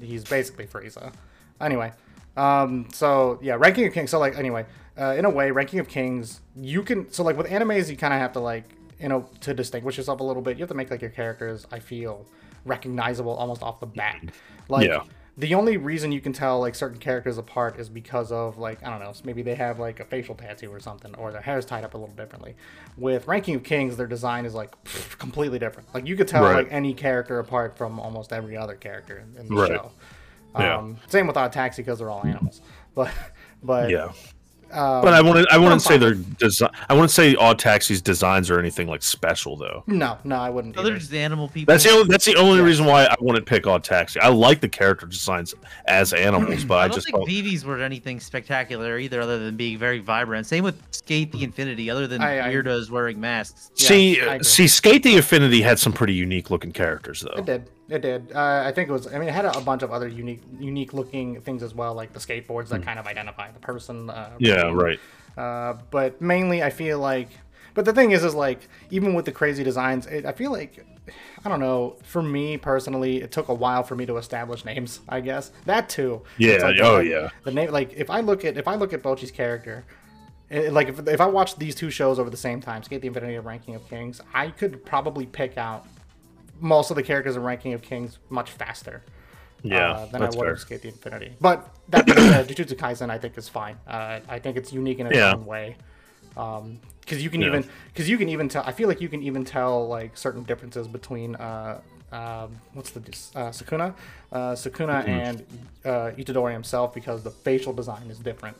he's 0.00 0.24
basically 0.24 0.66
Frieza. 0.66 1.12
Anyway, 1.60 1.92
um, 2.36 2.88
so 2.92 3.38
yeah, 3.42 3.54
ranking 3.58 3.86
of 3.86 3.92
kings. 3.92 4.10
So 4.10 4.18
like, 4.18 4.36
anyway, 4.38 4.66
uh, 4.98 5.14
in 5.16 5.24
a 5.24 5.30
way, 5.30 5.50
ranking 5.50 5.78
of 5.78 5.88
kings, 5.88 6.40
you 6.56 6.82
can. 6.82 7.10
So 7.12 7.22
like 7.22 7.36
with 7.36 7.46
animes, 7.46 7.88
you 7.90 7.96
kind 7.96 8.12
of 8.12 8.20
have 8.20 8.32
to 8.32 8.40
like, 8.40 8.64
you 9.00 9.08
know, 9.08 9.28
to 9.40 9.54
distinguish 9.54 9.96
yourself 9.96 10.20
a 10.20 10.24
little 10.24 10.42
bit, 10.42 10.56
you 10.56 10.62
have 10.62 10.68
to 10.70 10.74
make 10.74 10.90
like 10.90 11.00
your 11.00 11.10
characters. 11.10 11.66
I 11.70 11.78
feel 11.78 12.26
recognizable 12.64 13.32
almost 13.32 13.62
off 13.62 13.80
the 13.80 13.86
bat. 13.86 14.20
Like. 14.68 14.88
Yeah. 14.88 15.02
The 15.38 15.54
only 15.54 15.78
reason 15.78 16.12
you 16.12 16.20
can 16.20 16.34
tell 16.34 16.60
like 16.60 16.74
certain 16.74 16.98
characters 16.98 17.38
apart 17.38 17.78
is 17.80 17.88
because 17.88 18.30
of 18.30 18.58
like 18.58 18.84
I 18.86 18.90
don't 18.90 19.00
know 19.00 19.12
maybe 19.24 19.40
they 19.40 19.54
have 19.54 19.78
like 19.78 19.98
a 19.98 20.04
facial 20.04 20.34
tattoo 20.34 20.70
or 20.70 20.78
something 20.78 21.14
or 21.14 21.32
their 21.32 21.40
hair 21.40 21.56
is 21.58 21.64
tied 21.64 21.84
up 21.84 21.94
a 21.94 21.98
little 21.98 22.14
differently. 22.14 22.54
With 22.98 23.26
Ranking 23.26 23.54
of 23.54 23.62
Kings, 23.62 23.96
their 23.96 24.06
design 24.06 24.44
is 24.44 24.52
like 24.52 24.72
pff, 24.84 25.16
completely 25.18 25.58
different. 25.58 25.92
Like 25.94 26.06
you 26.06 26.16
could 26.16 26.28
tell 26.28 26.44
Right. 26.44 26.56
like 26.64 26.68
any 26.70 26.92
character 26.92 27.38
apart 27.38 27.78
from 27.78 27.98
almost 27.98 28.30
every 28.32 28.56
other 28.58 28.74
character 28.74 29.24
in, 29.38 29.48
the 29.48 29.54
Right. 29.54 29.68
show. 29.68 29.92
Yeah. 30.58 30.76
Um, 30.76 30.98
same 31.06 31.26
with 31.26 31.38
Odd 31.38 31.50
Taxi 31.52 31.80
because 31.80 31.98
they're 32.00 32.10
all 32.10 32.26
animals. 32.26 32.60
But 32.94 33.10
but 33.62 33.88
Yeah. 33.88 34.12
Um, 34.72 35.02
But 35.02 35.14
I 35.14 35.20
wouldn't. 35.20 35.46
I 35.50 35.58
wouldn't 35.58 35.82
say 35.82 35.90
fine. 35.90 36.00
their 36.00 36.14
design. 36.14 36.70
I 36.88 36.94
wouldn't 36.94 37.10
say 37.10 37.34
Odd 37.36 37.58
Taxi's 37.58 38.00
designs 38.00 38.50
are 38.50 38.58
anything 38.58 38.88
like 38.88 39.02
special 39.02 39.56
though. 39.56 39.84
no 39.86 40.18
no 40.24 40.36
I 40.36 40.50
wouldn't. 40.50 40.74
So 40.76 40.82
they're 40.82 40.92
either. 40.92 40.98
just 41.00 41.12
animal 41.14 41.48
people. 41.48 41.72
That's 41.72 41.84
the 41.84 41.90
only. 41.90 42.08
That's 42.08 42.24
the 42.24 42.36
only 42.36 42.58
Yeah. 42.58 42.64
reason 42.64 42.86
why 42.86 43.04
I 43.04 43.14
wouldn't 43.20 43.46
pick 43.46 43.66
Odd 43.66 43.84
Taxi. 43.84 44.20
I 44.20 44.28
like 44.28 44.60
the 44.60 44.68
character 44.68 45.06
designs 45.06 45.54
as 45.86 46.12
animals, 46.12 46.64
but 46.64 46.76
I 46.76 46.84
I, 46.84 46.88
don't 46.88 46.94
just 46.94 47.06
think 47.06 47.16
don't. 47.16 47.26
Vivy's 47.28 47.64
were 47.64 47.80
anything 47.80 48.18
spectacular 48.20 48.98
either, 48.98 49.20
other 49.20 49.38
than 49.38 49.56
being 49.56 49.78
very 49.78 49.98
vibrant. 49.98 50.46
Same 50.46 50.64
with 50.64 50.80
SK8 50.90 51.32
the 51.32 51.44
Infinity, 51.44 51.90
other 51.90 52.06
than 52.06 52.22
I- 52.22 52.48
I- 52.48 52.52
weirdos 52.54 52.90
wearing 52.90 53.20
masks. 53.20 53.70
Yeah, 53.76 53.88
see, 53.88 54.20
I 54.20 54.34
agree. 54.36 54.44
see, 54.44 54.64
SK8 54.64 55.02
the 55.02 55.16
Infinity 55.16 55.62
had 55.62 55.78
some 55.78 55.92
pretty 55.92 56.14
unique 56.14 56.50
looking 56.50 56.72
characters 56.72 57.20
though. 57.22 57.38
It 57.38 57.46
did. 57.46 57.68
It 57.92 58.00
did. 58.00 58.32
Uh, 58.34 58.62
I 58.64 58.72
think 58.72 58.88
it 58.88 58.92
was. 58.92 59.06
I 59.06 59.18
mean, 59.18 59.28
it 59.28 59.34
had 59.34 59.44
a, 59.44 59.58
a 59.58 59.60
bunch 59.60 59.82
of 59.82 59.92
other 59.92 60.08
unique, 60.08 60.42
unique 60.58 60.94
looking 60.94 61.40
things 61.42 61.62
as 61.62 61.74
well, 61.74 61.92
like 61.94 62.14
the 62.14 62.20
skateboards 62.20 62.68
that 62.68 62.82
kind 62.82 62.98
of 62.98 63.06
identify 63.06 63.50
the 63.50 63.58
person. 63.60 64.08
Uh. 64.08 64.30
Yeah, 64.38 64.72
right. 64.72 64.98
Uh, 65.36 65.74
but 65.90 66.20
mainly, 66.20 66.62
I 66.62 66.70
feel 66.70 66.98
like. 66.98 67.28
But 67.74 67.84
the 67.84 67.92
thing 67.92 68.10
is, 68.10 68.24
is 68.24 68.34
like 68.34 68.68
even 68.90 69.12
with 69.12 69.26
the 69.26 69.32
crazy 69.32 69.62
designs, 69.62 70.06
it, 70.06 70.24
I 70.24 70.32
feel 70.32 70.52
like 70.52 70.86
I 71.44 71.48
don't 71.50 71.60
know. 71.60 71.96
For 72.02 72.22
me 72.22 72.56
personally, 72.56 73.20
it 73.20 73.30
took 73.30 73.48
a 73.48 73.54
while 73.54 73.82
for 73.82 73.94
me 73.94 74.06
to 74.06 74.16
establish 74.16 74.64
names. 74.64 75.00
I 75.06 75.20
guess 75.20 75.52
that 75.66 75.90
too. 75.90 76.22
Yeah, 76.38 76.58
like, 76.62 76.80
oh, 76.80 76.94
like, 76.94 77.08
yeah. 77.08 77.28
The 77.44 77.50
name, 77.50 77.70
like 77.70 77.92
if 77.94 78.08
I 78.08 78.20
look 78.20 78.44
at 78.46 78.56
if 78.56 78.66
I 78.68 78.76
look 78.76 78.94
at 78.94 79.02
Bojji's 79.02 79.30
character, 79.30 79.84
it, 80.48 80.72
like 80.72 80.88
if, 80.88 81.06
if 81.06 81.20
I 81.20 81.26
watch 81.26 81.56
these 81.56 81.74
two 81.74 81.90
shows 81.90 82.18
over 82.18 82.30
the 82.30 82.36
same 82.38 82.62
time, 82.62 82.80
SK8 82.80 83.00
the 83.02 83.06
Infinity 83.08 83.34
and 83.34 83.44
Ranking 83.44 83.74
of 83.74 83.86
Kings, 83.88 84.22
I 84.32 84.48
could 84.48 84.84
probably 84.86 85.26
pick 85.26 85.58
out 85.58 85.86
most 86.62 86.90
of 86.90 86.96
the 86.96 87.02
characters 87.02 87.36
in 87.36 87.42
Ranking 87.42 87.74
of 87.74 87.82
Kings 87.82 88.18
much 88.30 88.50
faster 88.52 89.02
Yeah, 89.62 89.90
uh, 89.90 90.06
than 90.06 90.22
I 90.22 90.26
would 90.26 90.34
fair. 90.34 90.48
have 90.50 90.58
SK8 90.58 90.80
the 90.80 90.88
Infinity. 90.88 91.32
But 91.40 91.68
that 91.90 92.06
being 92.06 92.18
said, 92.18 92.48
Jujutsu 92.48 92.76
Kaisen 92.76 93.10
I 93.10 93.18
think 93.18 93.36
is 93.36 93.48
fine. 93.48 93.76
Uh, 93.86 94.20
I 94.28 94.38
think 94.38 94.56
it's 94.56 94.72
unique 94.72 94.98
in 95.00 95.06
its 95.08 95.16
Yeah. 95.16 95.34
own 95.34 95.44
way. 95.44 95.76
Because 96.34 97.22
you 97.22 97.28
can 97.28 97.42
Yeah. 97.42 97.48
even 97.48 97.64
because 97.92 98.08
you 98.08 98.16
can 98.16 98.28
even 98.30 98.48
tell. 98.48 98.62
I 98.64 98.72
feel 98.72 98.88
like 98.88 99.00
you 99.02 99.08
can 99.08 99.22
even 99.22 99.44
tell 99.44 99.86
like 99.86 100.16
certain 100.16 100.44
differences 100.44 100.88
between 100.88 101.34
uh, 101.36 101.80
um, 102.12 102.56
what's 102.74 102.90
the 102.90 103.00
uh, 103.00 103.50
Sukuna, 103.50 103.94
uh, 104.32 104.52
Sukuna 104.52 105.02
Mm-hmm. 105.04 105.08
and 105.10 105.46
uh, 105.84 106.10
Itadori 106.16 106.52
himself 106.52 106.94
because 106.94 107.22
the 107.22 107.30
facial 107.30 107.72
design 107.72 108.08
is 108.10 108.18
different. 108.18 108.56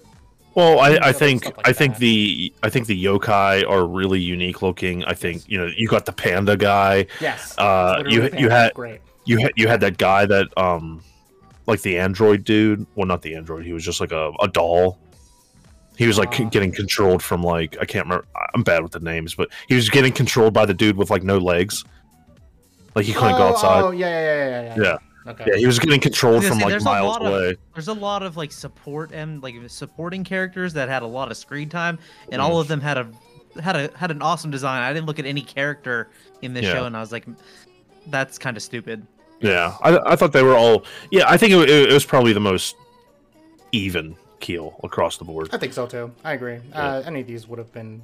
Well, 0.54 0.80
I, 0.80 0.98
I 1.00 1.12
think 1.12 1.46
like 1.46 1.68
I 1.68 1.72
think 1.72 1.94
that. 1.94 2.00
the 2.00 2.52
I 2.62 2.68
think 2.68 2.86
the 2.86 3.04
yokai 3.04 3.68
are 3.68 3.86
really 3.86 4.20
unique 4.20 4.60
looking. 4.62 5.04
I 5.04 5.14
think 5.14 5.48
you 5.48 5.58
know 5.58 5.66
you 5.76 5.88
got 5.88 6.04
the 6.04 6.12
panda 6.12 6.56
guy. 6.56 7.06
Yes. 7.20 7.56
Uh, 7.58 8.02
you 8.06 8.28
you 8.36 8.48
had 8.50 8.74
great. 8.74 9.00
you 9.24 9.38
had 9.38 9.52
you 9.56 9.66
had 9.68 9.80
that 9.80 9.96
guy 9.98 10.26
that 10.26 10.48
um 10.58 11.02
like 11.66 11.80
the 11.82 11.98
android 11.98 12.44
dude. 12.44 12.86
Well, 12.96 13.06
not 13.06 13.22
the 13.22 13.34
android. 13.34 13.64
He 13.64 13.72
was 13.72 13.84
just 13.84 14.00
like 14.00 14.12
a, 14.12 14.30
a 14.40 14.48
doll. 14.48 14.98
He 15.96 16.06
was 16.06 16.18
like 16.18 16.38
Uh. 16.40 16.44
getting 16.50 16.72
controlled 16.72 17.22
from 17.22 17.42
like 17.42 17.76
I 17.80 17.84
can't 17.86 18.04
remember. 18.06 18.26
I'm 18.54 18.62
bad 18.62 18.82
with 18.82 18.92
the 18.92 19.00
names, 19.00 19.34
but 19.34 19.48
he 19.68 19.74
was 19.74 19.88
getting 19.88 20.12
controlled 20.12 20.52
by 20.52 20.66
the 20.66 20.74
dude 20.74 20.96
with 20.96 21.10
like 21.10 21.22
no 21.22 21.38
legs. 21.38 21.84
Like 22.94 23.06
he 23.06 23.14
couldn't 23.14 23.38
go 23.38 23.44
Oh, 23.44 23.48
outside. 23.48 23.82
Oh 23.84 23.90
yeah 23.90 24.06
yeah 24.08 24.34
yeah 24.36 24.62
yeah 24.76 24.82
yeah. 24.82 24.96
Yeah. 25.24 25.32
Okay. 25.32 25.44
Yeah, 25.48 25.56
he 25.56 25.66
was 25.66 25.78
getting 25.78 26.00
controlled 26.00 26.36
was 26.42 26.48
from 26.48 26.58
say, 26.58 26.64
like 26.64 26.72
there's 26.72 26.82
a 26.82 26.86
miles 26.86 27.06
lot 27.18 27.22
of- 27.22 27.28
away. 27.32 27.56
There's 27.74 27.88
a 27.88 27.92
lot 27.94 28.22
of 28.22 28.36
like 28.36 28.52
support 28.52 29.12
and 29.12 29.42
like 29.42 29.54
supporting 29.68 30.24
characters 30.24 30.72
that 30.74 30.88
had 30.88 31.02
a 31.02 31.06
lot 31.06 31.30
of 31.30 31.36
screen 31.36 31.68
time, 31.68 31.98
and 32.30 32.40
Mm. 32.40 32.44
all 32.44 32.60
of 32.60 32.68
them 32.68 32.80
had 32.80 32.98
a 32.98 33.08
had 33.60 33.76
a 33.76 33.90
had 33.96 34.10
an 34.10 34.22
awesome 34.22 34.50
design. 34.50 34.82
I 34.82 34.92
didn't 34.92 35.06
look 35.06 35.18
at 35.18 35.26
any 35.26 35.42
character 35.42 36.08
in 36.40 36.54
this 36.54 36.64
Yeah. 36.64 36.72
show, 36.74 36.84
and 36.86 36.96
I 36.96 37.00
was 37.00 37.12
like, 37.12 37.26
that's 38.08 38.38
kind 38.38 38.56
of 38.56 38.62
stupid. 38.62 39.06
Yeah, 39.40 39.76
I, 39.82 40.12
I 40.12 40.16
thought 40.16 40.32
they 40.32 40.42
were 40.42 40.56
all. 40.56 40.84
Yeah, 41.10 41.24
I 41.28 41.36
think 41.36 41.52
it, 41.52 41.68
it 41.68 41.92
was 41.92 42.04
probably 42.06 42.32
the 42.32 42.40
most 42.40 42.76
even 43.72 44.16
keel 44.40 44.78
across 44.82 45.16
the 45.18 45.24
board. 45.24 45.48
I 45.52 45.58
think 45.58 45.72
so 45.72 45.86
too. 45.86 46.12
I 46.24 46.32
agree. 46.32 46.58
Uh, 46.72 47.02
any 47.06 47.20
of 47.20 47.26
these 47.26 47.46
would 47.46 47.58
have 47.58 47.72
been 47.72 48.02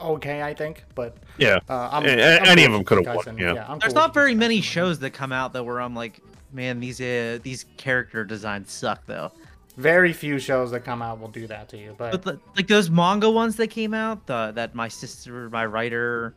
okay, 0.00 0.42
I 0.42 0.54
think, 0.54 0.84
but 0.94 1.18
Yeah, 1.36 1.58
uh, 1.68 1.90
I'm, 1.92 2.04
A- 2.06 2.08
I'm 2.12 2.18
a- 2.18 2.48
any 2.48 2.64
of 2.64 2.72
them 2.72 2.84
could 2.84 3.04
have 3.04 3.14
won, 3.14 3.24
Kaisen. 3.24 3.38
yeah. 3.38 3.66
I'm 3.68 3.78
There's 3.78 3.92
cool 3.92 4.00
not 4.02 4.14
very 4.14 4.34
many 4.34 4.62
shows 4.62 4.98
that 5.00 5.10
come 5.10 5.30
out 5.30 5.52
that 5.52 5.62
where 5.64 5.78
I'm 5.80 5.94
like, 5.94 6.20
man, 6.52 6.80
these 6.80 7.00
uh, 7.00 7.38
these 7.42 7.66
character 7.76 8.24
designs 8.24 8.70
suck 8.70 9.06
though. 9.06 9.32
Very 9.76 10.12
few 10.12 10.38
shows 10.38 10.72
that 10.72 10.84
come 10.84 11.00
out 11.00 11.20
will 11.20 11.28
do 11.28 11.46
that 11.46 11.68
to 11.70 11.78
you, 11.78 11.94
but, 11.96 12.10
But 12.10 12.22
the, 12.22 12.40
like 12.56 12.66
those 12.66 12.90
manga 12.90 13.30
ones 13.30 13.56
that 13.56 13.68
came 13.68 13.94
out, 13.94 14.26
the, 14.26 14.52
that 14.54 14.74
my 14.74 14.88
sister, 14.88 15.48
my 15.48 15.64
writer, 15.64 16.34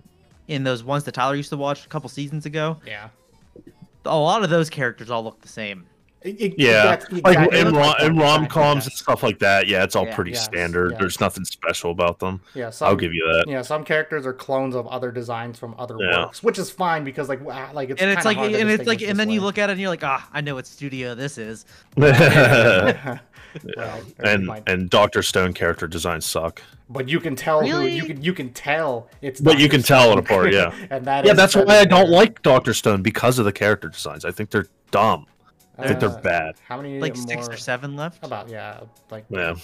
in 0.48 0.64
those 0.64 0.84
ones 0.84 1.04
that 1.06 1.14
Tyler 1.14 1.36
used 1.36 1.50
to 1.50 1.58
watch 1.58 1.86
a 1.86 1.90
couple 1.90 2.10
seasons 2.10 2.46
ago, 2.46 2.80
yeah. 2.86 3.10
a 4.06 4.18
lot 4.18 4.44
of 4.44 4.50
those 4.50 4.70
characters 4.70 5.10
all 5.10 5.24
look 5.24 5.42
the 5.42 5.48
same. 5.48 5.86
It- 6.24 6.42
it- 6.42 6.54
yeah. 6.58 6.84
that's 6.84 7.12
Like 7.12 7.26
exactly- 7.36 7.60
in, 7.60 7.68
it 7.68 7.72
rom- 7.72 7.96
in 8.02 8.18
rom 8.18 8.48
coms 8.48 8.86
and 8.86 8.94
stuff 8.94 9.24
like 9.24 9.40
that. 9.40 9.68
Yeah, 9.68 9.84
it's 9.84 9.96
all 9.96 10.06
Yeah. 10.06 10.16
pretty 10.16 10.32
Yes, 10.32 10.46
standard. 10.46 10.92
yes. 10.92 11.00
There's 11.00 11.20
nothing 11.20 11.44
special 11.46 11.92
about 11.92 12.20
them. 12.20 12.40
Yeah, 12.54 12.70
some, 12.70 12.88
I'll 12.88 12.96
give 12.96 13.14
you 13.14 13.24
that. 13.34 13.46
Yeah, 13.52 13.62
some 13.62 13.84
characters 13.84 14.26
are 14.26 14.34
clones 14.34 14.74
of 14.76 14.88
other 14.88 15.12
designs 15.12 15.60
from 15.60 15.76
other 15.78 15.98
Yeah. 16.00 16.26
works, 16.26 16.42
which 16.42 16.58
is 16.58 16.70
fine 16.70 17.04
because 17.04 17.28
like 17.30 17.42
like 17.74 17.90
it's 17.90 18.02
and 18.02 18.10
it's 18.10 18.26
like, 18.26 18.38
and 18.38 18.70
it's 18.72 18.88
like, 18.88 19.02
and 19.02 19.20
then 19.20 19.28
this 19.28 19.36
you 19.36 19.42
look 19.42 19.58
at 19.58 19.70
it 19.70 19.74
and 19.74 19.82
you're 19.82 19.90
like, 19.90 20.04
ah, 20.04 20.28
I 20.34 20.42
know 20.42 20.56
what 20.56 20.66
studio 20.68 21.14
this 21.16 21.38
is. 21.38 21.66
Well, 23.78 24.02
and 24.20 24.50
and 24.66 24.90
Doctor 24.90 25.22
Stone 25.22 25.54
character 25.54 25.88
designs 25.88 26.26
suck. 26.26 26.62
but 26.90 27.08
you 27.08 27.20
can 27.20 27.36
tell 27.36 27.62
who 27.62 27.68
Really? 27.68 27.92
you 27.96 28.04
can 28.06 28.24
you 28.24 28.34
can 28.34 28.50
tell 28.52 29.10
it's. 29.22 29.40
But 29.40 29.60
you 29.60 29.68
Dr. 29.68 29.78
can 29.78 29.84
tell 29.84 30.12
it 30.14 30.18
apart, 30.20 30.52
yeah. 30.52 30.74
and 30.90 31.06
that 31.06 31.24
Yeah, 31.24 31.32
is 31.34 31.38
that's 31.38 31.56
why 31.56 31.78
I 31.78 31.86
don't 31.86 32.10
like 32.10 32.42
Doctor 32.42 32.74
Stone 32.74 33.04
because 33.04 33.38
of 33.38 33.46
the 33.46 33.52
character 33.52 33.90
designs. 33.90 34.26
I 34.26 34.32
think 34.32 34.50
they're 34.50 34.66
dumb. 34.90 35.28
I 35.78 35.88
think 35.88 36.04
Uh, 36.04 36.08
they're 36.08 36.22
bad. 36.22 36.56
How 36.68 36.78
many 36.78 37.00
Like 37.00 37.16
more? 37.16 37.28
six 37.28 37.50
or 37.50 37.58
seven 37.58 37.96
left. 37.96 38.24
About 38.24 38.50
yeah, 38.50 38.82
like 39.10 39.26
Yeah. 39.30 39.56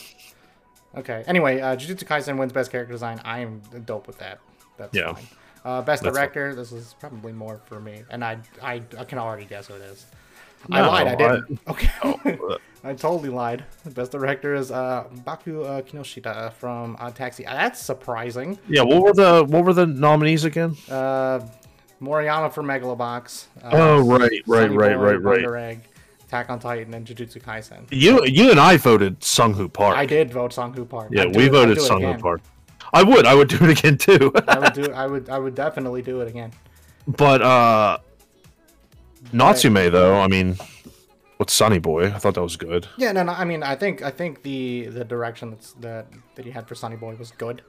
Okay. 0.97 1.23
Anyway, 1.27 1.61
uh, 1.61 1.75
Jujutsu 1.75 2.05
Kaisen 2.05 2.37
wins 2.37 2.51
best 2.51 2.71
character 2.71 2.91
design. 2.93 3.21
I 3.23 3.39
am 3.39 3.61
dope 3.85 4.07
with 4.07 4.17
that. 4.19 4.39
That's 4.77 4.95
Yeah. 4.95 5.13
fine. 5.13 5.27
Uh, 5.63 5.81
best 5.81 6.01
That's 6.03 6.15
director. 6.15 6.55
This 6.55 6.71
is 6.71 6.95
probably 6.99 7.31
more 7.33 7.59
for 7.65 7.79
me, 7.79 8.03
and 8.09 8.23
I, 8.23 8.37
I 8.63 8.81
I 8.97 9.03
can 9.03 9.17
already 9.19 9.45
guess 9.45 9.67
who 9.67 9.75
it 9.75 9.81
is. 9.81 10.05
I 10.71 10.81
lied. 10.81 11.07
I 11.07 11.11
I- 11.11 11.15
didn't. 11.15 11.59
Okay. 11.67 11.89
uh, 12.01 12.57
I 12.83 12.93
totally 12.93 13.29
lied. 13.29 13.65
Best 13.93 14.11
director 14.13 14.55
is 14.55 14.71
uh, 14.71 15.03
Baku 15.25 15.63
uh, 15.63 15.81
Kinoshita 15.81 16.53
from 16.53 16.95
Odd 16.99 17.13
Taxi. 17.13 17.45
Uh, 17.45 17.53
That's 17.53 17.79
surprising. 17.81 18.57
Yeah. 18.69 18.83
What 18.83 19.03
were 19.03 19.13
the 19.13 19.43
what 19.47 19.63
were 19.65 19.73
the 19.73 19.85
nominees 19.85 20.43
again? 20.45 20.75
Uh, 20.89 21.41
Moriyama 22.01 22.51
for 22.53 22.63
Megalobox. 22.63 23.45
Uh, 23.61 23.69
Oh, 23.73 23.99
right, 24.01 24.21
right, 24.21 24.41
Sunny 24.63 24.77
right, 24.77 24.95
Boy, 24.95 25.03
right, 25.03 25.21
right. 25.21 25.23
Wonder 25.43 25.57
Egg 25.57 25.81
Attack 26.29 26.51
on 26.51 26.59
Titan, 26.59 26.93
and 26.93 27.07
Jujutsu 27.07 27.41
Kaisen. 27.41 27.87
You 27.89 28.23
you 28.25 28.51
and 28.51 28.59
I 28.59 28.77
voted 28.77 29.19
Sunghoo 29.21 29.67
Park. 29.73 29.97
I 29.97 30.05
did 30.05 30.31
vote 30.31 30.51
Sunghoo 30.51 30.87
Park. 30.87 31.09
Yeah, 31.11 31.23
I'd 31.23 31.35
we 31.35 31.45
it- 31.47 31.51
voted 31.51 31.79
Sunghoo. 31.79 32.19
Park. 32.21 32.41
I 32.93 33.01
would. 33.01 33.25
I 33.25 33.33
would 33.33 33.47
do 33.49 33.57
it 33.65 33.79
again 33.79 33.97
too. 33.97 34.31
I 34.47 34.59
would 34.59 34.73
do. 34.73 34.91
I 35.03 35.07
would. 35.07 35.27
I 35.29 35.39
would 35.39 35.55
definitely 35.55 36.03
do 36.03 36.21
it 36.21 36.27
again. 36.27 36.51
but 37.07 37.41
uh 37.41 37.97
Natsume 39.33 39.73
though, 39.91 40.19
I 40.21 40.27
mean, 40.27 40.57
with 41.39 41.49
Sunny 41.49 41.79
Boy, 41.79 42.05
I 42.07 42.19
thought 42.19 42.35
that 42.35 42.43
was 42.43 42.57
good. 42.57 42.87
Yeah, 42.97 43.11
no, 43.11 43.23
no. 43.23 43.31
I 43.33 43.43
mean, 43.45 43.63
I 43.63 43.75
think 43.75 44.01
I 44.03 44.11
think 44.11 44.43
the 44.43 44.85
the 44.87 45.03
direction 45.03 45.49
that's 45.51 45.73
that 45.81 46.07
that 46.35 46.45
he 46.45 46.51
had 46.51 46.67
for 46.67 46.75
Sunny 46.75 46.95
Boy 46.95 47.15
was 47.15 47.31
good, 47.31 47.63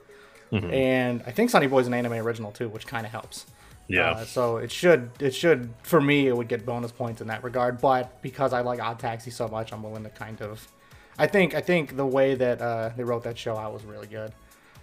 Mm-hmm. 0.53 0.71
and 0.73 1.23
I 1.27 1.31
think 1.31 1.49
Sunny 1.51 1.67
Boy's 1.67 1.87
an 1.87 1.95
anime 1.95 2.13
original 2.15 2.53
too, 2.53 2.69
which 2.69 2.87
kind 2.87 3.07
of 3.07 3.13
helps. 3.13 3.47
Yeah. 3.91 4.11
Uh, 4.13 4.25
so 4.25 4.57
it 4.59 4.71
should 4.71 5.11
it 5.19 5.35
should 5.35 5.69
for 5.83 6.01
me 6.01 6.29
it 6.29 6.37
would 6.37 6.49
get 6.49 6.65
bonus 6.65 6.93
points 6.93 7.21
in 7.21 7.27
that 7.27 7.43
regard, 7.43 7.81
but 7.81 8.23
because 8.23 8.53
I 8.53 8.61
like 8.61 8.81
Odd 8.81 9.01
Taxi 9.01 9.31
so 9.31 9.49
much, 9.49 9.73
I'm 9.73 9.83
willing 9.83 10.05
to 10.05 10.11
kind 10.11 10.41
of. 10.41 10.67
I 11.19 11.27
think 11.27 11.55
I 11.55 11.61
think 11.61 11.97
the 11.97 12.07
way 12.07 12.35
that 12.37 12.63
uh, 12.63 12.91
they 12.97 13.03
wrote 13.03 13.25
that 13.25 13.37
show 13.37 13.57
out 13.57 13.73
was 13.73 13.85
really 13.85 14.07
good. 14.07 14.33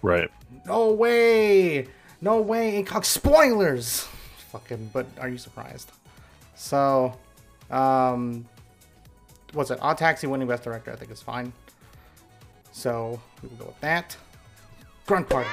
Right. 0.02 0.30
No 0.66 0.92
way, 0.92 1.88
no 2.20 2.40
way, 2.40 2.76
Incock 2.76 3.04
spoilers. 3.04 4.06
Fucking, 4.52 4.90
but 4.92 5.06
are 5.18 5.28
you 5.28 5.38
surprised? 5.38 5.90
So, 6.54 7.16
um, 7.70 8.46
what's 9.52 9.70
it? 9.70 9.78
Odd 9.80 9.98
Taxi 9.98 10.26
winning 10.26 10.48
best 10.48 10.64
director, 10.64 10.92
I 10.92 10.96
think 10.96 11.10
is 11.10 11.22
fine. 11.22 11.52
So 12.72 13.20
we 13.42 13.48
will 13.48 13.56
go 13.56 13.66
with 13.66 13.80
that. 13.80 14.16
Grunt 15.06 15.28
Party. 15.28 15.48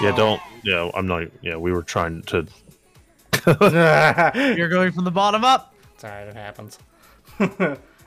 Yeah, 0.00 0.10
So- 0.10 0.16
don't 0.16 0.40
yeah, 0.64 0.90
I'm 0.94 1.06
not 1.06 1.24
yeah, 1.42 1.56
we 1.56 1.72
were 1.72 1.82
trying 1.82 2.22
to 2.22 2.46
You're 4.56 4.68
going 4.68 4.92
from 4.92 5.04
the 5.04 5.10
bottom 5.10 5.44
up. 5.44 5.74
It's 5.94 6.04
alright, 6.04 6.26
it 6.28 6.34
happens. 6.34 6.78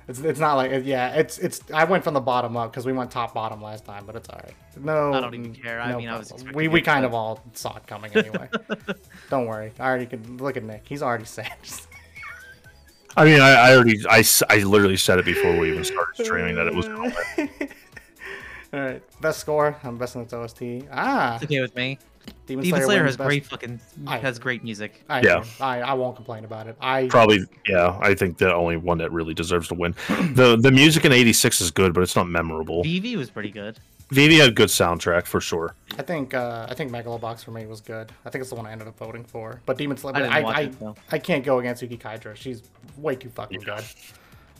it's 0.07 0.19
it's 0.19 0.39
not 0.39 0.55
like 0.55 0.85
yeah, 0.85 1.13
it's 1.15 1.37
it's. 1.37 1.61
I 1.73 1.83
went 1.83 2.03
from 2.03 2.13
the 2.13 2.19
bottom 2.21 2.55
up 2.57 2.71
because 2.71 2.85
we 2.85 2.93
went 2.93 3.11
top 3.11 3.33
bottom 3.33 3.61
last 3.61 3.85
time, 3.85 4.05
but 4.05 4.15
it's 4.15 4.29
alright. 4.29 4.53
No, 4.79 5.13
I 5.13 5.19
don't 5.21 5.33
even 5.35 5.53
care. 5.53 5.79
I 5.79 5.91
no 5.91 5.97
mean, 5.99 6.09
I 6.09 6.17
was 6.17 6.33
we 6.53 6.67
we 6.67 6.79
it, 6.79 6.83
kind 6.83 7.03
but- 7.03 7.07
of 7.09 7.13
all 7.13 7.43
saw 7.53 7.75
it 7.77 7.85
coming 7.87 8.11
anyway. 8.15 8.49
don't 9.29 9.45
worry. 9.47 9.71
I 9.79 9.87
already 9.87 10.05
could 10.05 10.41
look 10.41 10.57
at 10.57 10.63
Nick. 10.63 10.83
He's 10.87 11.01
already 11.03 11.25
sad. 11.25 11.51
I 13.15 13.25
mean, 13.25 13.39
I, 13.41 13.49
I 13.51 13.75
already 13.75 13.99
I, 14.07 14.19
s- 14.19 14.43
I 14.49 14.57
literally 14.57 14.97
said 14.97 15.17
it 15.19 15.25
before 15.25 15.57
we 15.57 15.71
even 15.71 15.83
started 15.83 16.23
streaming 16.23 16.55
that 16.55 16.67
it 16.67 16.75
was 16.75 16.87
gonna 16.87 17.13
win. 17.37 17.49
All 18.73 18.79
right, 18.79 19.01
best 19.21 19.39
score. 19.39 19.77
I'm 19.83 19.97
best 19.97 20.15
in 20.15 20.21
its 20.21 20.33
OST. 20.33 20.87
Ah, 20.91 21.35
It's 21.35 21.45
okay 21.45 21.61
with 21.61 21.75
me. 21.75 21.97
Demon, 22.45 22.65
Demon 22.65 22.81
Slayer 22.81 22.97
wins 22.99 23.09
has 23.11 23.17
best- 23.17 23.27
great 23.27 23.45
fucking 23.45 23.79
I- 24.05 24.17
has 24.17 24.37
great 24.37 24.61
music. 24.63 25.01
I, 25.07 25.21
Yeah. 25.21 25.45
I, 25.61 25.79
I 25.79 25.93
won't 25.93 26.17
complain 26.17 26.43
about 26.43 26.67
it. 26.67 26.75
I 26.81 27.07
Probably 27.07 27.39
yeah, 27.69 27.97
I 28.01 28.13
think 28.15 28.37
the 28.37 28.53
only 28.53 28.75
one 28.75 28.97
that 28.97 29.11
really 29.13 29.33
deserves 29.33 29.69
to 29.69 29.75
win. 29.75 29.95
The 30.33 30.57
the 30.59 30.71
music 30.71 31.05
in 31.05 31.13
eighty 31.13 31.31
six 31.31 31.61
is 31.61 31.71
good, 31.71 31.93
but 31.93 32.03
it's 32.03 32.15
not 32.17 32.27
memorable. 32.27 32.83
Vivy 32.83 33.15
was 33.15 33.29
pretty 33.29 33.49
good. 33.51 33.79
Vivy 34.09 34.37
had 34.39 34.55
good 34.55 34.67
soundtrack 34.69 35.25
for 35.25 35.39
sure. 35.39 35.75
I 35.97 36.01
think 36.01 36.33
uh, 36.33 36.67
I 36.69 36.73
think 36.73 36.91
Megalobox 36.91 37.45
for 37.45 37.51
me 37.51 37.65
was 37.65 37.79
good. 37.79 38.11
I 38.25 38.29
think 38.29 38.41
it's 38.41 38.49
the 38.49 38.55
one 38.55 38.65
I 38.65 38.71
ended 38.73 38.87
up 38.89 38.97
voting 38.97 39.23
for. 39.23 39.61
But 39.65 39.77
Demon 39.77 39.95
Slayer, 39.95 40.15
I 40.25 40.41
I 40.41 40.41
I, 40.41 40.59
it, 40.63 40.79
though. 40.81 40.95
I 41.11 41.19
can't 41.19 41.45
go 41.45 41.59
against 41.59 41.81
Yuki 41.81 41.97
Kajiura. 41.97 42.35
She's 42.35 42.63
way 42.97 43.15
too 43.15 43.29
fucking 43.29 43.61
Yeah. 43.61 43.75
good. 43.77 43.85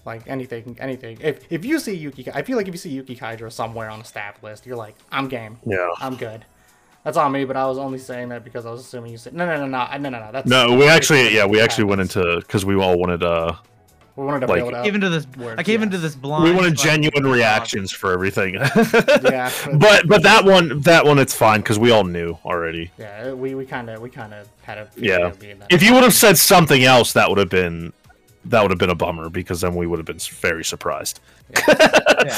Like 0.08 0.24
anything, 0.26 0.78
anything. 0.80 1.18
If 1.22 1.52
if 1.52 1.66
you 1.66 1.80
see 1.80 1.94
Yuki, 1.94 2.32
I 2.34 2.42
feel 2.42 2.56
like 2.56 2.70
if 2.70 2.74
you 2.74 2.78
see 2.78 2.90
Yuki 2.92 3.14
Kajiura 3.14 3.52
somewhere 3.52 3.90
on 3.90 4.00
a 4.00 4.06
staff 4.06 4.42
list, 4.42 4.66
you're 4.66 4.78
like, 4.78 4.96
I'm 5.12 5.28
game. 5.28 5.60
Yeah. 5.66 5.90
I'm 6.00 6.16
good. 6.16 6.46
That's 7.04 7.18
on 7.18 7.34
me, 7.34 7.44
but 7.44 7.58
I 7.58 7.66
was 7.66 7.78
only 7.78 8.00
saying 8.00 8.30
that 8.30 8.46
because 8.46 8.66
I 8.66 8.72
was 8.72 8.80
assuming 8.82 9.12
you 9.12 9.18
said 9.18 9.34
no, 9.34 9.46
no, 9.46 9.58
no, 9.58 9.68
no, 9.68 9.98
no, 9.98 10.10
no, 10.10 10.20
no. 10.26 10.32
That's 10.32 10.48
No, 10.48 10.78
we 10.78 10.88
actually 10.88 11.36
yeah, 11.36 11.46
we 11.46 11.60
actually 11.60 11.84
went 11.84 12.00
into 12.00 12.38
because 12.40 12.64
we 12.66 12.76
all 12.76 12.98
wanted 12.98 13.22
uh 13.22 13.54
we 14.16 14.26
wanted 14.26 14.40
to 14.42 14.48
like- 14.48 14.62
build 14.62 14.74
up. 14.76 14.86
Came 14.86 14.96
into 14.96 15.10
this. 15.10 15.28
words, 15.38 15.60
I 15.60 15.64
came 15.64 15.82
yes. 15.82 15.84
into 15.88 15.98
this 15.98 16.16
blind. 16.16 16.46
we 16.46 16.52
wanted 16.52 16.78
genuine 16.78 17.28
reactions 17.28 17.92
for 17.92 18.14
everything. 18.14 18.54
yeah, 18.56 19.52
but 19.74 20.08
but 20.08 20.24
that 20.24 20.46
one 20.46 20.80
that 20.84 21.06
one 21.06 21.20
it's 21.20 21.36
fine 21.36 21.60
because 21.60 21.78
we 21.80 21.92
all 21.92 22.06
knew 22.06 22.38
already. 22.46 22.92
yeah, 22.98 23.34
we 23.34 23.56
we 23.56 23.66
kind 23.66 23.90
of 23.90 24.00
we 24.02 24.10
kind 24.10 24.34
of 24.34 24.48
had 24.64 24.78
a 24.78 24.90
Yeah. 24.96 25.28
of 25.28 25.40
being 25.40 25.60
that. 25.60 25.68
If 25.70 25.84
you 25.84 25.94
would 25.94 26.04
have 26.04 26.14
said 26.14 26.38
something 26.38 26.84
else, 26.86 27.12
that 27.12 27.28
would 27.30 27.38
have 27.40 27.50
been 27.50 27.92
that 28.50 28.62
would 28.62 28.72
have 28.72 28.80
been 28.80 28.90
a 28.90 28.96
bummer 28.96 29.30
because 29.30 29.62
then 29.62 29.76
we 29.76 29.88
would 29.88 30.00
have 30.00 30.06
been 30.06 30.20
very 30.20 30.64
surprised. 30.64 31.20
yeah, 31.68 32.36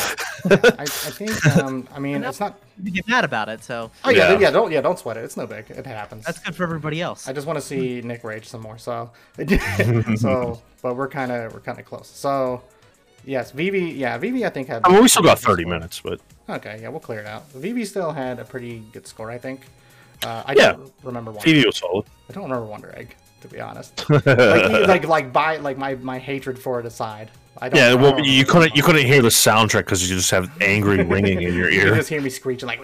I, 0.49 0.81
I 0.81 0.85
think 0.85 1.45
um, 1.57 1.87
I 1.93 1.99
mean 1.99 2.23
it's 2.23 2.39
not. 2.39 2.59
You 2.83 2.91
get 2.91 3.07
mad 3.07 3.23
about 3.25 3.49
it, 3.49 3.63
so 3.63 3.91
Oh 4.03 4.09
yeah, 4.09 4.33
Yeah. 4.33 4.39
yeah, 4.39 4.51
don't 4.51 4.71
yeah, 4.71 4.81
don't 4.81 4.97
sweat 4.99 5.17
it. 5.17 5.23
It's 5.23 5.35
no 5.37 5.47
big. 5.47 5.69
It 5.69 5.85
happens. 5.85 6.25
that's 6.25 6.39
good 6.39 6.55
for 6.55 6.63
everybody 6.63 7.01
else. 7.01 7.27
I 7.27 7.33
just 7.33 7.47
want 7.47 7.57
to 7.57 7.65
see 7.65 8.01
Nick 8.01 8.23
rage 8.23 8.47
some 8.47 8.61
more. 8.61 8.77
So, 8.77 9.11
so, 10.15 10.61
but 10.81 10.95
we're 10.95 11.07
kind 11.07 11.31
of 11.31 11.53
we're 11.53 11.59
kind 11.59 11.79
of 11.79 11.85
close. 11.85 12.07
So, 12.07 12.61
yes, 13.25 13.51
Vivy. 13.51 13.97
Yeah, 13.97 14.17
Vivy. 14.17 14.45
I 14.45 14.49
think 14.49 14.67
had. 14.67 14.81
I 14.85 14.89
mean, 14.91 15.01
we 15.01 15.07
still 15.07 15.23
got 15.23 15.39
thirty 15.39 15.63
score. 15.63 15.73
minutes, 15.73 15.99
but 16.01 16.19
Okay, 16.49 16.79
yeah, 16.81 16.89
we'll 16.89 16.99
clear 16.99 17.19
it 17.19 17.27
out. 17.27 17.49
Vivy 17.51 17.85
still 17.85 18.11
had 18.11 18.39
a 18.39 18.45
pretty 18.45 18.83
good 18.91 19.05
score, 19.07 19.29
I 19.29 19.37
think. 19.37 19.61
Uh, 20.23 20.43
I 20.45 20.53
Yeah. 20.53 20.73
don't 20.73 20.91
remember 21.03 21.31
Wonder. 21.31 21.43
Phoebe 21.45 21.65
was 21.65 21.77
solid. 21.77 22.05
I 22.29 22.33
don't 22.33 22.43
remember 22.43 22.65
Wonder 22.65 22.93
Egg, 22.97 23.15
to 23.41 23.47
be 23.47 23.59
honest. 23.59 24.09
like, 24.09 24.25
like, 24.25 25.07
like, 25.07 25.33
by 25.33 25.57
like 25.57 25.77
my 25.77 25.95
my 25.95 26.19
hatred 26.19 26.59
for 26.59 26.79
it 26.79 26.85
aside. 26.85 27.31
I 27.61 27.69
don't. 27.69 27.77
Yeah, 27.77 27.93
well, 27.93 28.11
don't 28.11 28.25
you 28.25 28.45
couldn't 28.45 28.75
you 28.75 28.83
couldn't 28.83 29.05
hear 29.05 29.21
the 29.21 29.29
soundtrack 29.29 29.79
because 29.79 30.09
you 30.09 30.15
just 30.15 30.31
have 30.31 30.49
angry 30.61 31.03
ringing 31.03 31.41
in 31.41 31.53
your 31.53 31.67
Egg. 31.67 31.73
You 31.73 31.95
just 31.95 32.09
hear 32.09 32.21
me 32.21 32.29
screeching 32.29 32.67
like. 32.67 32.79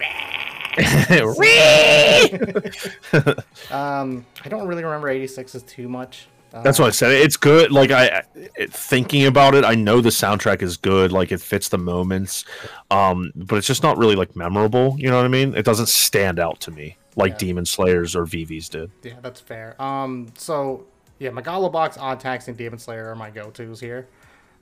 um, 3.70 4.26
I 4.44 4.48
don't 4.50 4.68
really 4.68 4.84
remember 4.84 5.08
86s 5.08 5.66
too 5.66 5.88
much. 5.88 6.28
Uh, 6.52 6.60
That's 6.60 6.78
what 6.78 6.88
I 6.88 6.90
said. 6.90 7.12
It's 7.12 7.38
good. 7.38 7.72
Like 7.72 7.90
I, 7.90 8.24
it, 8.34 8.74
thinking 8.74 9.24
about 9.24 9.54
it, 9.54 9.64
I 9.64 9.74
know 9.74 10.02
the 10.02 10.10
soundtrack 10.10 10.60
is 10.60 10.76
good. 10.76 11.12
Like 11.12 11.32
it 11.32 11.40
fits 11.40 11.70
the 11.70 11.78
moments, 11.78 12.44
um, 12.90 13.32
but 13.34 13.56
it's 13.56 13.66
just 13.66 13.82
not 13.82 13.96
really 13.96 14.16
like 14.16 14.36
memorable. 14.36 14.96
You 14.98 15.08
know 15.08 15.16
what 15.16 15.24
I 15.24 15.28
mean? 15.28 15.54
It 15.54 15.64
doesn't 15.64 15.88
stand 15.88 16.38
out 16.38 16.60
to 16.60 16.70
me 16.70 16.98
like 17.16 17.32
Yeah. 17.32 17.38
Demon 17.38 17.64
Slayers 17.66 18.14
or 18.14 18.24
Vivy's 18.24 18.68
did. 18.68 18.90
Yeah, 19.02 19.14
that's 19.22 19.40
fair. 19.40 19.80
Um, 19.82 20.28
so 20.36 20.86
yeah, 21.18 21.30
Megalobox, 21.30 21.98
Odd 21.98 22.20
Tax, 22.20 22.48
and 22.48 22.56
Demon 22.56 22.78
Slayer 22.78 23.08
are 23.08 23.16
my 23.16 23.30
go-tos 23.30 23.80
here. 23.80 24.06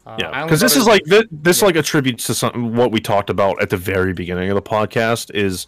Uh, 0.06 0.16
Yeah, 0.18 0.44
because 0.44 0.60
this 0.60 0.76
is 0.76 0.86
like 0.86 1.02
this, 1.04 1.24
this 1.32 1.62
like 1.62 1.76
attributes 1.76 2.26
to 2.26 2.34
something 2.34 2.76
what 2.76 2.92
we 2.92 3.00
talked 3.00 3.30
about 3.30 3.60
at 3.60 3.70
the 3.70 3.76
very 3.76 4.12
beginning 4.12 4.50
of 4.50 4.54
the 4.54 4.62
podcast 4.62 5.34
is 5.34 5.66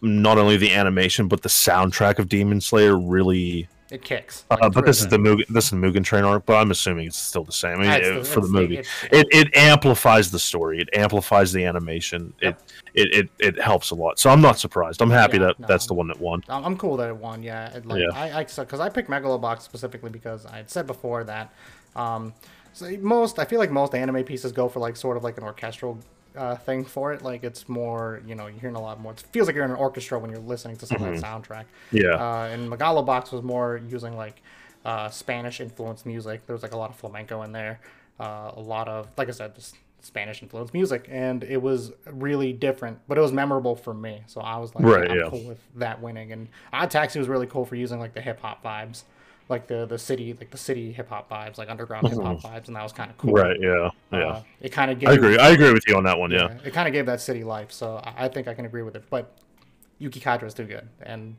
not 0.00 0.38
only 0.38 0.56
the 0.56 0.72
animation 0.72 1.28
but 1.28 1.42
the 1.42 1.48
soundtrack 1.48 2.18
of 2.18 2.28
Demon 2.28 2.60
Slayer 2.60 2.98
really. 2.98 3.68
It 3.90 4.02
kicks. 4.04 4.44
Uh, 4.50 4.68
but 4.68 4.84
this 4.84 5.00
is 5.00 5.08
the 5.08 5.16
Mugen, 5.16 5.46
this 5.48 5.64
is 5.64 5.70
the 5.70 5.76
Mugen 5.76 6.04
Train 6.04 6.24
arc, 6.24 6.44
but 6.46 6.56
I'm 6.56 6.70
assuming 6.70 7.06
it's 7.06 7.16
still 7.18 7.44
the 7.44 7.52
same 7.52 7.80
I 7.80 7.98
mean, 7.98 8.12
uh, 8.12 8.18
the- 8.18 8.24
for 8.24 8.40
the 8.40 8.48
movie. 8.48 8.78
It, 8.78 8.86
it 9.30 9.56
amplifies 9.56 10.30
the 10.30 10.38
story. 10.38 10.80
It 10.80 10.88
amplifies 10.94 11.52
the 11.52 11.64
animation. 11.64 12.34
Yep. 12.42 12.60
It, 12.94 13.14
it 13.14 13.14
it 13.14 13.30
it 13.56 13.60
helps 13.62 13.90
a 13.90 13.94
lot. 13.94 14.18
So 14.18 14.28
I'm 14.30 14.40
not 14.40 14.58
surprised. 14.58 15.00
I'm 15.00 15.10
happy 15.10 15.38
Yeah, 15.38 15.46
that 15.46 15.60
no. 15.60 15.66
that's 15.66 15.86
the 15.86 15.94
one 15.94 16.08
that 16.08 16.20
won. 16.20 16.42
I'm 16.48 16.64
I'm 16.64 16.76
cool 16.76 16.96
that 16.98 17.08
it 17.08 17.16
won. 17.16 17.42
Yeah, 17.42 17.74
it, 17.76 17.86
like 17.86 18.00
Yeah. 18.02 18.18
I, 18.18 18.40
I, 18.40 18.44
because 18.44 18.80
I 18.80 18.88
picked 18.88 19.08
Megalobox 19.08 19.62
specifically 19.62 20.10
because 20.10 20.44
I 20.46 20.56
had 20.56 20.70
said 20.70 20.86
before 20.86 21.24
that, 21.24 21.52
um, 21.96 22.32
so 22.72 22.90
most 23.00 23.38
I 23.38 23.44
feel 23.44 23.58
like 23.58 23.70
most 23.70 23.94
anime 23.94 24.24
pieces 24.24 24.52
go 24.52 24.68
for 24.68 24.80
like 24.80 24.96
sort 24.96 25.16
of 25.16 25.24
like 25.24 25.36
an 25.38 25.44
orchestral 25.44 25.98
uh, 26.38 26.56
thing 26.56 26.84
for 26.84 27.12
it. 27.12 27.22
Like 27.22 27.44
it's 27.44 27.68
more, 27.68 28.22
you 28.26 28.34
know, 28.34 28.46
you're 28.46 28.60
hearing 28.60 28.76
a 28.76 28.80
lot 28.80 29.00
more. 29.00 29.12
It 29.12 29.20
feels 29.32 29.46
like 29.48 29.56
you're 29.56 29.64
in 29.64 29.70
an 29.70 29.76
orchestra 29.76 30.18
when 30.18 30.30
you're 30.30 30.40
listening 30.40 30.76
to 30.76 30.86
some 30.86 31.02
of 31.02 31.20
that 31.20 31.22
soundtrack. 31.22 31.64
Yeah. 31.90 32.14
Uh, 32.14 32.48
and 32.52 32.70
Megalobox 32.70 33.32
was 33.32 33.42
more 33.42 33.80
using 33.88 34.16
like 34.16 34.40
uh, 34.84 35.08
Spanish 35.10 35.60
influenced 35.60 36.06
music. 36.06 36.46
There 36.46 36.54
was 36.54 36.62
like 36.62 36.72
a 36.72 36.76
lot 36.76 36.90
of 36.90 36.96
flamenco 36.96 37.42
in 37.42 37.52
there, 37.52 37.80
uh, 38.20 38.52
a 38.56 38.60
lot 38.60 38.88
of 38.88 39.08
like 39.16 39.28
I 39.28 39.32
said, 39.32 39.54
just 39.54 39.76
Spanish 40.00 40.42
influenced 40.42 40.72
music, 40.72 41.08
and 41.10 41.42
it 41.42 41.60
was 41.60 41.90
really 42.06 42.52
different, 42.52 43.00
but 43.08 43.18
it 43.18 43.20
was 43.20 43.32
memorable 43.32 43.74
for 43.74 43.92
me. 43.92 44.22
So 44.26 44.40
I 44.40 44.56
was 44.58 44.72
like, 44.74 44.84
Right, 44.84 45.10
I'm 45.10 45.18
yeah. 45.18 45.28
cool 45.28 45.42
with 45.42 45.58
that 45.74 46.00
winning. 46.00 46.30
And 46.32 46.48
Odd 46.72 46.90
Taxi 46.90 47.18
was 47.18 47.26
really 47.28 47.48
cool 47.48 47.64
for 47.64 47.74
using 47.74 47.98
like 47.98 48.14
the 48.14 48.20
hip 48.20 48.40
hop 48.40 48.62
vibes, 48.62 49.02
like 49.48 49.66
the 49.66 49.86
the 49.86 49.98
city 49.98 50.34
like 50.38 50.50
the 50.50 50.58
city 50.58 50.92
hip 50.92 51.08
hop 51.08 51.30
vibes, 51.30 51.56
like 51.58 51.70
underground 51.70 52.06
hip 52.08 52.18
hop 52.20 52.38
vibes, 52.40 52.66
and 52.68 52.76
that 52.76 52.82
was 52.82 52.92
kind 52.92 53.10
of 53.10 53.16
cool. 53.18 53.32
Right. 53.32 53.56
Yeah. 53.60 53.90
Yeah. 54.12 54.18
Uh, 54.18 54.42
it 54.60 54.70
kind 54.72 54.90
of 54.90 54.98
gave 54.98 55.08
I 55.08 55.12
agree. 55.14 55.38
I 55.38 55.48
agree 55.50 55.72
with 55.72 55.84
you 55.88 55.96
on 55.96 56.04
that 56.04 56.18
one. 56.18 56.30
Yeah. 56.30 56.56
it 56.64 56.72
kind 56.72 56.86
of 56.86 56.92
gave 56.92 57.06
that 57.06 57.20
city 57.20 57.44
life. 57.44 57.72
So 57.72 57.96
I, 58.04 58.26
I 58.26 58.28
think 58.28 58.46
I 58.48 58.54
can 58.54 58.64
agree 58.66 58.82
with 58.82 58.94
it. 58.96 59.04
But 59.10 59.32
Yuki 59.98 60.20
Kajiura 60.20 60.44
is 60.46 60.54
too 60.54 60.64
good, 60.64 60.86
and 61.02 61.36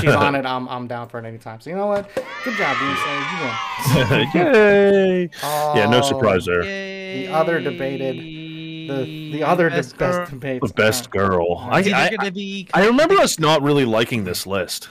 she's 0.00 0.06
on 0.14 0.34
it. 0.34 0.44
I'm 0.46 0.68
I'm 0.68 0.86
down 0.88 1.08
for 1.08 1.18
it 1.18 1.24
anytime. 1.26 1.60
So 1.60 1.70
you 1.70 1.76
know 1.76 1.86
what? 1.88 2.10
Good 2.44 2.56
job, 2.56 2.76
Demon 2.78 2.96
Slayer. 2.96 3.20
You 3.20 4.10
win. 4.10 4.28
Yay! 4.34 5.30
Yeah. 5.42 5.88
No 5.90 5.98
Oh, 5.98 6.02
surprise 6.02 6.44
there. 6.46 6.62
The 6.62 7.28
other 7.28 7.60
debated- 7.60 8.16
The 8.16 9.30
the 9.32 9.42
other 9.44 9.70
best 9.70 9.96
best, 9.96 9.98
girl. 9.98 10.18
best 10.20 10.30
debates. 10.32 10.68
The 10.68 10.74
best 10.74 11.10
girl. 11.10 11.58
I, 11.58 11.78
It's 11.80 11.88
either 11.92 12.16
I, 12.18 12.66
I 12.82 12.86
remember 12.86 13.14
us 13.18 13.38
not 13.38 13.62
really 13.62 13.84
liking 13.84 14.24
this 14.24 14.46
list 14.48 14.88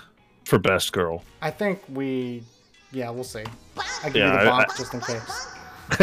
for 0.50 0.60
best 0.60 0.92
girl. 0.92 1.24
I 1.42 1.52
think 1.52 1.82
we. 1.94 2.44
Yeah, 2.92 3.10
we'll 3.12 3.24
see. 3.24 3.44
I 4.04 4.06
give 4.06 4.16
Yeah, 4.16 4.40
you 4.40 4.46
the 4.46 4.52
I- 4.54 4.66
bonk 4.66 4.78
just 4.78 4.94
in 4.94 5.00
case. 5.02 5.48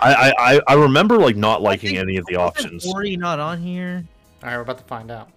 I, 0.00 0.14
I 0.14 0.32
I- 0.56 0.60
I 0.68 0.74
remember 0.74 1.18
like 1.18 1.36
not 1.36 1.60
liking 1.62 1.96
any 1.98 2.16
of 2.16 2.26
the 2.26 2.36
Wasn't 2.36 2.56
options. 2.66 2.86
Ori 2.86 3.16
not 3.16 3.38
on 3.40 3.60
here. 3.60 4.04
All 4.42 4.48
right, 4.48 4.56
we're 4.56 4.62
about 4.62 4.78
to 4.78 4.84
find 4.84 5.10
out. 5.10 5.28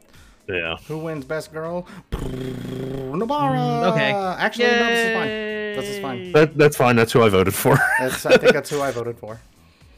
Yeah. 0.47 0.77
Who 0.87 0.97
wins 0.99 1.25
best 1.25 1.51
girl? 1.53 1.87
Nobara. 2.11 3.55
Mm, 3.57 3.91
okay. 3.91 4.11
Actually, 4.11 4.65
no, 4.65 4.89
this 4.89 4.99
is 5.07 5.13
fine. 5.15 5.27
This 5.27 5.89
is 5.89 6.01
fine. 6.01 6.31
That, 6.33 6.57
that's 6.57 6.75
fine. 6.77 6.95
That's 6.95 7.11
who 7.13 7.23
I 7.23 7.29
voted 7.29 7.53
for. 7.53 7.77
That's, 7.99 8.25
I 8.25 8.37
think 8.37 8.53
that's 8.53 8.69
who 8.69 8.81
I 8.81 8.91
voted 8.91 9.17
for. 9.17 9.39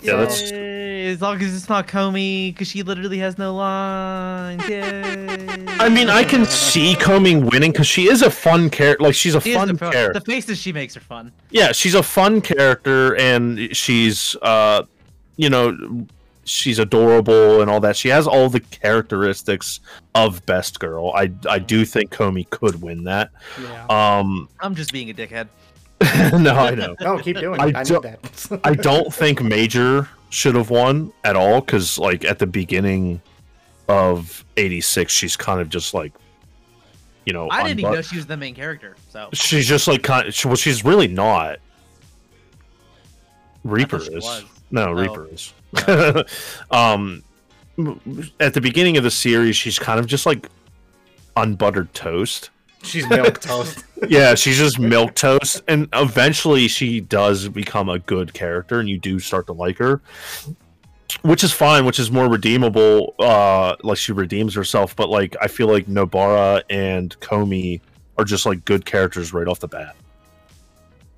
Yeah, 0.06 0.16
that's- 0.18 0.52
As 0.52 1.22
long 1.22 1.40
as 1.42 1.56
it's 1.56 1.70
not 1.70 1.88
Komi, 1.88 2.52
because 2.54 2.68
she 2.68 2.82
literally 2.84 3.20
has 3.20 3.38
no 3.38 3.54
lines. 3.56 4.66
Yay. 4.70 5.66
I 5.80 5.88
mean, 5.90 6.10
I 6.10 6.24
can 6.24 6.46
see 6.46 6.96
Komi 6.96 7.52
winning 7.52 7.72
because 7.72 7.86
she 7.88 8.08
is 8.10 8.22
a 8.24 8.32
fun 8.32 8.70
character. 8.70 9.04
Like 9.04 9.14
she's 9.16 9.36
a 9.36 9.42
She 9.42 9.54
fun 9.54 9.68
the, 9.68 9.78
fun- 9.78 9.92
character. 9.92 10.20
the 10.20 10.26
faces 10.26 10.58
she 10.58 10.72
makes 10.74 10.98
are 10.98 11.02
fun. 11.02 11.32
Yeah, 11.52 11.72
she's 11.74 11.94
a 11.96 12.02
fun 12.04 12.42
character, 12.42 13.16
and 13.18 13.76
she's, 13.76 14.36
uh, 14.42 14.84
you 15.38 15.50
know, 15.50 16.08
she's 16.46 16.80
adorable 16.80 17.62
and 17.62 17.70
all 17.70 17.80
that. 17.82 17.96
She 17.96 18.10
has 18.10 18.26
all 18.28 18.50
the 18.50 18.60
characteristics 18.62 19.80
of 20.16 20.44
Best 20.46 20.80
Girl. 20.80 21.12
I 21.16 21.32
I 21.48 21.60
do 21.60 21.86
think 21.86 22.12
Komi 22.12 22.50
could 22.50 22.82
win 22.82 23.04
that. 23.04 23.30
Yeah. 23.62 23.86
Um, 24.20 24.50
I'm 24.60 24.74
just 24.76 24.92
being 24.92 25.10
a 25.10 25.14
dickhead. 25.14 25.48
no, 26.40 26.54
I 26.56 26.76
know. 26.76 26.96
No, 27.00 27.18
keep 27.20 27.38
doing 27.38 27.60
I 27.60 27.68
it. 27.68 27.76
I, 27.76 27.84
need 27.84 27.88
don't- 27.90 28.04
that. 28.04 28.60
I 28.64 28.74
don't 28.74 29.14
think 29.14 29.42
Major 29.42 30.10
should 30.30 30.56
have 30.56 30.70
won 30.70 31.14
at 31.24 31.36
all 31.36 31.62
because, 31.62 31.98
like, 31.98 32.26
at 32.26 32.40
the 32.40 32.48
beginning 32.48 33.22
of 33.88 34.44
'86, 34.58 35.12
she's 35.12 35.38
kind 35.38 35.62
of 35.62 35.70
just 35.70 35.94
like, 35.94 36.12
you 37.26 37.32
know, 37.34 37.50
I 37.50 37.64
didn't 37.64 37.80
even 37.80 37.94
know 37.94 38.02
she 38.02 38.18
was 38.18 38.26
the 38.26 38.36
main 38.36 38.54
character. 38.56 38.96
So 39.10 39.30
She's 39.34 39.68
just 39.68 39.88
like 39.88 40.04
kind. 40.04 40.28
Of, 40.28 40.46
well, 40.46 40.56
she's 40.56 40.84
really 40.84 41.08
not. 41.08 41.60
Reaper 43.64 43.98
is. 43.98 44.10
was. 44.10 44.44
No, 44.72 44.88
Oh. 44.90 44.92
Reaper 44.92 45.30
is. 45.32 45.54
um, 46.72 47.24
at 48.40 48.54
the 48.54 48.62
beginning 48.62 48.98
of 48.98 49.04
the 49.04 49.12
series, 49.12 49.56
she's 49.56 49.80
kind 49.80 50.00
of 50.00 50.08
just 50.08 50.26
like 50.26 50.50
unbuttered 51.38 51.94
toast. 51.94 52.50
She's 52.84 53.08
milk 53.10 53.40
toast. 53.40 53.85
Yeah, 54.08 54.36
she's 54.36 54.58
just 54.58 54.80
milk 54.80 55.16
toast, 55.16 55.64
and 55.68 55.88
eventually 55.94 56.68
she 56.68 57.00
does 57.00 57.48
become 57.48 57.90
a 57.90 58.00
good 58.00 58.34
character, 58.34 58.80
and 58.80 58.90
you 58.90 58.98
do 58.98 59.20
start 59.20 59.48
to 59.48 59.54
like 59.54 59.78
her, 59.78 60.02
which 61.22 61.44
is 61.44 61.52
fine, 61.52 61.86
which 61.86 62.00
is 62.00 62.12
more 62.12 62.28
redeemable. 62.30 63.16
Uh, 63.20 63.76
like 63.84 63.98
she 63.98 64.12
redeems 64.12 64.54
herself, 64.54 64.96
but 64.96 65.10
like 65.10 65.36
I 65.42 65.48
feel 65.48 65.68
like 65.68 65.86
Nobara 65.88 66.64
and 66.70 67.18
Komi 67.20 67.82
are 68.18 68.26
just 68.26 68.46
like 68.46 68.66
good 68.66 68.86
characters 68.86 69.34
right 69.34 69.48
off 69.48 69.60
the 69.60 69.68
bat. 69.68 69.96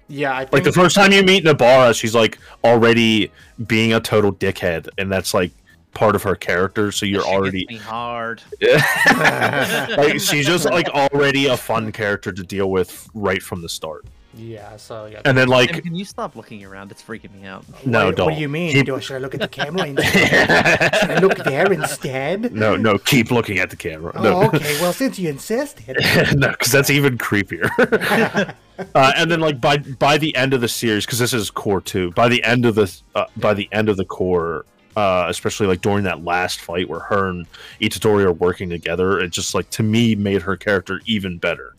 Yeah, 0.10 0.36
I 0.36 0.40
think 0.42 0.54
Like 0.54 0.64
the 0.64 0.72
first 0.72 0.96
time 0.96 1.12
you 1.12 1.24
meet 1.24 1.44
Nobara, 1.44 1.98
she's 2.00 2.16
like 2.16 2.38
already 2.64 3.32
being 3.66 3.94
a 3.94 4.00
total 4.00 4.32
dickhead, 4.32 4.88
and 4.98 5.12
that's 5.12 5.34
like 5.34 5.52
part 5.94 6.16
of 6.16 6.24
her 6.24 6.36
character. 6.36 6.92
So 6.92 7.06
you're 7.06 7.22
she 7.22 7.26
gets 7.28 7.36
already 7.38 7.66
me 7.70 7.78
hard. 7.78 8.42
like 8.62 10.20
she's 10.20 10.46
just 10.46 10.66
like 10.66 10.88
already 10.90 11.48
a 11.48 11.58
fun 11.58 11.92
character 11.92 12.32
to 12.32 12.44
deal 12.44 12.70
with 12.72 13.10
right 13.14 13.42
from 13.42 13.62
the 13.62 13.70
start. 13.70 14.06
Yeah, 14.34 14.78
so 14.78 15.08
yeah. 15.08 15.22
And 15.26 15.36
then 15.36 15.48
Tim, 15.48 15.52
like 15.58 15.84
can 15.84 15.96
you 15.96 16.06
stop 16.06 16.36
looking 16.36 16.64
around? 16.64 16.92
It's 16.92 17.02
freaking 17.02 17.34
me 17.34 17.48
out. 17.48 17.66
no, 17.88 18.06
what, 18.06 18.16
don't. 18.18 18.26
What 18.28 18.36
do 18.36 18.42
you 18.42 18.48
mean? 18.50 18.72
Keep- 18.72 18.86
Do 18.86 18.96
I, 18.96 19.00
should 19.00 19.16
I 19.16 19.20
look 19.20 19.34
at 19.34 19.40
the 19.42 19.48
camera 19.48 19.86
instead? 19.88 20.96
should 20.96 21.10
I 21.10 21.20
look 21.20 21.38
there 21.40 21.74
instead? 21.74 22.54
no, 22.54 22.76
no, 22.76 23.00
keep 23.00 23.32
looking 23.32 23.58
at 23.58 23.72
the 23.72 23.76
camera. 23.76 24.12
Oh, 24.14 24.22
No, 24.22 24.44
okay. 24.44 24.80
Well, 24.80 24.94
since 24.94 25.18
you 25.18 25.30
insisted. 25.30 25.98
no, 26.36 26.50
because 26.52 26.72
that's 26.72 26.92
even 26.92 27.18
creepier. 27.18 27.68
uh, 28.94 29.14
and 29.16 29.32
then 29.32 29.40
like 29.40 29.60
by 29.60 29.78
by 29.78 30.20
the 30.20 30.36
end 30.36 30.54
of 30.54 30.62
the 30.62 30.68
series, 30.68 31.08
because 31.08 31.18
this 31.18 31.34
is 31.34 31.50
cour 31.50 31.82
two. 31.82 32.12
By 32.12 32.30
the 32.30 32.44
end 32.44 32.66
of 32.68 32.76
the 32.76 32.96
uh, 33.16 33.26
by 33.38 33.56
the 33.56 33.68
end 33.72 33.90
of 33.90 33.98
the 33.98 34.06
cour, 34.06 34.66
uh, 34.98 35.28
especially 35.30 35.68
like 35.68 35.82
during 35.82 36.06
that 36.06 36.26
last 36.26 36.62
fight 36.62 36.90
where 36.90 37.02
her 37.02 37.30
and 37.30 37.48
Itadori 37.82 38.26
are 38.26 38.34
working 38.34 38.70
together, 38.70 39.20
it 39.22 39.30
just 39.32 39.56
like 39.56 39.70
to 39.72 39.84
me 39.84 40.16
made 40.16 40.44
her 40.44 40.58
character 40.58 41.02
even 41.06 41.40
better. 41.40 41.78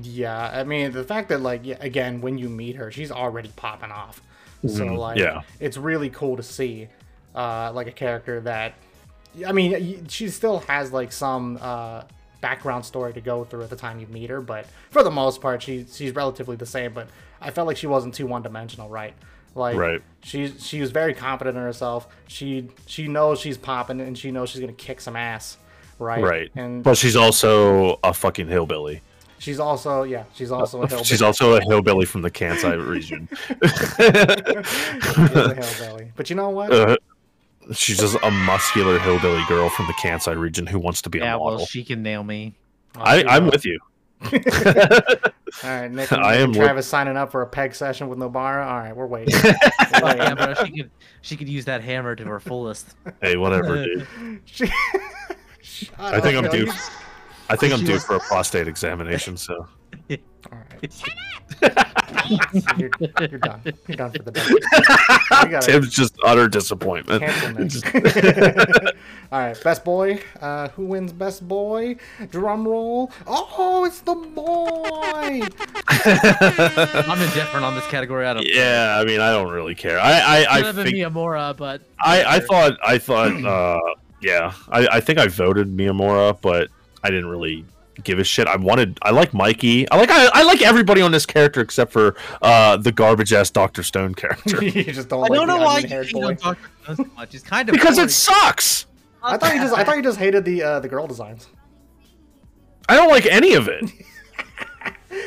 Yeah, 0.00 0.50
I 0.52 0.64
mean 0.64 0.92
the 0.92 1.04
fact 1.04 1.28
that 1.28 1.42
like 1.42 1.66
again 1.80 2.20
when 2.20 2.38
you 2.38 2.48
meet 2.48 2.76
her, 2.76 2.90
she's 2.90 3.10
already 3.10 3.50
popping 3.56 3.90
off. 3.90 4.22
So 4.66 4.94
Mhm, 4.94 4.96
like 4.96 5.18
yeah. 5.18 5.42
it's 5.60 5.76
really 5.76 6.08
cool 6.10 6.36
to 6.36 6.42
see 6.42 6.88
uh 7.34 7.72
like 7.74 7.88
a 7.88 7.92
character 7.92 8.40
that 8.42 8.74
I 9.46 9.52
mean 9.52 10.06
she 10.08 10.28
still 10.30 10.60
has 10.60 10.92
like 10.92 11.12
some 11.12 11.58
uh 11.60 12.04
background 12.40 12.84
story 12.84 13.12
to 13.14 13.20
go 13.20 13.44
through 13.44 13.64
at 13.64 13.70
the 13.70 13.76
time 13.76 14.00
you 14.00 14.06
meet 14.06 14.30
her, 14.30 14.40
but 14.40 14.66
for 14.90 15.02
the 15.02 15.10
most 15.10 15.40
part 15.42 15.62
she 15.62 15.86
she's 15.92 16.14
relatively 16.14 16.56
the 16.56 16.66
same, 16.66 16.94
but 16.94 17.08
I 17.40 17.50
felt 17.50 17.66
like 17.66 17.76
she 17.76 17.86
wasn't 17.86 18.14
too 18.14 18.26
one-dimensional, 18.26 18.88
right? 18.88 19.14
Like 19.54 19.76
Right. 19.76 20.00
she's 20.22 20.64
she 20.66 20.80
was 20.80 20.90
very 20.90 21.14
confident 21.14 21.56
in 21.56 21.62
herself. 21.62 22.08
She 22.28 22.68
she 22.86 23.06
knows 23.08 23.38
she's 23.40 23.58
popping 23.58 24.00
and 24.00 24.16
she 24.16 24.30
knows 24.30 24.50
she's 24.50 24.60
going 24.60 24.74
to 24.74 24.82
kick 24.84 25.00
some 25.00 25.16
ass, 25.16 25.58
right? 25.98 26.22
Right. 26.22 26.50
And 26.56 26.82
But 26.82 26.96
she's 26.96 27.16
also 27.16 27.98
a 28.02 28.14
fucking 28.14 28.48
hillbilly. 28.48 29.02
she's 29.38 29.60
also 29.60 30.04
yeah, 30.04 30.24
she's 30.34 30.50
also 30.50 30.78
a 30.82 30.86
hillbilly. 30.88 31.04
She's 31.04 31.20
also 31.22 31.54
a 31.56 31.60
hillbilly 31.60 32.06
from 32.06 32.22
the 32.22 32.30
Kansai 32.30 32.76
region. 32.88 33.28
She 33.32 33.54
is 33.54 35.36
a 35.36 35.54
hillbilly. 35.84 36.12
But 36.16 36.30
you 36.30 36.36
know 36.36 36.50
what? 36.50 36.72
Uh, 36.72 36.96
she's 37.72 37.98
just 37.98 38.16
a 38.22 38.30
muscular 38.30 38.98
hillbilly 38.98 39.42
girl 39.48 39.68
from 39.68 39.86
the 39.86 39.92
Kansai 39.94 40.36
region 40.38 40.66
who 40.66 40.78
wants 40.78 41.02
to 41.02 41.10
be 41.10 41.18
Yeah, 41.18 41.34
a 41.34 41.38
model. 41.38 41.56
well, 41.58 41.66
she 41.66 41.84
can 41.84 42.02
nail 42.02 42.24
me. 42.24 42.54
I'll 42.96 43.06
I, 43.06 43.20
see 43.22 43.26
I'm 43.28 43.44
what- 43.44 43.54
with 43.54 43.64
you. 43.66 43.78
All 45.64 45.70
right, 45.70 45.90
Nick, 45.90 46.10
and, 46.12 46.22
I 46.22 46.36
am 46.36 46.44
and 46.44 46.56
look- 46.56 46.64
Travis 46.64 46.86
signing 46.86 47.16
up 47.16 47.30
for 47.32 47.42
a 47.42 47.46
peg 47.46 47.74
session 47.74 48.08
with 48.08 48.18
Nobara. 48.18 48.66
All 48.66 48.78
right, 48.78 48.94
we're 48.96 49.06
waiting. 49.06 49.34
We're 49.42 49.54
oh, 50.02 50.14
Yeah, 50.16 50.34
bro, 50.34 50.54
she 50.64 50.70
could 50.72 50.90
she 51.20 51.36
could 51.36 51.48
use 51.48 51.64
that 51.66 51.82
hammer 51.82 52.14
to 52.16 52.24
her 52.24 52.40
fullest. 52.40 52.94
Hey, 53.20 53.36
whatever, 53.36 53.84
dude. 53.84 54.06
She- 54.44 54.70
I 55.98 56.20
think 56.20 56.36
I'm 56.36 56.44
Shut 56.44 56.52
due. 56.52 56.66
yo. 56.66 56.72
I 57.48 57.56
think 57.56 57.72
I'm 57.72 57.84
due 57.84 57.92
was- 57.94 58.04
for 58.04 58.16
a 58.16 58.20
prostate 58.20 58.68
examination. 58.68 59.36
So 59.36 59.66
All 60.82 61.68
right. 61.68 62.78
you're, 62.78 62.90
you're 63.20 63.38
done. 63.38 63.60
You're 63.64 63.96
done 63.96 64.12
for 64.12 64.22
the 64.22 64.30
day. 64.30 64.46
We 65.42 65.48
gotta 65.48 65.66
Tim's 65.66 65.90
just 65.90 66.16
utter 66.24 66.48
disappointment. 66.48 67.22
All 69.32 69.38
right, 69.38 69.64
best 69.64 69.84
boy. 69.84 70.20
Uh, 70.40 70.68
who 70.70 70.86
wins 70.86 71.12
best 71.12 71.46
boy? 71.48 71.96
Drum 72.30 72.68
roll. 72.68 73.10
Oh, 73.26 73.84
it's 73.86 74.00
the 74.00 74.14
boy. 74.14 75.42
I'm 77.08 77.20
indifferent 77.20 77.64
on 77.64 77.74
this 77.74 77.86
category. 77.86 78.26
I 78.26 78.34
don't. 78.34 78.46
Yeah, 78.46 78.98
I 79.00 79.04
mean, 79.04 79.20
I 79.20 79.32
don't 79.32 79.50
really 79.50 79.74
care. 79.74 79.98
I, 79.98 80.12
I, 80.12 80.38
I, 80.38 80.56
Could 80.56 80.66
have 80.66 80.76
been 80.76 80.84
think, 80.86 80.96
Miyamura, 80.96 81.56
but 81.56 81.82
I, 82.00 82.36
I 82.36 82.40
thought, 82.40 82.78
I 82.84 82.98
thought, 82.98 83.44
uh, 83.44 83.80
yeah, 84.20 84.52
I, 84.68 84.86
I 84.88 85.00
think 85.00 85.18
I 85.18 85.28
voted 85.28 85.68
Miyamura, 85.68 86.38
but 86.40 86.68
I 87.02 87.08
didn't 87.08 87.28
really 87.28 87.64
give 88.04 88.18
a 88.18 88.24
shit. 88.24 88.46
I 88.46 88.56
wanted, 88.56 88.98
I 89.02 89.10
like 89.10 89.34
Mikey. 89.34 89.90
I 89.90 89.96
like, 89.96 90.10
I, 90.10 90.28
I 90.32 90.42
like 90.42 90.62
everybody 90.62 91.00
on 91.00 91.12
this 91.12 91.26
character 91.26 91.60
except 91.60 91.92
for 91.92 92.16
uh, 92.40 92.76
the 92.76 92.92
garbage 92.92 93.32
ass 93.32 93.50
Doctor 93.50 93.82
Stone 93.82 94.14
character 94.14 94.64
you 94.64 94.84
just 94.84 95.08
don't 95.08 95.20
I 95.20 95.22
like 95.22 95.32
don't 95.32 95.46
know 95.46 95.58
why 95.58 95.78
you 95.78 95.88
hate 95.88 96.10
Doctor 96.10 96.56
Stone 96.84 96.96
so 96.96 97.04
much. 97.16 97.32
He's 97.32 97.42
kind 97.42 97.68
of 97.68 97.72
because 97.72 97.96
boring. 97.96 98.08
it 98.08 98.12
sucks. 98.12 98.86
I 99.22 99.36
thought 99.36 99.54
you 99.54 99.60
just 99.60 99.74
I 99.74 99.84
thought 99.84 99.96
you 99.96 100.02
just 100.02 100.18
hated 100.18 100.44
the 100.44 100.62
uh, 100.62 100.80
the 100.80 100.88
girl 100.88 101.06
designs. 101.06 101.48
I 102.88 102.96
don't 102.96 103.08
like 103.08 103.26
any 103.26 103.54
of 103.54 103.68
it. 103.68 103.90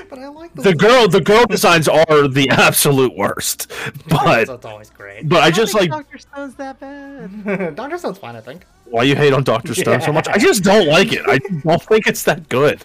But 0.09 0.19
I 0.19 0.27
like 0.29 0.53
the, 0.55 0.61
The 0.63 0.73
girl, 0.75 1.07
the 1.07 1.21
girl 1.21 1.45
designs 1.45 1.87
are 1.87 2.27
the 2.27 2.49
absolute 2.51 3.15
worst. 3.15 3.71
But, 4.07 4.47
That's 4.47 4.65
always 4.65 4.89
great. 4.89 5.27
but 5.27 5.41
I 5.43 5.47
I 5.47 5.51
just 5.51 5.73
like 5.73 5.89
Doctor 5.89 6.17
Stone's 6.17 6.55
that 6.55 6.79
bad. 6.79 7.75
Doctor 7.75 7.97
Stone's 7.97 8.17
fine, 8.17 8.35
I 8.35 8.41
think. 8.41 8.65
why 8.85 9.03
you 9.03 9.15
hate 9.15 9.33
on 9.33 9.43
Doctor 9.43 9.73
Stone 9.73 10.01
so 10.01 10.11
much. 10.13 10.27
I 10.27 10.37
just 10.37 10.63
don't 10.63 10.87
like 10.87 11.11
it. 11.13 11.21
I 11.27 11.37
don't 11.63 11.81
think 11.83 12.07
it's 12.07 12.23
that 12.23 12.47
good. 12.49 12.83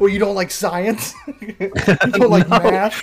Well, 0.00 0.08
you 0.08 0.18
don't 0.18 0.34
like 0.34 0.50
science. 0.50 1.14
you 1.40 1.52
don't 2.12 2.30
like 2.30 2.48
math. 2.48 3.00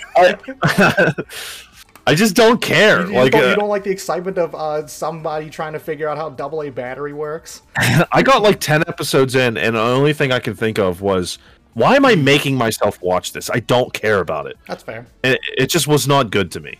I 2.08 2.14
just 2.14 2.36
don't 2.36 2.60
care. 2.62 3.02
You, 3.02 3.08
you 3.12 3.14
like 3.18 3.32
don't, 3.32 3.40
you 3.42 3.48
uh, 3.48 3.54
don't 3.56 3.68
like 3.68 3.82
the 3.82 3.90
excitement 3.90 4.38
of 4.38 4.54
uh, 4.54 4.86
somebody 4.86 5.50
trying 5.50 5.72
to 5.72 5.80
figure 5.80 6.08
out 6.08 6.16
how 6.16 6.30
double 6.30 6.62
A 6.62 6.70
battery 6.70 7.12
works. 7.12 7.62
I 7.76 8.22
got 8.22 8.42
like 8.42 8.60
ten 8.60 8.82
episodes 8.86 9.34
in, 9.34 9.56
and 9.56 9.74
the 9.74 9.80
only 9.80 10.12
thing 10.12 10.30
I 10.30 10.38
could 10.38 10.56
think 10.56 10.78
of 10.78 11.00
was 11.00 11.38
why 11.76 11.94
am 11.94 12.06
I 12.06 12.14
making 12.14 12.56
myself 12.56 13.02
watch 13.02 13.32
this? 13.34 13.50
I 13.50 13.60
don't 13.60 13.92
care 13.92 14.20
about 14.20 14.46
it. 14.46 14.56
That's 14.66 14.82
fair. 14.82 15.06
It, 15.22 15.38
it 15.58 15.66
just 15.66 15.86
was 15.86 16.08
not 16.08 16.30
good 16.30 16.50
to 16.52 16.60
me. 16.60 16.78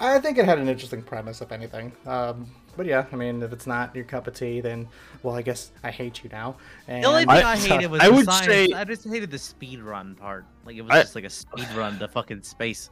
I 0.00 0.18
think 0.18 0.36
it 0.36 0.44
had 0.44 0.58
an 0.58 0.68
interesting 0.68 1.00
premise, 1.00 1.40
if 1.42 1.52
anything. 1.52 1.92
Um, 2.06 2.50
but 2.76 2.86
yeah, 2.86 3.06
I 3.12 3.14
mean, 3.14 3.40
if 3.40 3.52
it's 3.52 3.68
not 3.68 3.94
your 3.94 4.04
cup 4.04 4.26
of 4.26 4.34
tea, 4.34 4.60
then 4.60 4.88
well, 5.22 5.36
I 5.36 5.42
guess 5.42 5.70
I 5.84 5.92
hate 5.92 6.24
you 6.24 6.30
now. 6.30 6.56
And 6.88 7.04
The 7.04 7.08
only 7.08 7.20
thing 7.20 7.30
I- 7.30 7.52
I, 7.52 7.56
hated 7.56 7.86
was 7.88 8.00
I 8.00 8.08
the 8.08 8.14
would 8.16 8.24
science. 8.26 8.46
say- 8.46 8.72
I 8.74 8.82
just 8.82 9.08
hated 9.08 9.30
the 9.30 9.38
speed 9.38 9.80
run 9.80 10.16
part. 10.16 10.44
Like 10.64 10.74
it 10.74 10.82
was 10.82 10.90
I- 10.90 11.02
just 11.02 11.14
like 11.14 11.24
a 11.24 11.30
speed 11.30 11.68
run 11.76 11.96
to 12.00 12.08
fucking 12.08 12.42
space. 12.42 12.90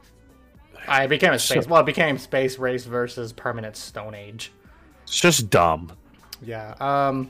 I 0.87 1.05
became 1.05 1.33
a 1.33 1.39
space. 1.39 1.67
Well, 1.67 1.81
it 1.81 1.85
became 1.85 2.17
space 2.17 2.57
race 2.57 2.85
versus 2.85 3.33
permanent 3.33 3.75
Stone 3.75 4.15
Age. 4.15 4.53
It's 5.03 5.19
just 5.19 5.49
dumb. 5.49 5.91
Yeah. 6.41 6.75
Um, 6.79 7.29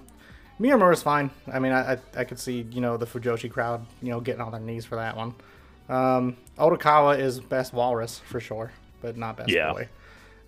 Miyamura's 0.59 1.03
fine. 1.03 1.29
I 1.51 1.59
mean, 1.59 1.71
I, 1.71 1.93
I 1.93 1.97
I 2.17 2.23
could 2.23 2.39
see 2.39 2.65
you 2.71 2.81
know 2.81 2.97
the 2.97 3.05
Fujoshi 3.05 3.51
crowd 3.51 3.85
you 4.01 4.09
know 4.09 4.19
getting 4.21 4.41
on 4.41 4.51
their 4.51 4.61
knees 4.61 4.85
for 4.85 4.95
that 4.95 5.15
one. 5.17 5.33
Um, 5.89 6.37
Odokawa 6.57 7.19
is 7.19 7.39
best 7.39 7.73
walrus 7.73 8.19
for 8.19 8.39
sure, 8.39 8.71
but 9.01 9.17
not 9.17 9.37
best 9.37 9.49
Yeah. 9.49 9.71
boy. 9.73 9.87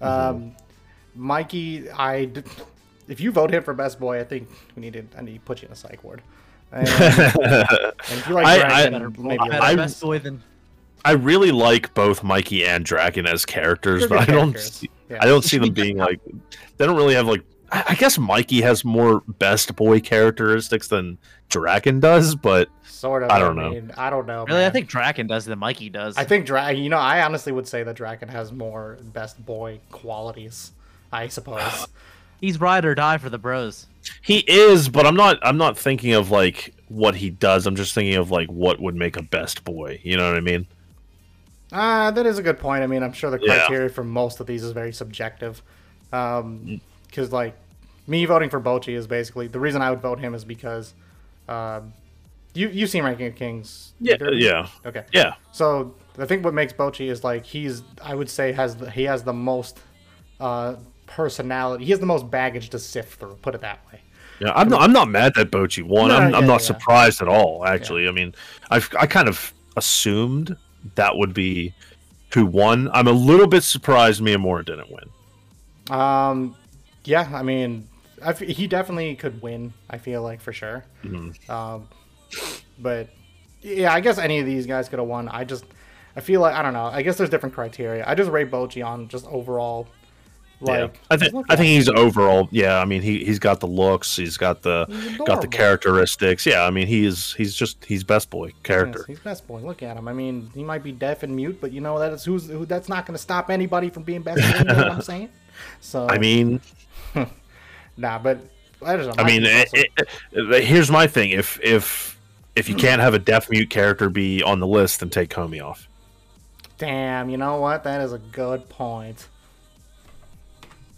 Um, 0.01 0.55
Mikey, 1.15 1.89
I 1.89 2.25
d- 2.25 2.43
if 3.07 3.19
you 3.19 3.31
vote 3.31 3.51
him 3.51 3.63
for 3.63 3.73
best 3.73 3.99
boy, 3.99 4.19
I 4.19 4.23
think 4.23 4.47
we 4.75 4.81
need 4.81 4.93
to 4.93 5.03
I 5.17 5.21
need 5.21 5.33
to 5.35 5.39
put 5.41 5.61
you 5.61 5.67
in 5.67 5.71
a 5.71 5.75
psych 5.75 6.03
ward. 6.03 6.21
And, 6.71 6.87
and 6.89 7.93
if 8.09 8.27
you 8.27 8.33
like 8.33 8.45
I- 8.45 8.89
Draken, 8.89 8.95
I- 8.95 9.21
maybe 9.21 9.49
Better 9.49 9.63
I- 9.63 9.75
best 9.75 10.01
boy 10.01 10.19
than 10.19 10.41
I 11.05 11.11
really 11.11 11.51
like 11.51 11.93
both 11.93 12.23
Mikey 12.23 12.65
and 12.65 12.83
Draken 12.83 13.25
as 13.27 13.45
characters, 13.45 14.01
They're 14.01 14.09
but 14.09 14.17
I 14.19 14.25
good 14.25 14.31
don't 14.33 14.59
see, 14.59 14.89
Yeah. 15.09 15.19
I 15.21 15.25
don't 15.25 15.43
see 15.43 15.57
them 15.57 15.71
being 15.73 15.97
like 15.97 16.19
they 16.77 16.85
don't 16.85 16.97
really 16.97 17.13
have 17.15 17.27
like 17.27 17.43
I 17.71 17.83
I 17.89 17.95
guess 17.95 18.17
Mikey 18.17 18.61
has 18.61 18.83
more 18.85 19.21
best 19.27 19.75
boy 19.75 19.99
characteristics 19.99 20.87
than 20.87 21.17
Draken 21.49 21.99
does, 21.99 22.35
but 22.35 22.69
Sort 22.83 23.23
of. 23.23 23.29
I 23.29 23.37
don't 23.39 23.55
know. 23.55 23.69
mean, 23.71 23.91
I 23.97 24.09
don't 24.09 24.25
know. 24.25 24.45
Really, 24.45 24.65
I 24.65 24.69
think 24.69 24.87
Draken 24.87 25.27
does 25.27 25.45
than 25.45 25.59
Mikey 25.59 25.89
does. 25.89 26.17
I 26.17 26.23
think 26.23 26.45
Dra- 26.45 26.71
You 26.71 26.89
know, 26.89 26.97
I 26.97 27.21
honestly 27.23 27.51
would 27.51 27.67
say 27.67 27.83
that 27.83 27.95
Draken 27.95 28.29
has 28.29 28.51
more 28.51 28.97
best 29.13 29.43
boy 29.45 29.79
qualities. 29.91 30.71
I 31.11 31.27
suppose. 31.27 31.87
he's 32.41 32.59
ride 32.59 32.85
or 32.85 32.95
die 32.95 33.17
for 33.17 33.29
the 33.29 33.37
bros. 33.37 33.87
he 34.21 34.39
is, 34.39 34.89
but 34.89 35.05
I'm 35.05 35.15
not 35.15 35.37
I'm 35.41 35.57
not 35.57 35.77
thinking 35.77 36.13
of 36.13 36.31
like 36.31 36.73
what 36.89 37.15
he 37.15 37.29
does. 37.29 37.67
I'm 37.67 37.75
just 37.75 37.93
thinking 37.93 38.15
of 38.15 38.31
like 38.31 38.47
what 38.49 38.79
would 38.81 38.95
make 38.95 39.15
a 39.17 39.21
best 39.23 39.63
boy. 39.63 39.99
You 40.03 40.17
know 40.17 40.27
what 40.27 40.37
I 40.37 40.41
mean? 40.41 40.65
Ah, 41.71 42.11
that 42.11 42.25
is 42.25 42.37
a 42.37 42.43
good 42.43 42.59
point. 42.59 42.83
I 42.83 42.87
mean, 42.87 43.03
I'm 43.03 43.11
sure 43.13 43.29
the 43.29 43.39
Yeah. 43.41 43.57
criteria 43.59 43.89
for 43.89 44.03
most 44.03 44.39
of 44.39 44.47
these 44.47 44.63
is 44.63 44.71
very 44.71 44.93
subjective. 44.93 45.61
Um, 46.13 46.79
because 47.07 47.31
like 47.31 47.55
me 48.05 48.25
voting 48.25 48.49
for 48.49 48.59
Bojji 48.59 48.95
is 48.95 49.07
basically 49.07 49.47
the 49.47 49.59
reason 49.59 49.81
I 49.81 49.89
would 49.89 50.01
vote 50.01 50.19
him 50.19 50.33
is 50.33 50.45
because, 50.45 50.93
um, 51.49 51.93
you 52.53 52.69
you've 52.69 52.89
seen 52.89 53.03
Ranking 53.03 53.27
of 53.27 53.35
Kings. 53.35 53.93
Yeah, 53.99 54.15
yeah. 54.31 54.67
Okay. 54.85 55.05
Yeah. 55.13 55.35
So 55.51 55.95
I 56.17 56.25
think 56.25 56.43
what 56.43 56.53
makes 56.53 56.73
Bojji 56.73 57.09
is 57.09 57.23
like 57.23 57.45
he's 57.45 57.83
I 58.03 58.15
would 58.15 58.29
say 58.29 58.51
has 58.53 58.75
the, 58.75 58.89
he 58.89 59.03
has 59.03 59.23
the 59.23 59.33
most 59.33 59.79
uh 60.39 60.75
personality. 61.05 61.85
He 61.85 61.91
has 61.91 61.99
the 61.99 62.05
most 62.05 62.29
baggage 62.29 62.69
to 62.69 62.79
sift 62.79 63.19
through. 63.19 63.35
Put 63.41 63.55
it 63.55 63.61
that 63.61 63.79
way. 63.91 64.01
Yeah, 64.39 64.51
I'm 64.53 64.69
not, 64.69 64.81
I'm 64.81 64.93
not 64.93 65.09
mad 65.09 65.33
that 65.35 65.49
Bojji 65.49 65.83
won. 65.83 66.09
No, 66.09 66.17
I'm, 66.17 66.35
I'm 66.35 66.45
not 66.45 66.61
yeah. 66.61 66.67
surprised 66.67 67.21
at 67.21 67.27
all. 67.27 67.65
Actually, 67.65 68.07
I 68.07 68.11
mean, 68.11 68.35
I've 68.69 68.89
I 68.99 69.07
kind 69.07 69.27
of 69.27 69.51
assumed 69.75 70.55
that 70.95 71.17
would 71.17 71.33
be 71.33 71.73
who 72.33 72.45
won. 72.45 72.89
I'm 72.93 73.07
a 73.07 73.11
little 73.11 73.47
bit 73.47 73.63
surprised 73.63 74.21
Mia 74.21 74.37
Miyamura 74.37 74.65
didn't 74.65 74.91
win. 74.91 75.97
Um, 75.97 76.55
yeah, 77.07 77.29
I 77.33 77.41
mean, 77.43 77.87
I 78.23 78.29
f- 78.29 78.39
he 78.39 78.67
definitely 78.67 79.15
could 79.15 79.41
win. 79.41 79.73
I 79.89 79.97
feel 79.97 80.21
like 80.21 80.41
for 80.41 80.53
sure. 80.53 80.83
Um, 81.49 81.87
but 82.79 83.09
yeah, 83.61 83.93
I 83.93 83.99
guess 84.01 84.17
any 84.17 84.39
of 84.39 84.45
these 84.45 84.65
guys 84.67 84.89
could 84.89 84.99
have 84.99 85.07
won. 85.07 85.27
I 85.29 85.43
just, 85.43 85.65
I 86.15 86.21
feel 86.21 86.41
like 86.41 86.53
I 86.53 86.61
don't 86.61 86.73
know. 86.73 86.85
I 86.85 87.01
guess 87.01 87.17
there's 87.17 87.29
different 87.29 87.55
criteria. 87.55 88.03
I 88.07 88.15
just 88.15 88.29
rate 88.29 88.51
Bojji 88.51 88.85
on 88.85 89.07
just 89.07 89.25
overall. 89.27 89.87
Like, 90.59 90.95
yeah, 90.95 90.99
I 91.11 91.17
think 91.17 91.45
I 91.49 91.55
think 91.55 91.67
he's 91.67 91.87
overall. 91.87 92.47
Yeah, 92.49 92.79
I 92.79 92.85
mean 92.85 93.03
he 93.03 93.23
he's 93.23 93.37
got 93.37 93.59
the 93.59 93.67
looks. 93.67 94.15
He's 94.15 94.37
got 94.37 94.63
the 94.63 94.87
He's 94.89 95.17
got 95.17 95.41
the 95.41 95.47
characteristics. 95.47 96.47
Yeah, 96.47 96.63
I 96.63 96.71
mean 96.71 96.87
he's 96.87 97.33
he's 97.33 97.53
just 97.55 97.85
he's 97.85 98.03
best 98.03 98.31
boy 98.31 98.47
Yes, 98.47 98.55
character. 98.63 99.05
he's 99.07 99.19
best 99.19 99.45
boy. 99.47 99.59
Look 99.59 99.83
at 99.83 99.95
him. 99.95 100.07
I 100.07 100.13
mean, 100.13 100.49
he 100.55 100.63
might 100.63 100.81
be 100.81 100.91
deaf 100.91 101.21
and 101.21 101.35
mute, 101.35 101.61
but 101.61 101.71
you 101.71 101.79
know 101.81 101.99
that's 101.99 102.25
who's 102.25 102.47
who. 102.49 102.65
That's 102.65 102.89
not 102.89 103.05
going 103.05 103.13
to 103.13 103.21
stop 103.21 103.51
anybody 103.51 103.91
from 103.91 104.01
being 104.01 104.23
best. 104.23 104.41
boy, 104.41 104.57
you 104.57 104.63
know 104.65 104.73
what 104.75 104.91
I'm 104.93 105.01
saying? 105.13 105.29
So 105.79 106.07
I 106.09 106.17
mean, 106.17 106.59
nah, 107.97 108.19
but 108.19 108.39
I 108.85 108.95
don't 108.95 109.07
know. 109.07 109.13
I 109.17 109.25
mean, 109.25 109.43
it, 109.43 109.69
it, 109.73 109.91
it- 110.31 110.63
here's 110.63 110.89
my 110.91 111.07
thing. 111.07 111.31
If 111.31 111.59
if 111.63 112.17
if 112.55 112.69
you 112.69 112.75
can't 112.75 113.01
have 113.01 113.13
a 113.13 113.19
deaf 113.19 113.49
mute 113.49 113.69
character 113.69 114.09
be 114.09 114.41
on 114.43 114.59
the 114.59 114.67
list, 114.67 114.99
then 115.01 115.09
take 115.09 115.29
Komi 115.29 115.63
off. 115.63 115.87
damn. 116.77 117.29
You 117.29 117.37
know 117.37 117.57
what? 117.59 117.83
That 117.83 118.01
is 118.01 118.13
a 118.13 118.17
good 118.19 118.67
point. 118.69 119.27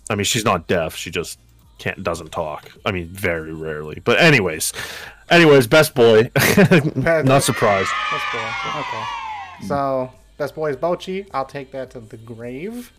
I 0.10 0.16
mean, 0.16 0.24
she's 0.26 0.46
not 0.46 0.68
deaf. 0.68 0.96
She 0.96 1.12
just 1.12 1.38
can't 1.78 2.02
doesn't 2.04 2.32
talk. 2.32 2.72
I 2.86 2.92
mean, 2.92 3.08
very 3.08 3.54
rarely. 3.54 4.02
But 4.04 4.20
anyways, 4.20 4.74
anyways, 5.30 5.68
best 5.68 5.94
boy. 5.96 6.32
not 6.96 7.44
surprised. 7.44 7.90
Best 8.12 8.26
boy. 8.34 8.80
Okay. 8.80 9.04
So 9.68 10.12
best 10.38 10.56
boy 10.56 10.72
is 10.72 10.78
Bojji. 10.78 11.28
I'll 11.34 11.46
take 11.46 11.72
that 11.72 11.92
to 11.92 12.00
the 12.00 12.18
grave. 12.18 12.92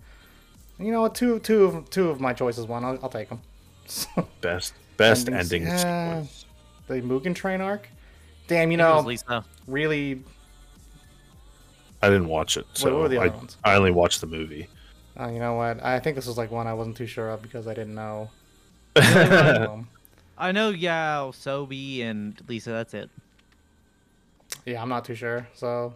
You 0.78 0.92
know 0.92 1.02
what? 1.02 1.14
Two, 1.14 1.38
two 1.40 1.64
of 1.64 1.96
of 1.98 2.20
my 2.20 2.32
choices 2.32 2.66
won. 2.66 2.84
I'll, 2.84 2.98
I'll 3.02 3.08
take 3.10 3.28
them. 3.28 3.40
Best 4.40 4.74
best 4.96 5.28
ending. 5.28 5.64
Sequence. 5.64 6.44
the 6.86 6.94
Mugen 7.00 7.34
Train 7.34 7.60
arc. 7.60 7.88
Damn, 8.48 8.70
you 8.70 8.76
know, 8.76 9.00
Lisa. 9.00 9.44
really. 9.66 10.22
I 12.02 12.08
didn't 12.08 12.28
watch 12.28 12.56
it, 12.56 12.66
so 12.72 12.92
what 12.92 13.02
were 13.02 13.08
the 13.08 13.18
I, 13.18 13.26
ones? 13.28 13.56
I 13.64 13.74
only 13.74 13.90
watched 13.90 14.20
the 14.20 14.26
movie. 14.26 14.68
Uh, 15.18 15.28
you 15.28 15.38
know 15.38 15.54
what? 15.54 15.82
I 15.84 16.00
think 16.00 16.16
this 16.16 16.26
was 16.26 16.38
like 16.38 16.50
one 16.50 16.66
I 16.66 16.72
wasn't 16.74 16.96
too 16.96 17.06
sure 17.06 17.30
of 17.30 17.42
because 17.42 17.66
I 17.66 17.74
didn't 17.74 17.94
know. 17.94 18.30
Really 18.96 19.14
liked 19.14 19.60
them. 19.60 19.88
I 20.38 20.52
know 20.52 20.72
YOASOBI, 20.72 22.02
and 22.02 22.40
Lisa. 22.48 22.70
That's 22.70 22.94
it. 22.94 23.10
yeah, 24.64 24.82
I'm 24.82 24.88
not 24.88 25.04
too 25.04 25.14
sure. 25.14 25.46
So, 25.54 25.94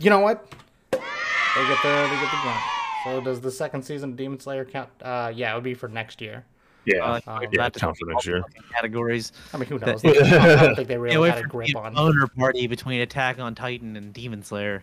you 0.00 0.10
know 0.10 0.20
what? 0.20 0.50
They 0.90 0.98
get 0.98 1.82
the 1.82 2.08
they 2.10 2.16
get 2.16 2.30
the 2.30 2.38
grunt. 2.42 2.60
So 3.04 3.20
does 3.20 3.40
the 3.40 3.50
second 3.50 3.82
season 3.84 4.10
of 4.10 4.16
Demon 4.16 4.40
Slayer 4.40 4.64
count? 4.64 4.90
Uh, 5.00 5.32
yeah, 5.34 5.52
it 5.52 5.54
would 5.54 5.64
be 5.64 5.74
for 5.74 5.88
next 5.88 6.20
year. 6.20 6.44
Yeah, 6.94 7.20
Um, 7.26 7.42
yeah, 7.42 7.48
that 7.68 7.74
count 7.74 7.96
for 7.98 8.06
next 8.10 8.26
year. 8.26 8.42
Categories. 8.72 9.32
I 9.52 9.58
mean, 9.58 9.68
who 9.68 9.78
That- 9.78 10.02
knows? 10.02 10.04
I 10.04 10.56
don't 10.66 10.74
think 10.76 10.88
they 10.88 10.94
Stay 10.94 10.96
really 10.98 11.14
away 11.16 11.28
had 11.30 11.38
a 11.38 11.40
from 11.42 11.50
grip 11.50 11.76
on. 11.76 11.98
owner 11.98 12.26
party 12.26 12.66
between 12.66 13.00
Attack 13.02 13.38
on 13.38 13.54
Titan 13.54 13.96
and 13.96 14.12
Demon 14.12 14.42
Slayer. 14.42 14.82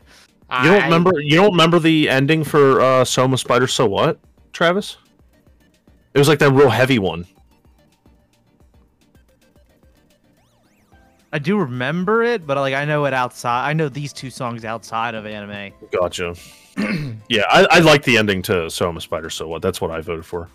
You 0.64 0.70
don't 0.70 0.82
I- 0.82 0.86
remember? 0.86 1.20
You 1.20 1.36
don't 1.38 1.52
remember 1.52 1.80
the 1.80 2.10
ending 2.10 2.44
for 2.44 2.80
uh, 2.82 3.04
So 3.06 3.24
I'm 3.24 3.34
a 3.34 3.38
Spider? 3.38 3.68
So 3.68 3.86
what, 3.88 4.20
Travis? 4.54 4.98
It 6.14 6.20
was 6.20 6.28
like 6.28 6.40
that 6.40 6.52
real 6.52 6.70
heavy 6.70 7.00
one. 7.00 7.26
I 11.34 11.40
do 11.40 11.58
remember 11.58 12.24
it, 12.24 12.48
but 12.48 12.56
like 12.58 12.74
I 12.74 12.86
know 12.86 13.06
it 13.06 13.14
outside. 13.14 13.68
I 13.68 13.74
know 13.74 13.90
these 13.90 14.14
two 14.14 14.30
songs 14.30 14.64
outside 14.64 15.16
of 15.16 15.26
anime. 15.26 15.74
Gotcha. 15.92 16.34
yeah, 17.30 17.44
I, 17.50 17.68
I 17.72 17.80
like 17.80 18.04
the 18.04 18.18
ending 18.18 18.42
to 18.44 18.70
So 18.70 18.88
I'm 18.88 18.96
a 18.96 19.02
Spider. 19.02 19.30
So 19.30 19.48
what? 19.48 19.62
That's 19.62 19.82
what 19.82 19.92
I 19.92 20.00
voted 20.02 20.26
for. 20.26 20.48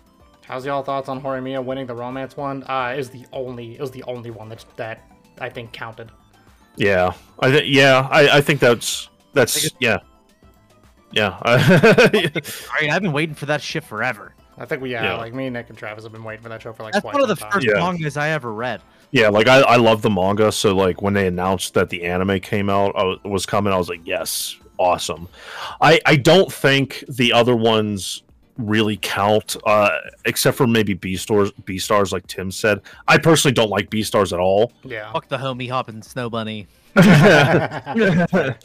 How's 0.45 0.65
y'all 0.65 0.83
thoughts 0.83 1.07
on 1.07 1.21
Horimiya 1.21 1.63
winning 1.63 1.85
the 1.87 1.95
romance 1.95 2.35
one? 2.35 2.63
Uh, 2.63 2.93
is 2.97 3.09
the 3.09 3.25
only 3.31 3.75
it 3.75 3.81
was 3.81 3.91
the 3.91 4.03
only 4.03 4.31
one 4.31 4.49
that 4.49 4.65
that 4.77 5.01
I 5.39 5.49
think 5.49 5.71
counted. 5.71 6.11
Yeah, 6.75 7.13
I 7.39 7.51
th- 7.51 7.69
yeah, 7.73 8.07
I, 8.11 8.37
I 8.37 8.41
think 8.41 8.59
that's 8.59 9.09
that's 9.33 9.61
guess- 9.61 9.71
yeah, 9.79 9.97
yeah. 11.11 11.37
Right, 11.45 12.89
I've 12.89 13.01
been 13.01 13.11
waiting 13.13 13.35
for 13.35 13.45
that 13.47 13.61
shit 13.61 13.83
forever. 13.83 14.33
I 14.57 14.65
think 14.65 14.81
we 14.81 14.91
yeah, 14.91 15.03
Yeah. 15.03 15.17
like 15.17 15.33
me, 15.33 15.45
and 15.47 15.53
Nick, 15.53 15.69
and 15.69 15.77
Travis 15.77 16.03
have 16.03 16.11
been 16.13 16.23
waiting 16.23 16.43
for 16.43 16.49
that 16.49 16.61
show 16.61 16.73
for 16.73 16.83
like 16.83 16.93
That's 16.93 17.03
quite 17.03 17.13
one 17.13 17.23
of 17.23 17.29
the 17.29 17.35
time. 17.35 17.51
first 17.51 17.65
Yeah. 17.67 17.73
mangas 17.79 18.17
I 18.17 18.29
ever 18.29 18.53
read. 18.53 18.81
yeah, 19.11 19.29
like 19.29 19.47
I, 19.47 19.61
I 19.61 19.75
love 19.77 20.01
the 20.01 20.09
manga. 20.09 20.51
So 20.51 20.75
like 20.75 21.01
when 21.01 21.13
they 21.13 21.27
announced 21.27 21.73
that 21.75 21.89
the 21.89 22.03
anime 22.03 22.39
came 22.39 22.69
out, 22.69 22.93
I 22.95 23.03
was, 23.03 23.19
was 23.23 23.45
coming, 23.45 23.71
I 23.73 23.77
was 23.77 23.89
like, 23.89 24.01
yes, 24.05 24.57
awesome. 24.77 25.27
I 25.79 25.99
I 26.05 26.15
don't 26.17 26.51
think 26.51 27.03
the 27.09 27.33
other 27.33 27.55
ones 27.55 28.23
really 28.57 28.97
count, 28.97 29.55
uh, 29.65 29.89
except 30.25 30.57
for 30.57 30.67
maybe 30.67 30.95
Beastars, 30.95 31.51
B 31.65 31.79
stars, 31.79 32.11
like 32.11 32.27
Tim 32.27 32.51
said. 32.51 32.81
I 33.07 33.17
personally 33.17 33.53
don't 33.53 33.69
like 33.69 33.89
Beastars 33.89 34.33
at 34.33 34.39
all. 34.39 34.71
Yeah. 34.83 35.11
Fuck 35.11 35.27
the 35.27 35.37
homie 35.37 35.69
hopping 35.69 36.01
snow 36.01 36.29
bunny. 36.29 36.67
yeah. 36.95 38.55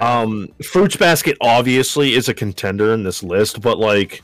Um, 0.00 0.48
Fruits 0.64 0.96
Basket 0.96 1.36
obviously 1.40 2.14
is 2.14 2.28
a 2.28 2.34
contender 2.34 2.92
in 2.94 3.02
this 3.04 3.22
list, 3.22 3.60
but 3.60 3.78
like, 3.78 4.22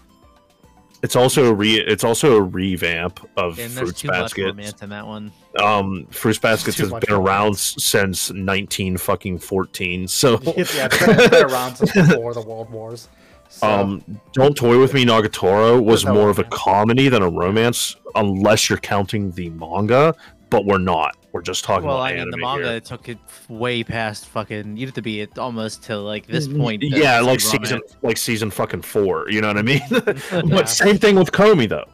it's 1.03 1.17
also 1.17 1.47
a 1.47 1.55
re 1.55 1.77
it's 1.81 2.05
also 2.05 2.37
a 2.37 2.43
revamp 2.43 3.27
of 3.39 3.59
and 3.59 3.71
there's 3.73 3.89
Fruits 3.89 4.01
too 4.03 4.09
much 4.09 4.17
Basket. 4.21 4.45
romance 4.47 4.83
in 4.83 4.91
that 4.91 5.07
one. 5.07 5.33
Um, 5.63 6.07
Fruits 6.11 6.39
Baskets 6.39 6.77
has 6.79 6.91
been 6.91 7.11
around 7.13 7.45
romance. 7.45 7.77
s- 7.79 7.85
since 7.85 8.31
nineteen 8.33 8.99
fucking 8.99 9.39
fourteen. 9.39 10.07
So, 10.09 10.33
yeah, 10.45 10.53
it's 10.57 10.75
been, 10.77 11.19
it's 11.19 11.29
been 11.31 11.45
around 11.47 11.77
since 11.77 11.93
before 12.09 12.35
the 12.35 12.43
World 12.43 12.69
Wars. 12.71 13.09
So, 13.53 13.67
um, 13.69 14.21
Don't 14.33 14.57
Toy 14.57 14.79
with 14.79 14.95
Me 14.95 15.05
Nagatoro 15.05 15.83
was 15.83 16.05
no 16.05 16.15
more 16.15 16.31
of 16.31 16.39
a 16.39 16.43
romance. 16.43 16.63
comedy 16.63 17.09
than 17.09 17.23
a 17.23 17.29
romance, 17.29 17.97
unless 18.15 18.69
you're 18.71 18.79
counting 18.79 19.33
the 19.33 19.51
manga. 19.51 20.15
But 20.51 20.65
we're 20.67 20.79
not. 20.79 21.17
We're 21.33 21.43
just 21.43 21.65
talking 21.65 21.87
Well, 21.87 21.97
about 21.99 22.07
I 22.07 22.11
mean, 22.13 22.21
anime 22.23 22.31
the 22.33 22.37
manga 22.39 22.71
here. 22.71 22.81
took 22.81 23.09
it 23.09 23.19
way 23.49 23.85
past 23.85 24.27
fucking. 24.27 24.77
You 24.77 24.87
have 24.87 24.95
to 24.95 25.03
be 25.03 25.21
at 25.23 25.39
almost 25.39 25.83
to 25.85 25.97
like 25.99 26.27
this 26.27 26.49
point. 26.49 26.83
Yeah, 26.83 27.19
see 27.21 27.25
like 27.27 27.41
romance. 27.41 27.45
season, 27.45 27.81
like 28.03 28.17
season 28.17 28.51
fucking 28.51 28.83
four. 28.83 29.29
You 29.31 29.41
know 29.41 29.49
what 29.49 29.59
I 29.59 29.63
mean? 29.63 29.81
Yeah. 29.91 30.43
but 30.49 30.69
same 30.69 30.99
thing 30.99 31.17
with 31.17 31.31
Komi 31.33 31.69
though. 31.69 31.87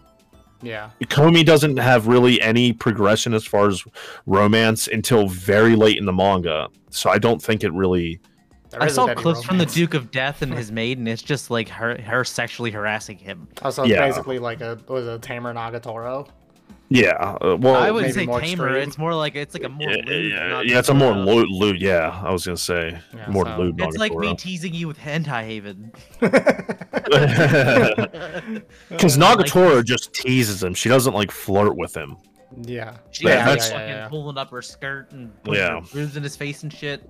yeah, 0.63 0.91
Komi 1.05 1.45
doesn't 1.45 1.77
have 1.79 2.07
really 2.07 2.41
any 2.41 2.73
progression 2.73 3.35
as 3.35 3.45
far 3.47 3.69
as 3.69 3.85
romance 4.25 4.89
until 4.89 5.29
very 5.29 5.77
late 5.77 5.99
in 5.99 6.07
the 6.07 6.13
manga. 6.13 6.69
So 6.91 7.11
I 7.11 7.19
don't 7.19 7.43
think 7.43 7.63
it 7.65 7.73
really. 7.73 8.21
There 8.79 8.89
I 8.89 8.93
saw 8.93 9.07
any 9.07 9.15
clips 9.21 9.43
from 9.45 9.59
the. 9.59 9.67
Duke 9.67 9.95
of 9.95 10.11
Death 10.11 10.43
and 10.43 10.53
his 10.55 10.71
maid, 10.73 10.99
and 10.99 11.09
it's 11.09 11.23
just 11.23 11.51
like 11.51 11.69
her 11.69 12.01
her 12.01 12.25
sexually 12.25 12.71
harassing 12.71 13.19
him. 13.19 13.49
Oh, 13.63 13.71
so 13.71 13.83
it's 13.83 13.91
Yeah. 13.93 14.07
basically 14.07 14.39
like 14.39 14.61
a 14.61 14.79
was 14.89 15.07
a 15.07 15.19
Tamer 15.19 15.53
Nagatoro. 15.55 16.29
Yeah. 16.89 17.37
Uh, 17.41 17.57
well, 17.59 17.75
I 17.75 17.91
wouldn't 17.91 18.15
say 18.15 18.27
tamer. 18.27 18.39
extreme. 18.39 18.75
It's 18.77 18.97
more 18.97 19.13
like 19.13 19.35
it's 19.35 19.55
like 19.55 19.65
a 19.65 19.69
more 19.69 19.91
yeah, 19.91 20.03
lewd. 20.07 20.33
yeah, 20.33 20.61
yeah, 20.63 20.79
it's 20.79 20.89
a 20.89 20.95
more 20.95 21.13
lewd. 21.13 21.49
lewd 21.51 21.81
yeah, 21.83 22.21
I 22.25 22.31
was 22.31 22.45
gonna 22.47 22.57
say 22.57 22.97
Yeah, 23.13 23.29
more 23.29 23.45
so- 23.45 23.57
lewd. 23.59 23.81
It's 23.81 23.97
like 23.97 24.15
me 24.15 24.37
teasing 24.37 24.73
you 24.73 24.87
with 24.87 24.99
hentai 24.99 25.43
haven. 25.45 25.93
Because 28.89 29.17
Nagatoro 29.19 29.85
just 29.85 30.13
teases 30.13 30.63
him. 30.63 30.75
She 30.75 30.89
doesn't 30.89 31.15
like 31.15 31.31
flirt 31.31 31.77
with 31.77 31.97
him. 31.97 32.17
yeah, 32.63 32.97
She 33.11 33.25
Yeah, 33.25 33.31
yeah, 33.37 33.45
that's- 33.47 33.71
fucking 33.73 34.09
pulling 34.09 34.39
up 34.39 34.51
her 34.51 34.63
skirt 34.63 35.11
and 35.13 35.33
putting 35.43 35.61
Yeah. 35.63 35.81
her 35.81 35.87
boobs 35.93 36.17
in 36.17 36.23
his 36.23 36.37
face 36.37 36.63
and 36.63 36.73
shit. 36.73 37.09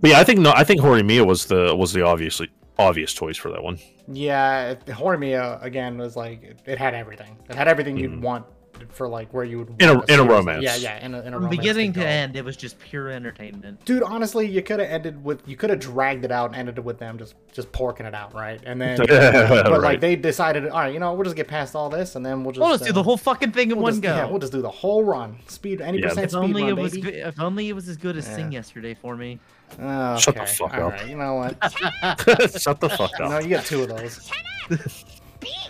But 0.00 0.10
yeah, 0.10 0.18
I 0.20 0.24
think 0.24 0.40
no, 0.40 0.52
I 0.54 0.64
think 0.64 0.80
Horimiya 0.80 1.26
was 1.26 1.46
the 1.46 1.74
was 1.76 1.92
the 1.92 2.02
obviously 2.04 2.48
obvious 2.78 3.12
choice 3.12 3.36
for 3.36 3.50
that 3.50 3.62
one. 3.62 3.78
Yeah, 4.08 4.70
it- 4.70 4.86
Horimiya 4.86 5.62
again 5.62 5.98
was 5.98 6.16
like 6.16 6.42
it, 6.42 6.60
it 6.66 6.78
had 6.78 6.94
everything. 6.94 7.36
It 7.48 7.54
had 7.54 7.68
everything 7.68 7.96
you'd 7.96 8.12
Mhm. 8.12 8.20
want 8.22 8.46
for 8.88 9.06
like 9.06 9.30
where 9.34 9.44
you 9.44 9.58
would 9.58 9.74
In 9.82 9.90
a- 9.90 9.94
want 9.96 10.08
in 10.10 10.18
a 10.20 10.24
romance. 10.24 10.64
Yeah, 10.64 10.76
yeah, 10.76 11.04
in 11.04 11.14
a, 11.14 11.20
in 11.20 11.26
a 11.28 11.32
From 11.32 11.34
romance 11.44 11.56
beginning 11.58 11.92
to 11.92 12.06
end, 12.06 12.34
it 12.34 12.42
was 12.42 12.56
just 12.56 12.78
pure 12.78 13.10
entertainment. 13.10 13.84
Dude, 13.84 14.02
honestly, 14.02 14.46
you 14.48 14.62
could 14.62 14.80
have 14.80 14.88
ended 14.88 15.22
with 15.22 15.42
you 15.46 15.54
could 15.54 15.68
have 15.68 15.80
dragged 15.80 16.24
it 16.24 16.32
out 16.32 16.46
and 16.46 16.56
ended 16.56 16.78
it 16.78 16.84
with 16.84 16.98
them 16.98 17.18
just 17.18 17.34
just 17.52 17.70
porking 17.72 18.06
it 18.06 18.14
out, 18.14 18.32
right? 18.32 18.58
And 18.64 18.80
then, 18.80 18.98
but 19.06 19.82
like 19.82 20.00
they 20.00 20.16
decided, 20.16 20.66
all 20.68 20.80
right, 20.80 20.94
you 20.94 20.98
know, 21.00 21.12
we'll 21.12 21.24
just 21.24 21.36
get 21.36 21.46
past 21.46 21.76
all 21.76 21.90
this, 21.90 22.16
and 22.16 22.24
then 22.24 22.42
we'll 22.42 22.52
just 22.52 22.60
We'll 22.60 22.70
just 22.70 22.84
do 22.84 22.90
uh, 22.90 22.94
the 22.94 23.02
whole 23.02 23.18
fucking 23.18 23.52
thing 23.52 23.70
in 23.70 23.76
we'll 23.76 23.82
one 23.84 23.92
just, 23.94 24.02
go. 24.02 24.14
Yeah, 24.16 24.24
we'll 24.24 24.38
just 24.38 24.52
do 24.52 24.62
the 24.62 24.70
whole 24.70 25.04
run, 25.04 25.36
speed 25.46 25.82
any 25.82 25.98
Yeah. 25.98 26.08
percent 26.08 26.24
if 26.24 26.30
speed 26.30 26.38
only 26.38 26.62
run, 26.62 26.70
it 26.78 26.80
was 26.82 26.92
baby. 26.92 27.02
good, 27.02 27.14
if 27.16 27.38
only 27.38 27.68
it 27.68 27.74
was 27.74 27.86
as 27.86 27.98
good 27.98 28.16
as 28.16 28.24
Sing 28.26 28.50
yesterday 28.50 28.94
for 28.94 29.14
me. 29.14 29.38
Oh, 29.78 30.18
Shut 30.18 30.34
the 30.34 30.46
fuck 30.46 30.74
All 30.74 30.86
up. 30.88 30.92
right, 30.92 31.08
you 31.08 31.16
know 31.16 31.34
what? 31.34 31.56
Shut 32.60 32.80
the 32.80 32.88
fuck 32.88 33.12
up. 33.20 33.30
No, 33.30 33.38
you 33.38 33.48
get 33.48 33.64
two 33.64 33.82
of 33.82 33.88
those. 33.88 34.30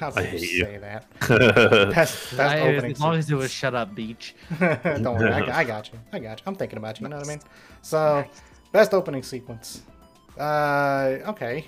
How 0.01 0.11
can 0.11 0.23
I 0.23 0.27
hate 0.27 0.41
you. 0.41 0.65
say 0.65 0.79
that? 0.79 1.05
Best, 1.95 2.37
best 2.37 2.41
I- 2.41 2.61
opening. 2.61 2.93
as 2.93 3.01
long 3.01 3.15
as 3.17 3.31
it 3.31 3.35
was 3.37 3.53
"Shut 3.53 3.75
Up, 3.75 3.95
Beach." 3.95 4.35
Don't 4.59 5.05
worry, 5.05 5.31
I, 5.31 5.41
got- 5.41 5.49
I 5.51 5.65
got 5.65 5.93
you. 5.93 5.99
I 6.13 6.19
got 6.19 6.39
you. 6.41 6.45
I'm 6.47 6.55
thinking 6.57 6.79
about 6.79 6.99
you. 6.99 7.05
You 7.05 7.11
know 7.11 7.17
what 7.19 7.27
I 7.27 7.29
mean? 7.29 7.41
So, 7.83 8.25
best 8.73 8.95
opening 8.95 9.23
sequence. 9.23 9.83
Uh, 10.39 11.19
okay, 11.29 11.67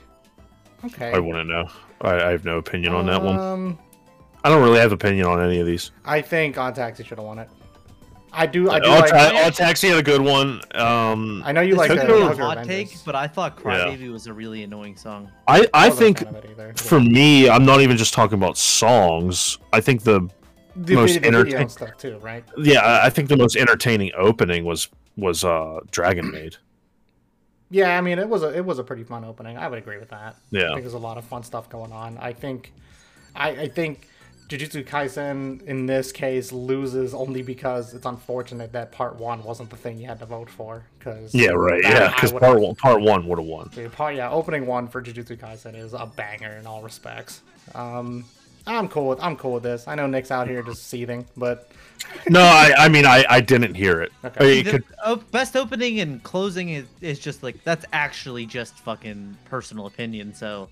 okay. 0.86 1.12
I 1.12 1.18
wouldn't 1.18 1.48
know. 1.48 1.68
I, 2.00 2.14
I 2.14 2.30
have 2.30 2.44
no 2.44 2.58
opinion 2.58 2.94
on 2.94 3.06
that 3.06 3.22
one. 3.22 3.38
Um, 3.38 3.78
I 4.44 4.48
don't 4.48 4.62
really 4.62 4.78
have 4.80 4.92
opinion 4.92 5.26
on 5.26 5.40
any 5.44 5.60
of 5.60 5.66
these. 5.66 5.92
I 6.04 6.22
think 6.22 6.58
Odd 6.58 6.74
Taxi 6.74 7.04
should 7.04 7.18
have 7.18 7.26
won 7.26 7.38
it. 7.38 7.48
I 8.34 8.46
do. 8.46 8.70
I 8.70 8.80
do 8.80 8.88
All, 8.88 9.00
like. 9.00 9.10
Ta- 9.10 9.42
Odd 9.46 9.54
Taxi 9.54 9.88
had 9.88 9.98
a 9.98 10.02
good 10.02 10.20
one. 10.22 10.60
Um, 10.74 11.42
I 11.44 11.52
know 11.52 11.60
you 11.60 11.74
like 11.74 11.90
It's 11.90 12.02
the 12.02 12.16
a 12.30 12.34
hot 12.36 12.64
take, 12.64 12.92
but 13.04 13.14
I 13.14 13.26
thought 13.28 13.58
Yeah. 13.64 13.72
"Crybaby" 13.86 14.10
was 14.10 14.26
a 14.26 14.32
really 14.32 14.62
annoying 14.62 14.96
song. 14.96 15.30
I, 15.46 15.66
I 15.74 15.88
wasn't 15.90 16.18
think 16.18 16.18
fan 16.32 16.36
of 16.36 16.50
either. 16.50 16.72
for 16.76 16.98
me, 17.00 17.48
I'm 17.50 17.66
not 17.66 17.80
even 17.82 17.96
just 17.98 18.14
talking 18.14 18.38
about 18.38 18.56
songs. 18.56 19.58
I 19.72 19.80
think 19.82 20.02
the 20.02 20.28
the, 20.74 20.94
most 20.94 21.12
video, 21.12 21.12
the 21.12 21.20
video 21.20 21.40
entertain- 21.40 21.60
and 21.60 21.70
stuff 21.70 21.96
too, 21.98 22.18
right? 22.18 22.42
yeah, 22.56 22.80
I- 22.80 23.06
I 23.06 23.10
think 23.10 23.28
the 23.28 23.36
most 23.36 23.56
entertaining 23.56 24.10
opening 24.16 24.64
was 24.64 24.88
was 25.16 25.44
uh 25.44 25.80
Dragon 25.90 26.30
Maid. 26.30 26.56
Yeah, 27.70 27.96
I 27.96 28.00
mean 28.00 28.18
it 28.18 28.28
was 28.28 28.42
a 28.42 28.48
it 28.56 28.64
was 28.64 28.78
a 28.78 28.84
pretty 28.84 29.04
fun 29.04 29.24
opening. 29.24 29.58
I 29.58 29.68
would 29.68 29.78
agree 29.78 29.98
with 29.98 30.08
that. 30.10 30.36
Yeah, 30.50 30.60
I 30.60 30.62
Yeah. 30.62 30.68
think 30.70 30.80
there's 30.82 30.94
a 30.94 30.98
lot 30.98 31.18
of 31.18 31.24
fun 31.24 31.42
stuff 31.42 31.68
going 31.68 31.92
on. 31.92 32.16
I 32.18 32.32
think, 32.32 32.72
I, 33.36 33.50
I 33.50 33.68
think 33.68 34.08
Jujutsu 34.58 34.84
Kaisen 34.84 35.62
in 35.66 35.86
this 35.86 36.12
case 36.12 36.52
loses 36.52 37.14
only 37.14 37.42
because 37.42 37.94
it's 37.94 38.06
unfortunate 38.06 38.72
that 38.72 38.92
part 38.92 39.16
one 39.16 39.42
wasn't 39.42 39.70
the 39.70 39.76
thing 39.76 39.98
you 39.98 40.06
had 40.06 40.18
to 40.18 40.26
vote 40.26 40.50
for. 40.50 40.84
Because 40.98 41.34
Yeah, 41.34 41.50
right. 41.50 41.82
Yeah, 41.82 42.12
because 42.12 42.32
part 42.32 42.60
one, 42.60 42.74
part 42.76 43.00
one 43.00 43.26
would 43.26 43.38
have 43.38 43.46
won. 43.46 43.70
part 43.92 44.14
yeah, 44.14 44.30
opening 44.30 44.66
one 44.66 44.88
for 44.88 45.02
Jujutsu 45.02 45.36
Kaisen 45.38 45.74
is 45.76 45.92
a 45.94 46.06
banger 46.06 46.52
in 46.58 46.66
all 46.66 46.82
respects. 46.82 47.42
Um, 47.74 48.24
I'm 48.66 48.88
cool 48.88 49.08
with 49.08 49.22
I'm 49.22 49.36
cool 49.36 49.54
with 49.54 49.62
this. 49.64 49.88
I 49.88 49.94
know 49.94 50.06
Nick's 50.06 50.30
out 50.30 50.46
here 50.48 50.62
just 50.62 50.86
seething, 50.88 51.26
but 51.36 51.72
No, 52.28 52.40
I, 52.40 52.72
I 52.76 52.88
mean, 52.88 53.06
I, 53.06 53.24
I 53.28 53.40
didn't 53.40 53.74
hear 53.74 54.00
it. 54.02 54.12
Okay. 54.24 54.60
It 54.60 54.64
The 54.64 54.70
could, 54.72 54.84
oh, 55.04 55.16
best 55.16 55.56
opening 55.56 55.98
and 56.00 56.22
closing 56.22 56.68
is, 56.68 56.86
is 57.00 57.18
just 57.18 57.42
like 57.42 57.62
that's 57.64 57.84
actually 57.92 58.46
just 58.46 58.78
fucking 58.80 59.36
personal 59.46 59.86
opinion. 59.86 60.32
So 60.34 60.68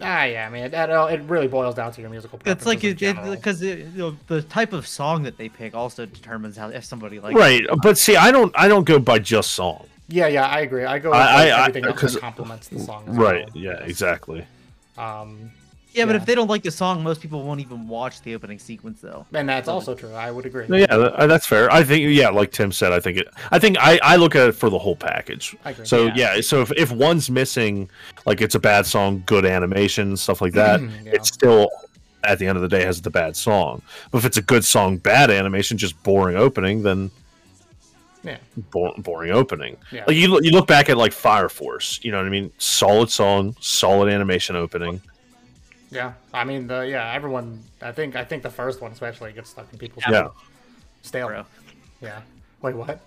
ah 0.00 0.24
yeah, 0.24 0.46
I 0.46 0.50
mean 0.50 0.64
it, 0.64 0.74
it, 0.74 0.90
it 0.90 1.20
really 1.28 1.48
boils 1.48 1.74
down 1.74 1.92
to 1.92 2.00
your 2.00 2.10
musical. 2.10 2.38
it's 2.44 2.66
like 2.66 2.80
preferences 2.80 2.84
it 2.84 2.90
in 2.90 3.14
general. 3.16 3.34
because 3.36 3.62
you 3.62 3.90
know, 3.94 4.16
the 4.26 4.42
type 4.42 4.72
of 4.72 4.86
song 4.86 5.22
that 5.24 5.36
they 5.38 5.48
pick 5.48 5.74
also 5.74 6.06
determines 6.06 6.56
how 6.56 6.68
if 6.68 6.84
somebody 6.84 7.18
likes. 7.20 7.34
right, 7.38 7.62
but 7.82 7.96
see, 7.98 8.16
I 8.16 8.30
don't 8.30 8.52
I 8.58 8.68
don't 8.68 8.84
go 8.84 8.98
by 8.98 9.18
just 9.18 9.52
song. 9.52 9.86
Yeah, 10.08 10.28
yeah, 10.28 10.46
I 10.46 10.60
agree. 10.60 10.84
I 10.84 10.98
go 11.00 11.10
with 11.10 11.18
I- 11.18 11.20
like, 11.20 11.36
I- 11.36 11.50
I- 11.56 11.60
everything 11.62 11.84
else 11.86 12.00
'cause- 12.00 12.14
that 12.14 12.20
complements 12.20 12.68
the 12.68 12.78
song. 12.78 13.04
Right. 13.06 13.46
well. 13.54 13.62
Yeah. 13.62 13.82
Exactly. 13.84 14.46
Um, 14.96 15.50
Yeah, 15.96 16.04
but 16.04 16.12
Yeah. 16.14 16.20
if 16.20 16.26
they 16.26 16.34
don't 16.34 16.48
like 16.48 16.62
the 16.62 16.70
song, 16.70 17.02
most 17.02 17.20
people 17.22 17.42
won't 17.42 17.60
even 17.60 17.88
watch 17.88 18.20
the 18.22 18.34
opening 18.34 18.58
sequence 18.58 19.00
though. 19.00 19.24
and 19.32 19.48
that's 19.48 19.66
also 19.68 19.94
true. 19.94 20.12
I 20.12 20.30
would 20.30 20.44
agree. 20.44 20.66
Yeah, 20.68 20.84
uh, 20.84 21.26
that's 21.26 21.46
fair. 21.46 21.72
I 21.72 21.82
think 21.82 22.06
yeah, 22.10 22.28
like 22.28 22.52
Tim 22.52 22.70
said, 22.70 22.92
I 22.92 23.00
think 23.00 23.16
it. 23.18 23.28
I 23.50 23.58
think 23.58 23.78
I, 23.80 23.98
I 24.02 24.16
look 24.16 24.36
at 24.36 24.48
it 24.48 24.52
for 24.52 24.68
the 24.68 24.78
whole 24.78 24.94
package. 24.96 25.56
I 25.64 25.70
agree. 25.70 25.86
So 25.86 26.06
Yeah. 26.08 26.34
yeah, 26.36 26.40
so 26.42 26.60
if, 26.60 26.70
if 26.76 26.92
one's 26.92 27.30
missing, 27.30 27.88
like 28.26 28.40
it's 28.42 28.54
a 28.54 28.60
bad 28.60 28.84
song, 28.86 29.22
good 29.26 29.46
animation, 29.46 30.16
stuff 30.16 30.40
like 30.42 30.52
that, 30.52 30.80
mm-hmm, 30.80 31.06
Yeah. 31.06 31.12
it's 31.14 31.28
still 31.28 31.70
at 32.24 32.38
the 32.38 32.46
end 32.46 32.56
of 32.56 32.62
the 32.62 32.68
day 32.68 32.84
has 32.84 33.00
the 33.00 33.10
bad 33.10 33.34
song. 33.36 33.80
But 34.10 34.18
if 34.18 34.24
it's 34.26 34.36
a 34.36 34.42
good 34.42 34.64
song, 34.64 34.98
bad 34.98 35.30
animation, 35.30 35.78
just 35.78 36.00
boring 36.02 36.36
opening, 36.36 36.82
then 36.82 37.10
Yeah, 38.22 38.38
bo- 38.72 38.94
boring 38.98 39.30
opening. 39.30 39.76
Yeah. 39.92 40.04
Like 40.06 40.16
you 40.16 40.38
you 40.42 40.50
look 40.50 40.66
back 40.66 40.90
at 40.90 40.96
like 40.98 41.12
Fire 41.12 41.48
Force, 41.48 42.00
you 42.02 42.10
know 42.10 42.18
what 42.18 42.26
I 42.26 42.30
mean? 42.30 42.50
Solid 42.58 43.08
song, 43.10 43.54
solid 43.60 44.12
animation 44.12 44.56
opening. 44.56 45.00
Yeah. 45.90 46.12
I 46.32 46.44
mean, 46.44 46.66
the 46.66 46.80
yeah, 46.80 47.12
everyone. 47.12 47.62
I 47.82 47.92
think 47.92 48.16
I 48.16 48.24
think 48.24 48.42
the 48.42 48.50
first 48.50 48.80
one 48.80 48.92
especially 48.92 49.32
gets 49.32 49.50
stuck 49.50 49.66
in 49.72 49.78
people's 49.78 50.04
Yeah. 50.08 50.28
stale. 51.02 51.28
Bro. 51.28 51.44
Yeah. 52.00 52.20
Wait, 52.62 52.74
what? 52.74 53.00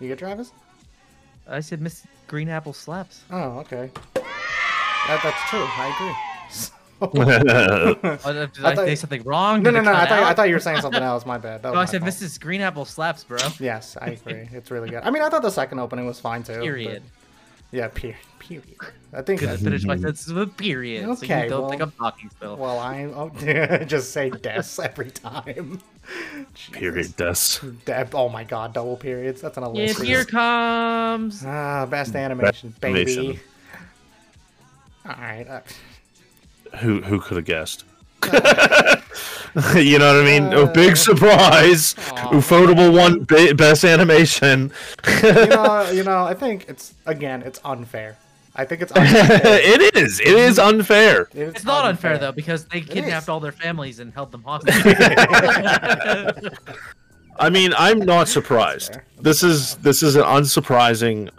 You 0.00 0.08
get 0.08 0.18
Travis? 0.18 0.52
I 1.48 1.60
said 1.60 1.80
Miss 1.80 2.06
Green 2.28 2.48
Apple 2.48 2.72
slaps. 2.72 3.22
Oh, 3.30 3.58
okay. 3.60 3.90
That, 4.14 5.20
that's 5.22 5.50
true. 5.50 5.64
I 5.64 5.94
agree. 5.94 6.14
Oh, 7.02 7.08
did 7.08 7.48
I, 7.50 8.72
I 8.72 8.74
thought- 8.74 8.76
say 8.84 8.94
something 8.94 9.22
wrong? 9.22 9.62
no, 9.62 9.70
Did 9.70 9.76
no, 9.76 9.80
it 9.80 9.84
no. 9.84 9.92
I 9.94 10.06
thought, 10.06 10.22
I 10.22 10.34
thought 10.34 10.48
you 10.48 10.54
were 10.54 10.60
saying 10.60 10.82
something 10.82 11.02
else. 11.02 11.24
My 11.24 11.38
bad. 11.38 11.62
That 11.62 11.68
was 11.72 11.74
No, 11.76 11.80
I 11.80 11.84
said 11.86 12.02
fault. 12.02 12.12
Mrs. 12.12 12.38
Green 12.38 12.60
Apple 12.60 12.84
slaps, 12.84 13.24
bro. 13.24 13.38
Yes, 13.58 13.96
I 13.98 14.08
agree. 14.10 14.46
It's 14.52 14.70
really 14.70 14.90
good. 14.90 15.02
I 15.02 15.10
mean, 15.10 15.22
I 15.22 15.30
thought 15.30 15.40
the 15.40 15.48
second 15.50 15.78
opening 15.78 16.04
was 16.06 16.20
fine 16.20 16.42
too. 16.42 16.52
but- 16.56 16.62
Period. 16.62 17.02
Yeah, 17.72 17.88
period. 17.88 18.18
Period. 18.38 18.64
I 19.12 19.22
think. 19.22 19.40
Couldn't 19.40 19.56
that- 19.56 19.62
finish 19.64 19.84
my 19.84 19.94
sentences 19.96 20.32
with 20.32 20.56
period. 20.56 21.04
so 21.04 21.12
Okay, 21.24 21.44
you 21.44 21.50
don't 21.50 21.60
well- 21.62 21.70
think 21.70 21.82
I'm 21.82 21.92
talking 21.92 22.30
still. 22.30 22.56
Well, 22.56 22.78
I 22.78 23.04
oh, 23.04 23.28
just 23.86 24.12
say 24.12 24.30
des 24.30 24.64
every 24.82 25.10
time. 25.12 25.80
Period. 26.72 27.14
Des. 27.16 27.34
De- 27.84 28.08
oh 28.14 28.28
my 28.28 28.42
god, 28.42 28.72
double 28.72 28.96
periods. 28.96 29.40
That's 29.40 29.56
an 29.56 29.74
Yes, 29.76 30.00
here 30.00 30.24
comes. 30.24 31.44
Ah, 31.46 31.86
best 31.86 32.16
animation, 32.16 32.74
baby. 32.80 33.02
animation. 33.02 33.40
All 35.06 35.14
right. 35.16 35.46
Uh, 35.48 35.60
Who 36.78 37.00
who 37.02 37.20
could 37.20 37.36
have 37.36 37.46
guessed? 37.46 37.84
you 39.76 39.98
know 39.98 40.14
what 40.14 40.22
I 40.22 40.24
mean? 40.24 40.54
oh, 40.54 40.66
big 40.66 40.96
surprise! 40.96 41.94
Aw. 41.98 42.30
Ufotable 42.30 42.92
won 42.94 43.24
ba- 43.24 43.54
best 43.54 43.84
animation. 43.84 44.72
you 45.22 45.32
know, 45.46 45.90
you 45.92 46.04
know. 46.04 46.24
I 46.24 46.34
think 46.34 46.66
it's 46.68 46.94
again, 47.06 47.42
it's 47.42 47.60
unfair. 47.64 48.16
I 48.54 48.64
think 48.64 48.82
it's 48.82 48.92
unfair. 48.96 49.40
it 49.42 49.96
is. 49.96 50.20
It 50.20 50.28
is 50.28 50.58
unfair. 50.58 51.28
It's 51.34 51.64
not 51.64 51.84
unfair 51.84 52.18
though 52.18 52.32
because 52.32 52.66
they 52.66 52.80
kidnapped 52.80 53.28
all 53.28 53.40
their 53.40 53.52
families 53.52 53.98
and 54.00 54.12
held 54.12 54.32
them 54.32 54.42
hostage. 54.44 54.74
I 57.38 57.48
mean, 57.50 57.72
I'm 57.76 58.00
not 58.00 58.28
surprised. 58.28 58.98
This 59.20 59.42
is 59.42 59.76
this 59.76 60.02
is 60.02 60.14
an 60.16 60.22
unsurprising 60.24 61.30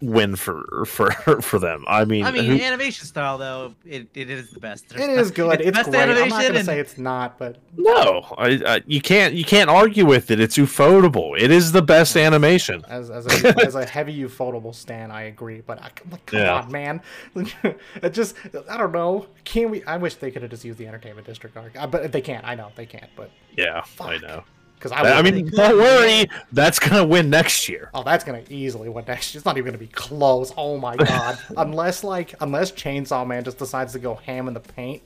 win 0.00 0.36
for 0.36 0.84
for 0.86 1.10
for 1.40 1.58
them. 1.58 1.84
I 1.88 2.04
mean, 2.04 2.24
I 2.24 2.30
mean, 2.30 2.44
who- 2.44 2.60
animation 2.60 3.06
style 3.06 3.38
though, 3.38 3.74
it, 3.84 4.08
it 4.14 4.28
is 4.28 4.50
the 4.50 4.60
best. 4.60 4.92
It 4.92 5.00
is 5.00 5.30
good. 5.30 5.60
It's, 5.60 5.76
best 5.76 5.90
great. 5.90 6.02
I'm 6.02 6.28
not 6.28 6.42
gonna 6.42 6.54
and- 6.58 6.66
say 6.66 6.78
it's 6.80 6.98
not, 6.98 7.38
but 7.38 7.58
no, 7.76 8.26
I, 8.36 8.60
I, 8.66 8.82
you 8.86 9.00
can't 9.00 9.34
you 9.34 9.44
can't 9.44 9.70
argue 9.70 10.04
with 10.04 10.30
it. 10.30 10.40
It's 10.40 10.56
ufotable. 10.58 11.38
It 11.40 11.50
is 11.50 11.72
the 11.72 11.82
best 11.82 12.16
animation. 12.16 12.84
as 12.88 13.10
as 13.10 13.26
a, 13.44 13.56
as 13.66 13.74
a 13.74 13.86
heavy 13.86 14.16
ufotable 14.22 14.74
stan, 14.74 15.10
I 15.10 15.22
agree. 15.22 15.62
But 15.62 15.78
I, 15.80 15.90
like, 16.10 16.26
come 16.26 16.40
Yeah. 16.40 16.54
on, 16.60 16.72
man. 16.72 17.00
it 17.34 18.10
just, 18.12 18.36
I 18.68 18.76
don't 18.76 18.92
know. 18.92 19.26
Can 19.44 19.70
we? 19.70 19.84
I 19.84 19.96
wish 19.96 20.16
they 20.16 20.30
could 20.30 20.42
have 20.42 20.50
just 20.50 20.64
used 20.64 20.78
the 20.78 20.86
entertainment 20.86 21.26
district 21.26 21.56
arc, 21.56 21.72
but 21.90 22.12
they 22.12 22.20
can't. 22.20 22.44
I 22.46 22.54
know 22.54 22.70
they 22.76 22.86
can't. 22.86 23.10
But 23.16 23.30
Yeah, 23.56 23.84
I 24.00 24.18
know. 24.18 24.44
Because 24.76 24.92
I, 24.92 25.00
I, 25.02 25.20
would- 25.22 25.34
mean, 25.34 25.46
don't 25.50 25.78
worry. 25.78 26.26
That's 26.52 26.78
gonna 26.78 27.04
win 27.06 27.30
next 27.30 27.68
year. 27.68 27.90
Oh, 27.94 28.02
that's 28.02 28.22
gonna 28.24 28.42
easily 28.50 28.88
win 28.88 29.04
next. 29.06 29.32
Year. 29.34 29.38
It's 29.38 29.46
not 29.46 29.56
even 29.56 29.66
gonna 29.66 29.78
be 29.78 29.86
close. 29.88 30.52
Oh 30.56 30.76
my 30.78 30.96
god! 30.96 31.38
unless 31.56 32.04
like, 32.04 32.34
unless 32.40 32.70
Chainsaw 32.72 33.26
Man 33.26 33.44
just 33.44 33.58
decides 33.58 33.92
to 33.94 33.98
go 33.98 34.14
ham 34.16 34.48
in 34.48 34.54
the 34.54 34.60
paint. 34.60 35.02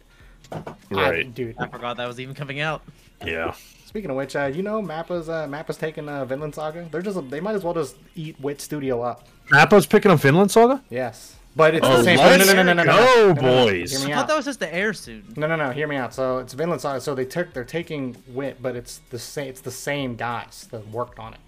I- 0.51 0.63
Right. 0.91 1.35
dude. 1.35 1.57
I 1.59 1.67
forgot 1.69 1.97
that 1.99 2.07
was 2.07 2.19
even 2.19 2.35
coming 2.35 2.61
out. 2.61 2.83
Yeah. 3.25 3.55
Speaking 3.87 4.11
of 4.11 4.17
which, 4.17 4.37
uh, 4.37 4.47
you 4.47 4.63
know, 4.63 4.83
Mappa's 4.83 5.29
uh, 5.29 5.47
Mappa's 5.47 5.77
taking 5.79 6.09
uh, 6.09 6.25
Vinland 6.25 6.55
Saga. 6.55 6.87
They're 6.91 7.01
just 7.03 7.31
they 7.31 7.41
might 7.41 7.55
as 7.55 7.65
well 7.65 7.75
just 7.75 7.97
eat 8.15 8.39
Wit 8.41 8.61
Studio 8.61 9.01
up. 9.03 9.27
Appa's 9.53 9.87
picking 9.87 10.11
up 10.11 10.21
Vinland 10.21 10.51
Saga. 10.51 10.83
Yes, 10.91 11.37
but 11.59 11.75
it's 11.75 11.87
Oh, 11.87 11.99
the 11.99 12.05
same. 12.05 12.17
let's 12.19 12.47
no, 12.47 12.55
no, 12.55 12.63
no, 12.63 12.73
no, 12.73 12.73
no, 12.73 12.85
no, 12.85 12.93
go, 12.93 12.99
oh, 12.99 13.05
no, 13.05 13.33
no, 13.35 13.41
no, 13.43 13.65
no. 13.67 13.67
boys. 13.73 14.05
I 14.05 14.09
thought 14.09 14.13
out. 14.17 14.29
that 14.29 14.37
was 14.37 14.45
just 14.47 14.61
the 14.61 14.75
air 14.75 14.95
suit. 14.95 15.37
No, 15.37 15.47
no, 15.47 15.57
no. 15.57 15.71
Hear 15.71 15.87
me 15.87 15.97
out. 15.97 16.15
So 16.15 16.39
it's 16.39 16.55
Vinland 16.55 16.81
Saga. 16.81 17.01
So 17.03 17.15
they 17.15 17.27
took 17.27 17.53
they're 17.53 17.65
taking 17.65 18.17
Wit, 18.29 18.63
but 18.63 18.77
it's 18.77 18.99
the 19.11 19.19
same. 19.19 19.49
It's 19.49 19.61
the 19.61 19.71
same 19.71 20.17
guys 20.17 20.67
that 20.71 20.89
worked 20.89 21.19
on 21.19 21.35
it. 21.35 21.41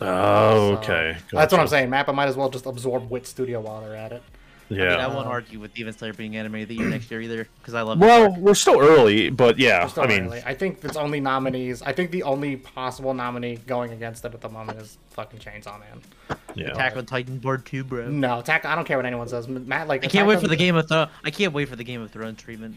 Oh, 0.00 0.74
So 0.74 0.78
okay. 0.78 1.16
That's 1.32 1.52
what 1.52 1.60
I'm 1.60 1.66
Gotcha. 1.66 1.68
saying. 1.70 1.90
Mappa 1.90 2.14
might 2.14 2.28
as 2.28 2.36
well 2.36 2.48
just 2.50 2.66
absorb 2.66 3.10
Wit 3.10 3.26
Studio 3.26 3.60
while 3.60 3.80
they're 3.82 3.94
at 3.96 4.12
it. 4.12 4.22
Yeah. 4.70 4.82
I, 4.84 4.88
mean, 4.88 5.00
I 5.00 5.06
won't 5.14 5.26
argue 5.26 5.60
with 5.60 5.72
Demon 5.72 5.94
Slayer 5.94 6.12
being 6.12 6.36
animated 6.36 6.68
the 6.68 6.74
year 6.74 6.88
next 6.88 7.10
year 7.10 7.20
either 7.22 7.48
because 7.60 7.72
I 7.74 7.80
love. 7.80 7.98
well, 7.98 8.30
the 8.32 8.38
we're 8.40 8.54
still 8.54 8.78
early, 8.80 9.30
but 9.30 9.58
yeah. 9.58 9.86
Still 9.86 10.02
I 10.04 10.06
mean, 10.08 10.26
early. 10.26 10.42
I 10.44 10.54
think 10.54 10.84
it's 10.84 10.96
only 10.96 11.20
nominees. 11.20 11.80
I 11.82 11.92
think 11.92 12.10
the 12.10 12.22
only 12.24 12.56
possible 12.56 13.14
nominee 13.14 13.56
going 13.66 13.92
against 13.92 14.24
it 14.26 14.34
at 14.34 14.40
the 14.42 14.48
moment 14.50 14.80
is 14.80 14.98
fucking 15.10 15.40
Chainsaw 15.40 15.80
Man. 15.80 16.37
Yeah. 16.58 16.72
Attack 16.72 16.96
on 16.96 17.06
Titan 17.06 17.38
Board 17.38 17.64
2, 17.66 17.84
bro. 17.84 18.08
No, 18.08 18.40
attack. 18.40 18.64
I 18.64 18.74
don't 18.74 18.84
care 18.84 18.96
what 18.96 19.06
anyone 19.06 19.28
says. 19.28 19.48
Matt, 19.48 19.88
like 19.88 20.04
I 20.04 20.08
can't 20.08 20.26
wait 20.26 20.40
for 20.40 20.48
the 20.48 20.56
Game 20.56 20.76
of 20.76 20.88
Thrones. 20.88 21.10
I 21.24 21.30
can't 21.30 21.52
wait 21.52 21.68
for 21.68 21.76
the 21.76 21.84
Game 21.84 22.02
of 22.02 22.10
Thrones 22.10 22.40
treatment. 22.40 22.76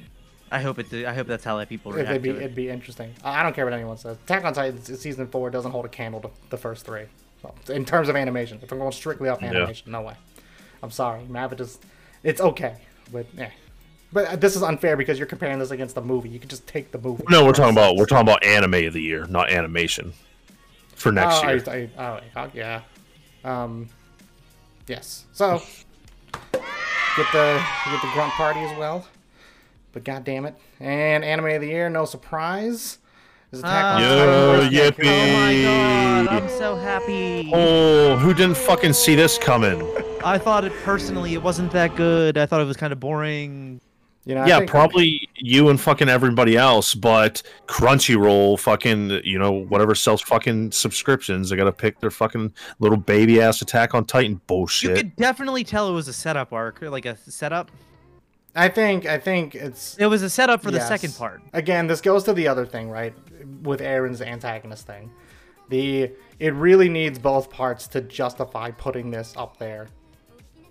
I 0.52 0.60
hope 0.60 0.80
it. 0.80 0.94
I 1.06 1.14
hope 1.14 1.28
that's 1.28 1.46
how 1.46 1.58
that 1.58 1.70
people 1.70 1.94
react 1.94 2.10
It'd 2.10 2.22
be 2.22 2.30
to 2.30 2.36
it. 2.36 2.44
it'd 2.44 2.56
be 2.56 2.70
interesting. 2.70 3.14
I 3.24 3.40
I 3.40 3.44
don't 3.44 3.56
care 3.56 3.64
what 3.66 3.74
anyone 3.74 3.98
says. 3.98 4.18
Attack 4.18 4.44
on 4.44 4.54
Titan 4.54 4.82
season 4.84 5.28
four 5.28 5.50
doesn't 5.50 5.72
hold 5.72 5.86
a 5.86 5.90
candle 5.90 6.20
to 6.22 6.30
the 6.50 6.58
first 6.58 6.86
three. 6.86 7.06
Well, 7.42 7.56
in 7.70 7.86
terms 7.86 8.10
of 8.10 8.16
animation, 8.16 8.60
if 8.62 8.72
I'm 8.72 8.78
going 8.78 8.92
strictly 8.92 9.30
off 9.30 9.42
animation, 9.42 9.92
no 9.92 10.02
way. 10.02 10.16
I'm 10.84 10.92
sorry, 10.92 11.22
Mavic 11.24 11.62
is. 11.62 11.80
It's 12.24 12.42
okay, 12.42 12.76
but 13.12 13.26
yeah. 13.36 13.50
But 14.14 14.28
uh, 14.28 14.36
this 14.36 14.56
is 14.56 14.62
unfair 14.62 14.98
because 14.98 15.18
you're 15.18 15.28
comparing 15.28 15.58
this 15.58 15.72
against 15.72 15.96
the 15.96 16.02
movie. 16.02 16.30
You 16.30 16.40
could 16.40 16.50
just 16.50 16.68
take 16.68 16.92
the 16.92 17.00
movie. 17.00 17.24
No, 17.30 17.46
we're 17.46 17.54
talking 17.54 17.74
about 17.74 17.96
we're 17.96 18.06
talking 18.06 18.28
about 18.28 18.44
anime 18.44 18.86
of 18.86 18.94
the 18.94 19.02
year, 19.02 19.26
not 19.28 19.50
animation. 19.50 20.14
For 20.96 21.12
next 21.12 21.44
oh, 21.44 21.50
year. 21.50 21.90
I, 21.98 22.04
I, 22.04 22.22
oh, 22.36 22.52
yeah. 22.54 22.82
Um, 23.44 23.90
yes. 24.88 25.26
So 25.34 25.62
get 26.52 27.28
the 27.34 27.64
get 27.86 28.02
the 28.02 28.10
grunt 28.14 28.32
party 28.34 28.60
as 28.62 28.78
well. 28.78 29.08
But 29.94 30.04
god 30.04 30.24
damn 30.24 30.46
it. 30.46 30.56
And 30.80 31.24
anime 31.24 31.48
of 31.48 31.62
the 31.62 31.68
year, 31.68 31.90
no 31.90 32.06
surprise. 32.06 32.98
Is 33.52 33.60
Attack 33.60 33.84
on. 33.84 34.02
Titan 34.02 34.72
Yo, 34.72 34.92
yippee. 34.92 35.04
Oh 35.04 35.34
my 35.34 36.26
god, 36.26 36.28
I'm 36.30 36.50
so 36.50 36.76
happy. 36.78 37.52
Oh, 37.54 38.16
who 38.16 38.34
didn't 38.34 38.56
fucking 38.56 38.94
see 38.94 39.16
this 39.16 39.38
coming? 39.38 39.82
I 40.24 40.38
thought 40.38 40.64
it 40.64 40.72
personally, 40.84 41.34
it 41.34 41.44
wasn't 41.44 41.72
that 41.74 41.96
good. 41.98 42.38
I 42.38 42.46
thought 42.46 42.62
it 42.62 42.66
was 42.66 42.78
kind 42.78 42.94
of 42.94 43.02
boring. 43.02 43.82
You 44.26 44.36
know, 44.36 44.42
I 44.42 44.48
yeah, 44.48 44.58
think- 44.60 44.70
probably 44.70 45.28
you 45.36 45.70
and 45.70 45.82
fucking 45.82 46.08
everybody 46.08 46.56
else, 46.56 46.94
but 46.94 47.42
Crunchyroll, 47.68 48.60
fucking, 48.60 49.22
you 49.24 49.40
know, 49.40 49.52
whatever 49.52 49.96
sells 49.96 50.22
fucking 50.22 50.72
subscriptions, 50.72 51.50
they 51.50 51.56
gotta 51.56 51.72
pick 51.72 52.00
their 52.00 52.12
fucking 52.12 52.54
little 52.80 53.00
baby 53.00 53.42
ass 53.42 53.62
Attack 53.62 53.96
on 53.96 54.06
Titan 54.06 54.40
bullshit. 54.46 54.90
You 54.90 54.96
could 54.96 55.16
definitely 55.16 55.64
tell 55.64 55.90
it 55.90 55.94
was 55.94 56.08
a 56.08 56.14
setup 56.14 56.54
arc, 56.54 56.84
or 56.84 56.90
like 56.90 57.06
a 57.06 57.18
setup. 57.18 57.72
I 58.56 58.70
think 58.70 59.06
I 59.06 59.18
think 59.18 59.56
it's 59.56 59.98
It 59.98 60.08
was 60.08 60.22
a 60.24 60.30
setup 60.30 60.62
for 60.62 60.72
the 60.72 60.82
second 60.82 61.16
part. 61.16 61.42
Again, 61.54 61.88
this 61.88 62.02
goes 62.02 62.24
to 62.26 62.34
the 62.34 62.48
other 62.48 62.66
thing, 62.66 62.90
right? 62.90 63.14
With 63.64 63.80
Eren's 63.80 64.22
antagonist 64.22 64.86
thing. 64.86 65.10
The 65.70 66.12
it 66.40 66.54
really 66.54 66.90
needs 66.90 67.18
both 67.18 67.50
parts 67.50 67.88
to 67.90 68.02
justify 68.02 68.72
putting 68.72 69.10
this 69.10 69.34
up 69.38 69.58
there. 69.58 69.88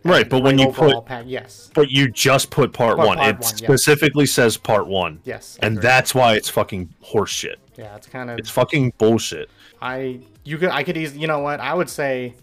Right, 0.02 0.28
but 0.28 0.42
when 0.42 0.58
you 0.58 0.72
put 0.72 1.04
pack, 1.04 1.24
yes, 1.28 1.70
but 1.74 1.90
you 1.90 2.10
just 2.10 2.50
put 2.50 2.72
part 2.72 2.96
Put 2.96 3.06
one. 3.06 3.18
part 3.18 3.28
it 3.28 3.32
one, 3.34 3.42
yes. 3.42 3.58
specifically 3.58 4.24
says 4.26 4.56
part 4.56 4.86
one. 4.86 5.20
yes, 5.24 5.58
And 5.62 5.74
agree. 5.76 5.82
that's 5.82 6.14
why 6.14 6.34
it's 6.36 6.48
fucking 6.48 6.88
horseshit. 7.04 7.56
yeah, 7.76 7.96
it's 7.96 8.06
kind 8.06 8.30
of 8.30 8.38
It's 8.38 8.48
fucking 8.50 8.94
bullshit. 8.98 9.50
I 9.82 10.20
you 10.44 10.56
could 10.58 10.70
I 10.70 10.82
could 10.84 10.96
easily 10.96 11.20
you 11.20 11.26
know 11.26 11.40
what 11.40 11.60
I 11.60 11.74
would 11.74 11.90
say 11.90 12.34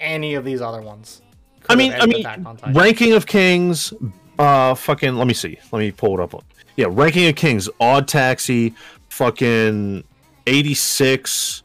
any 0.00 0.34
of 0.34 0.44
these 0.44 0.60
other 0.60 0.82
ones. 0.82 1.22
I 1.68 1.76
mean, 1.76 1.92
I 1.92 2.06
mean, 2.06 2.20
Attack 2.26 2.40
on 2.44 2.56
Titan. 2.56 2.74
ranking 2.74 3.12
of 3.12 3.26
kings, 3.26 3.92
uh, 4.38 4.74
fucking. 4.74 5.14
Let 5.16 5.26
me 5.28 5.34
see. 5.34 5.58
Let 5.70 5.78
me 5.78 5.92
pull 5.92 6.18
it 6.18 6.22
up. 6.22 6.42
Yeah, 6.76 6.86
ranking 6.90 7.28
of 7.28 7.36
kings, 7.36 7.68
Odd 7.80 8.08
Taxi, 8.08 8.74
fucking 9.10 10.02
eighty 10.48 10.74
six, 10.74 11.62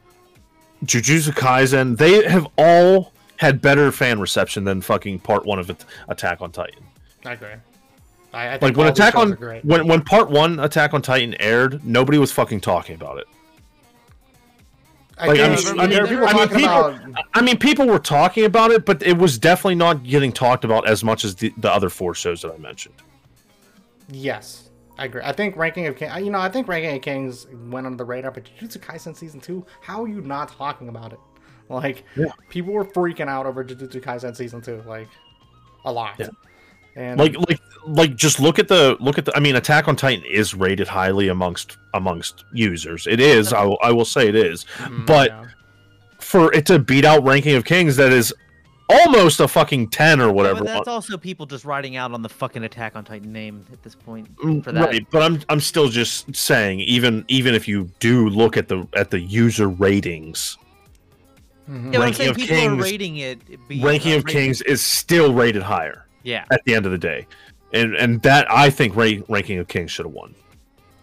Jujutsu 0.84 1.32
Kaisen. 1.32 1.98
They 1.98 2.28
have 2.30 2.48
all 2.58 3.14
had 3.38 3.62
better 3.62 3.92
fan 3.92 4.20
reception 4.20 4.64
than 4.64 4.82
fucking 4.82 5.20
part 5.20 5.46
one 5.46 5.60
of 5.60 5.70
Attack 6.08 6.42
on 6.42 6.52
Titan. 6.52 6.84
I 7.26 7.34
agree. 7.34 7.48
I, 8.34 8.48
I 8.48 8.52
think 8.52 8.62
Like 8.64 8.78
when 8.78 8.88
Attack 8.88 9.16
on 9.16 9.32
great. 9.32 9.64
when 9.66 9.88
when 9.88 10.02
part 10.02 10.30
one 10.30 10.60
Attack 10.60 10.94
on 10.94 11.02
Titan 11.02 11.36
aired, 11.42 11.86
nobody 11.86 12.18
was 12.18 12.32
fucking 12.32 12.62
talking 12.62 12.96
about 12.96 13.18
it. 13.18 13.28
I 15.18 15.28
like, 15.28 15.40
I 15.40 15.48
mean- 15.56 15.80
I 15.80 15.88
mean, 15.88 16.08
people 16.08 16.28
I 16.28 16.34
mean, 16.34 16.48
people- 16.50 16.66
about 16.66 17.26
I 17.34 17.42
mean, 17.42 17.58
people 17.58 17.88
were 17.88 18.00
talking 18.00 18.44
about 18.46 18.72
it, 18.72 18.86
but 18.86 19.02
it 19.02 19.18
was 19.18 19.38
definitely 19.38 19.76
not 19.76 20.04
getting 20.04 20.32
talked 20.34 20.66
about 20.66 20.88
as 20.88 21.04
much 21.04 21.24
as 21.24 21.36
the, 21.36 21.54
the 21.58 21.72
other 21.72 21.90
four 21.90 22.14
shows 22.14 22.42
that 22.42 22.52
I 22.54 22.58
mentioned. 22.58 22.96
Yes, 24.12 24.70
I 24.98 25.06
agree. 25.06 25.22
I 25.24 25.32
think 25.32 25.56
Ranking 25.56 25.88
of 25.88 25.96
Kings, 25.96 26.12
you 26.20 26.30
know, 26.30 26.40
I 26.40 26.50
think 26.50 26.68
Ranking 26.68 26.96
of 26.98 27.02
Kings 27.02 27.48
went 27.70 27.88
under 27.88 27.98
the 27.98 28.04
radar, 28.06 28.32
but 28.32 28.44
Jujutsu 28.60 28.80
Kaisen 28.80 29.16
season 29.16 29.40
two, 29.40 29.66
how 29.82 30.04
are 30.04 30.08
you 30.08 30.22
not 30.22 30.50
talking 30.50 30.90
about 30.90 31.14
it? 31.14 31.20
Like, 31.70 32.04
Yeah. 32.16 32.26
people 32.50 32.74
were 32.74 32.86
freaking 32.86 33.28
out 33.28 33.46
over 33.46 33.64
Jujutsu 33.64 34.02
Kaisen 34.02 34.36
season 34.36 34.62
two, 34.62 34.82
like, 34.88 35.08
a 35.84 35.92
lot. 35.92 36.16
Yeah. 36.18 36.28
And 36.98 37.20
like 37.20 37.36
like 37.50 37.60
like 37.86 38.16
just 38.16 38.40
look 38.40 38.58
at 38.58 38.70
the 38.70 38.96
look 39.02 39.18
at 39.18 39.26
the 39.26 39.36
i 39.36 39.40
mean 39.42 39.58
attack 39.58 39.90
on 39.90 39.98
titan 39.98 40.24
is 40.24 40.56
rated 40.56 40.88
highly 40.88 41.28
amongst 41.28 41.78
amongst 41.94 42.46
users 42.54 43.06
it 43.06 43.20
is 43.20 43.52
i 43.52 43.66
will, 43.66 43.78
I 43.84 43.92
will 43.92 44.06
say 44.06 44.30
it 44.30 44.36
is 44.36 44.64
mm, 44.78 45.06
but 45.06 45.30
yeah. 45.30 45.46
for 46.22 46.54
it 46.54 46.66
to 46.68 46.80
beat 46.80 47.04
out 47.04 47.22
ranking 47.26 47.56
of 47.58 47.66
kings 47.66 47.98
that 47.98 48.14
is 48.14 48.34
almost 48.90 49.42
a 49.42 49.48
fucking 49.48 49.90
10 49.90 50.22
or 50.22 50.28
Yeah, 50.28 50.32
whatever 50.32 50.60
but 50.60 50.68
that's 50.68 50.88
also 50.88 51.18
people 51.18 51.46
just 51.46 51.66
riding 51.66 51.98
out 51.98 52.14
on 52.14 52.22
the 52.22 52.30
fucking 52.30 52.64
Attack 52.64 52.96
on 52.96 53.04
Titan 53.04 53.34
name 53.34 53.66
at 53.74 53.84
this 53.84 53.94
point. 53.96 54.34
Mm, 54.38 54.64
For 54.64 54.72
that. 54.72 54.86
right 54.86 55.06
but 55.12 55.22
i'm 55.22 55.42
i'm 55.50 55.60
still 55.60 55.90
just 55.90 56.34
saying 56.34 56.80
even 56.80 57.26
even 57.28 57.54
if 57.54 57.68
you 57.68 57.90
do 58.00 58.30
look 58.30 58.56
at 58.56 58.70
the 58.70 58.88
at 58.96 59.12
the 59.12 59.20
user 59.20 59.68
ratings 59.68 60.58
Mhm. 61.70 61.94
Yeah, 61.94 62.00
Ranking 62.00 62.14
saying 62.18 62.30
of 62.32 62.36
people 62.38 62.56
Kings- 62.58 62.72
are 62.74 62.84
rating 62.84 63.18
it. 63.18 63.68
Be, 63.68 63.82
ranking 63.82 64.14
of 64.14 64.24
rating- 64.26 64.42
kings 64.42 64.62
is 64.62 64.82
still 64.82 65.34
rated 65.34 65.64
higher 65.64 66.06
Yeah. 66.24 66.46
at 66.52 66.62
the 66.66 66.76
end 66.76 66.86
of 66.86 66.92
the 66.92 66.98
day 66.98 67.26
and 67.74 67.96
and 67.96 68.22
that 68.22 68.46
i 68.52 68.70
think 68.70 68.96
Ra- 68.96 69.24
ranking 69.28 69.58
of 69.58 69.68
kings 69.68 69.90
should 69.92 70.06
have 70.06 70.14
won 70.14 70.36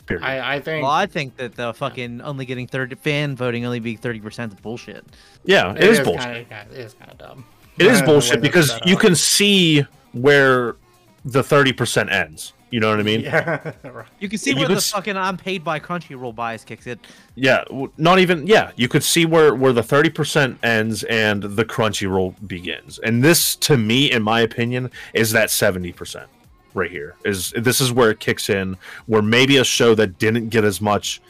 period 0.06 0.24
I, 0.24 0.55
I 0.55 0.60
think 0.60 0.82
Well, 0.84 0.93
I 0.93 1.06
think 1.06 1.36
that 1.36 1.55
the 1.56 1.74
fucking 1.74 2.20
only 2.20 2.44
getting 2.44 2.66
third 2.68 2.97
fan 3.01 3.34
voting 3.36 3.64
only 3.66 3.80
being 3.80 3.97
thirty 3.98 4.20
percent 4.20 4.52
is 4.55 4.60
bullshit. 4.60 5.05
yeah 5.44 5.72
it 5.74 5.82
is 5.82 6.01
bullshit 6.01 6.48
Kinda, 6.48 6.66
it 6.72 6.78
is 6.78 6.94
kind 6.94 7.10
of 7.10 7.18
dumb. 7.18 7.44
It 7.78 7.86
is 7.86 7.98
The 7.98 8.05
way 8.05 8.12
bullshit 8.12 8.40
because 8.43 8.78
you 8.84 8.94
up. 8.94 9.01
can 9.01 9.14
see 9.16 9.84
where 10.12 10.76
the 11.24 11.43
thirty 11.43 11.72
percent 11.72 12.10
ends. 12.12 12.52
You 12.73 12.81
know 12.81 12.90
what 12.90 12.99
I 12.99 13.03
mean? 13.05 13.20
Yeah. 13.20 13.73
Yeah, 13.85 13.90
right. 13.90 14.07
You 14.19 14.28
can 14.28 14.39
see 14.39 14.51
You 14.51 14.57
where 14.57 14.66
could 14.66 14.73
the 14.74 14.78
s- 14.78 14.90
fucking 14.90 15.16
I'm 15.16 15.36
paid 15.36 15.62
by 15.62 15.78
Crunchyroll 15.78 16.35
bias 16.35 16.65
kicks 16.65 16.86
in. 16.86 16.99
Yeah, 17.36 17.62
not 17.99 18.19
even. 18.19 18.47
Yeah, 18.47 18.73
you 18.77 18.89
could 18.89 19.05
see 19.05 19.27
where 19.27 19.55
where 19.55 19.73
the 19.74 19.82
thirty 19.82 20.09
percent 20.11 20.59
ends 20.65 21.05
and 21.05 21.43
the 21.43 21.65
Crunchyroll 21.65 22.35
begins. 22.49 22.99
And 23.01 23.23
this, 23.23 23.55
to 23.57 23.77
me, 23.77 24.11
in 24.11 24.23
my 24.23 24.40
opinion, 24.40 24.90
is 25.15 25.31
that 25.32 25.51
seventy 25.51 25.93
percent 25.93 26.28
right 26.74 26.90
here. 26.90 27.15
Is 27.24 27.53
this 27.57 27.81
is 27.82 27.93
where 27.93 28.11
it 28.11 28.20
kicks 28.20 28.49
in? 28.49 28.77
Where 29.07 29.23
maybe 29.23 29.59
a 29.59 29.65
show 29.65 29.94
that 29.97 30.19
didn't 30.19 30.49
get 30.49 30.65
as 30.65 30.81
much, 30.81 31.20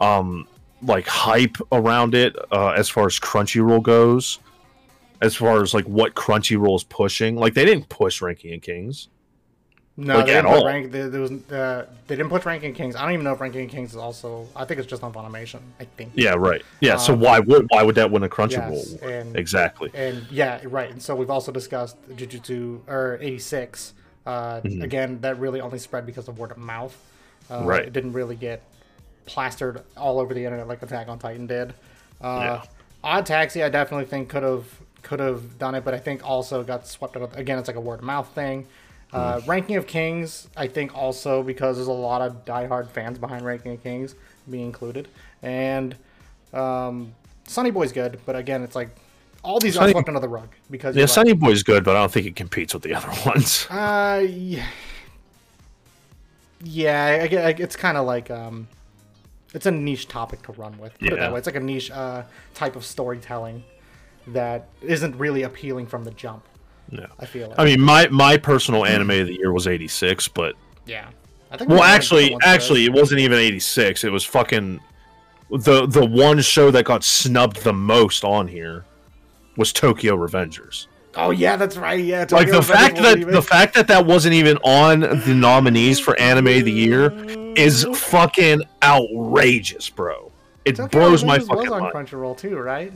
um, 0.00 0.48
like 0.82 1.06
hype 1.06 1.56
around 1.70 2.14
it 2.16 2.34
uh, 2.50 2.70
as 2.70 2.88
far 2.88 3.06
as 3.06 3.18
Crunchyroll 3.20 3.82
goes. 3.82 4.40
As 5.20 5.36
far 5.36 5.62
as 5.62 5.72
like 5.72 5.84
what 5.86 6.14
Crunchyroll 6.14 6.76
is 6.76 6.84
pushing, 6.84 7.36
like 7.36 7.54
they 7.54 7.64
didn't 7.64 7.88
push 7.88 8.20
Ranking 8.20 8.54
of 8.54 8.62
Kings. 8.62 9.08
No, 9.96 10.16
Like, 10.16 10.26
they 10.26 10.32
didn't 10.32 10.50
put 10.50 10.64
rank. 10.66 10.90
There, 10.90 11.08
there 11.08 11.20
was 11.20 11.30
uh, 11.30 11.86
they 12.08 12.16
didn't 12.16 12.28
put 12.30 12.44
Ranking 12.44 12.74
Kings. 12.74 12.96
I 12.96 13.02
don't 13.02 13.12
even 13.12 13.22
know 13.22 13.32
if 13.32 13.40
Ranking 13.40 13.68
Kings 13.68 13.90
is 13.90 13.96
also. 13.96 14.48
I 14.56 14.64
think 14.64 14.80
it's 14.80 14.88
just 14.88 15.04
on 15.04 15.12
Funimation. 15.12 15.60
I 15.78 15.84
think. 15.84 16.10
Yeah, 16.16 16.34
right. 16.34 16.62
Yeah, 16.80 16.96
so 16.96 17.12
Um, 17.12 17.20
why 17.20 17.38
would 17.38 17.66
why 17.70 17.84
would 17.84 17.94
that 17.94 18.10
win 18.10 18.24
a 18.24 18.28
Crunchyroll? 18.28 18.72
Yes, 18.72 18.94
and 19.02 19.36
Exactly. 19.36 19.90
and 19.94 20.26
yeah, 20.32 20.60
right. 20.64 20.90
And 20.90 21.00
so 21.00 21.14
we've 21.14 21.30
also 21.30 21.52
discussed 21.52 21.96
Jujutsu 22.10 22.80
or 22.88 23.18
86. 23.22 23.94
Uh, 24.26 24.60
Mhm. 24.62 24.82
Again, 24.82 25.18
that 25.20 25.38
really 25.38 25.60
only 25.60 25.78
spread 25.78 26.06
because 26.06 26.26
of 26.26 26.38
word 26.40 26.50
of 26.50 26.58
mouth. 26.58 26.96
Uh, 27.48 27.60
Right. 27.62 27.82
It 27.84 27.92
didn't 27.92 28.14
really 28.14 28.36
get 28.36 28.62
plastered 29.26 29.82
all 29.96 30.18
over 30.18 30.34
the 30.34 30.44
internet 30.44 30.66
like 30.66 30.82
Attack 30.82 31.08
on 31.08 31.18
Titan 31.20 31.46
did. 31.46 31.72
Uh, 32.20 32.40
Yeah. 32.40 32.62
Odd 33.04 33.26
Taxi, 33.26 33.62
I 33.62 33.68
definitely 33.68 34.06
think 34.06 34.28
could 34.28 34.42
have 34.42 34.64
could 35.02 35.20
have 35.20 35.58
done 35.58 35.74
it, 35.74 35.84
but 35.84 35.92
I 35.94 35.98
think 35.98 36.26
also 36.28 36.62
got 36.64 36.86
swept 36.88 37.14
up. 37.16 37.36
Again, 37.36 37.58
it's 37.58 37.68
like 37.68 37.76
a 37.76 37.80
word 37.80 37.98
of 38.00 38.04
mouth 38.06 38.26
thing. 38.34 38.66
Uh. 39.14 39.40
Ranking 39.46 39.76
of 39.76 39.86
Kings, 39.86 40.48
I 40.56 40.66
think 40.66 40.96
also 40.96 41.42
because 41.42 41.76
there's 41.76 41.88
a 41.88 41.92
lot 41.92 42.20
of 42.22 42.44
diehard 42.44 42.88
fans 42.90 43.18
behind 43.18 43.44
Ranking 43.44 43.72
of 43.72 43.82
Kings, 43.82 44.14
me 44.46 44.62
included, 44.62 45.08
and 45.42 45.94
um, 46.52 47.14
Sunny 47.46 47.70
Boy's 47.70 47.92
good, 47.92 48.18
but 48.26 48.34
again, 48.36 48.62
it's 48.62 48.74
like 48.74 48.88
all 49.42 49.60
these 49.60 49.74
Sunny- 49.74 49.90
are 49.90 49.92
swept 49.92 50.08
under 50.08 50.20
the 50.20 50.28
rug 50.28 50.48
because 50.70 50.96
Yeah, 50.96 51.00
you're 51.00 51.08
Sunny 51.08 51.32
Boy's 51.34 51.62
good, 51.62 51.84
but 51.84 51.96
I 51.96 52.00
don't 52.00 52.10
think 52.12 52.26
it 52.26 52.34
competes 52.36 52.74
with 52.74 52.82
the 52.82 52.94
other 52.94 53.08
ones. 53.26 53.66
Uh, 53.70 54.26
yeah, 54.28 54.66
yeah, 56.62 57.26
I 57.46 57.54
it's 57.58 57.76
kind 57.76 57.96
of 57.96 58.06
like 58.06 58.30
um, 58.30 58.68
it's 59.52 59.66
a 59.66 59.70
niche 59.70 60.08
topic 60.08 60.42
to 60.42 60.52
run 60.52 60.78
with. 60.78 60.98
Put 60.98 61.08
it 61.08 61.14
Yeah. 61.14 61.20
that 61.20 61.32
way. 61.32 61.38
It's 61.38 61.46
like 61.46 61.56
a 61.56 61.60
niche 61.60 61.90
uh, 61.90 62.22
type 62.54 62.76
of 62.76 62.84
storytelling 62.84 63.64
that 64.28 64.68
isn't 64.80 65.16
really 65.18 65.42
appealing 65.42 65.86
from 65.86 66.04
the 66.04 66.10
jump. 66.12 66.44
Yeah. 66.90 67.06
I 67.18 67.26
feel 67.26 67.48
like. 67.48 67.58
I 67.58 67.64
mean, 67.64 67.80
my 67.80 68.08
my 68.08 68.36
personal 68.36 68.84
anime 68.84 69.10
of 69.10 69.26
the 69.26 69.34
year 69.34 69.52
was 69.52 69.66
86, 69.66 70.28
but 70.28 70.54
yeah. 70.86 71.08
I 71.50 71.56
think 71.56 71.70
well, 71.70 71.80
we 71.80 71.86
actually, 71.86 72.22
different 72.22 72.32
ones 72.34 72.44
for 72.44 72.48
actually, 72.48 72.80
this. 72.80 72.88
it 72.88 73.00
wasn't 73.00 73.20
even 73.20 73.38
86. 73.38 74.04
It 74.04 74.10
was 74.10 74.24
fucking 74.24 74.80
the 75.50 75.86
the 75.86 76.04
one 76.04 76.40
show 76.40 76.70
that 76.70 76.84
got 76.84 77.04
snubbed 77.04 77.58
the 77.58 77.72
most 77.72 78.24
on 78.24 78.48
here 78.48 78.84
was 79.56 79.72
Tokyo 79.72 80.16
Revengers. 80.16 80.86
Oh 81.16 81.30
yeah, 81.30 81.56
that's 81.56 81.76
right. 81.76 82.02
Yeah, 82.02 82.20
Like 82.20 82.28
Tokyo 82.48 82.54
the 82.54 82.62
fact 82.62 82.96
that 82.96 83.18
wasn't 83.18 83.32
the 83.32 83.42
fact 83.42 83.74
that 83.74 83.86
that 83.88 84.04
wasn't 84.04 84.34
even 84.34 84.56
on 84.58 85.00
the 85.00 85.34
nominees 85.34 86.00
for 86.00 86.18
anime 86.18 86.48
of 86.48 86.64
the 86.64 86.72
year 86.72 87.12
is 87.56 87.86
fucking 87.94 88.62
outrageous, 88.82 89.88
bro. 89.90 90.32
It 90.64 90.76
Tokyo 90.76 91.00
blows 91.00 91.24
my 91.24 91.38
fucking 91.38 91.56
was 91.56 91.70
on 91.70 91.82
mind. 91.82 91.94
Crunchyroll 91.94 92.36
too, 92.36 92.56
right? 92.58 92.92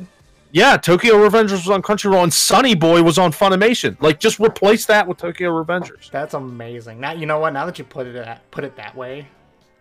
Yeah, 0.51 0.77
Tokyo 0.77 1.15
Revengers 1.15 1.53
was 1.53 1.69
on 1.69 1.83
Crunchyroll, 1.83 2.23
and 2.23 2.33
Sunny 2.33 2.75
Boy 2.75 3.03
was 3.03 3.19
on 3.19 3.33
Funimation. 3.33 4.01
Like, 4.01 4.19
just 4.19 4.41
replace 4.41 4.87
that 4.87 5.07
with 5.07 5.19
Tokyo 5.19 5.51
Revengers. 5.51 6.11
That's 6.11 6.35
amazing. 6.35 7.01
Now 7.01 7.13
you 7.13 7.27
know 7.27 7.39
what? 7.39 7.53
Now 7.53 7.67
that 7.67 7.79
you 7.79 7.85
put 7.85 8.07
it 8.07 8.17
at, 8.17 8.51
put 8.51 8.65
it 8.65 8.75
that 8.77 8.97
way, 8.97 9.29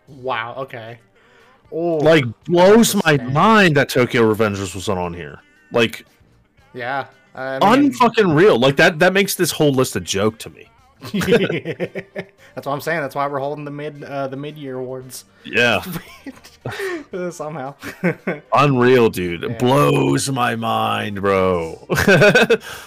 wow. 0.08 0.56
Okay. 0.58 1.00
Oh, 1.72 1.98
Like, 1.98 2.26
blows 2.46 2.96
my 3.06 3.18
mind 3.18 3.76
that 3.76 3.90
Tokyo 3.90 4.34
Revengers 4.34 4.74
was 4.74 4.90
on 4.90 5.14
here. 5.14 5.42
Like, 5.72 6.06
yeah. 6.74 7.08
I 7.36 7.78
mean, 7.78 7.92
unfucking 7.92 8.36
real. 8.36 8.58
Like 8.58 8.78
that. 8.78 9.00
That 9.00 9.14
makes 9.14 9.36
this 9.36 9.52
whole 9.52 9.72
list 9.72 9.96
a 9.96 10.00
joke 10.00 10.40
to 10.40 10.50
me. 10.50 10.70
that's 11.12 12.66
what 12.66 12.68
I'm 12.68 12.82
saying. 12.82 13.02
That's 13.02 13.16
why 13.16 13.28
we're 13.28 13.40
holding 13.40 13.66
the 13.66 13.72
mid 13.72 14.04
uh, 14.04 14.28
the 14.28 14.38
mid 14.38 14.58
year 14.58 14.78
awards 14.78 15.26
Yeah, 15.46 15.84
somehow. 17.32 17.76
unreal, 18.54 19.10
dude. 19.10 19.44
Yeah. 19.44 19.58
Blows 19.58 20.30
my 20.30 20.56
mind, 20.56 21.22
bro. 21.22 21.86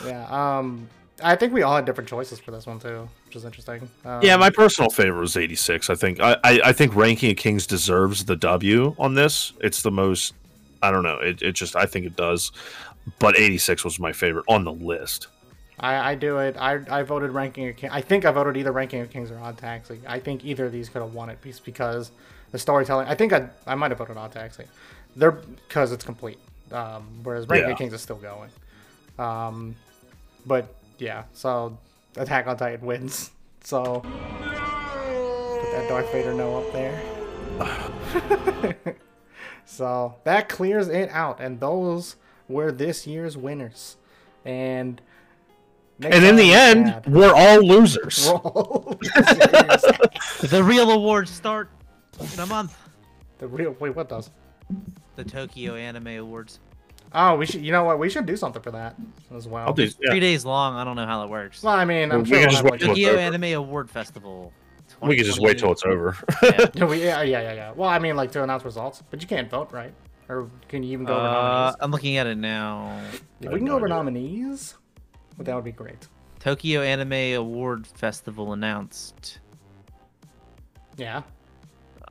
yeah. 0.04 0.26
Um, 0.28 0.88
I 1.22 1.36
think 1.36 1.52
we 1.52 1.62
all 1.62 1.76
had 1.76 1.84
different 1.84 2.08
choices 2.08 2.40
for 2.40 2.50
this 2.50 2.66
one 2.66 2.80
too, 2.80 3.08
which 3.26 3.36
is 3.36 3.44
interesting. 3.44 3.88
Um, 4.04 4.22
yeah, 4.22 4.36
my 4.36 4.50
personal 4.50 4.90
favorite 4.90 5.20
was 5.20 5.36
86. 5.36 5.90
I 5.90 5.94
think 5.94 6.20
I, 6.20 6.36
I, 6.42 6.60
I 6.66 6.72
think 6.72 6.96
Ranking 6.96 7.30
of 7.30 7.36
Kings 7.36 7.66
deserves 7.66 8.24
the 8.24 8.36
W 8.36 8.94
on 8.98 9.14
this. 9.14 9.52
It's 9.60 9.82
the 9.82 9.90
most 9.90 10.34
I 10.82 10.90
don't 10.90 11.02
know. 11.02 11.18
It, 11.18 11.42
it 11.42 11.52
just 11.52 11.76
I 11.76 11.86
think 11.86 12.06
it 12.06 12.16
does. 12.16 12.52
But 13.18 13.38
86 13.38 13.84
was 13.84 13.98
my 13.98 14.12
favorite 14.12 14.44
on 14.48 14.64
the 14.64 14.72
list. 14.72 15.28
I, 15.80 16.10
I 16.10 16.14
do 16.14 16.38
it. 16.38 16.56
I, 16.58 16.78
I 16.90 17.02
voted 17.02 17.30
ranking 17.32 17.68
of 17.68 17.76
king. 17.76 17.90
I 17.90 18.02
think 18.02 18.24
I 18.26 18.30
voted 18.30 18.56
either 18.56 18.70
ranking 18.70 19.00
of 19.00 19.10
kings 19.10 19.30
or 19.30 19.38
odd 19.38 19.56
taxi. 19.58 19.98
I 20.06 20.18
think 20.20 20.44
either 20.44 20.66
of 20.66 20.72
these 20.72 20.88
could 20.90 21.00
have 21.02 21.14
won 21.14 21.30
it 21.30 21.40
piece 21.40 21.58
because 21.58 22.10
the 22.52 22.58
storytelling. 22.58 23.08
I 23.08 23.14
think 23.14 23.32
I 23.32 23.48
I 23.66 23.74
might 23.74 23.90
have 23.90 23.98
voted 23.98 24.16
odd 24.18 24.32
taxi. 24.32 24.64
They're 25.16 25.32
because 25.32 25.90
it's 25.92 26.04
complete. 26.04 26.38
Um, 26.70 27.08
whereas 27.22 27.48
ranking 27.48 27.68
Yeah. 27.68 27.72
of 27.72 27.78
kings 27.78 27.92
is 27.94 28.00
still 28.02 28.16
going. 28.16 28.50
Um, 29.18 29.74
but 30.46 30.72
yeah, 30.98 31.24
so 31.32 31.76
Attack 32.16 32.46
on 32.46 32.56
Titan 32.56 32.86
wins. 32.86 33.30
So 33.62 34.00
put 34.00 35.72
that 35.72 35.86
Darth 35.88 36.10
Vader 36.12 36.32
no 36.32 36.56
up 36.58 36.72
there. 36.72 36.98
so 39.66 40.14
that 40.24 40.48
clears 40.48 40.88
it 40.88 41.10
out, 41.10 41.40
and 41.40 41.60
those 41.60 42.16
were 42.48 42.72
this 42.72 43.06
year's 43.06 43.36
winners. 43.36 43.96
And 44.44 45.00
next 46.00 46.16
And 46.16 46.24
in 46.24 46.36
the 46.36 46.52
end, 46.52 46.86
Chad. 46.86 47.06
we're 47.12 47.32
all 47.34 47.60
losers. 47.64 48.26
Roll. 48.28 48.98
The 50.40 50.62
real 50.64 50.90
awards 50.90 51.30
start 51.30 51.70
in 52.34 52.40
a 52.40 52.46
month. 52.46 52.76
the 53.38 53.46
real 53.46 53.76
wait, 53.78 53.94
what 53.94 54.08
does? 54.08 54.30
The 55.16 55.24
Tokyo 55.24 55.74
Anime 55.74 56.08
Awards. 56.18 56.60
Oh, 57.12 57.34
we 57.36 57.44
should. 57.46 57.62
You 57.64 57.72
know 57.72 57.84
what? 57.84 57.98
We 57.98 58.08
should 58.08 58.24
do 58.26 58.36
something 58.36 58.62
for 58.62 58.70
that 58.70 58.94
as 59.34 59.46
well. 59.48 59.66
I'll 59.66 59.72
do, 59.74 59.84
yeah. 59.84 60.10
Three 60.10 60.20
days 60.20 60.44
long. 60.44 60.76
I 60.76 60.84
don't 60.84 60.96
know 60.96 61.06
how 61.06 61.20
that 61.20 61.28
works. 61.28 61.62
Well, 61.62 61.74
I 61.74 61.84
mean, 61.84 62.10
I'm 62.12 62.22
We 62.22 62.28
sure 62.28 62.38
can 62.38 62.42
we'll 62.42 62.50
just 62.50 62.62
have, 62.62 62.70
wait 62.72 62.78
till 62.80 62.88
like, 62.90 62.98
it's 62.98 63.06
Tokyo. 63.08 63.20
Anime 63.20 63.44
Award 63.58 63.90
Festival. 63.90 64.52
We 65.02 65.16
can 65.16 65.24
just 65.24 65.40
wait 65.40 65.58
till 65.58 65.72
it's 65.72 65.84
over. 65.84 66.16
Yeah. 66.42 66.68
yeah, 66.74 66.92
yeah, 66.94 67.22
yeah, 67.22 67.52
yeah. 67.52 67.72
Well, 67.72 67.88
I 67.88 67.98
mean, 67.98 68.16
like 68.16 68.32
to 68.32 68.42
announce 68.42 68.64
results, 68.64 69.02
but 69.10 69.20
you 69.20 69.28
can't 69.28 69.50
vote, 69.50 69.72
right? 69.72 69.92
Or 70.28 70.48
can 70.68 70.82
you 70.82 70.92
even 70.92 71.04
go 71.06 71.14
over 71.16 71.26
Uh, 71.26 71.32
nominees? 71.32 71.76
I'm 71.80 71.90
looking 71.90 72.16
at 72.16 72.26
it 72.26 72.38
now. 72.38 73.00
If 73.40 73.50
we 73.50 73.58
can 73.58 73.66
go 73.66 73.76
over 73.76 73.86
idea. 73.86 73.96
nominees, 73.96 74.74
well, 75.40 75.46
that 75.46 75.54
would 75.54 75.64
be 75.64 75.72
great. 75.72 76.06
Tokyo 76.38 76.82
Anime 76.82 77.34
Award 77.40 77.86
Festival 77.86 78.52
announced. 78.52 79.38
Yeah. 80.98 81.22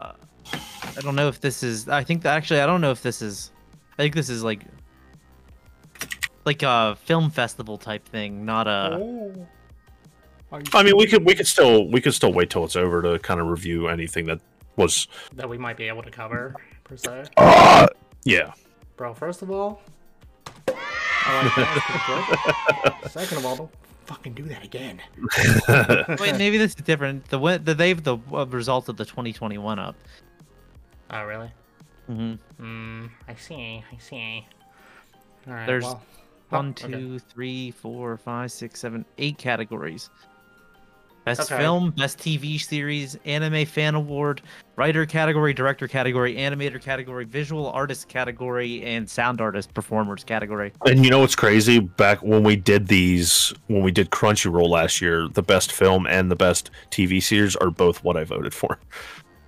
I 0.01 1.01
don't 1.01 1.15
know 1.15 1.27
if 1.27 1.39
this 1.39 1.61
is. 1.61 1.87
I 1.87 2.03
think 2.03 2.23
that 2.23 2.35
actually, 2.35 2.61
I 2.61 2.65
don't 2.65 2.81
know 2.81 2.89
if 2.89 3.03
this 3.03 3.21
is. 3.21 3.51
I 3.93 3.97
think 4.01 4.15
this 4.15 4.29
is 4.29 4.43
like, 4.43 4.61
like 6.43 6.63
a 6.63 6.97
film 7.03 7.29
festival 7.29 7.77
type 7.77 8.07
thing, 8.07 8.45
not 8.45 8.67
a. 8.67 8.97
oh. 8.99 9.47
I 10.73 10.81
mean, 10.81 10.97
we 10.97 11.05
could 11.05 11.23
we 11.23 11.35
could 11.35 11.45
still 11.45 11.87
we 11.87 12.01
could 12.01 12.15
still 12.15 12.33
wait 12.33 12.49
till 12.49 12.63
it's 12.65 12.75
over 12.75 13.03
to 13.03 13.19
kind 13.19 13.39
of 13.39 13.45
review 13.45 13.89
anything 13.89 14.25
that 14.25 14.39
was. 14.75 15.07
that 15.35 15.47
we 15.47 15.59
might 15.59 15.77
be 15.77 15.87
able 15.87 16.01
to 16.01 16.09
cover 16.09 16.55
per 16.83 16.97
se, 16.97 17.25
Uh, 17.37 17.85
yeah. 18.23 18.53
bro. 18.97 19.13
First 19.13 19.43
of 19.43 19.51
all, 19.51 19.83
I 21.25 21.43
like 21.43 21.55
that. 21.55 22.81
Pretty 22.83 23.01
good. 23.01 23.11
Second 23.11 23.37
of 23.39 23.45
all, 23.45 23.55
don't 23.55 23.71
fucking 24.05 24.33
do 24.33 24.43
that 24.43 24.63
again. 24.63 25.01
Wait, 26.19 26.35
maybe 26.37 26.57
this 26.57 26.71
is 26.71 26.75
different. 26.75 27.25
The 27.29 27.37
the 27.63 27.73
they've 27.73 28.01
the 28.03 28.17
uh, 28.33 28.45
results 28.47 28.89
of 28.89 28.97
the 28.97 29.05
2021 29.05 29.79
up. 29.79 29.95
Oh, 31.11 31.23
really? 31.23 31.51
hmm 32.07 32.33
Hmm. 32.57 33.05
I 33.27 33.35
see. 33.35 33.83
I 33.91 33.97
see. 33.97 34.45
All 35.47 35.53
right. 35.53 35.65
There's 35.65 35.83
well, 35.83 36.01
One, 36.49 36.75
oh, 36.81 36.85
okay. 36.85 36.93
two, 36.93 37.19
three, 37.19 37.71
four, 37.71 38.17
five, 38.17 38.51
six, 38.51 38.79
seven, 38.79 39.05
eight 39.17 39.37
categories. 39.37 40.09
Best 41.25 41.51
Okay. 41.51 41.61
film, 41.61 41.91
best 41.91 42.17
TV 42.17 42.57
series, 42.59 43.17
anime 43.25 43.65
fan 43.65 43.93
award, 43.93 44.41
writer 44.77 45.05
category, 45.05 45.53
director 45.53 45.87
category, 45.87 46.35
animator 46.35 46.81
category, 46.81 47.25
visual 47.25 47.69
artist 47.69 48.07
category, 48.07 48.81
and 48.83 49.07
sound 49.07 49.39
artist 49.41 49.73
performers 49.73 50.23
category. 50.23 50.71
And 50.85 51.03
you 51.03 51.11
know 51.11 51.19
what's 51.19 51.35
crazy? 51.35 51.79
Back 51.79 52.23
when 52.23 52.43
we 52.43 52.55
did 52.55 52.87
these, 52.87 53.53
when 53.67 53.83
we 53.83 53.91
did 53.91 54.09
Crunchyroll 54.11 54.69
last 54.69 55.01
year, 55.01 55.27
the 55.27 55.43
best 55.43 55.71
film 55.71 56.07
and 56.07 56.31
the 56.31 56.35
best 56.35 56.71
TV 56.89 57.21
series 57.21 57.55
are 57.57 57.69
both 57.69 58.03
what 58.03 58.15
I 58.17 58.23
voted 58.23 58.53
for. 58.53 58.79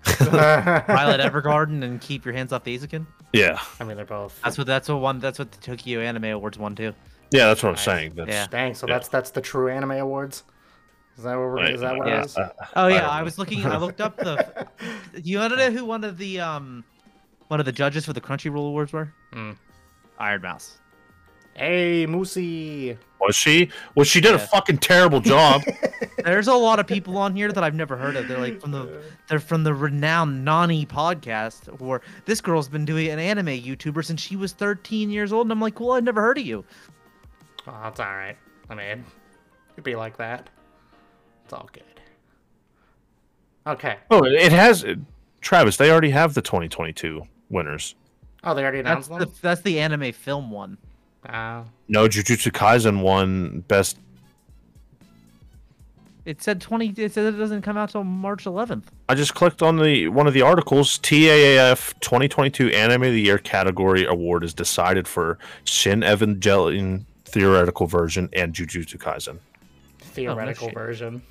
Violet 0.19 1.22
Evergarden 1.22 1.84
and 1.84 2.02
Keep 2.02 2.26
Your 2.26 2.34
Hands 2.34 2.52
Off 2.52 2.64
the 2.64 2.77
Eizouken. 2.77 3.06
Yeah, 3.34 3.60
I 3.80 3.84
mean, 3.85 3.95
they're 3.98 4.06
both. 4.06 4.39
That's 4.43 4.57
what 4.57 4.68
that's 4.68 4.89
what 4.89 4.99
one 4.99 5.19
that's 5.19 5.39
what 5.39 5.52
the 5.52 5.57
Tokyo 5.60 6.02
Anime 6.02 6.26
Awards 6.26 6.57
won 6.57 6.76
too. 6.76 6.93
yeah, 7.31 7.48
that's 7.48 7.64
what 7.64 7.69
I'm 7.69 7.76
Nice. 7.76 7.85
saying. 7.85 8.14
That's, 8.15 8.30
Yeah. 8.30 8.48
Dang. 8.49 8.73
So 8.73 8.88
Yeah. 8.88 8.95
that's 8.95 9.07
that's 9.07 9.30
the 9.31 9.41
true 9.41 9.69
anime 9.69 9.91
awards. 9.91 10.43
Is 11.22 11.26
that 11.26 11.35
what 11.35 11.43
we're, 11.49 11.65
is 11.69 11.81
that 11.81 11.95
what 11.98 12.07
Yeah. 12.07 12.22
it 12.22 12.26
is? 12.26 12.35
uh, 12.35 12.49
Oh 12.76 12.88
yeah, 12.88 13.02
don't 13.02 13.10
I, 13.11 13.22
was 13.22 13.38
looking. 13.38 13.64
I 13.64 13.77
looked 13.77 14.02
up 14.02 14.18
the. 14.18 14.68
You 15.23 15.38
want 15.38 15.53
to 15.53 15.57
know 15.57 15.69
who 15.72 15.85
one 15.85 16.03
of 16.03 16.18
the 16.18 16.39
um, 16.39 16.84
one 17.48 17.60
of 17.60 17.65
the 17.68 17.72
judges 17.72 18.06
for 18.06 18.14
the 18.14 18.22
Crunchyroll 18.22 18.68
Awards 18.69 18.91
were? 18.91 19.14
Hmm. 19.31 19.52
Ironmouse. 20.18 20.80
Hey, 21.53 22.07
Moosey. 22.07 22.98
was 23.19 23.35
she? 23.35 23.69
Well, 23.93 24.06
she 24.06 24.19
did 24.19 24.34
a 24.34 24.39
fucking 24.39 24.80
terrible 24.80 25.19
job. 25.19 25.61
There's 26.26 26.48
a 26.48 26.53
lot 26.56 26.80
of 26.80 26.88
people 26.88 27.18
on 27.18 27.35
here 27.35 27.52
that 27.52 27.64
I've 27.64 27.76
never 27.76 27.98
heard 27.98 28.15
of. 28.15 28.27
They're 28.27 28.39
like 28.39 28.60
from 28.61 28.72
the 28.72 29.03
they're 29.27 29.39
from 29.39 29.64
the 29.64 29.76
renowned 29.76 30.43
Nani 30.43 30.88
podcast, 30.88 31.80
Or 31.81 32.02
this 32.26 32.41
girl's 32.41 32.68
been 32.68 32.85
doing 32.85 33.10
an 33.10 33.19
anime 33.19 33.48
YouTuber 33.48 34.03
since 34.03 34.22
she 34.22 34.35
was 34.38 34.53
13 34.53 35.11
years 35.11 35.31
old, 35.31 35.45
and 35.45 35.52
I'm 35.52 35.61
like, 35.61 35.76
cool, 35.76 35.91
I've 35.91 36.03
never 36.03 36.22
heard 36.22 36.39
of 36.39 36.45
you. 36.48 36.65
Oh, 37.68 37.80
that's 37.84 37.99
all 37.99 38.07
right. 38.07 38.38
I 38.72 38.73
mean, 38.76 39.06
it'd 39.73 39.84
be 39.84 39.95
like 39.95 40.18
that. 40.18 40.49
It's 41.52 41.60
all 41.60 41.69
good. 41.73 41.84
Okay. 43.68 43.98
oh, 44.10 44.23
it 44.23 44.53
has. 44.53 44.86
Travis, 45.41 45.76
they 45.76 45.91
already 45.91 46.11
have 46.11 46.34
the 46.34 46.41
2022 46.41 47.28
winners. 47.49 47.95
Oh, 48.45 48.56
they 48.56 48.61
already 48.61 48.82
That's 48.82 49.07
announced 49.07 49.19
the 49.19 49.26
them. 49.26 49.36
that's 49.41 49.61
the 49.61 49.82
anime 49.82 50.14
film 50.14 50.49
one. 50.49 50.78
Uh, 51.28 51.65
No, 51.90 52.07
Jujutsu 52.07 52.53
Kaisen 52.53 53.02
won 53.02 53.65
best. 53.68 53.98
It 56.23 56.41
said 56.41 56.61
20. 56.61 56.94
It 56.95 57.11
said 57.11 57.34
it 57.34 57.38
doesn't 57.38 57.64
come 57.64 57.76
out 57.76 57.90
till 57.90 58.06
March 58.06 58.45
11th. 58.45 58.86
I 59.10 59.15
just 59.15 59.36
clicked 59.36 59.61
on 59.61 59.76
the 59.76 60.07
one 60.07 60.28
of 60.28 60.34
the 60.34 60.44
articles. 60.44 60.99
TAAF 60.99 61.99
2022 61.99 62.69
Anime 62.69 63.03
of 63.03 63.11
the 63.11 63.22
Year 63.22 63.40
category 63.40 64.06
award 64.06 64.45
is 64.45 64.53
decided 64.53 65.06
for 65.06 65.38
Shin 65.65 65.99
Evangelion 65.99 67.03
theoretical 67.26 67.88
version 67.88 68.30
and 68.32 68.53
Jujutsu 68.53 68.95
Kaisen. 68.98 69.40
theoretical 69.99 70.68
shit. 70.69 70.78
version. 70.78 71.22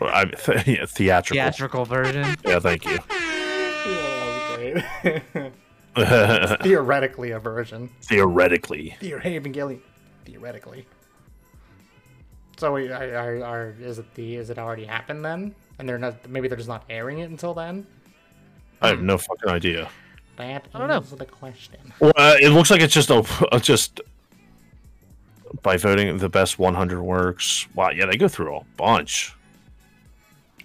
Or, 0.00 0.14
I, 0.14 0.24
th- 0.24 0.66
yeah, 0.66 0.86
theatrical. 0.86 1.42
Theatrical 1.42 1.84
version. 1.84 2.36
Yeah, 2.44 2.60
thank 2.60 2.84
you. 2.84 2.98
Yeah, 3.10 4.82
that 5.96 6.42
was 6.42 6.56
great. 6.56 6.62
Theoretically, 6.62 7.30
a 7.32 7.38
version. 7.38 7.90
Theoretically. 8.02 8.96
Theo 9.00 9.18
Evangelion. 9.18 9.80
Theoretically. 10.24 10.86
So, 12.56 12.76
are, 12.76 12.92
are, 12.92 13.44
are, 13.44 13.74
is 13.80 13.98
it 13.98 14.14
the 14.14 14.36
is 14.36 14.50
it 14.50 14.58
already 14.58 14.84
happened 14.84 15.24
then? 15.24 15.54
And 15.78 15.88
they're 15.88 15.98
not 15.98 16.28
maybe 16.28 16.48
they're 16.48 16.56
just 16.56 16.68
not 16.68 16.84
airing 16.90 17.20
it 17.20 17.30
until 17.30 17.54
then. 17.54 17.86
I 18.82 18.88
have 18.88 19.00
no 19.00 19.18
fucking 19.18 19.48
idea. 19.48 19.88
That 20.36 20.66
I 20.72 20.78
don't 20.78 20.88
know. 20.88 20.98
is 20.98 21.10
the 21.10 21.24
question. 21.24 21.92
Well, 22.00 22.12
uh, 22.16 22.36
it 22.40 22.50
looks 22.50 22.70
like 22.70 22.80
it's 22.80 22.94
just 22.94 23.10
a 23.10 23.24
uh, 23.52 23.58
just 23.58 24.00
by 25.62 25.76
voting 25.76 26.18
the 26.18 26.28
best 26.28 26.58
100 26.58 27.02
works. 27.02 27.66
Wow, 27.74 27.90
yeah, 27.90 28.06
they 28.06 28.16
go 28.16 28.28
through 28.28 28.56
a 28.56 28.64
bunch. 28.76 29.34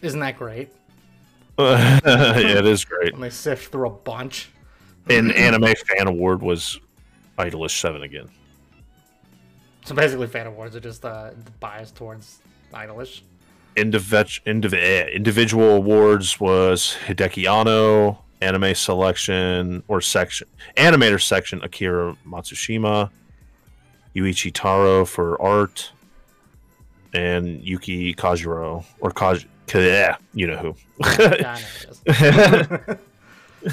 Isn't 0.04 0.20
that 0.20 0.38
great? 0.38 0.70
yeah, 1.58 2.00
it 2.04 2.66
is 2.66 2.84
great. 2.84 3.14
When 3.14 3.22
they 3.22 3.30
sift 3.30 3.72
through 3.72 3.88
a 3.88 3.92
bunch. 3.92 4.50
And 5.10 5.32
anime 5.32 5.74
fan 5.88 6.08
award 6.08 6.42
was 6.42 6.80
Idolish 7.40 7.80
Seven 7.80 8.04
again. 8.04 8.30
So 9.86 9.96
basically, 9.96 10.28
fan 10.28 10.48
awards 10.48 10.76
are 10.76 10.82
just 10.82 11.06
uh, 11.06 11.32
biased 11.62 11.96
towards 11.96 12.40
Idolish. 12.74 13.22
Indiv- 13.78 14.42
indiv- 14.46 14.74
eh, 14.74 15.08
individual 15.08 15.72
awards 15.72 16.40
was 16.40 16.98
Hideaki 17.06 17.50
Anno, 17.50 18.20
anime 18.42 18.76
selection 18.76 19.84
or 19.88 20.02
section, 20.02 20.48
animator 20.76 21.22
section, 21.22 21.62
Akira 21.64 22.16
Matsushima, 22.28 23.10
Yuichi 24.16 24.52
Taro 24.54 25.06
for 25.06 25.42
art, 25.42 25.92
and 27.14 27.62
Yuki 27.64 28.14
Kajiura 28.14 28.84
or 29.00 29.12
Kaj, 29.12 29.46
yeah, 29.74 30.18
you 30.34 30.48
know 30.48 30.58
who, 30.58 30.76
Yeah, 31.20 31.60
know 32.08 32.98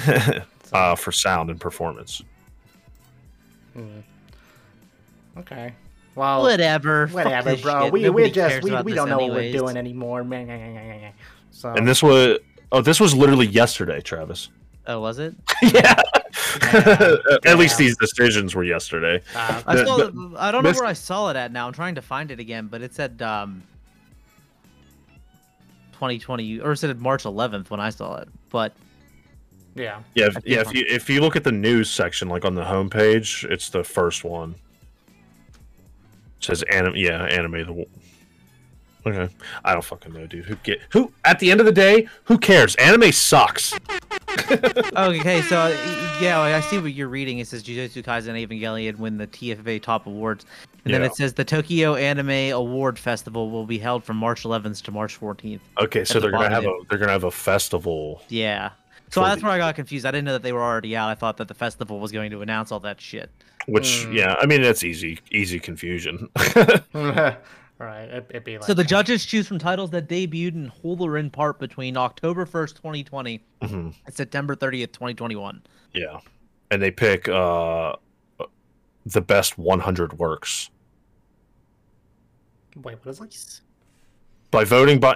uh, 0.73 0.95
for 0.95 1.11
sound 1.11 1.49
and 1.49 1.59
performance. 1.59 2.21
Okay. 5.37 5.73
Well, 6.15 6.41
Whatever. 6.41 7.07
whatever, 7.07 7.55
bro. 7.57 7.83
shit. 7.85 7.93
We 7.93 8.03
Nobody 8.03 8.25
we 8.25 8.31
just 8.31 8.63
we, 8.63 8.81
we 8.81 8.93
don't 8.93 9.09
know 9.09 9.17
what 9.17 9.31
we're 9.31 9.51
doing 9.51 9.77
anymore. 9.77 10.23
So 11.51 11.69
And 11.69 11.87
this 11.87 12.03
was 12.03 12.39
oh, 12.71 12.81
this 12.81 12.99
was 12.99 13.15
literally 13.15 13.47
yesterday, 13.47 14.01
Travis. 14.01 14.49
Oh, 14.87 14.99
was 14.99 15.19
it? 15.19 15.35
yeah. 15.61 16.01
At 17.45 17.57
least 17.57 17.77
these 17.77 17.95
decisions 17.97 18.55
were 18.55 18.63
yesterday. 18.63 19.21
uh, 19.35 19.61
I 19.65 19.83
saw. 19.83 19.97
the- 19.97 20.33
I 20.37 20.51
don't 20.51 20.63
know 20.63 20.69
Mis- 20.69 20.79
where 20.79 20.87
I 20.89 20.93
saw 20.93 21.29
it 21.29 21.35
at 21.35 21.51
now. 21.51 21.67
I'm 21.67 21.73
trying 21.73 21.95
to 21.95 22.01
find 22.01 22.31
it 22.31 22.39
again, 22.39 22.67
but 22.67 22.81
it 22.81 22.93
said 22.93 23.21
um 23.21 23.63
2020 25.93 26.59
or 26.59 26.71
it 26.71 26.77
said 26.77 26.99
March 26.99 27.23
11th 27.23 27.69
when 27.69 27.79
I 27.79 27.89
saw 27.89 28.17
it. 28.17 28.27
But 28.49 28.73
yeah. 29.75 30.01
Yeah, 30.15 30.27
if, 30.27 30.37
yeah. 30.45 30.59
If 30.61 30.73
you 30.73 30.85
if 30.87 31.09
you 31.09 31.21
look 31.21 31.35
at 31.35 31.43
the 31.43 31.51
news 31.51 31.89
section, 31.89 32.27
like 32.27 32.43
on 32.45 32.55
the 32.55 32.63
homepage, 32.63 33.49
it's 33.49 33.69
the 33.69 33.83
first 33.83 34.23
one. 34.23 34.55
It 36.39 36.45
says 36.45 36.63
anime, 36.63 36.95
Yeah, 36.95 37.23
anime. 37.25 37.51
The. 37.65 37.85
Okay, 39.03 39.33
I 39.65 39.73
don't 39.73 39.83
fucking 39.83 40.13
know, 40.13 40.27
dude. 40.27 40.45
Who 40.45 40.55
get 40.57 40.79
who? 40.89 41.11
At 41.25 41.39
the 41.39 41.49
end 41.49 41.59
of 41.59 41.65
the 41.65 41.71
day, 41.71 42.07
who 42.25 42.37
cares? 42.37 42.75
Anime 42.75 43.11
sucks. 43.11 43.73
Okay, 44.97 45.41
so 45.41 45.67
yeah, 46.21 46.39
I 46.39 46.59
see 46.61 46.77
what 46.79 46.93
you're 46.93 47.07
reading. 47.07 47.39
It 47.39 47.47
says 47.47 47.63
Jujutsu 47.63 48.03
Kaisen 48.03 48.35
Evangelion 48.47 48.97
win 48.97 49.17
the 49.17 49.27
TFA 49.27 49.81
Top 49.81 50.07
Awards, 50.07 50.45
and 50.85 50.93
then 50.93 51.03
it 51.03 51.15
says 51.15 51.33
the 51.33 51.45
Tokyo 51.45 51.95
Anime 51.95 52.53
Award 52.53 52.97
Festival 52.99 53.49
will 53.51 53.65
be 53.65 53.77
held 53.77 54.03
from 54.03 54.17
March 54.17 54.43
11th 54.43 54.81
to 54.83 54.91
March 54.91 55.19
14th. 55.19 55.59
Okay, 55.79 56.03
so 56.03 56.15
the 56.15 56.21
they're 56.21 56.31
gonna 56.31 56.49
have 56.49 56.65
a 56.65 56.73
they're 56.89 56.99
gonna 56.99 57.11
have 57.11 57.23
a 57.23 57.31
festival. 57.31 58.21
Yeah. 58.29 58.71
So 59.09 59.21
that's 59.23 59.41
the- 59.41 59.45
where 59.45 59.53
I 59.53 59.57
got 59.57 59.75
confused. 59.75 60.05
I 60.05 60.11
didn't 60.11 60.25
know 60.25 60.33
that 60.33 60.43
they 60.43 60.53
were 60.53 60.63
already 60.63 60.95
out. 60.95 61.09
I 61.09 61.15
thought 61.15 61.37
that 61.37 61.47
the 61.49 61.53
festival 61.53 61.99
was 61.99 62.11
going 62.13 62.31
to 62.31 62.41
announce 62.41 62.71
all 62.71 62.79
that 62.81 63.01
shit. 63.01 63.29
Which 63.67 64.03
Hmm. 64.05 64.13
yeah, 64.13 64.35
I 64.39 64.45
mean 64.45 64.61
that's 64.61 64.83
easy 64.83 65.19
easy 65.31 65.59
confusion. 65.59 66.29
right. 67.85 68.09
It, 68.09 68.25
it'd 68.29 68.43
be 68.43 68.57
like 68.57 68.65
So 68.65 68.73
the 68.73 68.83
judges 68.83 69.25
choose 69.25 69.47
from 69.47 69.59
titles 69.59 69.89
that 69.91 70.07
debuted 70.07 70.53
in 70.55 70.67
whole 70.67 71.03
or 71.05 71.17
in 71.17 71.29
part 71.29 71.59
between 71.59 71.97
October 71.97 72.45
1st, 72.45 72.75
2020 72.75 73.43
Mhm, 73.61 73.93
and 74.05 74.15
September 74.15 74.55
30th, 74.55 74.91
2021. 74.91 75.61
Yeah, 75.93 76.19
and 76.69 76.81
they 76.81 76.91
pick 76.91 77.27
uh 77.29 77.93
the 79.05 79.21
best 79.21 79.57
100 79.57 80.13
works 80.19 80.69
Wait, 82.83 82.97
what 83.03 83.11
is 83.11 83.19
this? 83.19 83.61
by 84.51 84.63
voting 84.63 84.99
by 84.99 85.15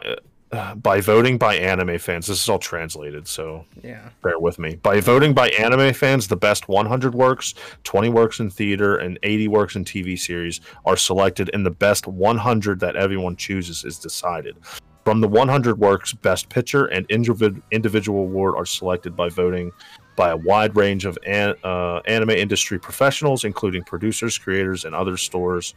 uh, 0.52 0.76
by 0.76 1.02
voting 1.02 1.38
by 1.38 1.56
anime 1.56 1.98
fans. 1.98 2.28
This 2.28 2.42
is 2.42 2.50
all 2.50 2.60
translated, 2.60 3.28
so 3.28 3.66
Yeah. 3.84 4.10
bear 4.24 4.40
with 4.40 4.60
me. 4.60 4.76
By 4.76 5.00
voting 5.02 5.34
by 5.34 5.50
anime 5.50 5.94
fans, 5.94 6.28
the 6.28 6.36
best 6.38 6.70
100 6.70 7.14
works, 7.16 7.54
20 7.84 8.10
works 8.10 8.40
in 8.40 8.50
theater, 8.50 8.98
and 8.98 9.18
80 9.24 9.48
works 9.48 9.76
in 9.76 9.84
TV 9.84 10.16
series 10.18 10.62
are 10.86 10.98
selected, 10.98 11.50
and 11.54 11.66
the 11.66 11.72
best 11.72 12.08
100 12.08 12.80
that 12.80 12.96
everyone 12.96 13.36
chooses 13.36 13.84
is 13.84 13.98
decided. 14.00 14.56
From 15.04 15.22
the 15.22 15.28
100 15.28 15.78
works, 15.80 16.14
best 16.14 16.50
picture 16.50 16.86
and 16.86 17.08
individ- 17.10 17.62
individual 17.72 18.22
award 18.22 18.56
are 18.56 18.66
selected 18.66 19.16
by 19.16 19.30
voting 19.30 19.72
by 20.16 20.30
a 20.30 20.38
wide 20.38 20.76
range 20.76 21.06
of 21.06 21.18
an- 21.28 21.56
uh, 21.64 21.98
anime 22.08 22.30
industry 22.32 22.80
professionals, 22.80 23.44
including 23.44 23.84
producers, 23.84 24.38
creators, 24.38 24.86
and 24.86 24.96
other 24.96 25.18
stores 25.18 25.74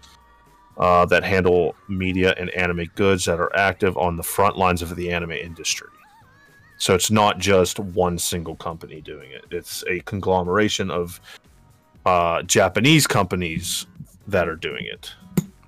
uh, 0.79 1.05
that 1.07 1.25
handle 1.25 1.75
media 1.89 2.35
and 2.39 2.51
anime 2.51 2.87
goods 2.95 3.25
that 3.25 3.41
are 3.41 3.55
active 3.57 3.97
on 3.99 4.17
the 4.17 4.23
front 4.23 4.57
lines 4.57 4.81
of 4.81 4.95
the 4.97 5.11
anime 5.11 5.33
industry. 5.33 5.89
So 6.79 6.95
it's 6.95 7.11
not 7.11 7.39
just 7.39 7.81
one 7.81 8.19
single 8.19 8.55
company 8.55 9.01
doing 9.01 9.33
it. 9.33 9.45
It's 9.51 9.83
a 9.89 10.01
conglomeration 10.01 10.91
of 10.91 11.21
uh, 12.07 12.43
Japanese 12.43 13.07
companies 13.07 13.87
that 14.29 14.49
are 14.49 14.57
doing 14.57 14.87
it. 14.87 15.13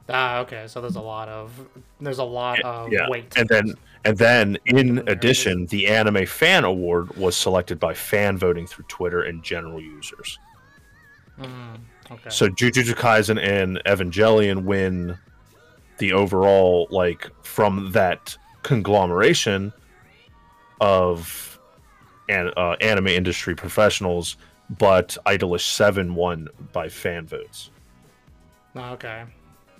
Ah, 0.08 0.38
okay. 0.38 0.66
So 0.68 0.80
there's 0.80 0.96
a 0.96 1.00
lot 1.00 1.28
of 1.28 1.52
there's 2.00 2.18
a 2.18 2.24
lot 2.24 2.60
of 2.62 2.92
yeah. 2.92 3.08
weight. 3.08 3.36
And 3.36 3.48
then 3.48 3.74
and 4.04 4.16
then 4.16 4.56
in 4.66 4.98
addition, 5.08 5.66
the 5.66 5.88
Anime 5.88 6.26
Fan 6.26 6.64
Award 6.64 7.16
was 7.16 7.36
selected 7.36 7.78
by 7.78 7.94
fan 7.94 8.38
voting 8.38 8.66
through 8.66 8.84
Twitter 8.88 9.22
and 9.22 9.42
general 9.42 9.80
users. 9.80 10.38
Mm, 11.38 11.80
okay. 12.12 12.30
So 12.30 12.48
Jujutsu 12.48 12.94
Kaisen 12.94 13.38
and 13.42 13.80
Evangelion 13.86 14.64
win 14.64 15.18
the 15.98 16.12
overall 16.12 16.88
like 16.90 17.28
from 17.42 17.92
that 17.92 18.36
conglomeration 18.62 19.72
of 20.80 21.58
an, 22.28 22.52
uh, 22.56 22.76
anime 22.80 23.08
industry 23.08 23.54
professionals, 23.54 24.36
but 24.78 25.16
Idolish 25.26 25.68
Seven 25.68 26.14
won 26.14 26.48
by 26.72 26.88
fan 26.88 27.26
votes 27.26 27.70
Ah, 28.76 28.92
okay. 28.92 29.24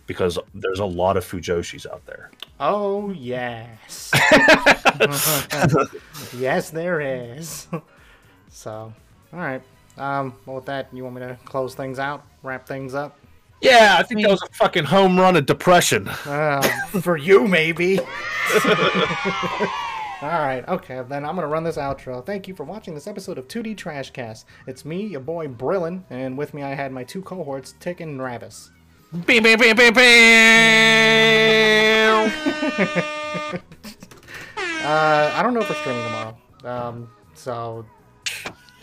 because 0.06 0.38
there's 0.54 0.80
a 0.80 0.84
lot 0.84 1.16
of 1.16 1.24
Fujoshis 1.24 1.86
out 1.90 2.04
there. 2.06 2.30
Oh 2.58 3.10
yes. 3.12 4.10
yes, 6.36 6.70
there 6.70 7.00
is. 7.00 7.66
So, 8.52 8.92
all 9.32 9.38
right. 9.38 9.62
Um, 10.00 10.34
well, 10.46 10.56
with 10.56 10.64
that, 10.64 10.88
you 10.92 11.04
want 11.04 11.16
me 11.16 11.20
to 11.20 11.38
close 11.44 11.74
things 11.74 11.98
out, 11.98 12.24
wrap 12.42 12.66
things 12.66 12.94
up? 12.94 13.18
Yeah, 13.60 13.96
I 13.98 14.02
think 14.02 14.22
that 14.22 14.30
was 14.30 14.42
a 14.42 14.48
fucking 14.54 14.84
home 14.84 15.20
run 15.20 15.36
of 15.36 15.44
depression. 15.44 16.08
Uh, 16.08 16.62
for 17.02 17.18
you, 17.18 17.46
maybe. 17.46 17.98
All 20.22 20.28
right, 20.28 20.64
okay, 20.68 21.02
then 21.06 21.24
I'm 21.26 21.34
gonna 21.34 21.46
run 21.46 21.64
this 21.64 21.76
outro. 21.76 22.24
Thank 22.24 22.48
you 22.48 22.54
for 22.54 22.64
watching 22.64 22.94
this 22.94 23.06
episode 23.06 23.36
of 23.36 23.46
2D 23.48 23.76
Trashcast. 23.76 24.46
It's 24.66 24.86
me, 24.86 25.04
your 25.06 25.20
boy 25.20 25.48
Brillin, 25.48 26.02
and 26.08 26.36
with 26.36 26.54
me 26.54 26.62
I 26.62 26.74
had 26.74 26.92
my 26.92 27.04
two 27.04 27.20
cohorts, 27.20 27.74
Tick 27.80 28.00
and 28.00 28.18
Ravis. 28.18 28.70
Beep, 29.26 29.42
beep, 29.44 29.60
beep, 29.60 29.76
beep, 29.76 29.94
beep. 29.94 30.00
Uh, 34.82 35.30
I 35.34 35.42
don't 35.42 35.52
know 35.52 35.60
if 35.60 35.68
we're 35.68 35.76
streaming 35.76 36.04
tomorrow. 36.04 36.38
Um, 36.64 37.10
so 37.34 37.84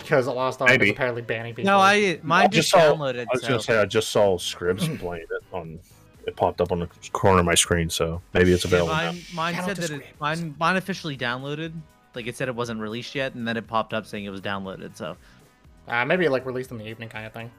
because 0.08 0.28
Lost 0.28 0.62
Ark 0.62 0.70
Maybe. 0.70 0.86
is 0.86 0.92
apparently 0.92 1.22
banning 1.22 1.54
people. 1.54 1.72
No, 1.72 1.80
I 1.80 2.20
mine 2.24 2.46
I 2.46 2.48
just, 2.48 2.54
just 2.54 2.70
saw. 2.72 2.94
downloaded. 2.96 3.22
I 3.22 3.34
was 3.34 3.42
so. 3.42 3.48
gonna 3.50 3.62
say 3.62 3.78
I 3.80 3.86
just 3.86 4.10
saw 4.10 4.38
Scribs 4.38 4.98
playing 5.00 5.24
it 5.30 5.44
on. 5.54 5.80
It 6.26 6.36
popped 6.36 6.60
up 6.60 6.74
on 6.74 6.80
the 6.80 6.88
corner 7.14 7.40
of 7.40 7.46
my 7.46 7.56
screen, 7.56 7.90
so 7.90 8.22
maybe 8.34 8.52
it's 8.52 8.66
Yeah, 8.66 8.70
available. 8.70 8.94
now. 8.96 9.12
mine, 9.12 9.24
mine 9.34 9.64
said 9.66 9.78
that 9.78 9.90
it, 9.92 10.04
mine, 10.20 10.56
mine 10.60 10.76
officially 10.76 11.16
downloaded. 11.16 11.72
Like 12.16 12.28
it 12.28 12.36
said 12.36 12.50
it 12.50 12.56
wasn't 12.56 12.82
released 12.82 13.16
yet, 13.16 13.34
and 13.36 13.48
then 13.48 13.56
it 13.56 13.66
popped 13.68 13.94
up 13.94 14.06
saying 14.06 14.26
it 14.26 14.30
was 14.30 14.42
downloaded. 14.42 14.98
So 14.98 15.16
Uh, 15.88 16.04
maybe 16.04 16.28
like 16.28 16.46
released 16.46 16.72
in 16.72 16.80
the 16.80 16.86
evening 16.88 17.08
kind 17.10 17.26
of 17.26 17.32
thing. 17.34 17.50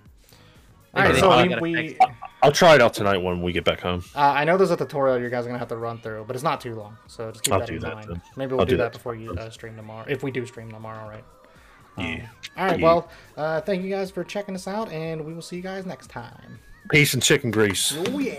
All 0.95 1.03
Maybe 1.03 1.07
right, 1.07 1.15
they 1.15 1.21
so 1.21 1.29
probably 1.29 1.73
we, 1.73 1.73
we 1.73 1.99
I'll 2.43 2.53
try 2.53 2.75
it 2.75 2.81
out 2.83 2.93
tonight 2.95 3.19
when 3.19 3.41
we 3.43 3.53
get 3.53 3.65
back 3.65 3.81
home. 3.81 4.03
uh, 4.15 4.21
I 4.21 4.45
know 4.45 4.57
there's 4.59 4.71
a 4.71 4.77
tutorial 4.77 5.19
you 5.19 5.29
guys 5.31 5.45
are 5.45 5.49
gonna 5.49 5.59
have 5.59 5.69
to 5.69 5.77
run 5.77 5.99
through, 5.99 6.25
but 6.27 6.35
it's 6.37 6.43
not 6.43 6.61
too 6.61 6.75
long, 6.75 6.97
so 7.07 7.31
just 7.31 7.45
keep 7.45 7.53
I'll 7.55 7.61
that 7.61 7.71
in 7.71 7.79
that 7.81 7.95
mind. 7.95 8.09
then. 8.11 8.23
Maybe 8.37 8.51
we'll 8.53 8.61
I'll 8.61 8.67
do, 8.67 8.71
do 8.73 8.77
that 8.79 8.93
that 8.93 8.99
before 8.99 9.15
you 9.15 9.33
uh, 9.33 9.49
stream 9.51 9.77
tomorrow, 9.77 10.05
if 10.09 10.23
we 10.23 10.31
do 10.31 10.45
stream 10.47 10.71
tomorrow, 10.71 11.09
right? 11.09 11.25
Yeah. 11.99 12.27
All 12.57 12.67
right, 12.67 12.79
Yeah. 12.79 12.85
well, 12.85 13.09
uh, 13.37 13.61
thank 13.61 13.83
you 13.83 13.91
guys 13.91 14.11
for 14.11 14.25
checking 14.25 14.55
us 14.55 14.67
out, 14.67 14.91
and 14.91 15.25
we 15.25 15.33
will 15.35 15.43
see 15.43 15.57
you 15.57 15.63
guys 15.63 15.87
next 15.87 16.09
time. 16.11 16.59
Peace 16.91 17.15
and 17.15 17.23
chicken 17.23 17.51
grease. 17.51 17.95
Oh 17.97 18.19
yeah. 18.19 18.35